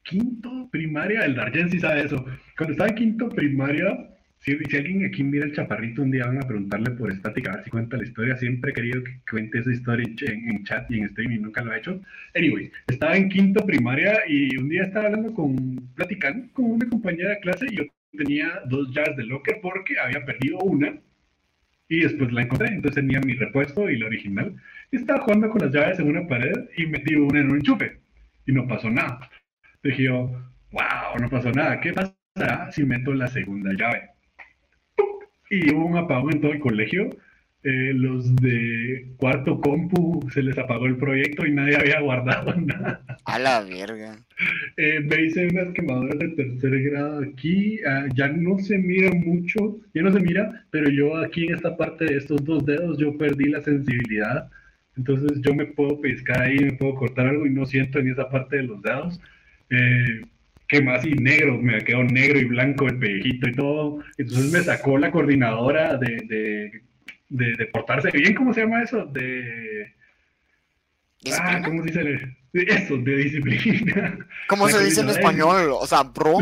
quinto 0.03 0.69
primaria, 0.71 1.25
el 1.25 1.35
Darjen 1.35 1.69
sí 1.69 1.79
sabe 1.79 2.05
eso. 2.05 2.23
Cuando 2.57 2.71
estaba 2.73 2.89
en 2.89 2.95
quinto 2.95 3.29
primaria, 3.29 3.97
si, 4.39 4.57
si 4.57 4.77
alguien 4.77 5.05
aquí 5.05 5.23
mira 5.23 5.45
el 5.45 5.53
chaparrito 5.53 6.01
un 6.01 6.11
día 6.11 6.25
van 6.27 6.37
a 6.41 6.47
preguntarle 6.47 6.91
por 6.91 7.11
estática, 7.11 7.51
a 7.51 7.55
ver 7.57 7.63
si 7.65 7.69
cuenta 7.71 7.97
la 7.97 8.03
historia. 8.03 8.37
Siempre 8.37 8.71
he 8.71 8.73
querido 8.73 9.03
que 9.03 9.19
cuente 9.29 9.59
esa 9.59 9.71
historia 9.71 10.05
en, 10.27 10.49
en- 10.49 10.63
chat 10.63 10.89
y 10.91 10.99
en 10.99 11.09
stream 11.09 11.31
y 11.33 11.37
nunca 11.39 11.61
lo 11.63 11.71
ha 11.71 11.77
hecho. 11.77 12.01
Anyway, 12.35 12.71
estaba 12.87 13.15
en 13.17 13.29
quinto 13.29 13.65
primaria 13.65 14.19
y 14.27 14.55
un 14.57 14.69
día 14.69 14.83
estaba 14.83 15.07
hablando 15.07 15.33
con, 15.33 15.55
platicando 15.95 16.47
con 16.53 16.65
una 16.71 16.87
compañera 16.87 17.31
de 17.31 17.39
clase 17.39 17.65
y 17.71 17.75
yo 17.77 17.83
tenía 18.17 18.61
dos 18.69 18.91
llaves 18.93 19.17
de 19.17 19.23
locker 19.25 19.59
porque 19.61 19.99
había 19.99 20.25
perdido 20.25 20.59
una 20.59 20.97
y 21.89 22.01
después 22.01 22.31
la 22.31 22.43
encontré. 22.43 22.69
Entonces 22.69 23.03
tenía 23.03 23.19
mi 23.21 23.33
repuesto 23.33 23.89
y 23.89 23.97
la 23.97 24.07
original. 24.07 24.55
Estaba 24.91 25.21
jugando 25.21 25.49
con 25.49 25.61
las 25.61 25.73
llaves 25.73 25.99
en 25.99 26.07
una 26.09 26.27
pared 26.27 26.69
y 26.77 26.85
metí 26.87 27.15
una 27.15 27.39
en 27.41 27.51
un 27.51 27.57
enchufe 27.57 27.99
y 28.45 28.51
no 28.53 28.67
pasó 28.67 28.89
nada. 28.89 29.29
Dije 29.83 30.03
yo, 30.03 30.31
wow, 30.71 31.19
no 31.21 31.29
pasó 31.29 31.51
nada. 31.51 31.79
¿Qué 31.81 31.93
pasará 31.93 32.71
si 32.71 32.83
meto 32.85 33.13
la 33.13 33.27
segunda 33.27 33.71
llave? 33.73 34.09
Y 35.49 35.73
hubo 35.73 35.85
un 35.85 35.97
apagón 35.97 36.33
en 36.33 36.41
todo 36.41 36.51
el 36.51 36.59
colegio. 36.59 37.09
Eh, 37.63 37.91
los 37.93 38.33
de 38.37 39.07
cuarto 39.17 39.59
compu 39.59 40.25
se 40.31 40.41
les 40.43 40.57
apagó 40.57 40.85
el 40.85 40.95
proyecto 40.95 41.45
y 41.45 41.51
nadie 41.51 41.75
había 41.75 41.99
guardado 41.99 42.55
nada. 42.61 43.01
A 43.25 43.39
la 43.39 43.61
verga. 43.63 44.15
Eh, 44.77 44.99
me 45.01 45.23
hice 45.25 45.47
unas 45.47 45.73
quemaduras 45.73 46.19
de 46.19 46.29
tercer 46.29 46.83
grado 46.83 47.23
aquí. 47.23 47.79
ah, 47.85 48.05
ya 48.15 48.27
no 48.29 48.57
se 48.59 48.77
mira 48.77 49.11
mucho, 49.11 49.79
ya 49.93 50.03
no 50.03 50.11
se 50.13 50.19
mira, 50.19 50.65
pero 50.69 50.89
yo 50.89 51.17
aquí 51.17 51.45
en 51.45 51.55
esta 51.55 51.75
parte 51.75 52.05
de 52.05 52.17
estos 52.17 52.43
dos 52.45 52.65
dedos 52.65 52.97
yo 52.99 53.17
perdí 53.17 53.49
la 53.49 53.61
sensibilidad. 53.61 54.49
Entonces 54.95 55.41
yo 55.41 55.53
me 55.53 55.65
puedo 55.65 55.99
pescar 55.99 56.43
ahí, 56.43 56.59
me 56.59 56.73
puedo 56.73 56.95
cortar 56.95 57.27
algo 57.27 57.45
y 57.45 57.49
no 57.51 57.65
siento 57.65 57.99
en 57.99 58.09
esa 58.11 58.29
parte 58.29 58.57
de 58.57 58.63
los 58.63 58.81
dedos. 58.81 59.19
Eh, 59.69 60.21
que 60.67 60.81
más 60.81 61.05
y 61.05 61.13
negro, 61.13 61.57
me 61.57 61.83
quedó 61.83 62.03
negro 62.03 62.39
y 62.39 62.45
blanco 62.45 62.87
el 62.87 62.99
pellejito 62.99 63.49
y 63.49 63.53
todo. 63.53 64.03
Entonces 64.17 64.51
me 64.51 64.59
sacó 64.59 64.97
la 64.97 65.11
coordinadora 65.11 65.97
de, 65.97 66.17
de, 66.27 66.81
de, 67.29 67.55
de 67.55 67.65
portarse 67.67 68.11
bien, 68.11 68.33
¿cómo 68.33 68.53
se 68.53 68.61
llama 68.61 68.83
eso? 68.83 69.05
De... 69.05 69.93
Ah. 71.39 71.61
¿cómo 71.63 71.83
se 71.83 71.89
dice? 71.89 72.37
Eso, 72.53 72.97
de 72.97 73.15
disciplina. 73.17 74.17
¿Cómo 74.47 74.67
la 74.67 74.73
se 74.73 74.85
dice 74.85 75.01
en 75.01 75.09
español? 75.09 75.69
O 75.71 75.85
sea, 75.85 76.03
bro. 76.03 76.39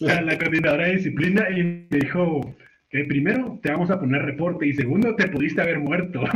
la, 0.00 0.20
la 0.20 0.38
coordinadora 0.38 0.86
de 0.86 0.96
disciplina 0.96 1.48
y 1.50 1.62
me 1.62 1.86
dijo 1.90 2.56
que 2.90 3.04
primero 3.04 3.58
te 3.62 3.70
vamos 3.70 3.90
a 3.90 3.98
poner 3.98 4.22
reporte 4.22 4.66
y 4.66 4.74
segundo 4.74 5.14
te 5.16 5.28
pudiste 5.28 5.62
haber 5.62 5.80
muerto. 5.80 6.24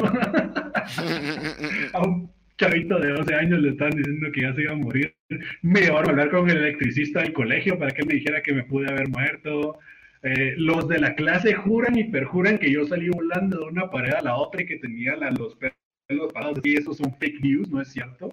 chavito 2.58 2.98
de 2.98 3.10
12 3.12 3.34
años 3.34 3.60
le 3.60 3.70
estaban 3.70 3.96
diciendo 3.96 4.30
que 4.32 4.40
ya 4.42 4.54
se 4.54 4.62
iba 4.62 4.72
a 4.72 4.76
morir. 4.76 5.14
Me 5.62 5.80
llevaron 5.80 6.08
a 6.08 6.10
hablar 6.12 6.30
con 6.30 6.48
el 6.50 6.58
electricista 6.58 7.20
del 7.22 7.32
colegio 7.32 7.78
para 7.78 7.90
que 7.92 8.04
me 8.04 8.14
dijera 8.14 8.42
que 8.42 8.54
me 8.54 8.64
pude 8.64 8.88
haber 8.90 9.08
muerto. 9.08 9.78
Eh, 10.22 10.54
los 10.56 10.88
de 10.88 10.98
la 10.98 11.14
clase 11.14 11.54
juran 11.54 11.98
y 11.98 12.04
perjuran 12.04 12.58
que 12.58 12.70
yo 12.72 12.86
salí 12.86 13.08
volando 13.10 13.58
de 13.60 13.64
una 13.66 13.90
pared 13.90 14.12
a 14.14 14.22
la 14.22 14.36
otra 14.36 14.62
y 14.62 14.66
que 14.66 14.78
tenía 14.78 15.16
la- 15.16 15.30
los 15.30 15.56
pelos 15.56 16.32
parados. 16.32 16.60
Y 16.64 16.76
eso 16.76 16.94
son 16.94 17.14
fake 17.18 17.40
news, 17.42 17.70
no 17.70 17.80
es 17.80 17.88
cierto 17.92 18.30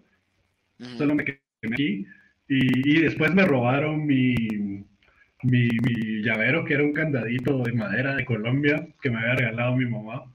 solo 0.97 1.15
me 1.15 1.23
quedé 1.25 1.39
aquí. 1.71 2.05
Y, 2.47 2.97
y 2.97 3.01
después 3.01 3.33
me 3.33 3.45
robaron 3.45 4.05
mi, 4.05 4.35
mi, 5.43 5.67
mi 5.69 6.21
llavero, 6.23 6.63
que 6.65 6.73
era 6.75 6.83
un 6.83 6.93
candadito 6.93 7.59
de 7.63 7.73
madera 7.73 8.15
de 8.15 8.25
Colombia 8.25 8.87
que 9.01 9.09
me 9.09 9.19
había 9.19 9.35
regalado 9.35 9.75
mi 9.75 9.85
mamá. 9.85 10.32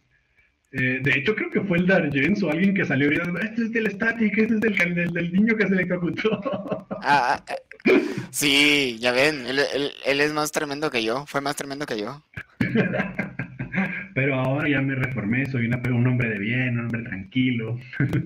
Eh, 0.72 1.00
de 1.02 1.10
hecho, 1.18 1.34
creo 1.34 1.50
que 1.50 1.62
fue 1.62 1.78
el 1.78 1.86
Darjens 1.86 2.42
o 2.42 2.50
alguien 2.50 2.74
que 2.74 2.84
salió 2.84 3.08
gritando: 3.08 3.38
Este 3.40 3.62
es 3.62 3.72
del 3.72 3.90
Static, 3.90 4.36
este 4.36 4.54
es 4.54 4.60
del, 4.60 4.94
del, 4.94 5.12
del 5.12 5.32
niño 5.32 5.56
que 5.56 5.66
se 5.66 5.74
electrocutó. 5.74 6.86
Ah, 7.00 7.40
ah, 7.40 7.44
ah. 7.48 7.92
sí, 8.30 8.98
ya 8.98 9.12
ven, 9.12 9.46
él, 9.46 9.60
él- 9.72 9.92
él 10.04 10.20
es 10.20 10.32
más 10.32 10.50
tremendo 10.50 10.90
que 10.90 11.04
yo, 11.04 11.24
fue 11.26 11.40
más 11.40 11.54
tremendo 11.54 11.86
que 11.86 11.96
yo. 12.00 12.22
Pero 14.14 14.34
ahora 14.34 14.68
ya 14.68 14.80
me 14.82 14.96
reformé, 14.96 15.46
soy 15.46 15.66
una- 15.68 15.80
un 15.88 16.06
hombre 16.08 16.28
de 16.28 16.38
bien, 16.40 16.70
un 16.78 16.86
hombre 16.86 17.02
tranquilo. 17.02 17.78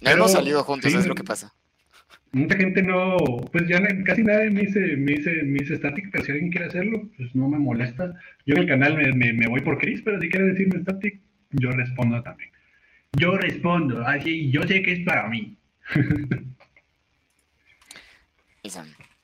No 0.00 0.10
hemos 0.10 0.30
salido 0.32 0.62
juntos, 0.62 0.92
sí, 0.92 0.96
es 0.98 1.06
lo 1.06 1.14
que 1.16 1.24
pasa. 1.24 1.52
Mucha 2.34 2.56
gente 2.56 2.82
no, 2.82 3.16
pues 3.52 3.66
ya 3.68 3.80
casi 4.04 4.22
nadie 4.22 4.50
me 4.50 4.62
dice, 4.62 4.96
me 4.96 5.12
dice, 5.12 5.42
me 5.44 5.60
dice 5.60 5.76
static, 5.76 6.10
pero 6.10 6.24
si 6.24 6.32
alguien 6.32 6.50
quiere 6.50 6.66
hacerlo, 6.66 7.08
pues 7.16 7.34
no 7.34 7.48
me 7.48 7.58
molesta. 7.58 8.12
Yo 8.44 8.56
en 8.56 8.62
el 8.62 8.68
canal 8.68 8.96
me, 8.96 9.32
me, 9.32 9.46
voy 9.46 9.60
por 9.60 9.78
Chris, 9.78 10.02
pero 10.02 10.20
si 10.20 10.28
quiere 10.28 10.46
decirme 10.46 10.80
static, 10.80 11.20
yo 11.50 11.70
respondo 11.70 12.22
también. 12.22 12.50
Yo 13.12 13.36
respondo, 13.36 14.04
así, 14.04 14.50
yo 14.50 14.62
sé 14.64 14.82
que 14.82 14.92
es 14.92 15.00
para 15.00 15.28
mí. 15.28 15.56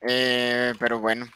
Eh, 0.03 0.73
pero 0.79 0.99
bueno. 1.01 1.27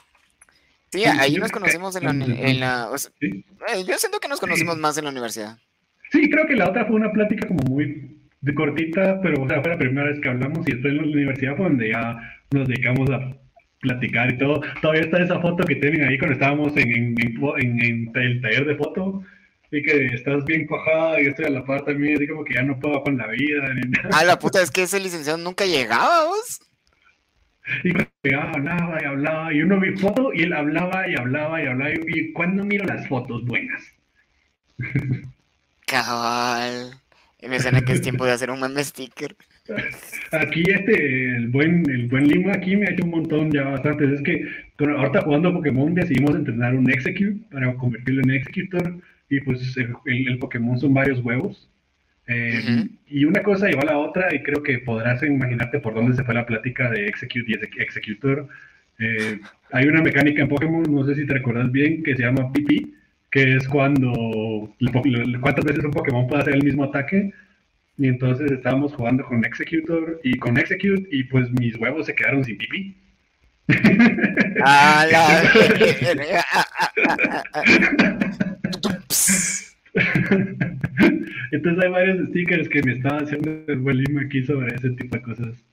Sí, 0.91 1.05
ahí 1.05 1.37
nos 1.37 1.51
conocimos 1.51 1.97
en 1.97 2.05
la... 2.05 2.11
En 2.11 2.61
la 2.61 2.89
eh, 3.21 3.85
yo 3.87 3.99
siento 3.99 4.21
que 4.21 4.29
nos 4.29 4.41
conocimos 4.41 4.79
más 4.79 4.97
en 4.97 5.05
la 5.05 5.11
universidad. 5.11 5.59
Sí, 6.11 6.31
creo 6.31 6.47
que 6.47 6.55
la 6.55 6.71
otra 6.71 6.87
fue 6.87 6.97
una 6.97 7.13
plática 7.13 7.47
como 7.47 7.63
muy 7.65 8.24
de 8.45 8.55
cortita, 8.55 9.21
pero 9.23 9.43
o 9.43 9.49
sea, 9.49 9.63
fue 9.63 9.71
la 9.71 9.79
primera 9.79 10.09
vez 10.09 10.21
que 10.21 10.29
hablamos 10.29 10.69
y 10.69 10.73
después 10.73 10.93
en 10.93 10.99
la 10.99 11.03
universidad 11.05 11.57
fue 11.57 11.65
donde 11.67 11.89
ya 11.89 12.37
nos 12.53 12.69
dedicamos 12.69 13.11
a 13.11 13.35
platicar 13.81 14.33
y 14.33 14.39
todo. 14.39 14.61
Todavía 14.83 15.03
está 15.03 15.23
esa 15.23 15.41
foto 15.41 15.65
que 15.65 15.77
tienen 15.77 16.05
ahí 16.05 16.19
cuando 16.19 16.35
estábamos 16.35 16.77
en, 16.77 16.93
en, 16.93 17.15
en, 17.19 18.11
el 18.15 18.41
taller 18.43 18.67
de 18.67 18.77
foto 18.77 19.23
y 19.71 19.83
que 19.83 20.07
estás 20.09 20.45
bien 20.45 20.67
cuajada 20.67 21.23
y 21.23 21.27
estoy 21.27 21.47
a 21.47 21.51
la 21.51 21.65
par 21.65 21.85
también, 21.85 22.17
así 22.17 22.29
como 22.29 22.45
que 22.45 22.55
ya 22.55 22.63
no 22.63 22.79
puedo 22.79 23.03
con 23.03 23.17
la 23.17 23.29
vida. 23.29 23.65
Ah, 24.13 24.25
la 24.27 24.39
puta, 24.39 24.61
es 24.61 24.71
que 24.71 24.83
ese 24.83 25.01
licenciado 25.01 25.39
nunca 25.39 25.65
llegaba, 25.65 26.27
vos. 26.27 26.61
Y 27.83 27.95
llegaba, 28.23 28.51
hablaba 28.51 29.03
y 29.03 29.05
hablaba, 29.07 29.55
y 29.55 29.63
uno 29.63 29.81
vi 29.81 29.97
foto 29.97 30.35
y 30.35 30.43
él 30.43 30.53
hablaba 30.53 31.09
y 31.09 31.15
hablaba 31.15 31.63
y 31.63 31.67
hablaba, 31.67 31.93
y 31.95 32.33
cuando 32.33 32.63
miro 32.63 32.85
las 32.85 33.09
fotos 33.09 33.43
buenas. 33.47 33.83
Cabal. 35.87 37.04
Me 37.49 37.61
suena 37.61 37.83
que 37.83 37.93
es 37.93 38.03
tiempo 38.03 38.25
de 38.25 38.33
hacer 38.33 38.51
un 38.51 38.61
meme 38.61 38.83
sticker. 38.83 39.35
Aquí 40.33 40.63
este, 40.67 41.37
el 41.37 41.49
buen, 41.49 41.89
el 41.89 42.09
buen 42.09 42.29
Lima 42.29 42.53
aquí 42.53 42.77
me 42.77 42.87
ha 42.87 42.91
hecho 42.91 43.05
un 43.05 43.11
montón 43.11 43.51
ya 43.51 43.65
bastante. 43.65 44.13
Es 44.13 44.23
que 44.23 44.47
ahorita 44.79 45.23
jugando 45.23 45.53
Pokémon 45.53 45.95
decidimos 45.95 46.35
entrenar 46.35 46.75
un 46.75 46.91
Execute 46.91 47.37
para 47.51 47.75
convertirlo 47.75 48.23
en 48.23 48.31
Executor 48.31 48.99
y 49.29 49.41
pues 49.41 49.77
el, 49.77 50.39
Pokémon 50.39 50.79
son 50.79 50.95
varios 50.95 51.21
huevos. 51.21 51.69
Eh, 52.27 52.89
y 53.07 53.25
una 53.27 53.43
cosa 53.43 53.69
lleva 53.69 53.83
a 53.83 53.87
la 53.87 53.99
otra 53.99 54.35
y 54.35 54.43
creo 54.43 54.63
que 54.63 54.79
podrás 54.79 55.23
imaginarte 55.23 55.79
por 55.79 55.95
dónde 55.95 56.17
se 56.17 56.25
fue 56.25 56.35
la 56.35 56.47
plática 56.47 56.91
de 56.91 57.07
Execute 57.07 57.45
y 57.49 57.83
Executor. 57.83 58.49
Eh, 58.99 59.41
hay 59.73 59.87
una 59.87 60.03
mecánica 60.03 60.43
en 60.43 60.49
Pokémon, 60.49 60.83
no 60.83 61.05
sé 61.05 61.15
si 61.15 61.27
te 61.27 61.35
recuerdas 61.35 61.71
bien, 61.73 62.03
que 62.03 62.17
se 62.17 62.23
llama 62.23 62.53
PP 62.53 63.04
que 63.35 63.57
es 63.57 63.67
cuando 63.67 64.13
cuántas 65.41 65.65
veces 65.65 65.85
un 65.85 65.91
Pokémon 65.91 66.29
puede 66.29 66.43
hacer 66.43 66.55
el 66.55 66.63
mismo 66.63 66.85
ataque. 66.85 67.33
Y 67.99 68.07
entonces 68.07 68.49
estábamos 68.53 68.95
jugando 68.95 69.25
con 69.25 69.45
Executor 69.45 70.21
y 70.23 70.39
con 70.39 70.57
Execute 70.57 71.09
y 71.11 71.25
pues 71.25 71.51
mis 71.51 71.75
huevos 71.77 72.07
se 72.07 72.15
quedaron 72.15 72.45
sin 72.45 72.57
pipí. 72.59 72.95
Ah, 74.65 75.05
entonces 81.51 81.85
hay 81.85 81.91
varios 81.91 82.29
stickers 82.29 82.69
que 82.69 82.83
me 82.85 82.93
estaba 82.93 83.19
haciendo 83.19 83.65
el 83.67 83.79
buen 83.79 83.97
Lima 83.97 84.23
aquí 84.23 84.45
sobre 84.45 84.77
ese 84.77 84.91
tipo 84.91 85.17
de 85.17 85.23
cosas. 85.23 85.65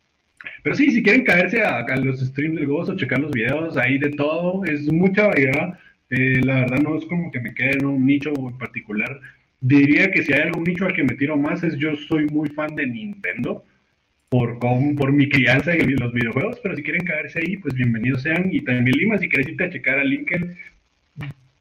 Pero 0.63 0.75
sí, 0.75 0.89
si 0.91 1.03
quieren 1.03 1.25
caerse 1.25 1.61
a, 1.61 1.81
a 1.81 1.95
los 1.97 2.21
streams 2.21 2.55
del 2.55 2.65
Gozo, 2.65 2.95
checar 2.95 3.19
los 3.19 3.31
videos, 3.31 3.77
ahí 3.77 3.99
de 3.99 4.09
todo, 4.09 4.65
es 4.65 4.91
mucha 4.91 5.27
variedad. 5.27 5.77
Eh, 6.11 6.41
la 6.43 6.61
verdad 6.61 6.79
no 6.79 6.97
es 6.97 7.05
como 7.05 7.31
que 7.31 7.39
me 7.39 7.53
quede 7.53 7.77
en 7.79 7.85
un 7.85 8.05
nicho 8.05 8.33
en 8.37 8.57
particular. 8.57 9.19
Diría 9.61 10.11
que 10.11 10.23
si 10.23 10.33
hay 10.33 10.41
algún 10.41 10.63
nicho 10.63 10.85
al 10.85 10.93
que 10.93 11.03
me 11.03 11.15
tiro 11.15 11.37
más 11.37 11.63
es 11.63 11.77
yo 11.77 11.95
soy 11.95 12.25
muy 12.27 12.49
fan 12.49 12.75
de 12.75 12.85
Nintendo 12.85 13.63
por, 14.27 14.59
por 14.59 15.11
mi 15.13 15.29
crianza 15.29 15.73
en 15.73 15.95
los 15.95 16.11
videojuegos, 16.13 16.59
pero 16.61 16.75
si 16.75 16.83
quieren 16.83 17.05
caerse 17.05 17.39
ahí, 17.39 17.57
pues 17.57 17.73
bienvenidos 17.73 18.23
sean. 18.23 18.49
Y 18.51 18.61
también 18.61 18.97
Lima, 18.97 19.17
si 19.17 19.29
quieres 19.29 19.47
irte 19.47 19.63
a 19.63 19.69
checar 19.69 19.99
a 19.99 20.03
Lincoln, 20.03 20.57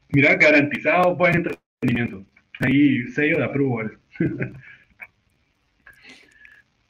mira, 0.09 0.35
garantizado 0.35 1.15
buen 1.15 1.37
entretenimiento. 1.37 2.25
Ahí, 2.59 3.07
sello 3.09 3.39
de 3.39 3.45
approval. 3.45 3.99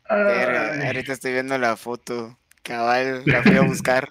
ahorita 0.08 1.12
estoy 1.12 1.32
viendo 1.32 1.58
la 1.58 1.76
foto. 1.76 2.38
Cabal, 2.62 3.22
la 3.26 3.42
fui 3.42 3.56
a 3.56 3.62
buscar. 3.62 4.08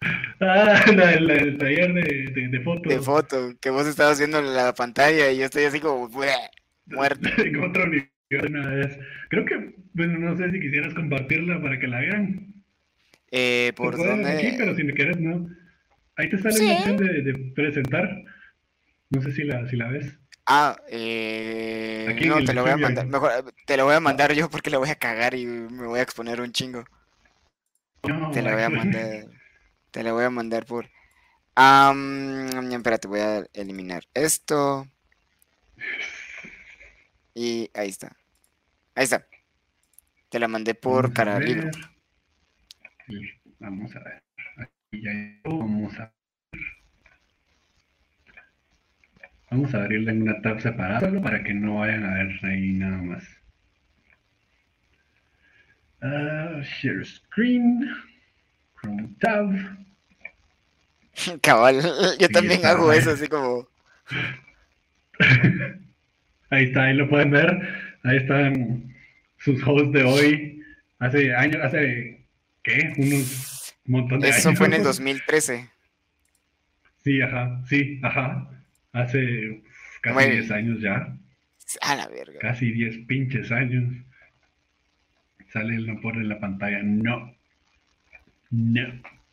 Ah, 0.42 0.82
la, 0.94 1.12
el 1.12 1.58
taller 1.58 1.92
de, 1.92 2.32
de, 2.32 2.48
de 2.48 2.60
fotos. 2.60 2.90
De 2.90 2.98
foto, 3.00 3.52
que 3.60 3.68
vos 3.68 3.86
estabas 3.86 4.18
viendo 4.18 4.38
en 4.38 4.54
la 4.54 4.72
pantalla 4.72 5.30
y 5.30 5.38
yo 5.38 5.44
estoy 5.44 5.64
así 5.64 5.80
como 5.80 6.08
muerto. 6.08 7.28
En 7.36 7.62
otro 7.62 7.86
nivel 7.86 8.10
una 8.48 8.68
vez. 8.68 8.98
Creo 9.28 9.44
que, 9.44 9.74
bueno, 9.92 10.18
no 10.18 10.36
sé 10.36 10.50
si 10.50 10.60
quisieras 10.60 10.94
compartirla 10.94 11.60
para 11.60 11.78
que 11.78 11.86
la 11.86 12.00
vean. 12.00 12.54
Eh, 13.30 13.72
por 13.76 13.96
dónde. 13.96 14.30
Aquí, 14.30 14.54
pero 14.56 14.74
si 14.74 14.82
me 14.82 14.94
quieres, 14.94 15.20
no. 15.20 15.46
Ahí 16.16 16.30
te 16.30 16.38
sale 16.38 16.64
la 16.64 16.74
opción 16.74 16.96
de, 16.96 17.22
de, 17.22 17.34
presentar. 17.54 18.24
No 19.10 19.20
sé 19.20 19.32
si 19.32 19.44
la, 19.44 19.68
si 19.68 19.76
la 19.76 19.88
ves. 19.88 20.18
Ah, 20.46 20.76
eh, 20.88 22.06
Aquí 22.08 22.26
no, 22.26 22.42
te 22.42 22.54
lo 22.54 22.62
voy 22.62 22.72
a 22.72 22.76
mandar. 22.76 23.06
Mejor, 23.06 23.30
te 23.66 23.76
lo 23.76 23.84
voy 23.84 23.94
a 23.94 24.00
mandar 24.00 24.32
yo 24.32 24.48
porque 24.48 24.70
le 24.70 24.78
voy 24.78 24.88
a 24.88 24.94
cagar 24.94 25.34
y 25.34 25.44
me 25.46 25.86
voy 25.86 26.00
a 26.00 26.02
exponer 26.02 26.40
un 26.40 26.52
chingo. 26.52 26.84
No, 28.08 28.30
te 28.30 28.42
lo 28.42 28.52
voy 28.52 28.62
a 28.62 28.70
mandar. 28.70 29.26
Te 29.90 30.02
la 30.02 30.12
voy 30.12 30.24
a 30.24 30.30
mandar 30.30 30.64
por... 30.66 30.88
Um, 31.56 32.72
espérate, 32.72 33.08
voy 33.08 33.20
a 33.20 33.44
eliminar 33.52 34.04
esto. 34.14 34.86
Y 37.34 37.70
ahí 37.74 37.88
está. 37.88 38.16
Ahí 38.94 39.04
está. 39.04 39.26
Te 40.28 40.38
la 40.38 40.48
mandé 40.48 40.74
por 40.74 41.12
cara 41.12 41.40
libro. 41.40 41.70
Vamos 43.58 43.94
a 43.96 44.00
ver. 44.00 44.22
Aquí 44.56 45.02
ya 45.02 45.12
vamos 45.44 45.98
a 45.98 46.12
Vamos 49.50 49.74
a 49.74 49.82
abrirla 49.82 50.12
en 50.12 50.22
una 50.22 50.40
tab 50.42 50.60
separada 50.60 51.20
para 51.20 51.42
que 51.42 51.52
no 51.52 51.80
vayan 51.80 52.04
a 52.04 52.14
ver 52.14 52.38
ahí 52.44 52.70
nada 52.72 52.98
más. 52.98 53.24
Uh, 56.02 56.62
share 56.62 57.04
screen. 57.04 57.90
Chrome 58.80 59.08
Tab. 59.20 59.50
Cabal, 61.42 61.82
yo 62.18 62.28
también 62.30 62.64
hago 62.64 62.92
eso, 62.92 63.10
así 63.10 63.28
como. 63.28 63.68
Ahí 66.50 66.64
está, 66.64 66.84
ahí 66.84 66.94
lo 66.94 67.08
pueden 67.08 67.30
ver. 67.30 67.60
Ahí 68.04 68.16
están 68.16 68.94
sus 69.38 69.62
hosts 69.66 69.92
de 69.92 70.02
hoy. 70.02 70.62
Hace 70.98 71.34
años, 71.34 71.62
hace. 71.62 72.24
¿Qué? 72.62 72.92
Unos 72.96 73.74
montón 73.90 74.20
de 74.20 74.28
años. 74.28 74.38
Eso 74.38 74.54
fue 74.54 74.66
en 74.66 74.74
el 74.74 74.82
2013. 74.82 75.68
Sí, 77.04 77.20
ajá, 77.22 77.62
sí, 77.68 78.00
ajá. 78.02 78.48
Hace 78.92 79.62
casi 80.02 80.30
10 80.30 80.50
años 80.50 80.80
ya. 80.80 81.16
A 81.82 81.94
la 81.94 82.08
verga. 82.08 82.38
Casi 82.40 82.72
10 82.72 83.06
pinches 83.06 83.50
años. 83.52 83.94
Sale 85.52 85.76
el 85.76 85.86
no 85.86 86.00
en 86.12 86.28
la 86.28 86.38
pantalla. 86.40 86.80
No. 86.82 87.34
No, 88.50 88.82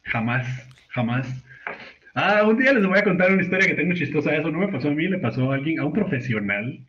jamás, 0.03 0.47
jamás. 0.89 1.43
Ah, 2.13 2.43
un 2.47 2.57
día 2.57 2.73
les 2.73 2.85
voy 2.85 2.97
a 2.97 3.03
contar 3.03 3.31
una 3.31 3.43
historia 3.43 3.67
que 3.67 3.75
tengo 3.75 3.93
chistosa. 3.93 4.35
Eso 4.35 4.51
no 4.51 4.59
me 4.59 4.69
pasó 4.69 4.89
a 4.89 4.93
mí, 4.93 5.07
le 5.07 5.19
pasó 5.19 5.51
a 5.51 5.55
alguien, 5.55 5.79
a 5.79 5.85
un 5.85 5.93
profesional. 5.93 6.79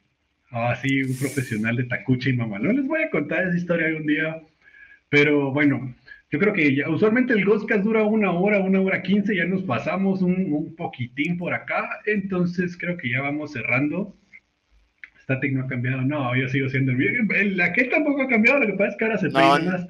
Ah, 0.51 0.75
sí, 0.77 1.03
un 1.03 1.17
profesional 1.19 1.77
de 1.77 1.85
Tacucha 1.85 2.31
y 2.31 2.37
No 2.37 2.59
Les 2.59 2.87
voy 2.87 3.03
a 3.03 3.11
contar 3.11 3.47
esa 3.47 3.57
historia 3.57 3.87
algún 3.89 4.07
día. 4.07 4.41
Pero 5.11 5.53
bueno, 5.53 5.95
yo 6.31 6.39
creo 6.39 6.53
que 6.53 6.75
ya, 6.75 6.89
usualmente 6.89 7.33
el 7.35 7.45
Ghostcast 7.45 7.85
dura 7.85 8.05
una 8.05 8.31
hora, 8.31 8.61
una 8.61 8.81
hora 8.81 9.03
quince. 9.03 9.37
Ya 9.37 9.45
nos 9.45 9.63
pasamos 9.63 10.23
un, 10.23 10.53
un, 10.53 10.75
poquitín 10.77 11.37
por 11.37 11.53
acá. 11.55 12.01
Entonces 12.07 12.77
creo 12.79 12.97
que 12.97 13.11
ya 13.11 13.21
vamos 13.23 13.53
cerrando. 13.53 14.17
Static 15.23 15.53
no 15.53 15.65
ha 15.65 15.69
cambiado. 15.69 16.03
No, 16.03 16.35
yo 16.37 16.49
sigo 16.49 16.69
siendo 16.71 16.93
el 16.93 16.99
mío. 16.99 17.11
La 17.55 17.73
que 17.73 17.85
tampoco 17.85 18.23
ha 18.23 18.29
cambiado. 18.29 18.61
Lo 18.61 18.67
que 18.67 18.73
pasa 18.75 18.91
es 18.91 18.97
que 18.97 19.05
ahora 19.05 19.19
se 19.19 19.29
no, 19.29 19.71
más. 19.71 19.87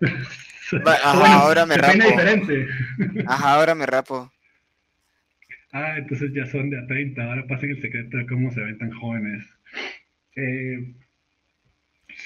Ajá, 0.86 1.34
ahora 1.34 1.66
me 1.66 1.76
rapo. 1.76 1.98
Ajá, 3.26 3.54
ahora 3.54 3.74
me 3.74 3.86
rapo. 3.86 4.32
Ah, 5.72 5.98
entonces 5.98 6.32
ya 6.32 6.46
son 6.46 6.70
de 6.70 6.78
a 6.78 6.86
30. 6.86 7.22
Ahora 7.22 7.46
pasen 7.46 7.70
el 7.70 7.82
secreto 7.82 8.16
de 8.16 8.26
cómo 8.26 8.50
se 8.50 8.60
ven 8.60 8.78
tan 8.78 8.90
jóvenes. 8.92 9.44
Eh, 10.36 10.94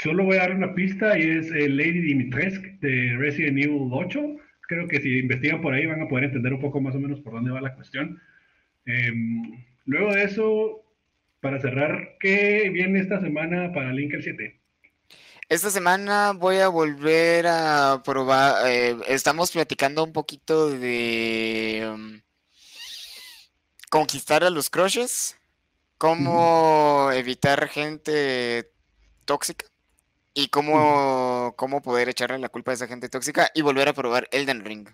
solo 0.02 0.24
voy 0.24 0.36
a 0.36 0.40
dar 0.40 0.54
una 0.54 0.74
pista 0.74 1.18
y 1.18 1.22
es 1.22 1.50
el 1.50 1.76
Lady 1.76 2.00
Dimitrescu 2.00 2.78
de 2.80 3.16
Resident 3.18 3.58
Evil 3.58 3.88
8. 3.90 4.36
Creo 4.68 4.86
que 4.86 5.00
si 5.00 5.18
investigan 5.18 5.60
por 5.60 5.74
ahí 5.74 5.86
van 5.86 6.02
a 6.02 6.08
poder 6.08 6.26
entender 6.26 6.52
un 6.52 6.60
poco 6.60 6.80
más 6.80 6.94
o 6.94 7.00
menos 7.00 7.20
por 7.20 7.32
dónde 7.32 7.50
va 7.50 7.60
la 7.60 7.74
cuestión. 7.74 8.20
Em, 8.86 9.64
luego 9.84 10.14
de 10.14 10.24
eso, 10.24 10.84
para 11.40 11.58
cerrar, 11.58 12.16
¿qué 12.20 12.70
viene 12.72 13.00
esta 13.00 13.20
semana 13.20 13.72
para 13.72 13.92
Linker 13.92 14.22
7? 14.22 14.59
Esta 15.50 15.68
semana 15.70 16.30
voy 16.32 16.58
a 16.58 16.68
volver 16.68 17.46
a 17.48 18.00
probar. 18.04 18.70
Eh, 18.70 18.96
estamos 19.08 19.50
platicando 19.50 20.04
un 20.04 20.12
poquito 20.12 20.70
de 20.70 21.90
um, 21.92 22.20
conquistar 23.90 24.44
a 24.44 24.50
los 24.50 24.70
crushes, 24.70 25.36
cómo 25.98 27.10
evitar 27.12 27.68
gente 27.68 28.70
tóxica. 29.24 29.66
y 30.32 30.46
cómo, 30.48 31.52
cómo 31.56 31.82
poder 31.82 32.08
echarle 32.08 32.38
la 32.38 32.48
culpa 32.48 32.70
a 32.70 32.74
esa 32.74 32.86
gente 32.86 33.08
tóxica 33.08 33.50
y 33.52 33.62
volver 33.62 33.88
a 33.88 33.92
probar 33.92 34.28
Elden 34.30 34.64
Ring. 34.64 34.88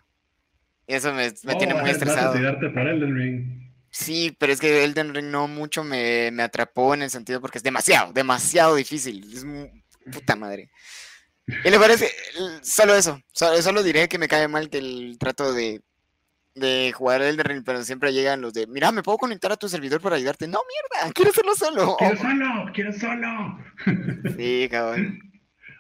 Eso 0.87 1.13
me, 1.13 1.31
me 1.43 1.53
Oh, 1.55 1.59
tiene 1.59 1.75
muy 1.75 1.91
estresado. 1.91 2.33
por 2.33 2.89
Elden 2.89 3.15
Ring. 3.15 3.73
Sí, 3.91 4.35
pero 4.39 4.53
es 4.55 4.61
que 4.61 4.85
Elden 4.85 5.15
Ring 5.15 5.27
no 5.27 5.47
mucho 5.49 5.85
me, 5.85 6.31
me 6.33 6.43
atrapó 6.43 6.95
en 6.95 7.03
el 7.03 7.11
sentido 7.11 7.43
porque 7.43 7.59
es 7.59 7.63
demasiado, 7.65 8.13
demasiado 8.15 8.75
difícil. 8.77 9.31
Es 9.37 9.45
mu- 9.45 9.69
puta 10.13 10.37
madre. 10.37 10.71
Y 11.65 11.71
le 11.71 11.79
parece, 11.79 12.11
el- 12.37 12.65
solo 12.65 12.95
eso, 12.95 13.21
solo, 13.33 13.61
solo 13.63 13.83
diré 13.83 14.09
que 14.09 14.19
me 14.19 14.29
cae 14.29 14.49
mal 14.49 14.69
que 14.69 14.79
el 14.79 15.17
trato 15.19 15.53
de, 15.53 15.81
de 16.55 16.93
jugar 16.93 17.23
Elden 17.23 17.45
Ring, 17.47 17.63
pero 17.65 17.83
siempre 17.85 18.13
llegan 18.13 18.41
los 18.41 18.53
de, 18.53 18.67
mira, 18.67 18.91
me 18.91 19.03
puedo 19.03 19.19
conectar 19.19 19.53
a 19.53 19.57
tu 19.57 19.69
servidor 19.69 20.01
para 20.01 20.17
ayudarte. 20.17 20.49
No, 20.49 20.59
mierda, 20.99 21.13
quiero 21.13 21.31
hacerlo 21.31 21.55
solo. 21.55 21.97
¡Quiero 21.99 22.17
solo! 22.17 22.71
¡Quiero 22.75 22.93
solo! 22.93 23.59
Sí, 24.37 24.69
cabrón. 24.71 25.21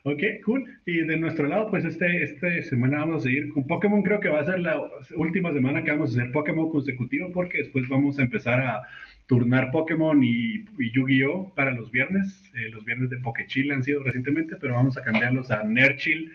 Ok, 0.04 0.22
cool. 0.44 0.80
Y 0.86 0.98
de 0.98 1.16
nuestro 1.16 1.48
lado, 1.48 1.68
pues 1.68 1.84
este, 1.84 2.22
este 2.22 2.62
semana 2.62 2.98
vamos 3.00 3.22
a 3.22 3.24
seguir 3.24 3.52
con 3.52 3.66
Pokémon. 3.66 4.04
Creo 4.04 4.20
que 4.20 4.28
va 4.28 4.38
a 4.40 4.44
ser 4.44 4.60
la 4.60 4.80
última 5.16 5.52
semana 5.52 5.82
que 5.82 5.90
vamos 5.90 6.10
a 6.10 6.20
hacer 6.20 6.30
Pokémon 6.30 6.70
consecutivo 6.70 7.32
porque 7.32 7.58
después 7.58 7.88
vamos 7.88 8.16
a 8.20 8.22
empezar 8.22 8.60
a 8.60 8.82
turnar 9.26 9.70
Pokémon 9.72 10.22
y, 10.22 10.64
y 10.78 10.90
Yu-Gi-Oh 10.92 11.52
para 11.54 11.72
los 11.72 11.90
viernes. 11.90 12.42
Eh, 12.54 12.68
los 12.70 12.84
viernes 12.84 13.10
de 13.10 13.18
Pokechill 13.18 13.72
han 13.72 13.82
sido 13.82 14.02
recientemente, 14.02 14.56
pero 14.60 14.74
vamos 14.74 14.96
a 14.96 15.02
cambiarlos 15.02 15.50
a 15.50 15.64
Nerdchill. 15.64 16.32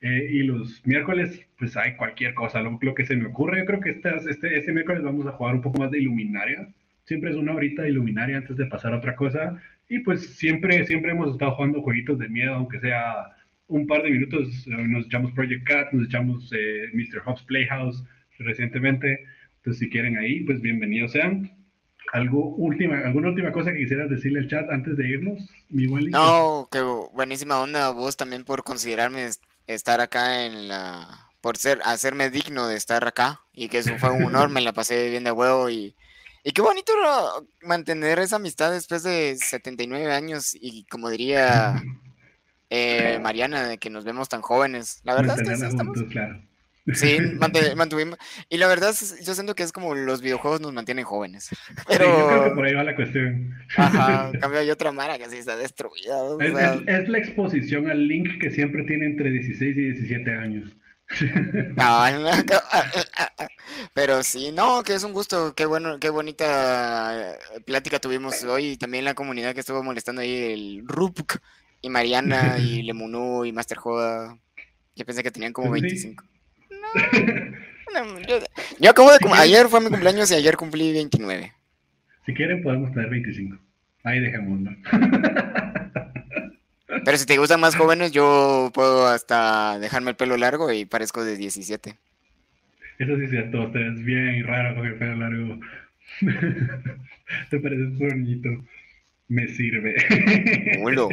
Eh, 0.00 0.28
y 0.32 0.42
los 0.42 0.86
miércoles, 0.86 1.46
pues 1.58 1.76
hay 1.78 1.94
cualquier 1.96 2.34
cosa, 2.34 2.60
lo, 2.60 2.78
lo 2.82 2.94
que 2.94 3.06
se 3.06 3.16
me 3.16 3.26
ocurre. 3.26 3.60
Yo 3.60 3.64
creo 3.66 3.80
que 3.80 3.90
estas- 3.90 4.26
este, 4.26 4.56
este 4.58 4.72
miércoles 4.72 5.02
vamos 5.02 5.26
a 5.26 5.32
jugar 5.32 5.54
un 5.54 5.62
poco 5.62 5.78
más 5.78 5.90
de 5.90 6.00
Iluminaria. 6.00 6.68
Siempre 7.04 7.30
es 7.30 7.36
una 7.36 7.54
horita 7.54 7.82
de 7.82 7.90
Iluminaria 7.90 8.36
antes 8.38 8.56
de 8.56 8.66
pasar 8.66 8.92
a 8.92 8.98
otra 8.98 9.16
cosa. 9.16 9.60
Y 9.88 10.00
pues 10.00 10.36
siempre, 10.36 10.84
siempre 10.86 11.12
hemos 11.12 11.32
estado 11.32 11.52
jugando 11.52 11.80
jueguitos 11.82 12.18
de 12.18 12.28
miedo, 12.28 12.54
aunque 12.54 12.80
sea 12.80 13.30
un 13.68 13.86
par 13.86 14.02
de 14.02 14.10
minutos. 14.10 14.66
eh, 14.66 14.70
Nos 14.86 15.06
echamos 15.06 15.32
Project 15.32 15.64
Cat, 15.66 15.92
nos 15.92 16.06
echamos 16.08 16.52
eh, 16.54 16.88
Mr. 16.92 17.20
Hobbs 17.24 17.42
Playhouse 17.44 18.04
recientemente. 18.38 19.24
Entonces, 19.58 19.80
si 19.80 19.88
quieren 19.88 20.18
ahí, 20.18 20.40
pues 20.44 20.60
bienvenidos 20.60 21.12
sean. 21.12 21.50
¿Algo 22.12 22.54
última, 22.56 22.98
¿Alguna 23.00 23.28
última 23.28 23.52
cosa 23.52 23.72
que 23.72 23.78
quisieras 23.78 24.08
decirle 24.10 24.40
al 24.40 24.48
chat 24.48 24.70
antes 24.70 24.96
de 24.96 25.08
irnos, 25.08 25.40
mi 25.70 25.86
Wally? 25.86 26.10
No, 26.12 26.68
qué 26.70 26.80
buenísima 27.12 27.60
onda 27.60 27.90
vos 27.90 28.16
también 28.16 28.44
por 28.44 28.62
considerarme 28.62 29.26
es- 29.26 29.40
estar 29.66 30.00
acá 30.00 30.44
en 30.46 30.68
la, 30.68 31.30
por 31.40 31.56
ser, 31.56 31.80
hacerme 31.84 32.30
digno 32.30 32.68
de 32.68 32.76
estar 32.76 33.06
acá 33.06 33.42
y 33.52 33.68
que 33.68 33.78
eso 33.78 33.98
fue 33.98 34.10
un 34.10 34.24
honor, 34.26 34.48
me 34.50 34.60
la 34.60 34.72
pasé 34.72 35.10
bien 35.10 35.24
de 35.24 35.32
huevo 35.32 35.70
y, 35.70 35.96
y 36.44 36.52
qué 36.52 36.62
bonito 36.62 36.92
mantener 37.62 38.18
esa 38.18 38.36
amistad 38.36 38.70
después 38.72 39.02
de 39.02 39.36
79 39.36 40.12
años 40.12 40.54
y 40.54 40.84
como 40.86 41.10
diría 41.10 41.74
eh, 42.70 43.18
Mariana, 43.22 43.66
de 43.68 43.78
que 43.78 43.90
nos 43.90 44.04
vemos 44.04 44.28
tan 44.28 44.42
jóvenes. 44.42 45.00
La 45.04 45.14
verdad 45.14 45.36
es 45.36 45.42
que 45.42 45.56
sí, 45.56 45.66
estamos, 45.66 45.86
juntos, 45.94 46.12
claro. 46.12 46.40
Sí, 46.92 47.18
mantuvimos, 47.76 48.18
y 48.48 48.58
la 48.58 48.66
verdad 48.68 48.94
yo 49.24 49.34
siento 49.34 49.54
que 49.54 49.62
es 49.62 49.72
como 49.72 49.94
los 49.94 50.20
videojuegos 50.20 50.60
nos 50.60 50.72
mantienen 50.72 51.04
jóvenes, 51.04 51.44
Sí, 51.48 51.54
yo 51.90 51.96
creo 52.28 52.44
que 52.44 52.50
por 52.50 52.64
ahí 52.66 52.74
va 52.74 52.84
la 52.84 52.94
cuestión. 52.96 53.54
ajá, 53.76 54.30
en 54.34 54.40
cambio 54.40 54.60
hay 54.60 54.70
otra 54.70 54.92
mara 54.92 55.18
que 55.18 55.28
sí 55.30 55.36
está 55.38 55.56
destruida, 55.56 56.22
o 56.22 56.40
Es, 56.40 56.52
sea, 56.52 56.74
es- 56.74 56.82
es 57.02 57.08
la 57.08 57.18
exposición 57.18 57.90
al 57.90 58.06
link 58.06 58.40
que 58.40 58.50
siempre 58.50 58.84
tiene 58.84 59.06
entre 59.06 59.30
16 59.30 59.76
y 59.76 59.80
17 59.92 60.30
años. 60.36 60.70
Cabal, 61.76 62.44
cabal. 62.46 62.90
Pero 63.92 64.22
sí, 64.22 64.52
no, 64.52 64.82
que 64.82 64.94
es 64.94 65.04
un 65.04 65.12
gusto, 65.12 65.54
qué 65.54 65.66
bueno, 65.66 65.98
qué 66.00 66.08
bonita 66.10 67.32
eh, 67.34 67.38
plática 67.66 67.98
tuvimos 67.98 68.42
hoy 68.44 68.70
y 68.72 68.76
también 68.76 69.04
la 69.04 69.14
comunidad 69.14 69.54
que 69.54 69.60
estuvo 69.60 69.82
molestando 69.82 70.22
ahí, 70.22 70.52
el 70.52 70.82
Rupk 70.86 71.36
y 71.82 71.90
Mariana 71.90 72.56
y 72.58 72.82
Lemunú 72.82 73.44
y 73.44 73.52
Master 73.52 73.76
Joda. 73.78 74.38
Yo 74.96 75.04
pensé 75.04 75.22
que 75.22 75.30
tenían 75.30 75.52
como 75.52 75.68
Pues 75.68 75.82
sí. 75.82 76.16
25. 76.94 77.56
No, 77.94 78.04
no, 78.04 78.20
yo, 78.20 78.38
yo 78.80 78.90
acabo 78.90 79.12
de, 79.12 79.18
cum- 79.18 79.32
ayer 79.34 79.68
fue 79.68 79.80
mi 79.80 79.88
cumpleaños 79.88 80.30
y 80.30 80.34
ayer 80.34 80.56
cumplí 80.56 80.92
29. 80.92 81.52
Si 82.26 82.34
quieren, 82.34 82.62
podemos 82.62 82.92
tener 82.92 83.10
25. 83.10 83.56
Ahí 84.04 84.20
dejémoslo. 84.20 84.70
Pero 87.04 87.18
si 87.18 87.26
te 87.26 87.36
gustan 87.38 87.60
más 87.60 87.76
jóvenes, 87.76 88.12
yo 88.12 88.70
puedo 88.72 89.06
hasta 89.06 89.78
dejarme 89.78 90.10
el 90.10 90.16
pelo 90.16 90.36
largo 90.36 90.72
y 90.72 90.84
parezco 90.84 91.24
de 91.24 91.36
17. 91.36 91.96
Eso 92.98 93.16
sí 93.16 93.24
es 93.24 93.30
cierto, 93.30 93.62
usted 93.64 93.80
es 93.80 94.04
bien 94.04 94.46
raro 94.46 94.76
con 94.76 94.86
el 94.86 94.94
pelo 94.94 95.16
largo. 95.16 95.58
Te 97.50 97.58
pareces 97.58 97.98
bonito. 97.98 98.48
Me 99.34 99.48
sirve. 99.48 99.96
Hola, 100.80 101.08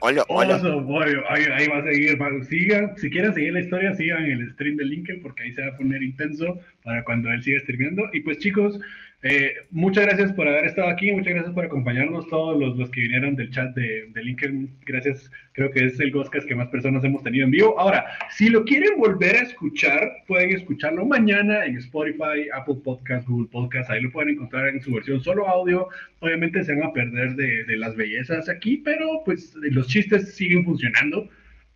hola. 0.00 0.24
Oso, 0.28 0.86
pollo. 0.86 1.30
Ahí, 1.30 1.44
ahí 1.52 1.68
va 1.68 1.76
a 1.76 1.82
seguir. 1.82 2.16
Sigan, 2.48 2.96
si 2.96 3.10
quieren 3.10 3.34
seguir 3.34 3.52
la 3.52 3.60
historia, 3.60 3.94
sigan 3.94 4.24
el 4.24 4.50
stream 4.52 4.76
de 4.76 4.86
Lincoln 4.86 5.20
porque 5.20 5.42
ahí 5.42 5.52
se 5.52 5.60
va 5.60 5.68
a 5.68 5.76
poner 5.76 6.02
intenso 6.02 6.58
para 6.82 7.04
cuando 7.04 7.30
él 7.30 7.42
siga 7.42 7.60
streameando. 7.60 8.08
Y 8.14 8.20
pues 8.20 8.38
chicos, 8.38 8.80
eh, 9.22 9.54
muchas 9.70 10.04
gracias 10.04 10.32
por 10.34 10.46
haber 10.46 10.66
estado 10.66 10.88
aquí, 10.88 11.10
muchas 11.10 11.32
gracias 11.32 11.54
por 11.54 11.64
acompañarnos, 11.64 12.28
todos 12.28 12.58
los, 12.58 12.76
los 12.76 12.90
que 12.90 13.00
vinieron 13.00 13.34
del 13.34 13.50
chat 13.50 13.74
de, 13.74 14.06
de 14.12 14.24
Lincoln. 14.24 14.70
Gracias, 14.86 15.30
creo 15.52 15.70
que 15.70 15.86
es 15.86 15.98
el 15.98 16.10
Goscas 16.10 16.44
que 16.44 16.54
más 16.54 16.68
personas 16.68 17.02
hemos 17.04 17.22
tenido 17.22 17.44
en 17.44 17.50
vivo. 17.50 17.78
Ahora, 17.80 18.06
si 18.30 18.48
lo 18.48 18.64
quieren 18.64 18.98
volver 18.98 19.36
a 19.36 19.42
escuchar, 19.42 20.12
pueden 20.26 20.50
escucharlo 20.50 21.04
mañana 21.04 21.64
en 21.64 21.76
Spotify, 21.78 22.48
Apple 22.54 22.76
Podcast, 22.84 23.26
Google 23.26 23.48
Podcast, 23.50 23.90
ahí 23.90 24.02
lo 24.02 24.12
pueden 24.12 24.34
encontrar 24.34 24.68
en 24.68 24.80
su 24.80 24.92
versión 24.92 25.20
solo 25.20 25.48
audio. 25.48 25.88
Obviamente 26.20 26.62
se 26.62 26.74
van 26.74 26.84
a 26.84 26.92
perder 26.92 27.34
de, 27.34 27.64
de 27.64 27.76
las 27.76 27.96
bellezas 27.96 28.48
aquí, 28.48 28.76
pero 28.84 29.22
pues 29.24 29.54
los 29.56 29.88
chistes 29.88 30.34
siguen 30.34 30.64
funcionando. 30.64 31.28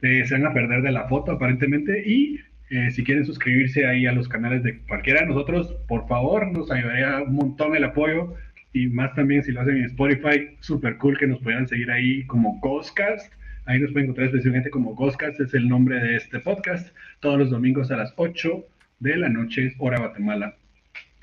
Eh, 0.03 0.25
se 0.25 0.35
van 0.35 0.47
a 0.47 0.55
perder 0.55 0.81
de 0.81 0.93
la 0.93 1.07
foto 1.09 1.33
aparentemente 1.33 2.03
y 2.07 2.41
eh, 2.71 2.91
si 2.93 3.03
quieren 3.03 3.27
suscribirse 3.27 3.87
ahí 3.87 4.07
a 4.07 4.13
los 4.13 4.29
canales 4.29 4.63
de 4.63 4.79
cualquiera 4.81 5.21
de 5.21 5.27
nosotros, 5.27 5.75
por 5.89 6.07
favor, 6.07 6.47
nos 6.53 6.71
ayudaría 6.71 7.23
un 7.23 7.35
montón 7.35 7.75
el 7.75 7.85
apoyo 7.85 8.35
y 8.73 8.87
más 8.87 9.13
también 9.15 9.43
si 9.43 9.51
lo 9.51 9.61
hacen 9.61 9.79
en 9.79 9.87
Spotify, 9.87 10.57
súper 10.61 10.97
cool 10.99 11.19
que 11.19 11.27
nos 11.27 11.41
puedan 11.41 11.67
seguir 11.67 11.91
ahí 11.91 12.25
como 12.27 12.61
Ghostcast. 12.61 13.33
Ahí 13.67 13.81
nos 13.81 13.91
pueden 13.91 14.07
encontrar 14.07 14.29
especialmente 14.29 14.71
como 14.71 14.95
Ghostcast, 14.95 15.41
es 15.41 15.53
el 15.55 15.69
nombre 15.69 16.01
de 16.01 16.17
este 16.17 16.39
podcast, 16.39 16.95
todos 17.19 17.39
los 17.39 17.51
domingos 17.51 17.91
a 17.91 17.97
las 17.97 18.13
8 18.17 18.65
de 19.01 19.17
la 19.17 19.29
noche, 19.29 19.75
hora 19.79 19.99
Guatemala. 19.99 20.55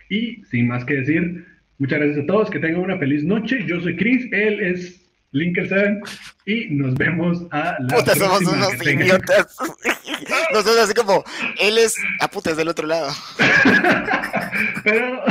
Y 0.10 0.44
sin 0.46 0.68
más 0.68 0.84
que 0.84 0.96
decir, 0.96 1.46
muchas 1.78 2.00
gracias 2.00 2.24
a 2.24 2.28
todos, 2.28 2.50
que 2.50 2.60
tengan 2.60 2.82
una 2.82 2.98
feliz 2.98 3.24
noche. 3.24 3.66
Yo 3.66 3.80
soy 3.80 3.96
Chris, 3.96 4.28
él 4.34 4.60
es 4.60 5.07
Lincoln 5.32 5.68
Seven 5.70 6.02
y 6.46 6.68
nos 6.70 6.96
vemos 6.96 7.44
a 7.52 7.76
la 7.80 7.96
Puta, 7.98 8.16
somos 8.16 8.40
próxima. 8.40 8.52
unos 8.54 8.72
Que 8.72 8.78
tengan- 8.86 9.08
idiotas. 9.08 9.58
Nosotros 10.54 10.78
así 10.80 10.94
como, 10.94 11.24
él 11.60 11.78
es, 11.78 11.96
a 12.22 12.28
puta, 12.30 12.52
es 12.52 12.58
del 12.58 12.70
otro 12.70 12.88
lado. 12.88 13.10
Pero 14.84 15.24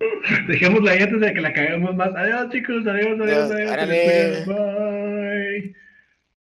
dejémosla 0.48 0.92
ahí 0.92 1.02
antes 1.02 1.20
de 1.20 1.34
que 1.34 1.40
la 1.40 1.52
caguemos 1.52 1.94
más. 1.96 2.14
Adiós, 2.14 2.50
chicos. 2.50 2.86
Adiós, 2.86 3.18
adiós, 3.20 3.50
Adiós. 3.50 4.46
Bye. 4.46 5.74